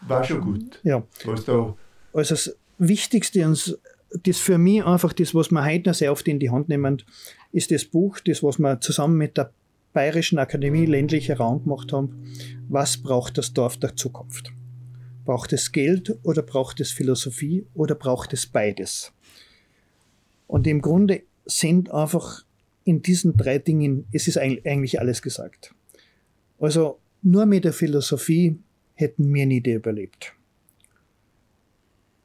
war 0.02 0.24
schon 0.24 0.42
gut. 0.42 0.80
Ja. 0.84 1.04
Was 1.26 1.46
da 1.46 1.76
also 2.14 2.36
das 2.36 2.56
Wichtigste 2.78 3.46
und 3.46 3.78
das 4.24 4.38
für 4.38 4.58
mich 4.58 4.84
einfach 4.86 5.14
das, 5.14 5.36
was 5.36 5.52
wir 5.52 5.64
heute 5.64 5.90
noch 5.90 5.96
sehr 5.96 6.12
oft 6.12 6.28
in 6.28 6.40
die 6.40 6.50
Hand 6.50 6.70
nehmen, 6.70 7.02
ist 7.52 7.72
das 7.72 7.86
Buch, 7.86 8.20
das, 8.20 8.42
was 8.42 8.60
wir 8.60 8.80
zusammen 8.80 9.18
mit 9.18 9.38
der 9.38 9.52
Bayerischen 9.94 10.40
Akademie 10.40 10.86
ländlicher 10.86 11.38
Raum 11.38 11.64
gemacht 11.64 11.92
haben. 11.92 12.32
Was 12.70 12.98
braucht 12.98 13.38
das 13.38 13.54
Dorf 13.54 13.78
der 13.78 13.96
Zukunft? 13.96 14.52
Braucht 15.28 15.52
es 15.52 15.74
Geld 15.74 16.18
oder 16.24 16.42
braucht 16.42 16.80
es 16.80 16.92
Philosophie 16.92 17.66
oder 17.74 17.96
braucht 17.96 18.32
es 18.32 18.46
beides? 18.48 19.12
Und 20.48 20.66
im 20.68 20.82
Grunde 20.82 21.24
sind 21.46 21.92
einfach 21.92 22.46
in 22.86 23.02
diesen 23.02 23.36
drei 23.36 23.60
Dingen, 23.60 24.08
es 24.14 24.30
ist 24.30 24.38
eigentlich 24.38 25.02
alles 25.02 25.22
gesagt. 25.22 25.76
Also 26.60 27.00
nur 27.24 27.46
mit 27.46 27.66
der 27.66 27.74
Philosophie 27.74 28.58
hätten 28.94 29.34
wir 29.34 29.46
nie 29.46 29.60
die 29.60 29.74
überlebt. 29.74 30.34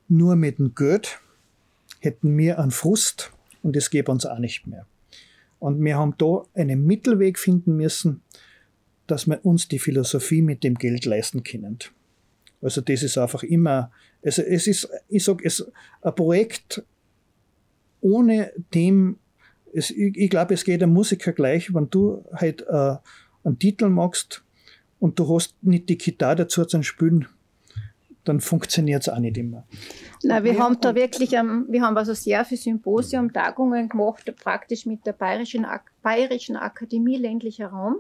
Nur 0.07 0.37
mit 0.37 0.61
dem 0.61 0.77
Geld 0.77 1.21
hätten 1.99 2.39
wir 2.39 2.61
einen 2.61 2.71
Frust 2.71 3.33
und 3.65 3.75
es 3.77 3.91
gäbe 3.91 4.13
uns 4.13 4.27
auch 4.27 4.39
nicht 4.39 4.69
mehr. 4.69 4.87
Und 5.59 5.85
wir 5.85 5.97
haben 5.97 6.15
da 6.19 6.45
einen 6.55 6.87
Mittelweg 6.87 7.37
finden 7.37 7.75
müssen, 7.75 8.23
dass 9.09 9.27
wir 9.27 9.45
uns 9.45 9.67
die 9.67 9.81
Philosophie 9.81 10.41
mit 10.41 10.63
dem 10.63 10.77
Geld 10.77 11.05
leisten 11.05 11.43
können. 11.43 11.81
Also 12.63 12.81
das 12.81 13.03
ist 13.03 13.19
einfach 13.19 13.43
immer, 13.43 13.91
also 14.25 14.43
es 14.43 14.67
ist, 14.67 14.89
ich 15.09 15.25
sag, 15.25 15.45
es 15.45 15.67
ein 16.01 16.15
Projekt 16.15 16.83
ohne 18.01 18.53
dem, 18.73 19.19
es, 19.73 19.91
ich, 19.91 20.17
ich 20.17 20.31
glaube, 20.31 20.55
es 20.55 20.65
geht 20.65 20.83
einem 20.83 20.93
Musiker 20.93 21.33
gleich, 21.33 21.75
wenn 21.75 21.91
du 21.91 22.25
halt 22.33 22.65
äh, 22.69 22.97
einen 23.45 23.59
Titel 23.59 23.89
machst 23.89 24.45
und 25.01 25.19
du 25.19 25.35
hast 25.35 25.55
nicht 25.63 25.89
die 25.89 25.99
Gitarre 25.99 26.37
dazu 26.37 26.65
zum 26.65 26.83
Spielen, 26.83 27.27
dann 28.25 28.41
funktioniert 28.41 29.03
es 29.03 29.09
auch 29.09 29.19
nicht 29.19 29.37
immer. 29.37 29.67
Na, 30.23 30.45
wir 30.45 30.53
ja, 30.53 30.61
haben 30.61 30.79
da 30.81 30.95
wirklich, 30.95 31.33
um, 31.33 31.67
wir 31.69 31.83
haben 31.83 31.97
also 31.97 32.15
sehr 32.15 32.45
viele 32.45 32.61
Symposium, 32.61 33.33
Tagungen 33.33 33.89
gemacht, 33.89 34.33
praktisch 34.37 34.87
mit 34.87 35.05
der 35.05 35.13
Bayerischen, 35.13 35.67
Bayerischen 36.03 36.57
Akademie 36.57 37.17
ländlicher 37.17 37.69
Raum 37.69 37.97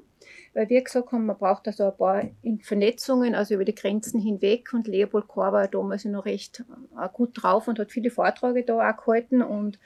weil 0.55 0.69
wir 0.69 0.83
gesagt 0.83 1.13
haben, 1.13 1.27
man 1.27 1.39
braucht 1.39 1.67
also 1.67 1.85
ein 1.85 1.97
paar 1.97 2.23
Vernetzungen, 2.63 3.35
also 3.35 3.55
über 3.55 3.65
die 3.65 3.75
Grenzen 3.75 4.21
hinweg. 4.21 4.73
Und 4.73 4.87
Leopold 4.87 5.29
Kohr 5.29 5.53
war 5.53 5.67
damals 5.69 6.05
noch 6.05 6.27
recht 6.27 6.65
äh, 6.99 7.09
gut 7.13 7.31
drauf 7.35 7.69
und 7.69 7.79
hat 7.79 7.91
viele 7.91 8.11
Vorträge 8.11 8.63
da 8.63 8.91
auch 8.91 8.97
gehalten. 8.97 9.43
Und 9.43 9.79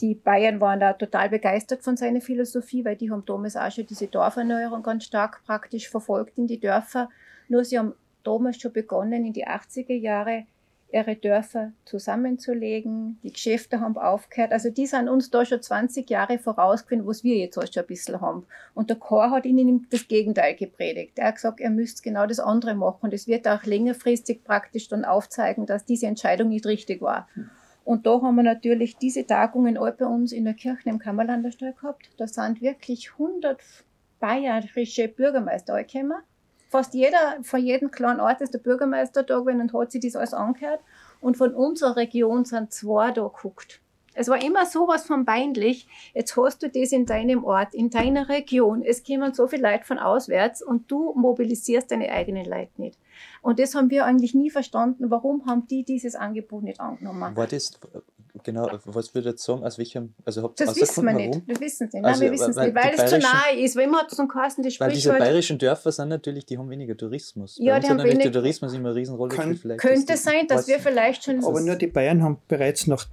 die 0.00 0.14
Bayern 0.14 0.60
waren 0.60 0.80
da 0.80 0.92
total 0.94 1.30
begeistert 1.30 1.82
von 1.82 1.96
seiner 1.96 2.20
Philosophie, 2.20 2.84
weil 2.84 2.96
die 2.96 3.10
haben 3.10 3.24
damals 3.24 3.56
auch 3.56 3.70
schon 3.70 3.86
diese 3.86 4.08
Dorferneuerung 4.08 4.82
ganz 4.82 5.04
stark 5.04 5.42
praktisch 5.46 5.88
verfolgt 5.88 6.38
in 6.38 6.48
die 6.48 6.58
Dörfer. 6.58 7.08
Nur 7.48 7.64
sie 7.64 7.78
haben 7.78 7.94
damals 8.24 8.60
schon 8.60 8.72
begonnen, 8.72 9.24
in 9.24 9.32
die 9.32 9.46
80er 9.46 9.94
Jahre 9.94 10.46
ihre 10.94 11.16
Dörfer 11.16 11.72
zusammenzulegen. 11.84 13.18
Die 13.22 13.32
Geschäfte 13.32 13.80
haben 13.80 13.98
aufgehört. 13.98 14.52
Also 14.52 14.70
die 14.70 14.86
sind 14.86 15.08
uns 15.08 15.30
da 15.30 15.44
schon 15.44 15.60
20 15.60 16.08
Jahre 16.08 16.38
vorausgewinnen, 16.38 17.06
was 17.06 17.24
wir 17.24 17.36
jetzt 17.36 17.58
auch 17.58 17.66
schon 17.66 17.82
ein 17.82 17.86
bisschen 17.86 18.20
haben. 18.20 18.46
Und 18.74 18.90
der 18.90 18.96
Chor 18.96 19.30
hat 19.30 19.44
ihnen 19.44 19.86
das 19.90 20.06
Gegenteil 20.06 20.54
gepredigt. 20.54 21.18
Er 21.18 21.28
hat 21.28 21.34
gesagt, 21.34 21.60
er 21.60 21.70
müsste 21.70 22.02
genau 22.02 22.26
das 22.26 22.38
andere 22.38 22.74
machen. 22.74 23.00
Und 23.02 23.14
es 23.14 23.26
wird 23.26 23.48
auch 23.48 23.64
längerfristig 23.64 24.44
praktisch 24.44 24.88
dann 24.88 25.04
aufzeigen, 25.04 25.66
dass 25.66 25.84
diese 25.84 26.06
Entscheidung 26.06 26.48
nicht 26.48 26.66
richtig 26.66 27.02
war. 27.02 27.28
Und 27.84 28.06
da 28.06 28.22
haben 28.22 28.36
wir 28.36 28.42
natürlich 28.42 28.96
diese 28.96 29.26
Tagungen 29.26 29.76
all 29.76 29.92
bei 29.92 30.06
uns 30.06 30.32
in 30.32 30.44
der 30.44 30.54
Kirche 30.54 30.88
im 30.88 30.98
Kammerlanderstall 30.98 31.74
gehabt. 31.74 32.08
Da 32.16 32.26
sind 32.26 32.62
wirklich 32.62 33.10
100 33.12 33.60
bayerische 34.20 35.08
Bürgermeister 35.08 35.82
gekommen 35.82 36.22
fast 36.74 36.92
jeder, 36.92 37.38
von 37.42 37.64
jedem 37.64 37.92
kleinen 37.92 38.18
Ort 38.18 38.40
ist 38.40 38.52
der 38.52 38.58
Bürgermeister 38.58 39.22
da 39.22 39.38
gewesen 39.38 39.60
und 39.60 39.72
hat 39.72 39.92
sich 39.92 40.00
das 40.00 40.16
alles 40.16 40.34
angehört. 40.34 40.80
Und 41.20 41.36
von 41.36 41.54
unserer 41.54 41.94
Region 41.94 42.44
sind 42.44 42.72
zwei 42.72 43.12
da 43.12 43.28
geguckt. 43.28 43.80
Es 44.12 44.26
war 44.26 44.42
immer 44.42 44.66
sowas 44.66 45.06
von 45.06 45.24
peinlich. 45.24 45.86
Jetzt 46.14 46.36
hast 46.36 46.64
du 46.64 46.68
das 46.68 46.90
in 46.90 47.06
deinem 47.06 47.44
Ort, 47.44 47.74
in 47.74 47.90
deiner 47.90 48.28
Region. 48.28 48.82
Es 48.82 49.04
kommen 49.04 49.32
so 49.34 49.46
viele 49.46 49.70
Leute 49.70 49.84
von 49.84 50.00
auswärts 50.00 50.62
und 50.62 50.90
du 50.90 51.14
mobilisierst 51.14 51.92
deine 51.92 52.10
eigenen 52.10 52.44
Leute 52.44 52.72
nicht. 52.78 52.98
Und 53.40 53.60
das 53.60 53.76
haben 53.76 53.90
wir 53.90 54.04
eigentlich 54.04 54.34
nie 54.34 54.50
verstanden. 54.50 55.12
Warum 55.12 55.46
haben 55.46 55.68
die 55.68 55.84
dieses 55.84 56.16
Angebot 56.16 56.64
nicht 56.64 56.80
angenommen? 56.80 57.36
War 57.36 57.46
das, 57.46 57.78
genau, 58.44 58.70
was 58.84 59.12
würde 59.14 59.28
ich 59.28 59.32
jetzt 59.32 59.44
sagen, 59.44 59.64
aus 59.64 59.76
welchem, 59.78 60.14
also 60.24 60.42
habt 60.44 60.60
Das 60.60 60.76
wissen 60.80 61.04
wir 61.04 61.12
nicht. 61.14 61.42
Das 61.48 61.60
wissen 61.60 61.90
sie 61.90 61.96
nicht. 61.96 62.02
Nein, 62.02 62.04
Also, 62.04 62.20
wir 62.22 62.30
wissen 62.32 62.50
es 62.50 62.56
weil 62.56 62.66
nicht, 62.66 62.76
weil 62.76 62.94
die 62.96 63.02
es 63.02 63.10
zu 63.10 63.18
nahe 63.18 63.58
ist. 63.60 63.76
Weil 63.76 63.84
immer 63.84 63.98
hat 63.98 64.12
es 64.12 64.16
so 64.16 64.26
Kasten, 64.28 64.62
das 64.62 64.78
Weil 64.78 64.92
diese 64.92 65.10
halt, 65.10 65.20
bayerischen 65.20 65.58
Dörfer 65.58 65.90
sind 65.90 66.08
natürlich, 66.08 66.46
die 66.46 66.56
haben 66.58 66.70
weniger 66.70 66.96
Tourismus. 66.96 67.56
Ja, 67.58 67.72
Bei 67.72 67.76
uns 67.78 67.86
die 67.86 67.90
haben 67.90 68.04
wenig- 68.04 68.22
der 68.22 68.32
Tourismus 68.32 68.72
immer 68.74 68.90
eine 68.90 68.94
Riesenrolle. 68.98 69.34
Vielleicht 69.56 69.80
könnte 69.80 70.12
die- 70.12 70.18
sein, 70.18 70.46
dass 70.46 70.68
wir 70.68 70.78
vielleicht 70.78 71.24
schon 71.24 71.42
Aber 71.44 71.60
nur 71.60 71.74
die 71.76 71.88
Bayern 71.88 72.22
haben 72.22 72.38
bereits 72.46 72.86
nach 72.86 73.06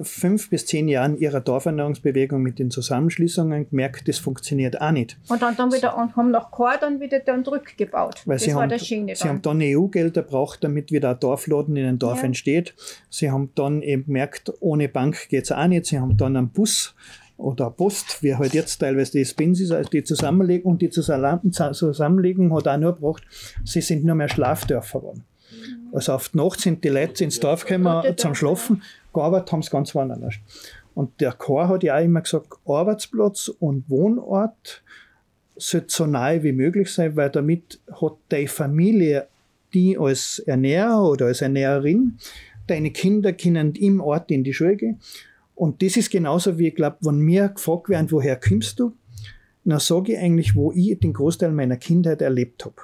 fünf 0.00 0.50
bis 0.50 0.66
zehn 0.66 0.88
Jahren 0.88 1.18
ihrer 1.18 1.40
Dorferneuerungsbewegung 1.40 2.42
mit 2.42 2.58
den 2.58 2.70
Zusammenschließungen 2.70 3.70
gemerkt, 3.70 4.08
das 4.08 4.18
funktioniert 4.18 4.80
auch 4.80 4.90
nicht. 4.90 5.18
Und 5.28 5.42
dann, 5.42 5.56
dann 5.56 5.72
wieder, 5.72 5.96
und 5.96 6.16
haben 6.16 6.30
nach 6.30 6.50
Chor 6.50 6.74
dann 6.80 7.00
wieder 7.00 7.20
dann 7.20 7.42
rückgebaut. 7.46 8.22
Weil 8.24 8.36
das 8.36 8.44
sie 8.44 8.54
war 8.54 8.62
haben, 8.62 8.68
der 8.70 8.78
Schöne 8.78 9.14
sie 9.16 9.28
haben 9.28 9.42
dann. 9.42 9.58
dann 9.60 9.68
EU-Gelder 9.76 10.22
braucht, 10.22 10.64
damit 10.64 10.92
wieder 10.92 11.10
ein 11.10 11.20
Dorfladen 11.20 11.76
in 11.76 11.86
einem 11.86 11.98
Dorf 11.98 12.18
Ja. 12.20 12.24
entsteht. 12.26 12.74
Sie 13.10 13.30
haben 13.30 13.50
dann 13.54 13.82
eben 13.82 14.06
gemerkt, 14.06 14.52
ohne 14.60 14.88
Bank 14.88 15.28
geht 15.28 15.44
es 15.44 15.52
auch 15.52 15.66
nicht. 15.66 15.86
Sie 15.86 15.98
haben 15.98 16.16
dann 16.16 16.36
einen 16.36 16.48
Bus 16.48 16.94
oder 17.36 17.66
eine 17.66 17.74
Post, 17.74 18.22
wie 18.22 18.34
halt 18.34 18.54
jetzt 18.54 18.78
teilweise 18.78 19.12
die 19.12 19.24
Spins 19.24 19.60
ist, 19.60 19.70
also 19.70 19.90
die 19.90 20.02
Zusammenlegung 20.04 20.72
und 20.72 20.82
die 20.82 20.88
Zusammen- 20.90 21.52
Zusammenlegung 21.52 22.54
hat 22.54 22.66
auch 22.66 22.78
nur 22.78 22.94
gebracht, 22.94 23.22
sie 23.64 23.80
sind 23.82 24.04
nur 24.04 24.14
mehr 24.14 24.28
Schlafdörfer 24.28 25.00
geworden. 25.00 25.24
Also 25.92 26.12
auf 26.14 26.30
die 26.30 26.38
Nacht 26.38 26.60
sind 26.60 26.82
die 26.82 26.88
Leute 26.88 27.24
ins 27.24 27.38
Dorf 27.40 27.64
gekommen 27.64 28.02
zum 28.16 28.34
Schlafen, 28.34 28.82
gearbeitet 29.16 29.52
haben 29.52 29.62
sie 29.62 29.70
ganz 29.70 29.94
woanders. 29.94 30.34
Und 30.94 31.20
der 31.20 31.32
Chor 31.32 31.68
hat 31.68 31.82
ja 31.82 31.96
auch 31.98 32.04
immer 32.04 32.22
gesagt, 32.22 32.48
Arbeitsplatz 32.64 33.48
und 33.48 33.88
Wohnort 33.90 34.82
sollte 35.56 35.86
so 35.88 36.06
nahe 36.06 36.42
wie 36.42 36.52
möglich 36.52 36.92
sein, 36.92 37.16
weil 37.16 37.30
damit 37.30 37.80
hat 38.00 38.14
deine 38.28 38.48
Familie, 38.48 39.26
die 39.74 39.98
als 39.98 40.38
Ernährer 40.38 41.10
oder 41.10 41.26
als 41.26 41.42
Ernährerin, 41.42 42.18
deine 42.66 42.90
Kinder 42.90 43.32
können 43.32 43.74
im 43.74 44.00
Ort 44.00 44.30
in 44.30 44.44
die 44.44 44.52
Schule 44.52 44.76
gehen. 44.76 45.00
Und 45.54 45.82
das 45.82 45.96
ist 45.96 46.10
genauso 46.10 46.58
wie, 46.58 46.68
ich 46.68 46.74
glaube, 46.74 46.98
wenn 47.00 47.18
mir 47.18 47.48
gefragt 47.48 47.88
werden, 47.88 48.10
woher 48.10 48.36
kommst 48.36 48.78
du, 48.78 48.92
dann 49.64 49.80
sage 49.80 50.12
ich 50.12 50.18
eigentlich, 50.18 50.54
wo 50.54 50.72
ich 50.72 50.98
den 51.00 51.12
Großteil 51.12 51.52
meiner 51.52 51.76
Kindheit 51.76 52.22
erlebt 52.22 52.64
habe. 52.64 52.76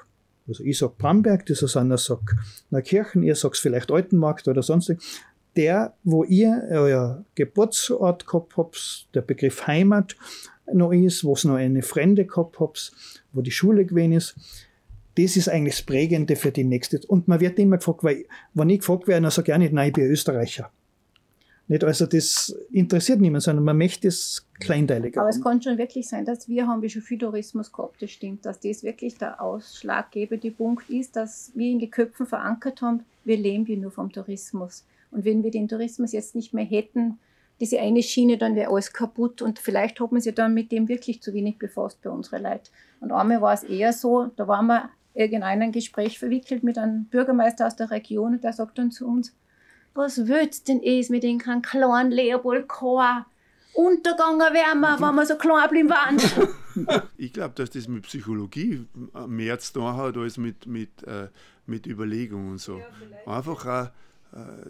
Also 0.48 0.64
ich 0.64 0.78
sage 0.78 0.94
Bramberg, 0.98 1.46
das 1.46 1.62
ist 1.62 1.76
einer 1.76 1.98
sagt 1.98 2.34
Neukirchen, 2.70 3.22
ihr 3.22 3.36
sagt 3.36 3.56
vielleicht 3.56 3.90
Altenmarkt 3.92 4.48
oder 4.48 4.62
sonst 4.62 4.92
der, 5.56 5.94
wo 6.02 6.24
ihr 6.24 6.66
euer 6.70 7.24
Geburtsort 7.34 8.26
gehabt 8.26 8.56
habt, 8.56 9.08
der 9.14 9.22
Begriff 9.22 9.66
Heimat 9.66 10.16
noch 10.72 10.92
ist, 10.92 11.24
wo 11.24 11.34
es 11.34 11.44
noch 11.44 11.56
eine 11.56 11.82
Fremde 11.82 12.24
gehabt 12.24 12.58
habt, 12.60 12.92
wo 13.32 13.42
die 13.42 13.50
Schule 13.50 13.84
gewesen 13.84 14.12
ist, 14.12 14.36
das 15.16 15.36
ist 15.36 15.48
eigentlich 15.48 15.76
das 15.76 15.84
Prägende 15.84 16.36
für 16.36 16.52
die 16.52 16.64
nächste. 16.64 17.00
Und 17.06 17.28
man 17.28 17.40
wird 17.40 17.58
immer 17.58 17.76
gefragt, 17.76 18.02
weil, 18.02 18.24
wenn 18.54 18.70
ich 18.70 18.80
gefragt 18.80 19.06
werde, 19.06 19.22
dann 19.22 19.30
sage 19.30 19.50
ich 19.50 19.54
auch 19.54 19.58
nicht, 19.58 19.72
nein, 19.72 19.88
ich 19.88 19.92
bin 19.92 20.04
Österreicher. 20.04 20.70
Nicht, 21.68 21.84
also 21.84 22.06
das 22.06 22.54
interessiert 22.72 23.20
niemand, 23.20 23.44
sondern 23.44 23.64
man 23.64 23.78
möchte 23.78 24.08
es 24.08 24.46
kleinteiliger. 24.58 25.20
Aber 25.20 25.30
es 25.30 25.40
kann 25.40 25.62
schon 25.62 25.78
wirklich 25.78 26.08
sein, 26.08 26.24
dass 26.24 26.48
wir 26.48 26.66
haben 26.66 26.82
wir 26.82 26.88
schon 26.88 27.02
viel 27.02 27.18
Tourismus 27.18 27.72
gehabt, 27.72 28.02
das 28.02 28.10
stimmt, 28.10 28.44
dass 28.44 28.58
das 28.58 28.82
wirklich 28.82 29.16
der 29.16 29.40
ausschlaggebende 29.40 30.50
Punkt 30.50 30.90
ist, 30.90 31.14
dass 31.14 31.52
wir 31.54 31.70
in 31.70 31.78
die 31.78 31.88
Köpfen 31.90 32.26
verankert 32.26 32.82
haben, 32.82 33.04
wir 33.24 33.36
leben 33.36 33.64
ja 33.66 33.76
nur 33.76 33.92
vom 33.92 34.10
Tourismus. 34.10 34.84
Und 35.12 35.24
wenn 35.24 35.44
wir 35.44 35.50
den 35.50 35.68
Tourismus 35.68 36.12
jetzt 36.12 36.34
nicht 36.34 36.52
mehr 36.52 36.64
hätten, 36.64 37.18
diese 37.60 37.78
eine 37.78 38.02
Schiene, 38.02 38.38
dann 38.38 38.56
wäre 38.56 38.72
alles 38.72 38.92
kaputt 38.92 39.40
und 39.40 39.60
vielleicht 39.60 40.00
hat 40.00 40.10
man 40.10 40.20
sich 40.20 40.34
dann 40.34 40.52
mit 40.52 40.72
dem 40.72 40.88
wirklich 40.88 41.22
zu 41.22 41.32
wenig 41.32 41.58
befasst 41.58 42.02
bei 42.02 42.10
unseren 42.10 42.42
Leuten. 42.42 42.70
Und 42.98 43.12
einmal 43.12 43.40
war 43.40 43.52
es 43.52 43.62
eher 43.62 43.92
so, 43.92 44.32
da 44.34 44.48
waren 44.48 44.66
wir 44.66 44.90
irgendein 45.14 45.70
Gespräch 45.70 46.18
verwickelt 46.18 46.64
mit 46.64 46.78
einem 46.78 47.04
Bürgermeister 47.04 47.66
aus 47.66 47.76
der 47.76 47.90
Region 47.90 48.32
und 48.34 48.42
der 48.42 48.52
sagt 48.52 48.78
dann 48.78 48.90
zu 48.90 49.06
uns, 49.06 49.34
was 49.94 50.26
willst 50.26 50.68
denn 50.68 50.82
es 50.82 51.10
mit 51.10 51.22
den 51.22 51.38
kleinen 51.38 52.10
Leopold 52.10 52.66
Chor? 52.66 53.26
Untergegangen 53.74 54.52
wären 54.52 54.80
wir, 54.80 55.00
wenn 55.00 55.14
wir 55.14 55.26
so 55.26 55.36
klein 55.36 55.68
bleiben 55.68 55.90
waren. 55.90 56.18
Ich 57.18 57.34
glaube, 57.34 57.52
dass 57.54 57.68
das 57.68 57.86
mit 57.86 58.04
Psychologie 58.04 58.86
mehr 59.26 59.58
zu 59.58 59.74
tun 59.74 59.94
hat 59.94 60.16
als 60.16 60.38
mit, 60.38 60.66
mit, 60.66 61.02
äh, 61.02 61.28
mit 61.66 61.86
Überlegung 61.86 62.52
und 62.52 62.58
so. 62.62 62.80
Einfach 63.26 63.66
auch, 63.66 63.90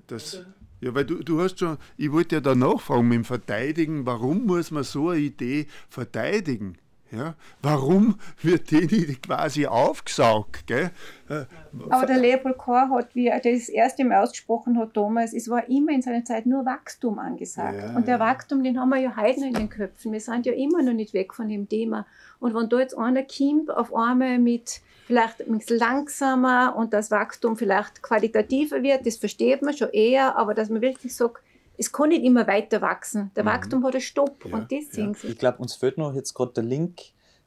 das. 0.06 0.44
Ja, 0.80 0.94
weil 0.94 1.04
du, 1.04 1.22
du 1.22 1.40
hast 1.40 1.60
schon, 1.60 1.78
ich 1.96 2.10
wollte 2.10 2.36
ja 2.36 2.40
da 2.40 2.56
nachfragen 2.56 3.06
mit 3.06 3.16
dem 3.16 3.24
Verteidigen, 3.24 4.04
warum 4.04 4.46
muss 4.46 4.72
man 4.72 4.82
so 4.82 5.10
eine 5.10 5.20
Idee 5.20 5.68
verteidigen? 5.88 6.76
Ja? 7.12 7.34
Warum 7.60 8.16
wird 8.42 8.70
die 8.70 9.16
quasi 9.22 9.66
aufgesaugt? 9.66 10.66
Gell? 10.66 10.90
Äh, 11.28 11.44
Aber 11.90 12.06
der 12.06 12.18
Leopold 12.18 12.56
Kohr 12.56 12.88
hat, 12.88 13.14
wie 13.14 13.26
er 13.28 13.38
das 13.38 13.68
erste 13.68 14.02
Mal 14.04 14.22
ausgesprochen 14.22 14.78
hat 14.78 14.96
damals, 14.96 15.34
es 15.34 15.48
war 15.48 15.68
immer 15.68 15.92
in 15.92 16.00
seiner 16.00 16.24
Zeit 16.24 16.46
nur 16.46 16.64
Wachstum 16.64 17.18
angesagt. 17.18 17.78
Ja, 17.78 17.94
und 17.94 18.08
der 18.08 18.16
ja. 18.16 18.20
Wachstum, 18.20 18.64
den 18.64 18.80
haben 18.80 18.88
wir 18.88 18.98
ja 18.98 19.14
heute 19.14 19.40
noch 19.40 19.48
in 19.48 19.54
den 19.54 19.68
Köpfen. 19.68 20.10
Wir 20.10 20.20
sind 20.20 20.46
ja 20.46 20.52
immer 20.52 20.82
noch 20.82 20.94
nicht 20.94 21.12
weg 21.12 21.34
von 21.34 21.48
dem 21.48 21.68
Thema. 21.68 22.06
Und 22.40 22.54
wenn 22.54 22.70
da 22.70 22.78
jetzt 22.78 22.96
einer 22.96 23.24
kommt, 23.24 23.70
auf 23.70 23.94
einmal 23.94 24.38
mit 24.38 24.80
vielleicht 25.12 25.40
ein 25.46 25.58
bisschen 25.58 25.78
langsamer 25.78 26.74
und 26.74 26.94
das 26.94 27.10
Wachstum 27.10 27.54
vielleicht 27.56 28.02
qualitativer 28.02 28.82
wird, 28.82 29.06
das 29.06 29.16
versteht 29.18 29.60
man 29.60 29.76
schon 29.76 29.90
eher, 29.90 30.36
aber 30.36 30.54
dass 30.54 30.70
man 30.70 30.80
wirklich 30.80 31.14
sagt, 31.14 31.42
es 31.76 31.92
kann 31.92 32.08
nicht 32.08 32.24
immer 32.24 32.46
weiter 32.46 32.80
wachsen. 32.80 33.30
Der 33.36 33.44
Mhm. 33.44 33.48
Wachstum 33.48 33.84
hat 33.84 33.92
einen 33.92 34.00
Stopp 34.00 34.44
Ja, 34.46 34.54
und 34.54 34.72
das 34.72 34.84
ja. 34.86 34.92
sehen 34.92 35.14
sie. 35.14 35.26
Ich 35.28 35.38
glaube, 35.38 35.58
uns 35.58 35.74
fehlt 35.74 35.98
noch 35.98 36.14
jetzt 36.14 36.32
gerade 36.32 36.52
der 36.54 36.62
Link. 36.64 37.00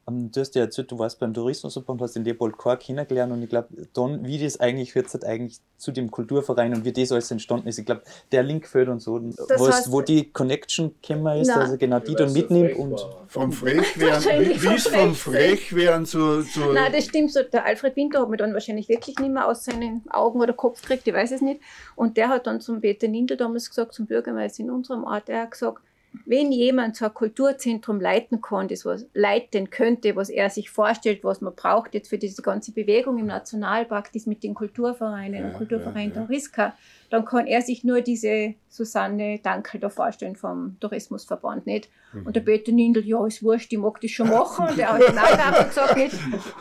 Ähm, 0.07 0.31
Du 0.31 0.39
hast 0.39 0.53
ja 0.55 0.61
erzählt, 0.61 0.91
du 0.91 0.99
warst 0.99 1.19
beim 1.19 1.33
Tourismusverband, 1.33 2.01
hast 2.01 2.15
den 2.15 2.23
Leopold 2.23 2.57
Kohr 2.57 2.77
kennengelernt 2.77 3.33
und 3.33 3.41
ich 3.41 3.49
glaube, 3.49 3.69
dann, 3.93 4.23
wie 4.25 4.37
das 4.37 4.59
eigentlich 4.59 4.93
jetzt 4.93 5.13
hat, 5.13 5.25
eigentlich 5.25 5.59
zu 5.77 5.91
dem 5.91 6.11
Kulturverein 6.11 6.73
und 6.75 6.85
wie 6.85 6.93
das 6.93 7.11
alles 7.11 7.31
entstanden 7.31 7.67
ist, 7.67 7.79
ich 7.79 7.85
glaube, 7.85 8.01
der 8.31 8.43
Link 8.43 8.67
fehlt 8.67 8.87
uns 8.87 9.03
so, 9.03 9.13
wo, 9.19 9.67
heißt- 9.67 9.91
wo 9.91 10.01
die 10.01 10.31
Connection 10.31 10.93
gekommen 11.01 11.41
ist, 11.41 11.47
Nein. 11.47 11.57
also 11.59 11.77
genau 11.77 11.99
die 11.99 12.15
dann 12.15 12.31
mitnimmt 12.33 12.75
und 12.77 13.05
vom 13.27 13.51
Frechwerden, 13.51 14.23
wie 14.61 14.75
es 14.75 14.87
vom 14.87 14.99
vom 14.99 15.15
Frechwerden 15.15 16.05
zu. 16.05 16.43
zu 16.43 16.59
Nein, 16.73 16.91
das 16.93 17.05
stimmt 17.05 17.31
so. 17.33 17.41
Der 17.43 17.65
Alfred 17.65 17.95
Winter 17.95 18.21
hat 18.21 18.29
mich 18.29 18.39
dann 18.39 18.53
wahrscheinlich 18.53 18.87
wirklich 18.87 19.17
nicht 19.19 19.31
mehr 19.31 19.47
aus 19.47 19.65
seinen 19.65 20.03
Augen 20.09 20.39
oder 20.39 20.53
Kopf 20.53 20.81
gekriegt, 20.81 21.07
ich 21.07 21.13
weiß 21.13 21.31
es 21.31 21.41
nicht. 21.41 21.61
Und 21.95 22.17
der 22.17 22.29
hat 22.29 22.47
dann 22.47 22.61
zum 22.61 22.79
Peter 22.79 23.07
Nindl 23.07 23.37
damals 23.37 23.69
gesagt, 23.69 23.93
zum 23.93 24.05
Bürgermeister 24.05 24.63
in 24.63 24.69
unserem 24.71 25.03
Ort, 25.03 25.29
er 25.29 25.41
hat 25.43 25.51
gesagt, 25.51 25.81
wenn 26.25 26.51
jemand 26.51 26.95
so 26.95 27.05
ein 27.05 27.13
Kulturzentrum 27.13 27.99
leiten 27.99 28.41
kann, 28.41 28.67
das 28.67 28.85
was 28.85 29.05
leiten 29.13 29.69
könnte, 29.69 30.15
was 30.15 30.29
er 30.29 30.49
sich 30.49 30.69
vorstellt, 30.69 31.23
was 31.23 31.41
man 31.41 31.55
braucht 31.55 31.93
jetzt 31.93 32.09
für 32.09 32.17
diese 32.17 32.41
ganze 32.41 32.71
Bewegung 32.71 33.17
im 33.17 33.27
Nationalpark, 33.27 34.11
das 34.13 34.25
mit 34.25 34.43
den 34.43 34.53
Kulturvereinen 34.53 35.41
Ja, 35.41 35.47
und 35.47 35.53
Kulturverein 35.55 36.09
ja, 36.09 36.15
ja. 36.15 36.21
Tauriska, 36.21 36.73
dann 37.15 37.23
kann 37.23 37.47
er 37.47 37.61
sich 37.61 37.85
nur 37.85 38.01
diese 38.01 38.55
Susanne 38.67 39.39
Dankel 39.39 39.79
da 39.79 39.87
vorstellen 39.87 40.35
vom 40.35 40.77
Tourismusverband, 40.81 41.65
nicht? 41.65 41.89
Mhm. 42.11 42.25
Und 42.25 42.35
der 42.35 42.41
Peter 42.41 42.73
Nindl, 42.73 43.05
ja, 43.05 43.25
ist 43.25 43.41
wurscht, 43.41 43.71
ich 43.71 43.79
mag 43.79 44.01
das 44.01 44.11
schon 44.11 44.29
machen. 44.29 44.67
Und 44.67 44.77
der 44.77 44.91
hat 44.91 44.99
gehabt 44.99 45.59
und 45.59 45.67
gesagt, 45.69 45.95
nicht. 45.95 46.15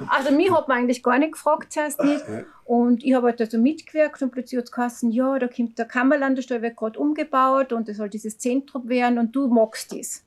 Also 0.08 0.30
mich 0.30 0.52
hat 0.52 0.68
man 0.68 0.78
eigentlich 0.78 1.02
gar 1.02 1.18
nicht 1.18 1.32
gefragt 1.32 1.72
zuerst 1.72 2.00
nicht. 2.04 2.24
Und 2.64 3.02
ich 3.02 3.14
habe 3.14 3.26
halt 3.26 3.40
also 3.40 3.58
mitgewirkt 3.58 4.22
und 4.22 4.30
plötzlich 4.30 4.58
hat 4.58 4.66
es 4.66 4.70
geheißen, 4.70 5.10
ja, 5.10 5.38
da 5.40 5.48
kommt 5.48 5.76
der 5.76 5.86
Kammerlandestall, 5.86 6.62
wird 6.62 6.76
gerade 6.76 7.00
umgebaut 7.00 7.72
und 7.72 7.88
es 7.88 7.96
soll 7.96 8.08
dieses 8.08 8.38
Zentrum 8.38 8.88
werden 8.88 9.18
und 9.18 9.34
du 9.34 9.48
magst 9.48 9.92
das. 9.92 10.24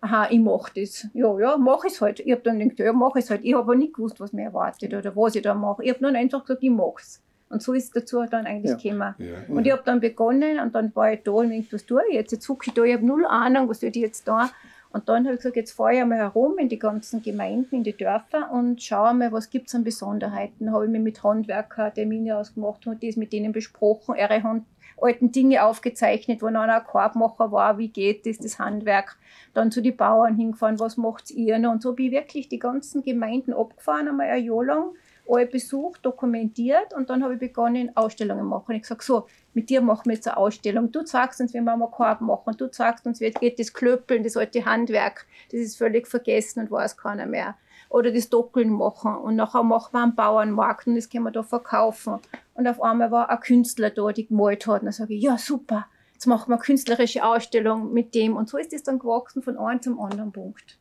Aha, 0.00 0.26
ich 0.28 0.40
mach 0.40 0.70
das. 0.70 1.06
Ja, 1.14 1.38
ja, 1.38 1.56
mach 1.56 1.84
es 1.84 2.00
halt. 2.00 2.18
Ich 2.18 2.32
habe 2.32 2.42
dann 2.42 2.58
gedacht, 2.58 2.80
ja, 2.80 2.92
mach 2.92 3.14
es 3.14 3.30
halt. 3.30 3.44
Ich 3.44 3.52
habe 3.52 3.62
aber 3.62 3.76
nicht 3.76 3.94
gewusst, 3.94 4.18
was 4.18 4.32
mir 4.32 4.46
erwartet 4.46 4.92
oder 4.92 5.14
was 5.14 5.36
ich 5.36 5.42
da 5.42 5.54
mache. 5.54 5.84
Ich 5.84 5.90
habe 5.90 6.00
dann 6.00 6.16
einfach 6.16 6.42
gesagt, 6.42 6.64
ich 6.64 6.70
mach's. 6.70 7.22
Und 7.52 7.62
so 7.62 7.74
ist 7.74 7.84
es 7.84 7.90
dazu 7.90 8.24
dann 8.28 8.46
eigentlich 8.46 8.82
gekommen. 8.82 9.14
ja. 9.18 9.26
Und 9.46 9.66
ich 9.66 9.72
habe 9.72 9.82
dann 9.84 10.00
begonnen 10.00 10.58
und 10.58 10.74
dann 10.74 10.90
war 10.96 11.12
ich 11.12 11.22
da 11.22 11.32
und 11.32 11.52
ich 11.52 11.70
was 11.70 11.84
tue 11.84 12.02
ich 12.08 12.14
jetzt? 12.14 12.32
Jetzt 12.32 12.48
hucke 12.48 12.64
ich 12.68 12.74
da, 12.74 12.82
ich 12.82 12.94
habe 12.94 13.04
null 13.04 13.26
Ahnung, 13.26 13.68
was 13.68 13.80
tue 13.80 13.90
ich 13.90 13.96
jetzt 13.96 14.26
da? 14.26 14.50
Und 14.90 15.08
dann 15.08 15.24
habe 15.24 15.34
ich 15.34 15.40
gesagt, 15.40 15.56
jetzt 15.56 15.72
fahre 15.72 15.94
ich 15.94 16.00
einmal 16.00 16.18
herum 16.18 16.58
in 16.58 16.70
die 16.70 16.78
ganzen 16.78 17.22
Gemeinden, 17.22 17.76
in 17.76 17.84
die 17.84 17.96
Dörfer 17.96 18.50
und 18.50 18.82
schaue 18.82 19.10
einmal, 19.10 19.32
was 19.32 19.50
gibt 19.50 19.68
es 19.68 19.74
an 19.74 19.84
Besonderheiten. 19.84 20.72
Habe 20.72 20.86
ich 20.86 20.90
mir 20.90 21.00
mit 21.00 21.22
Handwerker 21.22 21.92
Termine 21.92 22.38
ausgemacht 22.38 22.86
und 22.86 23.02
das 23.02 23.16
mit 23.16 23.32
denen 23.34 23.52
besprochen, 23.52 24.16
ihre 24.16 24.42
Hand, 24.42 24.64
alten 25.00 25.30
Dinge 25.30 25.64
aufgezeichnet, 25.64 26.42
wo 26.42 26.48
noch 26.48 26.62
ein 26.62 26.84
Korbmacher 26.84 27.52
war, 27.52 27.76
wie 27.76 27.88
geht 27.88 28.24
das, 28.24 28.38
das 28.38 28.58
Handwerk. 28.58 29.16
Dann 29.52 29.70
zu 29.70 29.82
den 29.82 29.96
Bauern 29.96 30.36
hingefahren, 30.36 30.78
was 30.78 30.96
macht 30.96 31.30
ihr? 31.30 31.56
Und 31.56 31.82
so 31.82 31.92
bin 31.92 32.06
ich 32.06 32.12
wirklich 32.12 32.48
die 32.48 32.58
ganzen 32.58 33.02
Gemeinden 33.02 33.52
abgefahren, 33.52 34.08
einmal 34.08 34.28
ein 34.28 34.44
Jahr 34.44 34.64
lang 34.64 34.90
alle 35.28 35.46
besucht, 35.46 36.04
dokumentiert 36.04 36.94
und 36.94 37.10
dann 37.10 37.22
habe 37.22 37.34
ich 37.34 37.40
begonnen, 37.40 37.96
Ausstellungen 37.96 38.46
machen. 38.46 38.74
Ich 38.74 38.86
sage 38.86 39.02
so, 39.02 39.26
mit 39.54 39.70
dir 39.70 39.80
machen 39.80 40.06
wir 40.06 40.14
jetzt 40.14 40.28
eine 40.28 40.36
Ausstellung. 40.36 40.90
Du 40.90 41.02
zeigst 41.02 41.40
uns, 41.40 41.54
wie 41.54 41.60
wir 41.60 41.72
einen 41.72 41.90
Korb 41.90 42.20
machen. 42.20 42.56
Du 42.56 42.70
zeigst 42.70 43.06
uns, 43.06 43.20
wie 43.20 43.30
geht 43.30 43.58
das 43.58 43.72
Klöppeln, 43.72 44.22
das 44.24 44.36
alte 44.36 44.64
Handwerk. 44.64 45.26
Das 45.50 45.60
ist 45.60 45.76
völlig 45.76 46.06
vergessen 46.06 46.60
und 46.60 46.70
weiß 46.70 46.96
keiner 46.96 47.26
mehr. 47.26 47.56
Oder 47.88 48.10
das 48.10 48.30
Dockeln 48.30 48.70
machen. 48.70 49.16
Und 49.16 49.36
nachher 49.36 49.62
machen 49.62 49.92
wir 49.92 50.02
einen 50.02 50.14
Bauernmarkt 50.14 50.86
und 50.86 50.96
das 50.96 51.08
können 51.08 51.24
wir 51.24 51.30
da 51.30 51.42
verkaufen. 51.42 52.18
Und 52.54 52.66
auf 52.66 52.82
einmal 52.82 53.10
war 53.10 53.30
ein 53.30 53.40
Künstler 53.40 53.90
da, 53.90 54.10
der 54.10 54.24
gemalt 54.24 54.66
hat. 54.66 54.80
Und 54.80 54.86
dann 54.86 54.92
sage 54.92 55.14
ich, 55.14 55.22
ja 55.22 55.38
super, 55.38 55.86
jetzt 56.14 56.26
machen 56.26 56.48
wir 56.50 56.54
eine 56.54 56.62
künstlerische 56.62 57.24
Ausstellung 57.24 57.92
mit 57.92 58.14
dem. 58.14 58.36
Und 58.36 58.48
so 58.48 58.56
ist 58.56 58.72
das 58.72 58.82
dann 58.82 58.98
gewachsen 58.98 59.42
von 59.42 59.58
einem 59.58 59.82
zum 59.82 60.00
anderen 60.00 60.32
Punkt. 60.32 60.78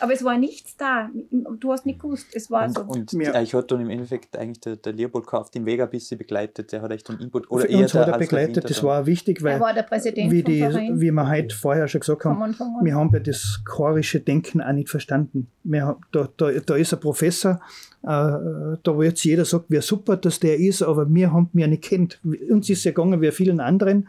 Aber 0.00 0.12
es 0.12 0.24
war 0.24 0.38
nichts 0.38 0.76
da. 0.76 1.10
Du 1.58 1.72
hast 1.72 1.84
nicht 1.86 2.00
gewusst, 2.00 2.26
es 2.32 2.50
war 2.50 2.64
und, 2.66 2.74
so. 2.74 2.82
Und 2.82 3.12
Ja. 3.12 3.34
euch 3.34 3.54
hat 3.54 3.70
dann 3.70 3.80
im 3.80 3.90
Endeffekt 3.90 4.36
eigentlich 4.36 4.60
der, 4.60 4.76
der 4.76 4.92
Leopold 4.92 5.26
K. 5.26 5.38
auf 5.38 5.50
den 5.50 5.66
Weg 5.66 5.80
ein 5.80 5.90
bisschen 5.90 6.18
begleitet, 6.18 6.72
der 6.72 6.82
hat 6.82 6.90
euch 6.90 7.04
dann 7.04 7.18
Input 7.20 7.50
oder 7.50 7.62
Für 7.62 7.68
eher 7.68 7.78
uns 7.80 7.92
der 7.92 8.00
hat 8.02 8.08
er 8.08 8.18
begleitet, 8.18 8.68
das 8.70 8.82
war 8.82 9.04
wichtig, 9.06 9.42
weil 9.42 9.60
war 9.60 9.74
der 9.74 9.82
Präsident 9.82 10.30
wie, 10.32 10.42
die, 10.42 10.60
wie 10.62 11.10
wir 11.10 11.28
heute 11.28 11.54
vorher 11.54 11.86
schon 11.88 12.00
gesagt 12.00 12.24
haben, 12.24 12.54
wir 12.82 12.94
haben 12.94 13.10
ja 13.12 13.18
das 13.20 13.60
chorische 13.64 14.20
Denken 14.20 14.60
auch 14.62 14.72
nicht 14.72 14.88
verstanden. 14.88 15.48
Wir, 15.64 15.84
haben- 15.86 16.00
da, 16.12 16.28
da, 16.36 16.50
da 16.50 16.74
ist 16.76 16.92
ein 16.94 17.00
Professor, 17.00 17.60
äh, 18.02 18.06
da 18.06 18.78
wo 18.86 19.02
jetzt 19.02 19.22
jeder 19.24 19.44
sagt, 19.44 19.66
wie 19.68 19.80
super, 19.80 20.16
dass 20.16 20.40
der 20.40 20.58
ist, 20.58 20.82
aber 20.82 21.12
wir 21.12 21.32
haben 21.32 21.50
ihn 21.52 21.58
ja 21.60 21.66
nicht 21.66 21.84
kennt. 21.84 22.18
Uns 22.24 22.70
ist 22.70 22.78
es 22.78 22.84
ja 22.84 22.90
gegangen 22.92 23.20
wie 23.20 23.30
vielen 23.30 23.60
anderen. 23.60 24.08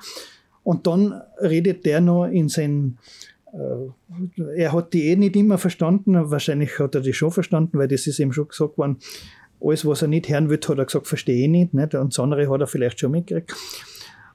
Und 0.64 0.86
dann 0.86 1.20
redet 1.42 1.86
der 1.88 2.02
noch 2.02 2.26
in 2.28 2.48
sein, 2.48 2.98
äh, 3.00 3.31
er 4.56 4.72
hat 4.72 4.94
die 4.94 5.10
eh 5.10 5.16
nicht 5.16 5.36
immer 5.36 5.58
verstanden, 5.58 6.32
wahrscheinlich 6.32 6.80
hat 6.80 6.96
er 6.96 7.02
die 7.02 7.14
schon 7.14 7.32
verstanden, 7.32 7.78
weil 7.78 7.88
das 7.88 8.08
ist 8.08 8.20
ihm 8.20 8.32
schon 8.32 8.48
gesagt 8.48 8.78
worden, 8.78 8.98
alles, 9.62 9.86
was 9.86 10.02
er 10.02 10.08
nicht 10.08 10.30
hören 10.30 10.50
will, 10.50 10.58
hat 10.58 10.78
er 10.78 10.86
gesagt, 10.86 11.08
verstehe 11.08 11.44
ich 11.44 11.50
nicht, 11.50 11.74
nicht. 11.74 11.94
Und 11.94 12.14
das 12.14 12.20
andere 12.20 12.50
hat 12.50 12.62
er 12.62 12.68
vielleicht 12.68 13.00
schon 13.00 13.12
mitgekriegt. 13.12 13.54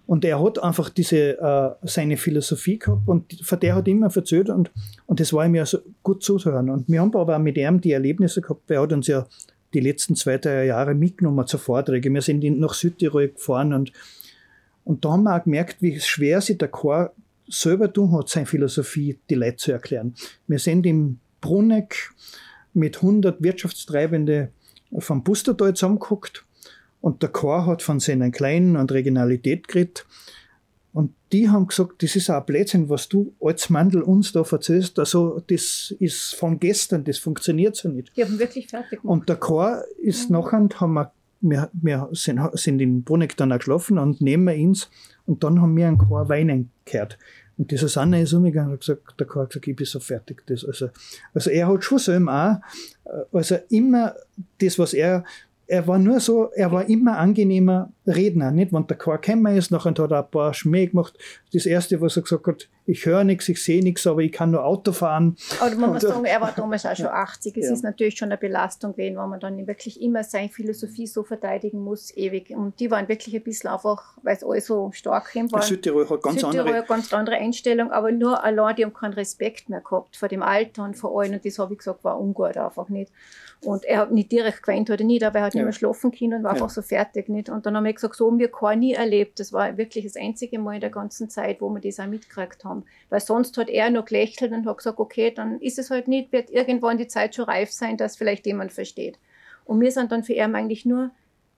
Und 0.07 0.25
er 0.25 0.41
hat 0.41 0.63
einfach 0.63 0.89
diese, 0.89 1.39
äh, 1.39 1.71
seine 1.83 2.17
Philosophie 2.17 2.79
gehabt 2.79 3.09
und 3.09 3.41
von 3.43 3.59
der 3.59 3.75
hat 3.75 3.89
er 3.89 3.93
immer 3.93 4.15
erzählt 4.15 4.49
und, 4.51 4.71
und 5.07 5.19
das 5.19 5.33
war 5.33 5.45
ihm 5.45 5.57
ja 5.57 5.67
so 5.67 5.79
gut 6.05 6.23
zuzuhören. 6.23 6.71
Und 6.71 6.89
wir 6.89 7.01
haben 7.01 7.13
aber 7.17 7.37
auch 7.37 7.41
mit 7.41 7.57
ihm 7.57 7.81
die 7.81 7.91
Erlebnisse 7.91 8.41
gehabt, 8.41 8.71
er 8.71 8.83
hat 8.83 8.93
uns 8.93 9.09
ja 9.09 9.27
die 9.75 9.81
letzten 9.81 10.15
zwei, 10.15 10.39
drei 10.39 10.67
Jahre 10.67 10.95
mitgenommen 10.95 11.45
zu 11.49 11.59
Vorträgen. 11.59 12.15
Wir 12.15 12.23
sind 12.23 12.45
in, 12.45 12.61
nach 12.61 12.75
Südtirol 12.75 13.31
gefahren 13.31 13.73
und, 13.73 13.93
und 14.85 15.05
da 15.05 15.11
haben 15.11 15.25
wir 15.25 15.37
auch 15.37 15.43
gemerkt, 15.43 15.83
wie 15.83 15.99
schwer 15.99 16.41
sich 16.41 16.57
der 16.57 16.69
Chor 16.69 17.13
selber 17.49 17.93
tun 17.93 18.13
hat, 18.13 18.29
seine 18.29 18.47
Philosophie 18.47 19.19
die 19.31 19.35
Leute 19.35 19.57
zu 19.57 19.73
erklären. 19.73 20.15
Wir 20.47 20.59
sind 20.59 20.87
im 20.87 21.21
Bruneck 21.41 22.11
mit 22.75 22.97
100 22.97 23.43
Wirtschaftstreibende 23.43 24.51
vom 24.99 25.23
Bustertal 25.23 25.75
zusammengeguckt 25.75 26.45
und 27.01 27.23
der 27.23 27.31
Chor 27.31 27.67
hat 27.67 27.83
von 27.83 28.01
seinen 28.01 28.33
Kleinen 28.33 28.77
und 28.77 28.93
Regionalität 28.93 29.69
geredet. 29.69 30.07
Und 30.93 31.13
die 31.31 31.51
haben 31.51 31.67
gesagt, 31.67 32.03
das 32.03 32.17
ist 32.17 32.31
auch 32.31 32.39
ein 32.39 32.47
Blödsinn, 32.47 32.89
was 32.89 33.09
du 33.09 33.35
als 33.41 33.69
Mandel 33.69 34.03
uns 34.03 34.33
da 34.33 34.43
erzählst. 34.51 34.99
Also, 34.99 35.43
das 35.47 35.95
ist 35.99 36.35
von 36.35 36.59
gestern, 36.59 37.05
das 37.05 37.19
funktioniert 37.19 37.77
so 37.77 37.89
nicht. 37.91 38.13
Die 38.17 38.25
haben 38.25 38.39
wirklich 38.39 38.69
fertig 38.69 39.03
gemacht. 39.03 39.21
Und 39.21 39.29
der 39.29 39.37
Chor 39.37 39.85
ist 39.99 40.31
nachher, 40.31 40.67
haben 40.81 40.95
wir, 40.95 41.13
wir, 41.43 41.71
wir 41.75 42.09
sind, 42.13 42.41
sind 42.55 42.81
in 42.81 43.05
Bruneck 43.05 43.37
dann 43.37 43.53
auch 43.53 43.59
geschlafen 43.59 43.99
und 43.99 44.21
neben 44.23 44.49
uns 44.49 44.89
und 45.27 45.45
dann 45.45 45.61
haben 45.61 45.77
wir 45.77 45.89
einen 45.89 45.99
Chor 45.99 46.29
weinen 46.29 46.71
gehört. 46.85 47.19
Und 47.59 47.71
die 47.71 47.77
Susanne 47.77 48.21
ist 48.21 48.35
umgegangen 48.35 48.69
und 48.71 48.75
hat 48.75 48.81
gesagt, 48.81 49.19
der 49.19 49.27
Chor 49.27 49.43
hat 49.43 49.51
gesagt, 49.51 49.67
ich 49.67 49.77
bin 49.77 49.87
so 49.87 49.99
fertig. 49.99 50.43
Das, 50.47 50.65
also, 50.65 50.91
also 51.33 51.51
er 51.51 51.69
hat 51.69 51.85
schon 51.85 51.99
selber 51.99 52.63
auch, 53.05 53.11
äh, 53.11 53.37
also 53.37 53.57
immer 53.71 54.15
das, 54.61 54.79
was 54.79 54.93
er, 54.93 55.25
er 55.69 55.87
war 55.89 55.99
nur 55.99 56.21
so, 56.21 56.51
er 56.55 56.71
war 56.71 56.89
immer 56.89 57.19
angenehmer 57.19 57.91
Redner, 58.07 58.53
nicht? 58.53 58.73
Wenn 58.73 58.87
der 58.87 58.97
Chor 58.97 59.19
gekommen 59.19 59.57
ist, 59.57 59.71
nachher 59.73 59.91
hat 59.91 59.99
er 59.99 60.19
ein 60.25 60.31
paar 60.31 60.55
Schmäh 60.55 60.87
gemacht. 60.87 61.19
Das 61.53 61.67
erste, 61.67 62.01
was 62.01 62.17
er 62.17 62.23
gesagt 62.23 62.47
hat, 62.47 62.69
ich 62.89 63.05
höre 63.05 63.25
nichts, 63.25 63.49
ich 63.49 63.63
sehe 63.63 63.83
nichts, 63.83 64.07
aber 64.07 64.21
ich 64.21 64.31
kann 64.31 64.53
nur 64.53 64.65
Auto 64.65 64.93
fahren. 64.93 65.37
Aber 65.61 65.75
man 65.75 65.93
muss 65.95 66.03
sagen, 66.03 66.25
er 66.25 66.41
war 66.41 66.53
damals 66.55 66.87
auch 66.87 66.95
schon 66.95 67.07
80. 67.07 67.57
Es 67.57 67.67
Ja. 67.67 67.73
ist 67.73 67.83
natürlich 67.83 68.17
schon 68.17 68.29
eine 68.29 68.39
Belastung 68.39 68.93
gewesen, 68.93 69.17
wenn 69.17 69.29
man 69.29 69.41
dann 69.41 69.67
wirklich 69.67 70.01
immer 70.01 70.23
seine 70.23 70.51
Philosophie 70.51 71.09
so 71.09 71.25
verteidigen 71.25 71.81
muss, 71.81 72.17
ewig. 72.17 72.51
Und 72.51 72.79
die 72.79 72.89
waren 72.93 73.09
wirklich 73.09 73.35
ein 73.35 73.43
bisschen 73.43 73.71
einfach, 73.71 74.17
weil 74.23 74.37
es 74.37 74.45
alles 74.45 74.67
so 74.67 74.93
stark 74.93 75.35
war. 75.35 75.63
Südtirol 75.63 76.09
hat 76.09 76.23
ganz 76.23 76.41
Südtirol 76.41 76.61
andere 76.61 76.85
ganz 76.87 77.13
andere 77.13 77.37
Einstellung, 77.37 77.91
aber 77.91 78.13
nur 78.13 78.45
allein, 78.45 78.77
die 78.77 78.85
haben 78.85 78.95
keinen 78.95 79.15
Respekt 79.15 79.69
mehr 79.69 79.81
gehabt 79.81 80.17
vor 80.17 80.29
dem 80.29 80.43
Alter 80.43 80.85
und 80.85 80.97
vor 80.97 81.21
allen. 81.21 81.35
Und 81.35 81.45
das 81.45 81.59
habe 81.59 81.73
ich 81.73 81.79
gesagt, 81.79 82.05
war 82.05 82.21
ungut 82.21 82.57
einfach 82.57 82.89
nicht. 82.89 83.11
Und 83.63 83.85
er 83.85 83.99
hat 84.01 84.13
nicht 84.13 84.31
direkt 84.31 84.63
geweint 84.63 84.91
oder 84.91 85.03
nicht, 85.03 85.25
aber 85.25 85.39
er 85.39 85.45
hat 85.47 85.55
Ja. 85.55 85.61
nicht 85.61 85.65
mehr 85.65 85.73
schlafen 85.73 86.13
können 86.13 86.35
und 86.35 86.43
war 86.45 86.53
einfach 86.53 86.71
so 86.71 86.83
fertig. 86.83 87.29
Nicht? 87.29 87.49
Und 87.49 87.67
dann 87.67 87.77
haben 87.77 87.85
wir 87.85 87.93
gesagt, 87.93 88.15
so 88.15 88.27
haben 88.27 88.39
wir 88.39 88.51
kein 88.51 88.81
nie 88.81 88.93
erlebt. 88.93 89.41
Das 89.41 89.53
war 89.53 89.77
wirklich 89.77 90.05
das 90.05 90.17
einzige 90.17 90.59
Mal 90.59 90.75
in 90.75 90.81
der 90.81 90.91
ganzen 90.91 91.31
Zeit, 91.31 91.61
wo 91.61 91.71
wir 91.71 91.81
das 91.81 91.99
auch 91.99 92.07
mitgekriegt 92.07 92.65
haben. 92.65 92.85
Weil 93.09 93.21
sonst 93.21 93.57
hat 93.57 93.69
er 93.69 93.91
nur 93.91 94.05
gelächelt 94.05 94.53
und 94.53 94.67
hat 94.67 94.79
gesagt, 94.79 94.99
okay, 94.99 95.31
dann 95.31 95.61
ist 95.61 95.79
es 95.79 95.91
halt 95.91 96.07
nicht, 96.07 96.33
wird 96.33 96.51
irgendwann 96.51 96.99
die 96.99 97.09
Zeit 97.09 97.35
schon 97.35 97.47
reif 97.47 97.73
sein, 97.73 97.97
dass 97.97 98.17
vielleicht 98.17 98.47
jemand 98.47 98.73
versteht. 98.73 99.19
Und 99.65 99.81
wir 99.81 99.91
sind 99.91 100.13
dann 100.13 100.23
für 100.23 100.35
ihn 100.35 100.55
eigentlich 100.55 100.85
nur 100.85 101.11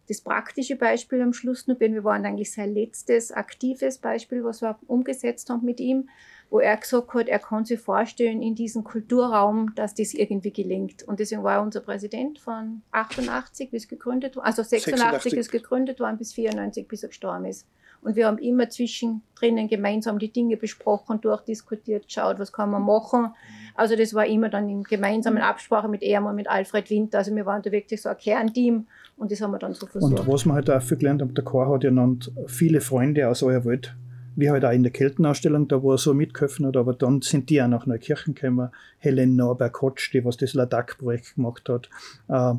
das 0.08 0.22
praktische 0.22 0.76
Beispiel 0.76 1.20
am 1.20 1.34
Schluss 1.34 1.66
nur, 1.66 1.76
denn 1.76 1.92
wir 1.92 2.02
waren 2.04 2.24
eigentlich 2.24 2.52
sein 2.52 2.72
letztes 2.72 3.30
aktives 3.30 3.98
Beispiel, 3.98 4.42
was 4.42 4.62
wir 4.62 4.78
umgesetzt 4.86 5.50
haben 5.50 5.64
mit 5.66 5.80
ihm, 5.80 6.08
wo 6.50 6.60
er 6.60 6.76
gesagt 6.76 7.12
hat, 7.14 7.28
er 7.28 7.38
kann 7.38 7.64
sich 7.66 7.78
vorstellen 7.80 8.40
in 8.42 8.54
diesem 8.54 8.82
Kulturraum, 8.84 9.74
dass 9.74 9.94
das 9.94 10.14
irgendwie 10.14 10.50
gelingt. 10.52 11.02
Und 11.02 11.20
deswegen 11.20 11.42
war 11.42 11.56
er 11.56 11.62
unser 11.62 11.80
Präsident 11.80 12.38
von 12.38 12.82
88 12.92 13.70
bis 13.70 13.86
gegründet, 13.88 14.36
war- 14.36 14.44
also 14.46 14.62
86 14.62 15.32
ist 15.40 15.50
gegründet 15.50 16.00
worden 16.00 16.16
bis 16.18 16.32
94 16.32 16.88
bis 16.88 17.02
er 17.02 17.08
gestorben 17.10 17.44
ist. 17.44 17.66
Und 18.00 18.14
wir 18.14 18.26
haben 18.28 18.38
immer 18.38 18.70
zwischendrin 18.70 19.66
gemeinsam 19.68 20.20
die 20.20 20.32
Dinge 20.32 20.56
besprochen, 20.56 21.20
durchdiskutiert, 21.20 22.06
geschaut, 22.06 22.38
was 22.38 22.52
kann 22.52 22.70
man 22.70 22.82
machen. 22.82 23.30
Also 23.74 23.96
das 23.96 24.14
war 24.14 24.24
immer 24.24 24.48
dann 24.48 24.68
in 24.68 24.84
gemeinsamen 24.84 25.38
Absprache 25.42 25.88
mit 25.88 26.02
und 26.02 26.34
mit 26.36 26.48
Alfred 26.48 26.88
Winter. 26.90 27.18
Also 27.18 27.34
wir 27.34 27.44
waren 27.44 27.60
da 27.62 27.72
wirklich 27.72 28.00
so 28.00 28.08
ein 28.08 28.16
Kernteam 28.16 28.86
und 29.16 29.32
das 29.32 29.40
haben 29.40 29.50
wir 29.50 29.58
dann 29.58 29.74
so 29.74 29.86
versucht. 29.86 30.18
Und 30.20 30.28
was 30.32 30.44
man 30.44 30.56
halt 30.64 30.82
viel 30.84 30.96
gelernt 30.96 31.20
haben, 31.22 31.34
der 31.34 31.44
Chor 31.44 31.68
hat 31.74 31.82
ja 31.84 31.90
dann 31.90 32.20
viele 32.46 32.80
Freunde 32.80 33.28
aus 33.28 33.42
eurer 33.42 33.64
Welt, 33.64 33.94
wie 34.38 34.50
halt 34.50 34.64
auch 34.64 34.70
in 34.70 34.84
der 34.84 34.92
Keltenausstellung, 34.92 35.66
da 35.66 35.82
wo 35.82 35.90
er 35.92 35.98
so 35.98 36.14
mitgeholfen 36.14 36.64
hat, 36.66 36.76
aber 36.76 36.94
dann 36.94 37.22
sind 37.22 37.50
die 37.50 37.60
auch 37.60 37.66
nach 37.66 37.86
Neukirchen 37.86 38.36
gekommen. 38.36 38.70
Helen 38.98 39.34
Norberg-Kotsch, 39.34 40.12
die 40.12 40.24
was 40.24 40.36
das 40.36 40.54
Ladak-Projekt 40.54 41.34
gemacht 41.34 41.68
hat. 41.68 41.90
Äh, 42.28 42.54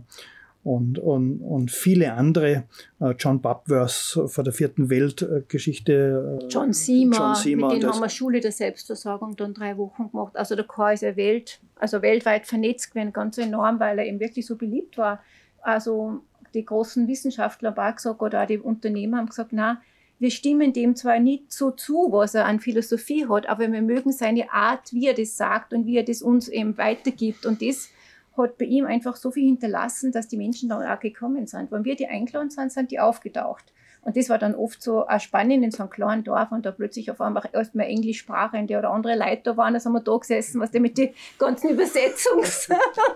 und, 0.66 1.00
und, 1.00 1.40
und 1.40 1.72
viele 1.72 2.12
andere, 2.14 2.66
äh, 3.00 3.12
John 3.18 3.40
Babworth 3.42 4.20
von 4.28 4.44
der 4.44 4.52
vierten 4.52 4.90
Weltgeschichte. 4.90 6.40
äh, 6.42 6.48
John 6.50 6.74
Seymour, 6.74 7.18
John 7.18 7.36
Seymour 7.36 7.74
mit 7.74 7.84
das- 7.84 7.94
haben 7.94 8.02
wir 8.02 8.10
Schule 8.10 8.42
der 8.42 8.52
Selbstversorgung 8.52 9.38
dann 9.38 9.54
drei 9.54 9.78
Wochen 9.78 10.12
gemacht. 10.12 10.36
Also 10.36 10.56
der 10.58 10.66
Chor 10.66 10.92
ist 10.92 11.02
ja 11.04 11.16
Welt, 11.16 11.62
also 11.78 12.02
weltweit 12.02 12.46
vernetzt 12.46 12.92
gewesen, 12.94 13.14
ganz 13.14 13.38
enorm, 13.38 13.80
weil 13.80 14.00
er 14.00 14.06
eben 14.06 14.20
wirklich 14.20 14.46
so 14.46 14.58
beliebt 14.58 14.98
war. 14.98 15.24
Also 15.62 16.20
die 16.54 16.66
großen 16.66 17.08
Wissenschaftler 17.08 17.74
haben 17.74 17.92
auch 17.92 17.96
gesagt, 17.96 18.22
oder 18.22 18.44
auch 18.44 18.48
die 18.48 18.58
Unternehmer 18.60 19.18
haben 19.20 19.28
gesagt, 19.30 19.54
na, 19.54 19.82
wir 20.20 20.32
stimmen 20.32 20.74
dem 20.74 20.96
zwar 20.96 21.20
nicht 21.20 21.52
so 21.52 21.72
zu, 21.72 22.10
was 22.12 22.36
er 22.36 22.46
an 22.46 22.60
Philosophie 22.60 23.28
hat, 23.28 23.48
aber 23.48 23.72
wir 23.72 23.82
mögen 23.82 24.12
seine 24.12 24.52
Art, 24.52 24.94
wie 24.94 25.08
er 25.08 25.14
das 25.14 25.38
sagt 25.38 25.74
und 25.74 25.86
wie 25.86 25.96
er 25.96 26.04
das 26.04 26.22
uns 26.22 26.50
eben 26.50 26.78
weitergibt. 26.78 27.46
Und 27.46 27.62
das 27.62 27.90
hat 28.38 28.58
bei 28.58 28.66
ihm 28.66 28.86
einfach 28.86 29.16
so 29.16 29.32
viel 29.32 29.46
hinterlassen, 29.46 30.12
dass 30.12 30.28
die 30.28 30.38
Menschen 30.38 30.70
dann 30.70 30.84
auch 30.84 31.00
gekommen 31.00 31.48
sind. 31.48 31.72
Wenn 31.72 31.86
wir 31.86 31.96
die 31.96 32.08
eingeladen 32.08 32.50
sind, 32.50 32.72
sind 32.72 32.92
die 32.92 33.00
aufgetaucht. 33.00 33.72
Und 34.10 34.18
das 34.18 34.28
war 34.28 34.40
dann 34.40 34.56
oft 34.56 34.82
so 34.82 35.08
auch 35.08 35.20
spannend 35.20 35.64
in 35.64 35.70
so 35.70 35.84
einem 35.84 35.92
kleinen 35.92 36.24
Dorf 36.24 36.52
und 36.52 36.66
da 36.66 36.72
plötzlich 36.72 37.12
auf 37.12 37.22
einmal 37.22 37.44
erstmal 37.54 37.86
Englisch 37.86 38.18
sprachende 38.18 38.76
oder 38.76 38.90
andere 38.90 39.16
Leute 39.16 39.42
da 39.44 39.56
waren, 39.56 39.76
da 39.76 39.80
sind 39.80 39.92
wir 39.92 40.00
da 40.00 40.18
gesessen, 40.18 40.60
was 40.60 40.72
die 40.72 40.80
mit 40.80 40.98
den 40.98 41.12
ganzen 41.38 41.70
Übersetzungs 41.70 42.70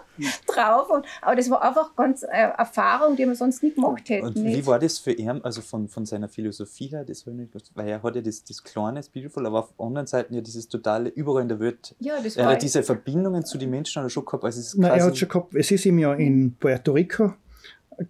drauf. 0.48 0.92
Und, 0.92 1.04
aber 1.24 1.36
das 1.36 1.50
war 1.50 1.64
einfach 1.64 1.96
ganz 1.96 2.22
äh, 2.22 2.28
Erfahrung, 2.28 3.16
die 3.16 3.26
wir 3.26 3.34
sonst 3.34 3.64
nicht 3.64 3.74
gemacht 3.74 4.08
hätten. 4.08 4.28
Und 4.28 4.36
wie 4.36 4.42
nicht? 4.42 4.68
war 4.68 4.78
das 4.78 5.00
für 5.00 5.14
ihn, 5.14 5.42
also 5.42 5.62
von, 5.62 5.88
von 5.88 6.06
seiner 6.06 6.30
Philosophie 6.30 6.90
her, 6.90 7.04
das 7.04 7.26
war 7.26 7.34
nicht, 7.34 7.56
weil 7.74 7.88
er 7.88 8.04
hat 8.04 8.16
ja 8.16 8.22
das, 8.22 8.44
das 8.44 8.64
kleine 8.64 9.02
Beautiful, 9.12 9.48
aber 9.48 9.62
auf 9.62 9.74
anderen 9.80 10.06
Seiten 10.06 10.36
ja 10.36 10.42
dieses 10.42 10.70
totale, 10.70 11.10
überall 11.10 11.42
in 11.42 11.50
der 11.50 11.60
Welt, 11.60 11.96
ja, 11.98 12.22
das 12.22 12.38
er 12.38 12.46
war 12.46 12.54
hat 12.54 12.62
diese 12.62 12.84
Verbindungen 12.84 13.44
zu 13.44 13.58
den 13.58 13.72
Menschen 13.72 14.00
hat 14.00 14.06
er 14.06 14.10
schon 14.12 14.26
gehabt, 14.26 14.44
also 14.44 14.60
es 14.60 14.68
ist 14.68 14.78
Nein, 14.78 14.92
er 14.92 15.06
hat 15.08 15.18
schon 15.18 15.28
gehabt, 15.28 15.56
es 15.56 15.72
ist 15.72 15.88
ihm 15.88 15.98
ja 15.98 16.14
in 16.14 16.56
Puerto 16.56 16.92
Rico 16.92 17.34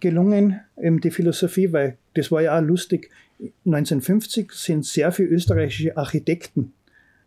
gelungen, 0.00 0.60
eben 0.80 1.00
die 1.00 1.10
Philosophie, 1.10 1.72
weil 1.72 1.96
das 2.14 2.30
war 2.30 2.42
ja 2.42 2.58
auch 2.58 2.62
lustig. 2.62 3.10
1950 3.66 4.52
sind 4.52 4.84
sehr 4.84 5.12
viele 5.12 5.28
österreichische 5.30 5.96
Architekten 5.96 6.72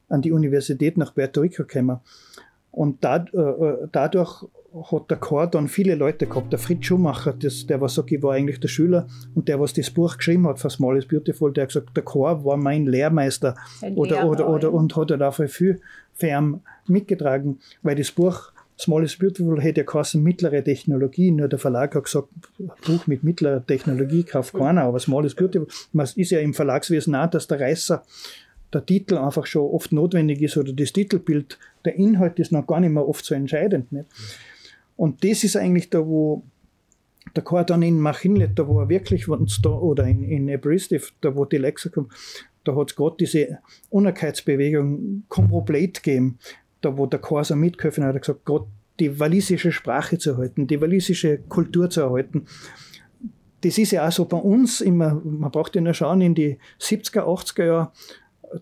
an 0.10 0.22
die 0.22 0.32
Universität 0.32 0.98
nach 0.98 1.14
Puerto 1.14 1.42
Rico 1.42 1.64
gekommen. 1.64 2.00
Und 2.72 3.04
da, 3.04 3.18
äh, 3.18 3.88
dadurch 3.92 4.46
hat 4.92 5.10
der 5.10 5.18
Chor 5.18 5.48
dann 5.48 5.68
viele 5.68 5.96
Leute 5.96 6.28
gehabt. 6.28 6.52
Der 6.52 6.60
Fritz 6.60 6.86
Schumacher, 6.86 7.34
das, 7.34 7.66
der 7.66 7.82
was 7.82 7.96
sagt, 7.96 8.12
ich 8.12 8.22
war 8.22 8.34
eigentlich 8.34 8.60
der 8.60 8.68
Schüler 8.68 9.08
und 9.34 9.48
der, 9.48 9.60
was 9.60 9.74
das 9.74 9.90
Buch 9.90 10.18
geschrieben 10.18 10.48
hat, 10.48 10.60
für 10.60 10.70
Small 10.70 10.98
is 10.98 11.08
Beautiful, 11.08 11.52
der 11.52 11.64
hat 11.64 11.70
gesagt, 11.70 11.96
der 11.96 12.04
Chor 12.04 12.44
war 12.46 12.58
mein 12.58 12.86
Lehrmeister 12.86 13.56
oder, 13.96 14.26
oder, 14.26 14.50
oder 14.50 14.74
und 14.74 14.96
hat 14.96 15.12
er 15.12 15.18
dafür 15.18 15.48
viel 15.48 15.82
ihn 16.22 16.62
mitgetragen, 16.88 17.60
weil 17.82 17.96
das 17.96 18.12
Buch 18.12 18.52
Small 18.80 19.04
is 19.04 19.18
Beautiful 19.18 19.60
hätte 19.60 19.82
ja 19.82 19.86
geheißen 19.86 20.22
mittlere 20.22 20.64
Technologie, 20.64 21.32
nur 21.32 21.48
der 21.48 21.58
Verlag 21.58 21.96
hat 21.96 22.04
gesagt, 22.04 22.28
Buch 22.86 23.08
mit 23.08 23.24
mittlerer 23.24 23.66
Technologie 23.66 24.24
kauft 24.24 24.54
keiner, 24.54 24.84
aber 24.84 25.00
Small 25.00 25.26
is 25.26 25.34
Beautiful. 25.34 25.68
Man 25.94 26.08
ist 26.16 26.30
ja 26.32 26.40
im 26.40 26.54
Verlagswesen 26.54 27.16
auch, 27.16 27.30
dass 27.30 27.48
der 27.48 27.60
Reißer 27.60 28.04
der 28.74 28.86
Titel 28.86 29.18
einfach 29.18 29.46
schon 29.46 29.64
oft 29.64 29.92
notwendig 29.92 30.42
ist 30.42 30.58
oder 30.58 30.74
das 30.74 30.94
Titelbild, 30.94 31.58
der 31.86 31.96
Inhalt 31.96 32.38
ist 32.40 32.52
noch 32.52 32.68
gar 32.68 32.80
nicht 32.80 32.92
mehr 32.92 33.08
oft 33.08 33.26
so 33.26 33.34
entscheidend. 33.34 33.92
Nicht? 33.92 34.06
Und 34.96 35.24
das 35.24 35.44
ist 35.44 35.56
eigentlich 35.56 35.90
da, 35.90 36.06
wo 36.06 36.44
der 37.36 37.44
Chor 37.44 37.64
dann 37.64 37.82
in 37.82 38.00
Machinlet, 38.00 38.58
da 38.60 38.68
wo 38.68 38.80
er 38.80 38.90
wirklich, 38.90 39.28
da, 39.64 39.70
oder 39.70 40.06
in, 40.06 40.24
in 40.24 40.50
Aberystwyth, 40.50 41.14
da 41.22 41.36
wo 41.36 41.46
die 41.46 41.58
Lexa 41.58 41.90
kommen, 41.90 42.10
da 42.64 42.76
hat 42.76 42.92
es 42.92 42.96
gerade 42.96 43.16
diese 43.20 43.60
Unerkeitsbewegung 43.90 45.24
Comproblate 45.30 46.02
gegeben, 46.02 46.40
da 46.82 46.98
wo 46.98 47.06
der 47.06 47.20
Chor 47.20 47.44
so 47.44 47.56
mitgeholfen 47.56 48.04
hat, 48.04 48.10
hat 48.10 48.16
er 48.16 48.20
gesagt, 48.20 48.46
gerade 48.46 48.66
die 49.00 49.20
walisische 49.20 49.72
Sprache 49.72 50.18
zu 50.18 50.32
erhalten, 50.32 50.68
die 50.68 50.82
walisische 50.82 51.38
Kultur 51.50 51.90
zu 51.90 52.02
erhalten. 52.02 52.46
Das 53.62 53.78
ist 53.78 53.92
ja 53.92 54.08
auch 54.08 54.12
so 54.12 54.26
bei 54.26 54.38
uns 54.38 54.82
immer, 54.82 55.22
man 55.24 55.52
braucht 55.52 55.76
ja 55.76 55.82
nur 55.82 55.94
schauen, 55.94 56.22
in 56.22 56.36
die 56.36 56.58
70er, 56.80 57.22
80er 57.22 57.66
Jahre, 57.66 57.92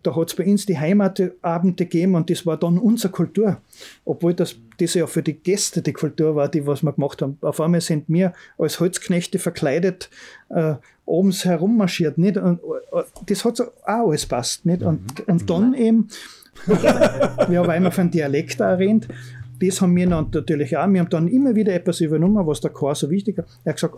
da 0.04 0.16
hat 0.16 0.30
es 0.30 0.36
bei 0.36 0.46
uns 0.46 0.66
die 0.66 0.78
Heimatabende 0.78 1.86
gegeben 1.86 2.16
und 2.16 2.30
das 2.30 2.46
war 2.46 2.58
dann 2.58 2.78
unsere 2.78 3.12
Kultur. 3.12 3.62
Obwohl 4.04 4.34
das, 4.34 4.56
das 4.80 4.94
ja 4.94 5.06
für 5.08 5.22
die 5.22 5.34
Gäste 5.34 5.82
die 5.82 5.94
Kultur 5.94 6.36
war, 6.36 6.50
die 6.50 6.66
was 6.66 6.84
wir 6.84 6.94
gemacht 6.94 7.22
haben. 7.22 7.38
Auf 7.42 7.62
einmal 7.62 7.82
sind 7.82 8.06
wir 8.08 8.34
als 8.58 8.80
Holzknechte 8.80 9.38
verkleidet 9.38 10.10
äh, 10.50 10.76
abends 11.08 11.46
herummarschiert. 11.46 12.18
Nicht? 12.18 12.38
Und, 12.38 12.60
äh, 12.92 13.04
das 13.28 13.46
hat 13.46 13.58
so 13.58 13.66
auch 13.84 14.10
alles 14.10 14.26
passt. 14.26 14.66
Nicht? 14.66 14.82
Und, 14.82 15.28
und 15.28 15.50
dann 15.50 15.74
eben, 15.74 16.08
wir 16.68 17.60
haben 17.60 17.69
einmal 17.69 17.91
von 17.91 18.10
Dialekt 18.10 18.60
erwähnt, 18.60 19.07
das 19.60 19.82
haben 19.82 19.95
wir 19.95 20.07
dann 20.07 20.27
natürlich 20.34 20.76
auch. 20.76 20.88
Wir 20.88 20.99
haben 20.99 21.10
dann 21.10 21.27
immer 21.27 21.56
wieder 21.56 21.73
etwas 21.73 22.02
übernommen, 22.02 22.45
was 22.45 22.61
der 22.61 22.72
Chor 22.72 22.95
so 22.95 23.10
wichtig 23.10 23.38
ist. 23.38 23.48
Er 23.64 23.69
hat 23.69 23.76
gesagt, 23.77 23.95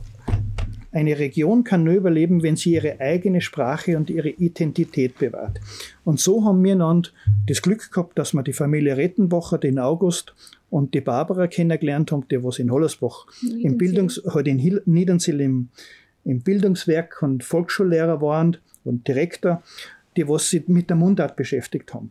eine 0.92 1.20
Region 1.20 1.64
kann 1.64 1.84
nur 1.84 1.94
überleben, 1.94 2.44
wenn 2.44 2.56
sie 2.56 2.74
ihre 2.74 3.00
eigene 3.00 3.42
Sprache 3.42 3.98
und 3.98 4.10
ihre 4.10 4.30
Identität 4.30 5.18
bewahrt. 5.20 5.60
Und 6.04 6.20
so 6.20 6.44
haben 6.46 6.64
wir 6.64 6.76
dann 6.76 7.04
das 7.48 7.62
Glück 7.62 7.92
gehabt, 7.92 8.18
dass 8.18 8.34
wir 8.34 8.44
die 8.44 8.54
Familie 8.54 8.98
Rettenbacher, 8.98 9.58
den 9.58 9.80
August 9.80 10.34
und 10.70 10.94
die 10.94 11.02
Barbara 11.02 11.48
kennengelernt 11.48 12.12
haben, 12.12 12.28
die 12.30 12.44
was 12.44 12.60
in 12.60 12.72
Hollersbach 12.72 13.28
im 13.62 13.78
Bildungs, 13.78 14.22
halt 14.28 14.48
in 14.48 14.82
Niedernsill 14.86 15.42
im, 15.42 15.70
im 16.24 16.42
Bildungswerk 16.42 17.22
und 17.22 17.44
Volksschullehrer 17.44 18.22
waren 18.22 18.58
und 18.84 19.08
Direktor, 19.08 19.62
die 20.16 20.28
was 20.28 20.50
sich 20.50 20.68
mit 20.68 20.90
der 20.90 20.98
Mundart 20.98 21.36
beschäftigt 21.36 21.94
haben. 21.94 22.10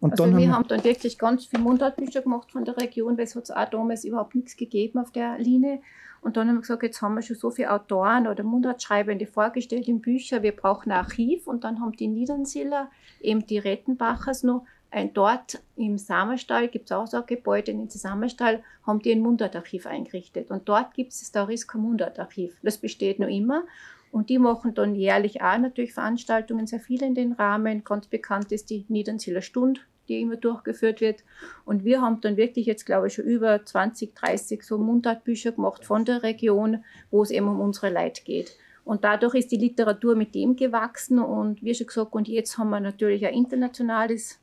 Und 0.00 0.12
also 0.12 0.26
wir 0.26 0.32
haben, 0.32 0.54
haben 0.54 0.68
dann 0.68 0.82
wirklich 0.82 1.18
ganz 1.18 1.44
viel 1.44 1.60
Mundartbücher 1.60 2.22
gemacht 2.22 2.50
von 2.52 2.64
der 2.64 2.76
Region, 2.76 3.18
weil 3.18 3.24
es 3.24 3.36
hat 3.36 3.50
auch 3.50 3.70
damals 3.70 4.04
überhaupt 4.04 4.34
nichts 4.34 4.56
gegeben 4.56 4.98
auf 4.98 5.10
der 5.10 5.38
Linie. 5.38 5.80
Und 6.22 6.36
dann 6.36 6.48
haben 6.48 6.56
wir 6.56 6.60
gesagt, 6.60 6.82
jetzt 6.82 7.00
haben 7.00 7.14
wir 7.14 7.22
schon 7.22 7.36
so 7.36 7.50
viele 7.50 7.70
Autoren 7.70 8.26
oder 8.26 8.42
Mundartschreibende 8.42 9.26
vorgestellt 9.26 9.88
in 9.88 10.00
Bücher, 10.00 10.42
wir 10.42 10.52
brauchen 10.52 10.90
ein 10.90 10.98
Archiv. 10.98 11.46
Und 11.46 11.64
dann 11.64 11.80
haben 11.80 11.92
die 11.92 12.08
Niedernsiller, 12.08 12.90
eben 13.20 13.46
die 13.46 13.58
Rettenbachers 13.58 14.42
noch, 14.42 14.64
ein, 14.92 15.14
dort 15.14 15.62
im 15.76 15.98
Sammerstall 15.98 16.66
gibt 16.66 16.86
es 16.86 16.92
auch 16.92 17.06
so 17.06 17.18
ein 17.18 17.26
Gebäude, 17.26 17.70
in 17.70 17.78
den 17.78 17.90
Sammerstall 17.90 18.64
haben 18.84 18.98
die 18.98 19.12
ein 19.12 19.20
Mundartarchiv 19.20 19.86
eingerichtet. 19.86 20.50
Und 20.50 20.68
dort 20.68 20.94
gibt 20.94 21.12
es 21.12 21.20
das 21.20 21.30
Dauriska 21.30 21.78
Mundartarchiv. 21.78 22.56
Das 22.62 22.78
besteht 22.78 23.20
noch 23.20 23.28
immer. 23.28 23.62
Und 24.10 24.28
die 24.28 24.38
machen 24.38 24.74
dann 24.74 24.94
jährlich 24.94 25.40
auch 25.40 25.58
natürlich 25.58 25.92
Veranstaltungen, 25.92 26.66
sehr 26.66 26.80
viele 26.80 27.06
in 27.06 27.14
den 27.14 27.32
Rahmen. 27.32 27.84
Ganz 27.84 28.06
bekannt 28.08 28.50
ist 28.50 28.70
die 28.70 28.84
Niedernsiller 28.88 29.42
Stund, 29.42 29.86
die 30.08 30.20
immer 30.20 30.36
durchgeführt 30.36 31.00
wird. 31.00 31.22
Und 31.64 31.84
wir 31.84 32.00
haben 32.02 32.20
dann 32.20 32.36
wirklich 32.36 32.66
jetzt, 32.66 32.86
glaube 32.86 33.06
ich, 33.06 33.14
schon 33.14 33.24
über 33.24 33.64
20, 33.64 34.14
30 34.14 34.62
so 34.62 34.78
Mundartbücher 34.78 35.52
gemacht 35.52 35.84
von 35.84 36.04
der 36.04 36.22
Region, 36.22 36.84
wo 37.10 37.22
es 37.22 37.30
eben 37.30 37.46
um 37.46 37.60
unsere 37.60 37.92
Leute 37.92 38.22
geht. 38.24 38.56
Und 38.84 39.04
dadurch 39.04 39.34
ist 39.34 39.52
die 39.52 39.56
Literatur 39.56 40.16
mit 40.16 40.34
dem 40.34 40.56
gewachsen 40.56 41.20
und 41.20 41.62
wie 41.62 41.74
schon 41.74 41.86
gesagt, 41.86 42.12
und 42.12 42.26
jetzt 42.26 42.58
haben 42.58 42.70
wir 42.70 42.80
natürlich 42.80 43.24
ein 43.24 43.34
internationales 43.34 44.40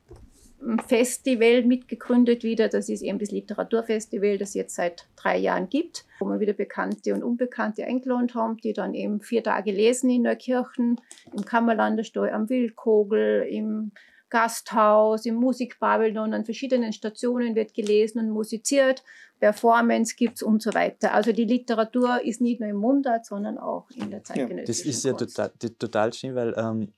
Festival 0.88 1.64
mitgegründet 1.64 2.44
wieder. 2.44 2.68
Das 2.68 2.90
ist 2.90 3.02
eben 3.02 3.20
das 3.20 3.32
Literaturfestival, 3.32 4.38
das 4.38 4.54
jetzt 4.54 4.76
seit 4.76 5.08
drei 5.16 5.38
Jahren 5.38 5.70
gibt, 5.70 6.06
wo 6.20 6.26
wir 6.26 6.40
wieder 6.40 6.54
Bekannte 6.54 7.14
und 7.14 7.24
Unbekannte 7.24 7.86
eingeladen 7.86 8.34
haben, 8.34 8.58
die 8.58 8.74
dann 8.74 8.94
eben 8.94 9.22
vier 9.22 9.44
Tage 9.44 9.72
lesen 9.72 10.10
in 10.10 10.24
Neukirchen, 10.24 11.00
im 11.34 11.46
Kammerlanderstall, 11.46 12.32
am 12.32 12.50
Wildkogel, 12.50 13.48
im 13.50 13.92
Gasthaus, 14.30 15.26
im 15.26 15.36
Musikbabylon, 15.36 16.34
an 16.34 16.44
verschiedenen 16.44 16.92
Stationen 16.92 17.56
wird 17.56 17.74
gelesen 17.74 18.20
und 18.20 18.30
musiziert, 18.32 19.04
Performance 19.40 20.16
gibt 20.18 20.38
es 20.38 20.42
und 20.42 20.62
so 20.62 20.74
weiter. 20.74 21.14
Also 21.14 21.32
die 21.32 21.46
Literatur 21.46 22.22
ist 22.24 22.42
nicht 22.42 22.60
nur 22.60 22.70
im 22.70 22.78
Mundart, 22.78 23.26
sondern 23.26 23.58
auch 23.58 23.90
in 23.92 24.10
der 24.10 24.24
zeitgenössischen 24.24 24.58
ja, 24.58 24.66
Das 24.66 24.80
ist 24.82 25.06
ja 25.06 25.14
total, 25.14 25.52
total 25.80 26.14
schön, 26.14 26.36
weil 26.36 26.54
ähm, 26.58 26.92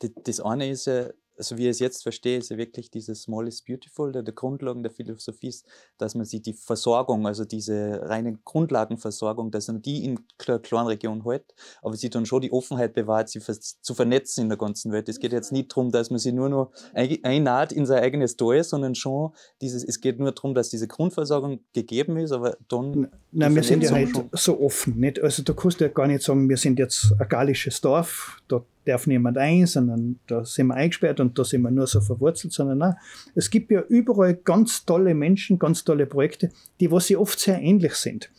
das, 0.00 0.10
das 0.24 0.40
eine 0.40 0.68
ist 0.68 0.86
ja, 0.86 1.06
also 1.36 1.56
wie 1.56 1.64
ich 1.64 1.70
es 1.70 1.78
jetzt 1.78 2.02
verstehe, 2.02 2.38
ist 2.38 2.50
ja 2.50 2.56
wirklich 2.56 2.90
dieses 2.90 3.22
Small 3.22 3.48
is 3.48 3.62
Beautiful, 3.62 4.12
der, 4.12 4.22
der 4.22 4.34
Grundlagen 4.34 4.82
der 4.82 4.92
Philosophie 4.92 5.48
ist, 5.48 5.66
dass 5.98 6.14
man 6.14 6.24
sich 6.24 6.42
die 6.42 6.52
Versorgung, 6.52 7.26
also 7.26 7.44
diese 7.44 8.00
reine 8.02 8.38
Grundlagenversorgung, 8.44 9.50
dass 9.50 9.68
man 9.68 9.82
die 9.82 10.04
in 10.04 10.20
einer 10.46 10.58
kleinen 10.58 10.86
Region 10.86 11.24
hält, 11.24 11.54
aber 11.82 11.96
sie 11.96 12.10
dann 12.10 12.26
schon 12.26 12.42
die 12.42 12.52
Offenheit 12.52 12.94
bewahrt, 12.94 13.28
sie 13.28 13.40
zu 13.40 13.94
vernetzen 13.94 14.42
in 14.42 14.48
der 14.48 14.58
ganzen 14.58 14.92
Welt. 14.92 15.08
Es 15.08 15.18
geht 15.18 15.32
jetzt 15.32 15.52
nicht 15.52 15.70
darum, 15.72 15.90
dass 15.90 16.10
man 16.10 16.18
sie 16.18 16.32
nur 16.32 16.48
noch 16.48 16.72
einnaht 16.94 17.72
in 17.72 17.86
sein 17.86 18.02
eigenes 18.02 18.36
Tor, 18.36 18.62
sondern 18.62 18.94
schon 18.94 19.32
dieses, 19.60 19.84
es 19.84 20.00
geht 20.00 20.18
nur 20.18 20.32
darum, 20.32 20.54
dass 20.54 20.70
diese 20.70 20.88
Grundversorgung 20.88 21.60
gegeben 21.72 22.16
ist, 22.16 22.32
aber 22.32 22.56
dann. 22.68 23.08
Nein, 23.32 23.54
wir 23.54 23.62
sind 23.62 23.82
ja 23.82 23.90
halt 23.90 24.10
so 24.32 24.60
offen, 24.60 24.98
nicht? 24.98 25.20
Also 25.20 25.42
du 25.42 25.54
kannst 25.54 25.80
ja 25.80 25.88
gar 25.88 26.06
nicht 26.06 26.22
sagen, 26.22 26.48
wir 26.48 26.56
sind 26.56 26.78
jetzt 26.78 27.12
ein 27.18 27.28
gallisches 27.28 27.80
Dorf, 27.80 28.40
dort 28.48 28.66
darf 28.84 29.06
niemand 29.06 29.38
ein, 29.38 29.66
sondern 29.66 30.18
da 30.26 30.44
sind 30.44 30.68
wir 30.68 30.74
eingesperrt 30.74 31.20
und 31.20 31.38
da 31.38 31.44
sind 31.44 31.62
wir 31.62 31.70
nur 31.70 31.86
so 31.86 32.00
verwurzelt, 32.00 32.52
sondern 32.52 32.78
nein, 32.78 32.94
es 33.34 33.50
gibt 33.50 33.70
ja 33.70 33.82
überall 33.88 34.34
ganz 34.34 34.84
tolle 34.84 35.14
Menschen, 35.14 35.58
ganz 35.58 35.84
tolle 35.84 36.06
Projekte, 36.06 36.50
die 36.80 36.90
was 36.90 37.06
sie 37.06 37.16
oft 37.16 37.38
sehr 37.38 37.60
ähnlich 37.60 37.94
sind. 37.94 38.30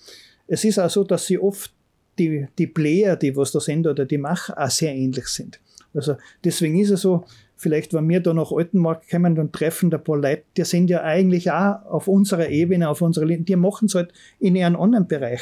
Es 0.47 0.63
ist 0.63 0.79
auch 0.79 0.89
so, 0.89 1.03
dass 1.03 1.25
sie 1.25 1.39
oft 1.39 1.73
die, 2.19 2.47
die 2.57 2.67
Player, 2.67 3.15
die 3.15 3.35
was 3.35 3.51
da 3.51 3.59
sind 3.59 3.87
oder 3.87 4.05
die 4.05 4.17
Macher 4.17 4.57
auch 4.57 4.69
sehr 4.69 4.93
ähnlich 4.93 5.27
sind. 5.27 5.59
Also 5.93 6.15
deswegen 6.43 6.79
ist 6.79 6.91
es 6.91 7.01
so, 7.01 7.25
vielleicht 7.55 7.93
wenn 7.93 8.07
wir 8.09 8.19
da 8.19 8.33
nach 8.33 8.51
Altenmarkt 8.51 9.09
kommen 9.09 9.39
und 9.39 9.53
treffen 9.53 9.93
ein 9.93 10.03
paar 10.03 10.17
Leute, 10.17 10.43
die 10.57 10.65
sind 10.65 10.89
ja 10.89 11.01
eigentlich 11.01 11.51
auch 11.51 11.85
auf 11.85 12.07
unserer 12.07 12.49
Ebene, 12.49 12.89
auf 12.89 13.01
unserer 13.01 13.25
Linie, 13.25 13.45
die 13.45 13.55
machen 13.55 13.85
es 13.85 13.95
halt 13.95 14.13
in 14.39 14.55
ihrem 14.55 14.75
anderen 14.75 15.07
Bereich. 15.07 15.41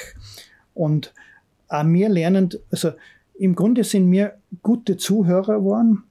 Und 0.74 1.14
auch 1.68 1.86
wir 1.86 2.10
lernen, 2.10 2.50
also 2.72 2.92
im 3.36 3.56
Grunde 3.56 3.84
sind 3.84 4.12
wir 4.12 4.36
gute 4.62 4.98
Zuhörer 4.98 5.58
geworden 5.58 6.04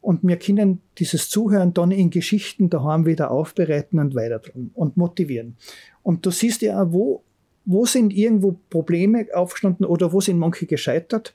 und 0.00 0.22
wir 0.22 0.38
können 0.38 0.80
dieses 0.98 1.28
Zuhören 1.28 1.74
dann 1.74 1.90
in 1.90 2.10
Geschichten 2.10 2.70
daheim 2.70 3.06
wieder 3.06 3.30
aufbereiten 3.30 3.98
und 3.98 4.14
weitertragen 4.14 4.70
und 4.74 4.96
motivieren. 4.96 5.56
Und 6.02 6.24
du 6.24 6.30
siehst 6.30 6.62
ja 6.62 6.82
auch, 6.82 6.92
wo, 6.92 7.22
wo 7.64 7.84
sind 7.84 8.12
irgendwo 8.12 8.56
Probleme 8.70 9.26
aufgestanden 9.34 9.84
oder 9.84 10.12
wo 10.12 10.20
sind 10.20 10.38
manche 10.38 10.66
gescheitert. 10.66 11.34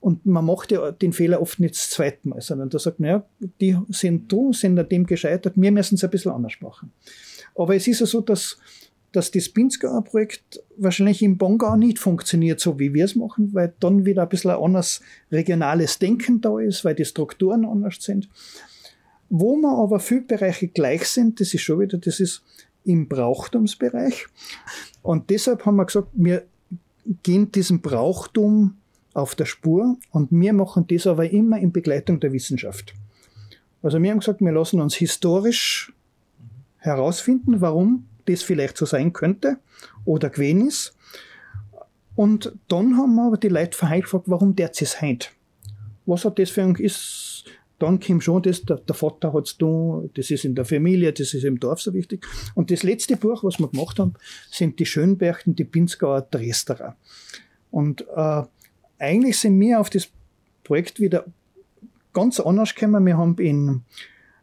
Und 0.00 0.26
man 0.26 0.44
macht 0.44 0.72
ja 0.72 0.90
den 0.90 1.12
Fehler 1.12 1.40
oft 1.40 1.60
nicht 1.60 1.74
das 1.74 1.90
zweite 1.90 2.28
Mal, 2.28 2.40
sondern 2.40 2.70
da 2.70 2.80
sagt 2.80 2.98
man, 2.98 3.08
ja, 3.08 3.26
die 3.60 3.78
sind 3.90 4.30
du, 4.32 4.52
sind 4.52 4.76
an 4.76 4.88
dem 4.88 5.06
gescheitert, 5.06 5.54
wir 5.54 5.70
müssen 5.70 5.94
es 5.94 6.02
ein 6.02 6.10
bisschen 6.10 6.32
anders 6.32 6.54
machen. 6.60 6.90
Aber 7.54 7.76
es 7.76 7.86
ist 7.86 8.00
ja 8.00 8.06
so, 8.06 8.20
dass 8.20 8.58
dass 9.12 9.30
das 9.30 9.48
Pinzgauer-Projekt 9.50 10.62
wahrscheinlich 10.76 11.22
im 11.22 11.38
Bongau 11.38 11.76
nicht 11.76 11.98
funktioniert, 11.98 12.60
so 12.60 12.78
wie 12.78 12.94
wir 12.94 13.04
es 13.04 13.14
machen, 13.14 13.52
weil 13.52 13.72
dann 13.80 14.04
wieder 14.06 14.22
ein 14.22 14.28
bisschen 14.28 14.50
ein 14.50 14.62
anderes 14.62 15.00
regionales 15.30 15.98
Denken 15.98 16.40
da 16.40 16.58
ist, 16.58 16.84
weil 16.84 16.94
die 16.94 17.04
Strukturen 17.04 17.64
anders 17.64 17.96
sind. 18.00 18.28
Wo 19.28 19.56
wir 19.56 19.76
aber 19.76 20.00
viele 20.00 20.22
Bereiche 20.22 20.68
gleich 20.68 21.06
sind, 21.06 21.40
das 21.40 21.54
ist 21.54 21.62
schon 21.62 21.80
wieder, 21.80 21.98
das 21.98 22.20
ist 22.20 22.42
im 22.84 23.08
Brauchtumsbereich. 23.08 24.26
Und 25.02 25.30
deshalb 25.30 25.64
haben 25.66 25.76
wir 25.76 25.86
gesagt, 25.86 26.08
wir 26.14 26.44
gehen 27.22 27.52
diesem 27.52 27.80
Brauchtum 27.80 28.76
auf 29.14 29.34
der 29.34 29.44
Spur 29.44 29.96
und 30.10 30.28
wir 30.30 30.52
machen 30.52 30.86
das 30.88 31.06
aber 31.06 31.30
immer 31.30 31.58
in 31.58 31.72
Begleitung 31.72 32.20
der 32.20 32.32
Wissenschaft. 32.32 32.94
Also 33.82 34.00
wir 34.00 34.10
haben 34.10 34.20
gesagt, 34.20 34.40
wir 34.40 34.52
lassen 34.52 34.80
uns 34.80 34.94
historisch 34.94 35.92
herausfinden, 36.78 37.60
warum 37.60 38.06
das 38.26 38.42
vielleicht 38.42 38.76
so 38.76 38.86
sein 38.86 39.12
könnte 39.12 39.58
oder 40.04 40.30
gewesen 40.30 40.68
ist. 40.68 40.96
Und 42.14 42.52
dann 42.68 42.96
haben 42.96 43.14
wir 43.14 43.26
aber 43.26 43.36
die 43.36 43.48
Leute 43.48 43.76
verheiratet 43.76 44.04
gefragt, 44.04 44.24
warum 44.28 44.54
der 44.54 44.70
es 44.70 45.00
heint? 45.00 45.32
Was 46.04 46.24
hat 46.24 46.38
das 46.38 46.50
für 46.50 46.62
ein 46.62 46.74
ist? 46.74 47.44
Dann 47.78 47.98
kommt 47.98 48.22
schon 48.22 48.42
das, 48.42 48.62
der, 48.62 48.76
der 48.76 48.94
Vater 48.94 49.32
hat 49.32 49.48
es 49.48 49.58
da, 49.58 50.02
das 50.14 50.30
ist 50.30 50.44
in 50.44 50.54
der 50.54 50.64
Familie, 50.64 51.12
das 51.12 51.34
ist 51.34 51.42
im 51.42 51.58
Dorf 51.58 51.80
so 51.80 51.92
wichtig. 51.92 52.24
Und 52.54 52.70
das 52.70 52.84
letzte 52.84 53.16
Buch, 53.16 53.42
was 53.42 53.58
wir 53.58 53.68
gemacht 53.68 53.98
haben, 53.98 54.14
sind 54.50 54.78
die 54.78 54.86
Schönberchten, 54.86 55.56
die 55.56 55.64
Pinzgauer 55.64 56.22
Dresderer. 56.22 56.96
Und 57.72 58.06
äh, 58.14 58.42
eigentlich 58.98 59.38
sind 59.38 59.58
wir 59.58 59.80
auf 59.80 59.90
das 59.90 60.08
Projekt 60.62 61.00
wieder 61.00 61.24
ganz 62.12 62.38
anders 62.38 62.74
gekommen. 62.74 63.04
Wir 63.04 63.16
haben 63.16 63.36
in 63.38 63.82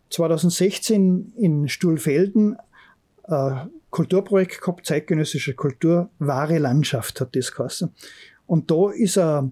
2016 0.09 1.33
in 1.37 1.69
Stuhlfelden 1.69 2.57
Kulturprojekt 3.89 4.61
gehabt, 4.61 4.85
zeitgenössische 4.85 5.53
Kultur, 5.53 6.09
wahre 6.19 6.57
Landschaft 6.57 7.21
hat 7.21 7.35
das 7.35 7.51
geheißen. 7.51 7.93
Und 8.45 8.71
da 8.71 8.91
ist 8.91 9.17
eine 9.17 9.51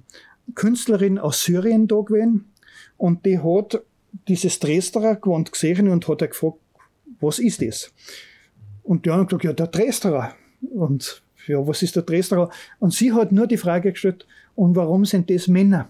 Künstlerin 0.55 1.19
aus 1.19 1.43
Syrien 1.43 1.87
da 1.87 2.01
gewesen 2.01 2.51
und 2.97 3.25
die 3.25 3.39
hat 3.39 3.81
dieses 4.27 4.59
Dresderer 4.59 5.15
gewohnt 5.15 5.51
gesehen 5.51 5.87
und 5.89 6.07
hat 6.07 6.19
gefragt, 6.19 6.57
was 7.19 7.39
ist 7.39 7.61
das? 7.61 7.91
Und 8.83 9.05
die 9.05 9.11
haben 9.11 9.27
gesagt, 9.27 9.43
ja, 9.43 9.53
der 9.53 9.67
Dresderer. 9.67 10.33
Und 10.61 11.21
ja, 11.47 11.65
was 11.65 11.83
ist 11.83 11.95
der 11.95 12.03
Dresderer? 12.03 12.49
Und 12.79 12.93
sie 12.93 13.13
hat 13.13 13.31
nur 13.31 13.47
die 13.47 13.57
Frage 13.57 13.91
gestellt, 13.91 14.25
und 14.55 14.75
warum 14.75 15.05
sind 15.05 15.29
das 15.29 15.47
Männer? 15.47 15.89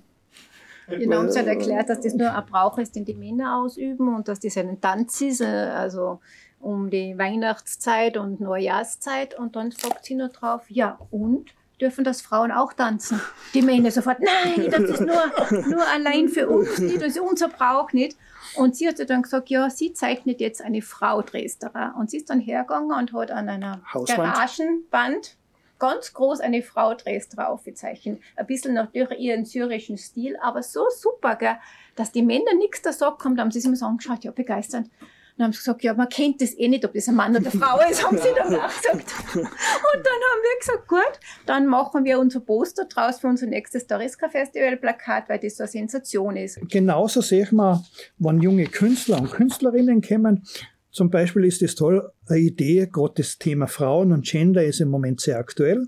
Genau, 0.90 1.22
uns 1.22 1.38
hat 1.38 1.48
erklärt, 1.48 1.90
dass 1.90 2.02
das 2.02 2.14
nur 2.14 2.34
ein 2.34 2.46
Brauch 2.46 2.78
ist, 2.78 2.96
den 2.96 3.06
die 3.06 3.14
Männer 3.14 3.60
ausüben 3.60 4.14
und 4.14 4.28
dass 4.28 4.40
das 4.40 4.58
ein 4.58 4.80
Tanz 4.80 5.22
ist. 5.22 5.42
Äh, 5.42 5.46
also 5.46 6.20
um 6.60 6.90
die 6.90 7.18
Weihnachtszeit 7.18 8.18
und 8.18 8.40
Neujahrszeit. 8.40 9.38
Und 9.38 9.56
dann 9.56 9.72
fragt 9.72 10.06
sie 10.06 10.16
nur 10.16 10.30
drauf, 10.30 10.64
ja, 10.70 11.00
und? 11.12 11.54
Dürfen 11.80 12.04
das 12.04 12.22
Frauen 12.22 12.52
auch 12.52 12.74
tanzen? 12.74 13.22
Die 13.54 13.62
Männer 13.62 13.92
sofort, 13.92 14.18
nein, 14.20 14.68
das 14.72 14.82
ist 14.82 15.00
nur, 15.00 15.32
nur 15.68 15.88
allein 15.88 16.28
für 16.28 16.50
uns 16.50 16.80
nicht, 16.80 17.00
das 17.00 17.10
ist 17.10 17.20
unser 17.20 17.50
Brauch 17.50 17.94
nicht. 17.94 18.18
Und 18.56 18.76
sie 18.76 18.88
hat 18.88 18.98
dann 19.08 19.22
gesagt, 19.22 19.50
ja, 19.50 19.70
sie 19.70 19.94
zeichnet 19.94 20.42
jetzt 20.42 20.64
eine 20.64 20.82
Frau 20.82 21.22
Dresderer. 21.22 21.94
Und 22.00 22.10
sie 22.10 22.18
ist 22.18 22.32
dann 22.32 22.40
hergegangen 22.40 22.98
und 22.98 23.14
hat 23.14 23.30
an 23.30 23.48
einer 23.48 23.82
Hauswand. 23.94 24.18
Garagenwand 24.18 25.38
ganz 25.80 26.14
groß 26.14 26.40
eine 26.40 26.64
Frau 26.64 26.94
Dresdner 26.96 27.50
aufgezeichnet. 27.50 28.22
Ein 28.36 28.48
bisschen 28.48 28.74
natürlich 28.74 29.20
ihren 29.20 29.46
syrischen 29.46 29.98
Stil, 29.98 30.38
aber 30.42 30.64
so 30.64 30.88
super, 30.90 31.36
gell, 31.36 31.58
dass 31.96 32.12
die 32.12 32.24
Männer 32.24 32.56
nichts 32.58 32.82
da 32.82 32.92
sagen 32.92 33.24
haben, 33.24 33.36
da 33.36 33.44
haben 33.44 33.52
sie 33.52 33.60
sich 33.60 33.68
immer 33.68 33.78
so 33.78 33.86
angeschaut, 33.86 34.24
ja, 34.24 34.32
begeisternd. 34.32 34.90
Dann 35.38 35.46
haben 35.46 35.54
sie 35.54 35.60
gesagt, 35.60 35.84
ja, 35.84 35.94
man 35.94 36.10
kennt 36.10 36.42
das 36.42 36.58
eh 36.58 36.68
nicht, 36.68 36.84
ob 36.84 36.94
das 36.94 37.08
ein 37.08 37.16
Mann 37.16 37.32
oder 37.36 37.52
eine 37.52 37.52
Frau 37.52 37.80
ist, 37.90 38.04
haben 38.04 38.18
sie 38.18 38.30
dann 38.36 38.56
auch 38.56 38.68
gesagt. 38.68 39.14
Und 39.26 40.04
dann 40.04 40.20
haben 40.24 40.42
wir 40.42 40.60
gesagt, 40.60 40.88
gut, 40.88 41.20
dann 41.46 41.68
machen 41.68 42.06
wir 42.06 42.20
unser 42.20 42.40
Poster 42.40 42.86
draus 42.86 43.20
für 43.20 43.28
unser 43.28 43.46
nächstes 43.46 43.86
Dariska 43.86 44.30
Festival 44.30 44.78
Plakat, 44.78 45.30
weil 45.30 45.40
das 45.40 45.58
so 45.58 45.64
eine 45.64 45.72
Sensation 45.72 46.36
ist. 46.38 46.60
Genauso 46.70 47.22
sehe 47.22 47.44
ich 47.44 47.52
mal, 47.52 47.84
wenn 48.18 48.42
junge 48.42 48.66
Künstler 48.66 49.22
und 49.22 49.32
Künstlerinnen 49.32 50.02
kommen, 50.02 50.44
zum 50.90 51.12
Beispiel 51.12 51.46
ist 51.46 51.62
es 51.62 51.76
toll, 51.76 52.12
eine 52.28 52.40
Idee, 52.40 52.90
gerade 52.92 53.14
das 53.18 53.38
Thema 53.38 53.68
Frauen 53.68 54.12
und 54.12 54.26
Gender 54.26 54.64
ist 54.64 54.82
im 54.82 54.90
Moment 54.90 55.22
sehr 55.22 55.38
aktuell. 55.38 55.88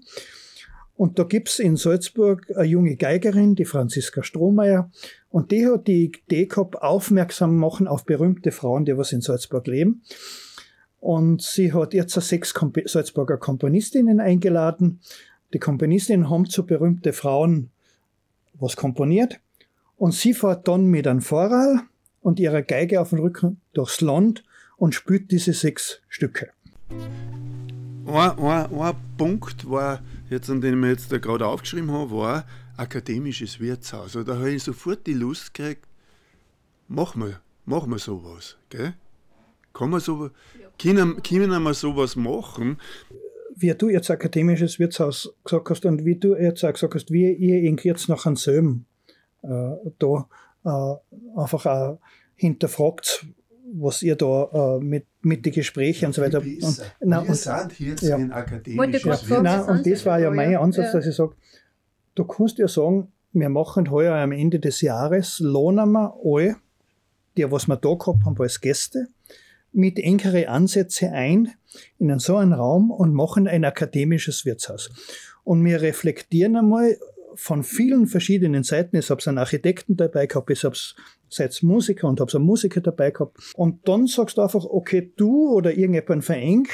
Und 1.00 1.18
da 1.18 1.24
gibt's 1.24 1.60
in 1.60 1.78
Salzburg 1.78 2.52
eine 2.58 2.66
junge 2.66 2.98
Geigerin, 2.98 3.56
die 3.56 3.64
Franziska 3.64 4.22
Strohmeier, 4.22 4.92
und 5.30 5.50
die 5.50 5.66
hat 5.66 5.88
die 5.88 6.12
Idee 6.28 6.46
gehabt, 6.46 6.82
aufmerksam 6.82 7.56
machen 7.56 7.88
auf 7.88 8.04
berühmte 8.04 8.52
Frauen, 8.52 8.84
die 8.84 8.98
was 8.98 9.14
in 9.14 9.22
Salzburg 9.22 9.66
leben. 9.68 10.02
Und 11.00 11.42
sie 11.42 11.72
hat 11.72 11.94
jetzt 11.94 12.20
sechs 12.20 12.54
Salzburger 12.84 13.38
Komponistinnen 13.38 14.20
eingeladen. 14.20 15.00
Die 15.54 15.60
Komponistinnen 15.60 16.30
haben 16.30 16.50
zu 16.50 16.66
berühmte 16.66 17.14
Frauen 17.14 17.70
was 18.56 18.76
komponiert. 18.76 19.40
Und 19.96 20.14
sie 20.14 20.34
fährt 20.34 20.68
dann 20.68 20.84
mit 20.84 21.08
einem 21.08 21.22
Vorral 21.22 21.80
und 22.20 22.42
ihrer 22.42 22.62
Geige 22.62 23.00
auf 23.00 23.12
dem 23.12 23.20
Rücken 23.20 23.62
durchs 23.72 24.02
Land 24.02 24.44
und 24.76 24.94
spielt 24.94 25.32
diese 25.32 25.54
sechs 25.54 26.02
Stücke. 26.10 26.50
Ein, 28.10 28.40
ein, 28.40 28.74
ein 28.74 28.96
Punkt 29.18 29.70
war, 29.70 30.02
jetzt 30.30 30.50
an 30.50 30.62
den 30.62 30.74
ich 30.74 30.80
mir 30.80 30.90
jetzt 30.90 31.12
da 31.12 31.20
gerade 31.20 31.46
aufgeschrieben 31.46 31.92
habe, 31.92 32.12
war 32.12 32.46
akademisches 32.76 33.60
Wirtshaus. 33.60 34.16
Also 34.16 34.24
da 34.24 34.38
habe 34.38 34.52
ich 34.52 34.64
sofort 34.64 35.06
die 35.06 35.14
Lust 35.14 35.54
gekriegt, 35.54 35.86
machen 36.88 37.24
wir, 37.24 37.42
machen 37.66 37.92
wir 37.92 38.00
sowas. 38.00 38.58
Gell? 38.70 38.94
Kann 39.74 39.92
man 39.92 40.00
so, 40.00 40.32
können, 40.82 41.22
können 41.22 41.62
wir 41.64 41.74
sowas 41.74 42.16
machen? 42.16 42.78
Wie 43.56 43.74
du 43.76 43.90
jetzt 43.90 44.10
akademisches 44.10 44.80
Wirtshaus 44.80 45.34
gesagt 45.44 45.70
hast 45.70 45.86
und 45.86 46.06
wie 46.06 46.16
du 46.16 46.36
jetzt 46.36 46.64
auch 46.64 46.74
gesagt 46.74 46.96
hast, 46.96 47.12
wie 47.12 47.32
ihr 47.32 47.62
jetzt 47.84 48.10
nach 48.10 48.26
Söm 48.36 48.86
äh, 49.44 49.76
da 50.00 50.28
äh, 50.66 51.40
einfach 51.40 51.66
auch 51.66 52.00
hinterfragt, 52.36 53.28
was 53.74 54.02
ihr 54.02 54.16
da 54.16 54.78
äh, 54.78 54.84
mit, 54.84 55.06
mit 55.22 55.46
den 55.46 55.54
Gesprächen 55.54 56.08
und 56.08 56.14
so 56.14 56.22
weiter. 56.22 56.40
Und, 56.40 56.64
Und, 56.64 56.82
na, 57.02 57.24
wir 57.24 57.30
und, 57.30 57.36
sind 57.36 57.80
jetzt 57.80 58.02
ja. 58.04 58.16
ein 58.16 58.32
akademisches 58.32 59.22
sagen, 59.22 59.44
Nein, 59.44 59.60
Wirtshaus. 59.60 59.78
und 59.78 59.88
das 59.88 60.06
war 60.06 60.20
ja 60.20 60.32
mein. 60.32 60.56
Ansatz, 60.56 60.88
Ja. 60.88 60.94
dass 60.94 61.08
ich 61.08 61.16
sage, 61.16 61.36
du 62.16 62.24
kannst 62.26 62.58
ja 62.58 62.68
sagen, 62.68 63.12
wir 63.32 63.50
machen 63.50 63.92
heuer 63.92 64.16
am 64.16 64.32
Ende 64.32 64.60
des 64.60 64.82
Jahres, 64.82 65.40
lohnen 65.40 65.92
wir 65.92 66.16
alle, 66.24 66.56
die, 67.38 67.50
was 67.52 67.68
wir 67.68 67.78
da 67.78 67.94
gehabt 67.94 68.26
haben 68.26 68.36
als 68.40 68.60
Gäste, 68.60 69.08
mit 69.72 70.00
engere 70.00 70.50
Ansätze 70.50 71.12
ein 71.12 71.52
in 72.00 72.18
so 72.20 72.38
einen 72.38 72.54
Raum 72.54 72.90
und 72.90 73.14
machen 73.14 73.48
ein 73.48 73.64
akademisches 73.64 74.46
Wirtshaus. 74.46 74.90
Und 75.44 75.64
wir 75.64 75.82
reflektieren 75.82 76.56
einmal 76.56 76.98
von 77.36 77.64
vielen 77.64 78.08
verschiedenen 78.08 78.64
Seiten. 78.64 78.98
Ich 78.98 79.10
habe 79.10 79.22
einen 79.28 79.38
Architekten 79.38 79.96
dabei 79.96 80.26
gehabt, 80.26 80.50
ich 80.50 80.64
habe 80.64 80.76
seid 81.30 81.62
Musiker 81.64 82.08
und 82.08 82.20
habe 82.20 82.34
einen 82.34 82.46
Musiker 82.46 82.82
dabei 82.82 83.12
gehabt. 83.12 83.38
Und 83.56 83.88
dann 83.88 84.08
sagst 84.08 84.38
du 84.38 84.42
einfach, 84.42 84.66
okay, 84.66 85.12
du 85.16 85.52
oder 85.52 85.72
irgendjemand 85.72 86.26
Verein, 86.26 86.68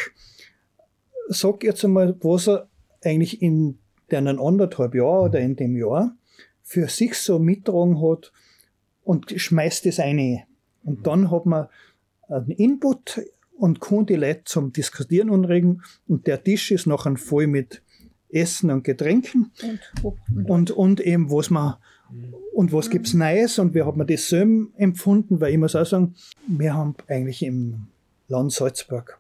sag 1.27 1.64
jetzt 1.64 1.84
einmal, 1.84 2.15
was 2.22 2.48
er 2.48 2.69
eigentlich 3.03 3.41
in 3.41 3.80
den 4.11 4.27
anderthalb 4.27 4.95
Jahren 4.95 5.30
oder 5.30 5.40
in 5.40 5.56
dem 5.56 5.76
Jahr 5.76 6.15
für 6.64 6.88
sich 6.88 7.15
so 7.15 7.40
mittragen 7.40 8.02
hat 8.02 8.32
und 9.03 9.32
schmeißt 9.32 9.86
das 9.86 9.99
eine. 9.99 10.44
Und 10.84 11.06
dann 11.06 11.32
hat 11.32 11.45
man 11.45 11.68
einen 12.27 12.52
Input 12.52 13.22
und 13.57 13.80
kann 13.80 14.06
die 14.06 14.15
Leute 14.15 14.44
zum 14.45 14.73
Diskutieren 14.73 15.30
anregen 15.30 15.84
und 16.07 16.27
der 16.27 16.44
Tisch 16.44 16.72
ist 16.72 16.88
nachher 16.88 17.15
voll 17.18 17.48
mit 17.48 17.82
Essen 18.30 18.69
und 18.72 18.84
Getränken 18.84 19.52
Und, 20.03 20.49
und, 20.49 20.72
und 20.72 20.99
eben 20.99 21.32
was 21.32 21.49
man 21.49 21.76
und 22.53 22.72
was 22.72 22.90
gibt's 22.90 23.14
Neues 23.14 23.60
und 23.60 23.73
wie 23.73 23.84
hat 23.84 23.98
man 23.98 24.07
das 24.07 24.27
selber 24.30 24.68
empfunden, 24.77 25.40
weil 25.41 25.52
ich 25.53 25.57
muss 25.57 25.76
auch 25.76 25.86
sagen, 25.86 26.15
wir 26.48 26.73
haben 26.73 26.95
eigentlich 27.07 27.44
im 27.44 27.88
Land 28.27 28.52
Salzburg 28.52 29.18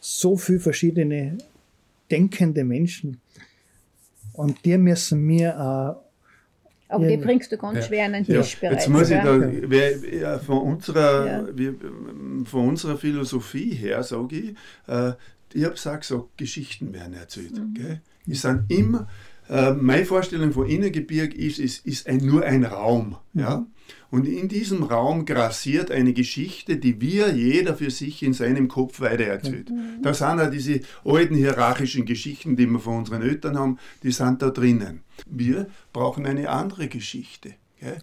so 0.00 0.36
viele 0.36 0.60
verschiedene 0.60 1.38
denkende 2.10 2.64
Menschen 2.64 3.20
und 4.32 4.64
die 4.64 4.78
müssen 4.78 5.26
wir 5.28 5.58
auch 5.60 6.02
aber 6.88 7.08
die 7.08 7.16
bringst 7.16 7.50
du 7.50 7.56
ganz 7.58 7.78
Ja. 7.78 7.82
schwer 7.82 8.06
in 8.06 8.12
den 8.12 8.24
Ja, 8.26 8.42
Tisch 8.42 8.58
jetzt 8.62 8.88
muss 8.88 9.10
ich 9.10 9.18
da, 9.20 9.40
wer, 9.40 10.14
ja, 10.14 10.38
von, 10.38 10.58
unserer, 10.58 11.26
Ja. 11.26 11.48
wir, 11.52 11.74
von 12.44 12.68
unserer 12.68 12.96
Philosophie 12.96 13.74
her, 13.74 14.04
sage 14.04 14.36
ich, 14.36 14.50
äh, 14.86 15.12
ich 15.52 15.64
habe 15.64 15.74
auch 15.74 15.98
gesagt, 16.00 16.36
Geschichten 16.36 16.92
werden 16.92 17.14
erzählt. 17.14 17.58
Mhm. 17.58 17.74
Gell? 17.74 18.00
Die 18.26 18.34
sind 18.36 18.70
immer, 18.70 19.08
äh, 19.48 19.72
meine 19.72 20.04
Vorstellung 20.04 20.52
von 20.52 20.68
Innengebirg 20.68 21.34
ist, 21.34 21.58
ist, 21.58 21.86
ist 21.86 22.06
ein, 22.06 22.18
nur 22.18 22.44
ein 22.44 22.64
Raum. 22.64 23.16
Ja? 23.34 23.66
Und 24.10 24.26
in 24.26 24.48
diesem 24.48 24.82
Raum 24.82 25.24
grassiert 25.26 25.90
eine 25.90 26.12
Geschichte, 26.12 26.76
die 26.76 27.00
wir, 27.00 27.34
jeder 27.34 27.76
für 27.76 27.90
sich 27.90 28.22
in 28.22 28.32
seinem 28.32 28.68
Kopf 28.68 29.00
weitererzählt. 29.00 29.70
Da 30.02 30.14
sind 30.14 30.40
auch 30.40 30.50
diese 30.50 30.80
alten 31.04 31.34
hierarchischen 31.34 32.06
Geschichten, 32.06 32.56
die 32.56 32.66
wir 32.66 32.78
von 32.78 32.98
unseren 32.98 33.22
Eltern 33.22 33.58
haben, 33.58 33.78
die 34.02 34.12
sind 34.12 34.42
da 34.42 34.50
drinnen. 34.50 35.02
Wir 35.28 35.68
brauchen 35.92 36.26
eine 36.26 36.48
andere 36.50 36.88
Geschichte. 36.88 37.54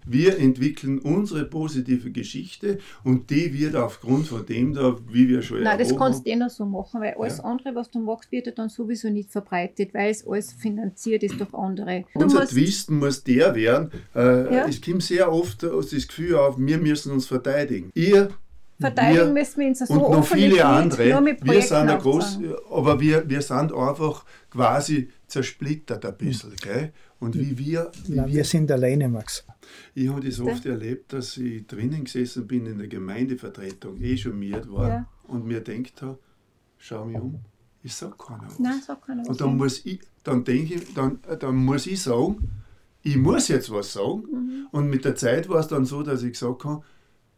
Wir 0.05 0.37
entwickeln 0.37 0.99
unsere 0.99 1.45
positive 1.45 2.11
Geschichte 2.11 2.77
und 3.03 3.29
die 3.29 3.53
wird 3.57 3.75
aufgrund 3.75 4.27
von 4.27 4.45
dem 4.45 4.73
da, 4.73 4.95
wie 5.09 5.27
wir 5.27 5.41
schon 5.41 5.63
Nein, 5.63 5.79
das 5.79 5.95
kannst 5.95 6.25
du 6.25 6.29
eh 6.29 6.35
noch 6.35 6.49
so 6.49 6.65
machen, 6.65 7.01
weil 7.01 7.15
alles 7.15 7.39
Ja. 7.39 7.43
andere, 7.45 7.73
was 7.73 7.89
du 7.89 7.99
machst, 7.99 8.31
wird 8.31 8.45
ja 8.45 8.51
dann 8.51 8.69
sowieso 8.69 9.09
nicht 9.09 9.31
verbreitet, 9.31 9.93
weil 9.93 10.11
es 10.11 10.25
alles 10.27 10.53
finanziert 10.53 11.23
ist 11.23 11.39
durch 11.39 11.53
andere. 11.53 12.05
Du 12.13 12.21
Unser 12.21 12.45
Twisten 12.45 12.99
muss 12.99 13.23
der 13.23 13.55
werden, 13.55 13.89
äh, 14.15 14.55
Ja. 14.55 14.67
es 14.67 14.79
kommt 14.81 15.03
sehr 15.03 15.31
oft 15.31 15.63
das 15.63 16.07
Gefühl 16.07 16.35
auf, 16.35 16.55
wir 16.59 16.77
müssen 16.77 17.11
uns 17.11 17.25
verteidigen. 17.25 17.89
Ihr, 17.95 18.29
Verteidigen 18.79 19.27
wir 19.27 19.33
müssen 19.33 19.59
wir 19.61 19.67
uns 19.67 19.79
so 19.79 19.93
und 19.93 20.11
noch 20.11 20.25
viele 20.25 20.65
andere, 20.65 21.37
wir 21.41 21.61
sind 21.61 21.89
ein 21.89 21.99
groß, 21.99 22.39
aber 22.69 22.99
wir, 22.99 23.29
wir 23.29 23.41
sind 23.41 23.71
einfach 23.73 24.25
quasi 24.49 25.09
zersplittert 25.27 26.05
ein 26.05 26.17
bisschen. 26.17 26.53
Gell? 26.61 26.91
Und 27.23 27.35
wie 27.39 27.57
wir, 27.57 27.91
wie 28.05 28.15
Na, 28.15 28.27
wir 28.27 28.43
sind 28.43 28.69
alleine, 28.71 29.07
Max. 29.09 29.45
Ich 29.95 30.09
habe 30.09 30.21
das 30.21 30.39
oft 30.39 30.65
erlebt, 30.65 31.13
dass 31.13 31.37
ich 31.37 31.65
drinnen 31.67 32.03
gesessen 32.03 32.45
bin 32.47 32.65
in 32.65 32.77
der 32.77 32.87
Gemeindevertretung, 32.87 33.99
eh 34.01 34.17
schon 34.17 34.37
miert 34.39 34.69
war 34.71 34.87
Ja. 34.89 35.09
und 35.27 35.45
mir 35.45 35.61
denkt 35.61 36.01
habe, 36.01 36.19
schau 36.77 37.05
mich 37.05 37.17
um, 37.19 37.39
ich 37.81 37.93
sag 37.95 38.17
keiner 38.17 38.45
was. 38.45 38.59
Nein, 38.59 38.81
sag 38.85 39.05
keiner 39.05 39.21
was. 39.21 39.29
und 39.29 39.41
dann 39.41 39.57
muss 39.57 39.85
ich, 39.85 39.99
dann 40.23 40.43
denke 40.43 40.75
ich, 40.75 40.93
dann, 40.93 41.19
dann 41.39 41.55
muss 41.55 41.87
ich 41.87 42.01
sagen, 42.01 42.49
ich 43.01 43.17
muss 43.17 43.47
jetzt 43.47 43.69
was 43.71 43.93
sagen. 43.93 44.23
Mhm. 44.31 44.67
Und 44.71 44.89
mit 44.89 45.03
der 45.05 45.15
Zeit 45.15 45.49
war 45.49 45.59
es 45.59 45.67
dann 45.67 45.85
so, 45.85 46.03
dass 46.03 46.23
ich 46.23 46.33
gesagt 46.33 46.63
habe, 46.65 46.83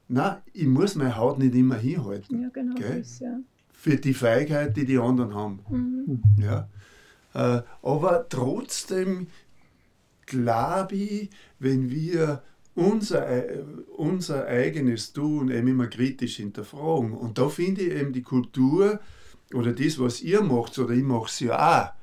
nein, 0.07 0.37
ich 0.53 0.67
muss 0.67 0.95
meine 0.95 1.15
Haut 1.15 1.39
nicht 1.39 1.55
immer 1.55 1.75
hinhalten. 1.77 2.41
ja, 2.41 2.49
genau. 2.49 2.75
Gell? 2.75 2.99
Das, 2.99 3.19
ja. 3.19 3.39
Für 3.71 3.95
die 3.97 4.13
Feigheit, 4.13 4.77
die 4.77 4.85
die 4.85 4.97
anderen 4.97 5.33
haben. 5.33 5.59
Mhm. 5.69 6.23
Ja. 6.41 6.69
Äh, 7.33 7.61
aber 7.81 8.27
trotzdem 8.29 9.27
glaube 10.25 10.95
ich, 10.95 11.29
wenn 11.59 11.89
wir 11.91 12.41
unser, 12.75 13.25
ei- 13.27 13.63
unser 13.95 14.47
eigenes 14.47 15.13
Tun 15.13 15.49
eben 15.49 15.67
immer 15.67 15.87
kritisch 15.87 16.37
hinterfragen, 16.37 17.13
und 17.13 17.37
da 17.37 17.47
finde 17.49 17.81
ich 17.81 17.93
eben 17.93 18.11
die 18.13 18.23
Kultur 18.23 18.99
oder 19.53 19.71
das, 19.73 19.99
was 19.99 20.21
ihr 20.21 20.41
macht, 20.41 20.77
oder 20.79 20.93
ich 20.93 21.03
mache 21.03 21.27
es 21.27 21.39
ja 21.39 21.83
auch, 21.85 21.93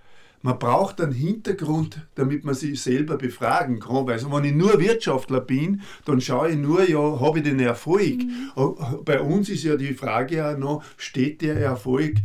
man 0.45 0.59
braucht 0.59 1.01
einen 1.01 1.13
Hintergrund, 1.13 2.01
damit 2.17 2.45
man 2.45 2.55
sich 2.57 2.83
selber 2.83 3.17
befragen 3.17 3.79
kann. 3.79 4.07
Weil 4.09 4.19
so, 4.19 4.33
wenn 4.33 4.43
ich 4.43 4.55
nur 4.55 4.81
Wirtschaftler 4.81 5.41
bin, 5.41 5.83
dann 6.05 6.21
schaue 6.21 6.51
ich 6.51 6.57
nur, 6.57 6.89
ja, 6.89 7.21
habe 7.21 7.39
ich 7.39 7.45
den 7.45 7.61
Erfolg. 7.61 8.23
Aber 8.57 9.03
Bei 9.05 9.21
uns 9.21 9.49
ist 9.49 9.63
ja 9.63 9.77
die 9.77 9.95
Frage 9.95 10.37
ja 10.37 10.57
noch, 10.57 10.83
steht 10.97 11.43
der 11.43 11.59
Erfolg 11.59 12.17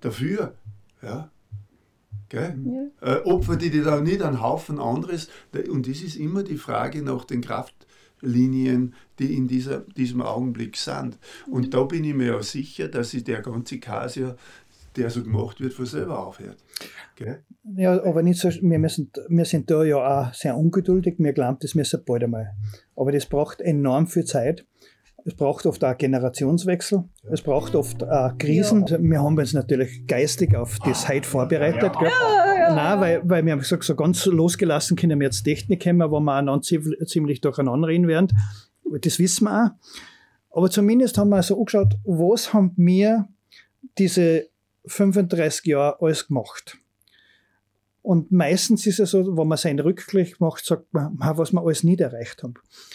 dafür? 0.00 0.54
Ja. 1.00 1.30
Gell? 2.28 2.90
Äh, 3.00 3.16
opfert 3.24 3.62
die 3.62 3.82
da 3.82 4.00
nicht 4.00 4.22
einen 4.22 4.40
Haufen 4.40 4.80
anderes? 4.80 5.28
Und 5.68 5.88
das 5.88 6.02
ist 6.02 6.16
immer 6.16 6.42
die 6.42 6.56
Frage 6.56 7.02
nach 7.02 7.24
den 7.24 7.40
Kraft, 7.40 7.74
Linien, 8.24 8.94
die 9.18 9.36
in 9.36 9.46
dieser, 9.46 9.80
diesem 9.80 10.22
Augenblick 10.22 10.76
sind. 10.76 11.18
Und 11.46 11.74
da 11.74 11.84
bin 11.84 12.04
ich 12.04 12.14
mir 12.14 12.36
auch 12.36 12.42
sicher, 12.42 12.88
dass 12.88 13.10
sich 13.10 13.24
der 13.24 13.42
ganze 13.42 13.78
Kasia, 13.78 14.36
der 14.96 15.10
so 15.10 15.22
gemacht 15.22 15.60
wird, 15.60 15.74
von 15.74 15.86
selber 15.86 16.26
aufhört. 16.26 16.56
Gell? 17.16 17.42
Ja, 17.76 18.02
aber 18.04 18.22
nicht 18.22 18.40
so, 18.40 18.48
wir, 18.48 18.78
müssen, 18.78 19.10
wir 19.28 19.44
sind 19.44 19.70
da 19.70 19.82
ja 19.84 19.96
auch 19.96 20.34
sehr 20.34 20.56
ungeduldig. 20.56 21.16
Wir 21.18 21.32
glauben, 21.32 21.58
das 21.60 21.74
müssen 21.74 22.02
bald 22.04 22.24
einmal. 22.24 22.54
Aber 22.96 23.12
das 23.12 23.26
braucht 23.26 23.60
enorm 23.60 24.06
viel 24.06 24.24
Zeit. 24.24 24.66
Es 25.26 25.34
braucht 25.34 25.64
oft 25.64 25.82
auch 25.82 25.96
Generationswechsel. 25.96 27.04
Es 27.30 27.40
braucht 27.40 27.74
oft 27.74 28.04
auch 28.04 28.36
Krisen. 28.36 28.84
Ja. 28.86 28.98
Wir 29.00 29.22
haben 29.22 29.38
uns 29.38 29.54
natürlich 29.54 30.06
geistig 30.06 30.54
auf 30.54 30.78
das 30.84 31.08
heute 31.08 31.26
vorbereitet. 31.26 31.92
Ja. 32.00 32.10
Ja, 32.58 32.74
Nein, 32.74 33.00
weil, 33.00 33.22
weil 33.24 33.44
wir 33.44 33.52
haben 33.52 33.60
gesagt, 33.60 33.84
so 33.84 33.94
ganz 33.94 34.26
losgelassen 34.26 34.96
können 34.96 35.18
wir 35.20 35.26
jetzt 35.26 35.42
Technik 35.42 35.86
haben, 35.86 36.00
wo 36.00 36.20
wir 36.20 36.34
einander 36.34 36.60
ziemlich 36.62 37.40
durcheinander 37.40 37.88
reden 37.88 38.06
werden. 38.06 38.28
Das 39.00 39.18
wissen 39.18 39.44
wir 39.44 39.64
auch. 39.64 39.70
Aber 40.56 40.70
zumindest 40.70 41.18
haben 41.18 41.30
wir 41.30 41.42
so 41.42 41.58
angeschaut, 41.58 41.94
was 42.04 42.52
haben 42.52 42.72
wir 42.76 43.26
diese 43.98 44.48
35 44.86 45.64
Jahre 45.66 46.00
alles 46.00 46.26
gemacht. 46.28 46.78
Und 48.04 48.30
meistens 48.30 48.86
ist 48.86 49.00
es 49.00 49.12
so, 49.12 49.34
wenn 49.34 49.48
man 49.48 49.56
seinen 49.56 49.80
Rückblick 49.80 50.38
macht, 50.38 50.62
sagt 50.62 50.92
man, 50.92 51.16
was 51.18 51.54
wir 51.54 51.62
alles 51.62 51.84
nicht 51.84 52.02
erreicht 52.02 52.42
haben. 52.42 52.52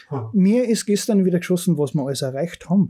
Hm. 0.10 0.30
Mir 0.34 0.70
ist 0.70 0.86
gestern 0.86 1.26
wieder 1.26 1.40
geschossen, 1.40 1.80
was 1.80 1.96
wir 1.96 2.06
alles 2.06 2.22
erreicht 2.22 2.70
haben. 2.70 2.90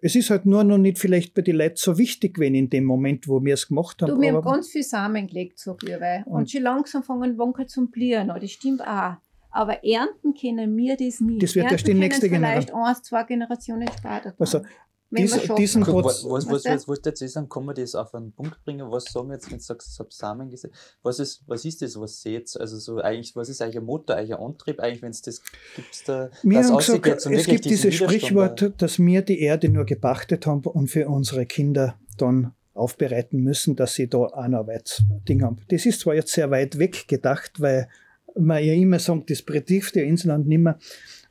Es 0.00 0.14
ist 0.14 0.30
halt 0.30 0.46
nur 0.46 0.62
noch 0.62 0.78
nicht 0.78 0.96
vielleicht 0.96 1.34
bei 1.34 1.42
den 1.42 1.56
Leuten 1.56 1.74
so 1.74 1.98
wichtig 1.98 2.34
gewesen 2.34 2.54
in 2.54 2.70
dem 2.70 2.84
Moment, 2.84 3.26
wo 3.26 3.44
wir 3.44 3.54
es 3.54 3.66
gemacht 3.66 4.00
haben. 4.00 4.14
Du, 4.14 4.20
wir 4.20 4.32
haben 4.32 4.44
ganz 4.44 4.68
viel 4.68 4.84
Samen 4.84 5.26
gelegt, 5.26 5.58
so 5.58 5.74
Glühwein. 5.74 6.22
Und, 6.22 6.34
und 6.34 6.50
schon 6.52 6.62
langsam 6.62 7.02
fangen 7.02 7.36
Wankel 7.36 7.66
zum 7.66 7.90
Blieren 7.90 8.28
Das 8.28 8.50
stimmt 8.52 8.80
auch. 8.86 9.16
Aber 9.50 9.82
ernten 9.82 10.34
können 10.40 10.76
wir 10.76 10.96
das 10.96 11.18
nicht. 11.18 11.42
Das 11.42 11.56
wird 11.56 11.72
erst 11.72 11.88
die 11.88 11.94
nächste 11.94 12.28
Generation. 12.28 12.74
Vielleicht 12.76 12.88
eins, 12.96 13.02
zwei 13.02 13.24
Generationen 13.24 13.88
später. 13.88 14.34
Also, 14.38 14.60
dies, 15.10 15.38
diesen 15.56 15.82
Guck, 15.82 16.04
was, 16.04 16.24
was, 16.24 16.46
was, 16.48 16.64
was, 16.64 16.88
was 16.88 17.00
dazu 17.00 17.26
sagen, 17.26 17.48
kann 17.48 17.64
man 17.64 17.74
das 17.74 17.94
auf 17.94 18.14
einen 18.14 18.32
Punkt 18.32 18.62
bringen? 18.64 18.90
Was 18.90 19.04
sagen 19.04 19.28
wir 19.28 19.34
jetzt, 19.34 19.50
wenn 19.50 19.58
du 19.58 19.64
sagst, 19.64 19.90
ich 19.92 19.98
habe 19.98 20.10
Samen 20.12 20.50
gesehen? 20.50 20.70
Was 21.02 21.18
ist, 21.18 21.42
was 21.46 21.64
ist 21.64 21.80
das, 21.80 21.98
was 21.98 22.20
seht 22.20 22.54
Also 22.60 22.78
so 22.78 22.98
eigentlich, 22.98 23.34
was 23.34 23.48
ist 23.48 23.62
eigentlich 23.62 23.78
ein 23.78 23.84
Motor, 23.84 24.16
eigentlich 24.16 24.34
ein 24.34 24.42
Antrieb, 24.42 24.80
eigentlich, 24.80 25.02
wenn 25.02 25.10
es 25.10 25.22
das 25.22 25.42
gibt 25.74 26.08
da 26.08 26.30
wir 26.42 26.62
haben 26.62 26.76
gesagt, 26.76 27.26
es 27.26 27.46
gibt 27.46 27.64
dieses 27.64 27.94
Sprichwort, 27.94 28.72
dass 28.76 28.98
wir 28.98 29.22
die 29.22 29.40
Erde 29.40 29.68
nur 29.70 29.86
gepachtet 29.86 30.46
haben 30.46 30.62
und 30.62 30.88
für 30.88 31.08
unsere 31.08 31.46
Kinder 31.46 31.98
dann 32.18 32.52
aufbereiten 32.74 33.42
müssen, 33.42 33.76
dass 33.76 33.94
sie 33.94 34.08
da 34.08 34.18
auch 34.18 34.48
noch 34.48 34.66
weit 34.66 35.02
Ding 35.28 35.42
haben. 35.42 35.56
Das 35.68 35.86
ist 35.86 36.00
zwar 36.00 36.14
jetzt 36.14 36.32
sehr 36.32 36.50
weit 36.50 36.78
weg 36.78 37.08
gedacht, 37.08 37.60
weil 37.60 37.88
man 38.36 38.62
ja 38.62 38.72
immer 38.74 38.98
sagt, 38.98 39.30
das 39.30 39.42
betrifft 39.42 39.96
ja 39.96 40.02
Inselland 40.02 40.46
nicht 40.46 40.60
mehr. 40.60 40.78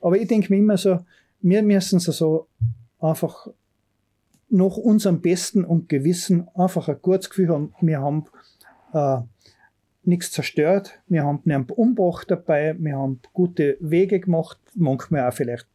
Aber 0.01 0.17
ich 0.17 0.27
denke 0.27 0.51
mir 0.51 0.59
immer 0.59 0.77
so, 0.77 0.99
wir 1.41 1.63
müssen 1.63 1.99
so 1.99 2.47
einfach 2.99 3.47
nach 4.49 4.77
unserem 4.77 5.21
Besten 5.21 5.65
und 5.65 5.89
Gewissen 5.89 6.47
einfach 6.55 6.87
ein 6.87 7.01
gutes 7.01 7.29
Gefühl 7.29 7.49
haben, 7.49 7.73
wir 7.81 7.99
haben 7.99 8.25
äh, 8.93 9.19
nichts 10.03 10.31
zerstört, 10.31 10.99
wir 11.07 11.23
haben 11.23 11.41
einen 11.45 11.65
Umbruch 11.69 12.23
dabei, 12.23 12.75
wir 12.79 12.97
haben 12.97 13.19
gute 13.33 13.77
Wege 13.79 14.19
gemacht, 14.19 14.57
manchmal 14.73 15.29
auch 15.29 15.33
vielleicht 15.33 15.67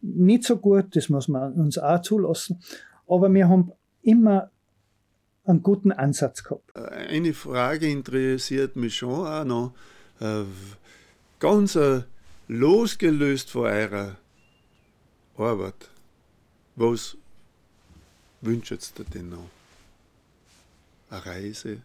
nicht 0.00 0.44
so 0.44 0.58
gut, 0.58 0.94
das 0.94 1.08
muss 1.08 1.28
man 1.28 1.54
uns 1.54 1.78
auch 1.78 2.02
zulassen, 2.02 2.60
aber 3.06 3.32
wir 3.32 3.48
haben 3.48 3.72
immer 4.02 4.50
einen 5.44 5.62
guten 5.62 5.92
Ansatz 5.92 6.44
gehabt. 6.44 6.76
Eine 6.76 7.32
Frage 7.32 7.88
interessiert 7.88 8.76
mich 8.76 8.96
schon 8.96 9.26
auch 9.26 9.44
noch, 9.44 9.72
äh, 10.20 10.44
ganz 11.40 11.74
äh, 11.76 12.02
losgelöst 12.48 13.50
von 13.50 13.62
eurer 13.62 14.16
Arbeit. 15.36 15.90
Was 16.76 17.16
wünscht 18.40 18.72
ihr 18.72 19.04
denn 19.04 19.30
noch? 19.30 19.50
Eine 21.10 21.26
Reise? 21.26 21.82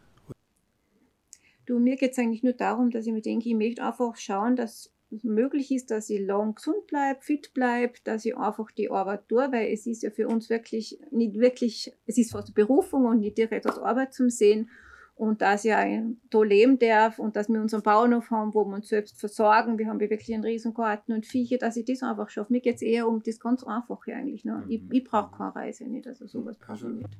Du, 1.65 1.79
mir 1.79 1.95
geht 1.95 2.11
es 2.11 2.19
eigentlich 2.19 2.43
nur 2.43 2.53
darum, 2.53 2.91
dass 2.91 3.05
ich 3.05 3.13
mir 3.13 3.21
denke, 3.21 3.47
ich 3.47 3.55
möchte 3.55 3.83
einfach 3.83 4.17
schauen, 4.17 4.55
dass 4.55 4.91
es 5.11 5.23
möglich 5.23 5.71
ist, 5.71 5.91
dass 5.91 6.09
ich 6.09 6.19
lang 6.19 6.55
gesund 6.55 6.87
bleibe, 6.87 7.21
fit 7.21 7.53
bleibe, 7.53 7.93
dass 8.03 8.25
ich 8.25 8.35
einfach 8.35 8.71
die 8.71 8.89
Arbeit 8.89 9.29
tue, 9.29 9.51
weil 9.51 9.71
es 9.71 9.85
ist 9.85 10.03
ja 10.03 10.09
für 10.09 10.27
uns 10.27 10.49
wirklich 10.49 10.99
nicht 11.11 11.35
wirklich, 11.39 11.93
es 12.05 12.17
ist 12.17 12.31
fast 12.31 12.53
Berufung 12.53 13.05
und 13.05 13.19
nicht 13.19 13.37
direkt 13.37 13.65
als 13.65 13.79
Arbeit 13.79 14.13
zum 14.13 14.29
Sehen 14.29 14.69
und 15.15 15.41
dass 15.41 15.63
ich 15.63 15.71
da 15.71 16.43
leben 16.43 16.79
darf 16.79 17.19
und 17.19 17.35
dass 17.35 17.47
wir 17.47 17.61
unseren 17.61 17.83
Bauernhof 17.83 18.31
haben, 18.31 18.53
wo 18.53 18.65
wir 18.65 18.75
uns 18.75 18.87
selbst 18.87 19.19
versorgen. 19.19 19.77
Wir 19.77 19.87
haben 19.87 19.99
wirklich 19.99 20.33
einen 20.33 20.43
Riesengarten 20.43 21.13
und 21.13 21.25
Viecher, 21.25 21.57
dass 21.57 21.77
ich 21.77 21.85
das 21.85 22.01
einfach 22.01 22.29
schaffe. 22.29 22.51
Mir 22.51 22.61
geht 22.61 22.77
es 22.77 22.81
eher 22.81 23.07
um 23.07 23.21
das 23.23 23.39
ganz 23.39 23.63
Einfache 23.63 24.15
eigentlich. 24.15 24.43
Ne? 24.43 24.63
Ich, 24.67 24.81
mhm. 24.81 24.91
ich 24.91 25.03
brauche 25.03 25.37
keine 25.37 25.55
Reise 25.55 25.85
nicht, 25.85 26.07
also 26.07 26.25
sowas 26.25 26.57
brauche 26.57 26.87
ich 26.87 26.95
nicht. 26.95 27.17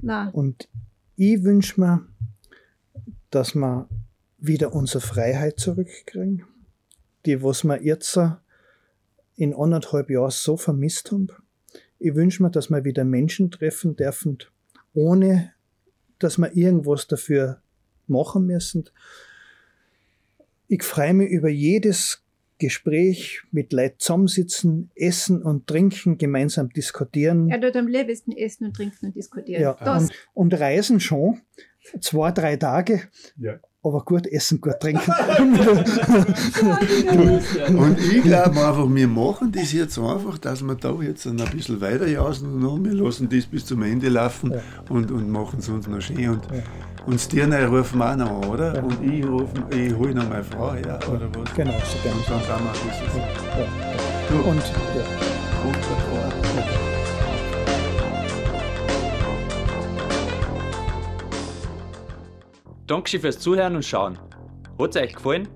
Nein. 0.00 0.30
Und 0.32 0.68
ich 1.16 1.42
wünsche 1.42 1.80
mir, 1.80 2.06
dass 3.30 3.54
wir 3.54 3.88
wieder 4.38 4.72
unsere 4.74 5.00
Freiheit 5.00 5.58
zurückkriegen, 5.58 6.44
die, 7.26 7.42
was 7.42 7.64
wir 7.64 7.82
jetzt 7.82 8.18
in 9.34 9.54
anderthalb 9.54 10.10
Jahren 10.10 10.30
so 10.30 10.56
vermisst 10.56 11.12
haben. 11.12 11.28
Ich 11.98 12.14
wünsche 12.14 12.42
mir, 12.42 12.50
dass 12.50 12.70
wir 12.70 12.84
wieder 12.84 13.04
Menschen 13.04 13.50
treffen 13.50 13.96
dürfen, 13.96 14.38
ohne 14.94 15.52
dass 16.22 16.38
wir 16.38 16.54
irgendwas 16.56 17.06
dafür 17.06 17.60
machen 18.06 18.46
müssen. 18.46 18.88
Ich 20.68 20.82
freue 20.82 21.14
mich 21.14 21.30
über 21.30 21.48
jedes 21.48 22.22
Gespräch 22.58 23.42
mit 23.50 23.72
Leuten 23.72 23.98
zusammensitzen, 23.98 24.90
essen 24.94 25.42
und 25.42 25.66
trinken, 25.66 26.18
gemeinsam 26.18 26.68
diskutieren. 26.70 27.48
Er 27.48 27.58
dort 27.58 27.76
am 27.76 27.88
liebsten 27.88 28.32
essen 28.32 28.66
und 28.66 28.76
trinken 28.76 29.06
und 29.06 29.16
diskutieren. 29.16 29.62
Ja, 29.62 29.96
und, 29.96 30.12
und, 30.34 30.54
reisen 30.54 31.00
schon. 31.00 31.40
Zwei, 32.00 32.30
drei 32.30 32.56
Tage. 32.56 33.08
Ja 33.36 33.58
aber 33.82 34.04
gut 34.04 34.26
essen, 34.26 34.60
gut 34.60 34.78
trinken. 34.78 35.10
und 37.76 37.98
ich 37.98 38.22
glaube 38.22 38.50
einfach, 38.50 38.86
wir 38.88 39.08
machen 39.08 39.50
das 39.52 39.72
jetzt 39.72 39.98
einfach, 39.98 40.36
dass 40.38 40.62
wir 40.62 40.74
da 40.74 40.92
jetzt 41.00 41.26
ein 41.26 41.36
bisschen 41.36 41.80
weiter 41.80 42.06
jausen 42.06 42.62
und 42.62 42.84
wir 42.84 42.92
lassen 42.92 43.30
das 43.30 43.46
bis 43.46 43.64
zum 43.64 43.82
Ende 43.82 44.10
laufen 44.10 44.52
ja. 44.52 44.60
und, 44.90 45.10
und 45.10 45.30
machen 45.30 45.60
es 45.60 45.68
uns 45.70 45.88
noch 45.88 46.00
schön. 46.00 46.28
Und, 46.28 46.44
ja. 46.52 46.62
und 47.06 47.18
Stirne 47.20 47.66
rufen 47.68 47.98
wir 47.98 48.12
auch 48.12 48.16
noch 48.16 48.42
an, 48.42 48.48
oder? 48.50 48.74
Ja. 48.76 48.82
Und 48.82 49.02
ich, 49.02 49.24
ich 49.78 49.94
hole 49.96 50.14
noch 50.14 50.28
meine 50.28 50.44
Frau 50.44 50.74
her, 50.74 50.98
oder 51.08 51.28
was? 51.34 51.54
Genau, 51.54 51.72
so 51.72 51.98
gerne. 52.02 52.18
Und 52.18 52.28
dann 52.28 52.42
sagen 52.42 52.64
wir 52.64 52.72
das. 52.72 53.00
Ja. 53.16 53.64
Du. 54.28 54.34
Und, 54.50 54.58
ja. 54.58 55.04
Dankeschön 62.90 63.20
fürs 63.20 63.38
Zuhören 63.38 63.76
und 63.76 63.84
Schauen. 63.84 64.18
Hat 64.76 64.96
es 64.96 65.00
euch 65.00 65.14
gefallen? 65.14 65.46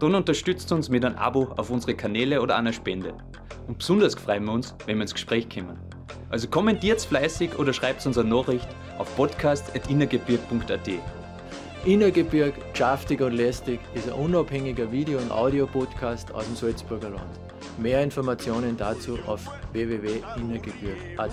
Dann 0.00 0.12
unterstützt 0.12 0.72
uns 0.72 0.88
mit 0.88 1.04
einem 1.04 1.16
Abo 1.18 1.44
auf 1.56 1.70
unsere 1.70 1.94
Kanäle 1.94 2.42
oder 2.42 2.56
einer 2.56 2.72
Spende. 2.72 3.14
Und 3.68 3.78
besonders 3.78 4.16
freuen 4.16 4.44
wir 4.46 4.54
uns, 4.54 4.74
wenn 4.86 4.96
wir 4.96 5.02
ins 5.02 5.14
Gespräch 5.14 5.48
kommen. 5.48 5.78
Also 6.30 6.48
kommentiert 6.48 7.00
fleißig 7.00 7.56
oder 7.60 7.72
schreibt 7.72 8.04
uns 8.04 8.18
eine 8.18 8.28
Nachricht 8.28 8.66
auf 8.98 9.14
podcast.innergebirg.at. 9.14 10.90
Innergebirg, 11.84 12.54
Schaftig 12.74 13.20
und 13.20 13.34
Lästig 13.34 13.78
ist 13.94 14.08
ein 14.08 14.14
unabhängiger 14.14 14.90
Video- 14.90 15.20
und 15.20 15.30
Audiopodcast 15.30 16.34
aus 16.34 16.44
dem 16.46 16.56
Salzburger 16.56 17.10
Land. 17.10 17.38
Mehr 17.78 18.02
Informationen 18.02 18.76
dazu 18.76 19.16
auf 19.28 19.46
www.innergebirg.at. 19.72 21.30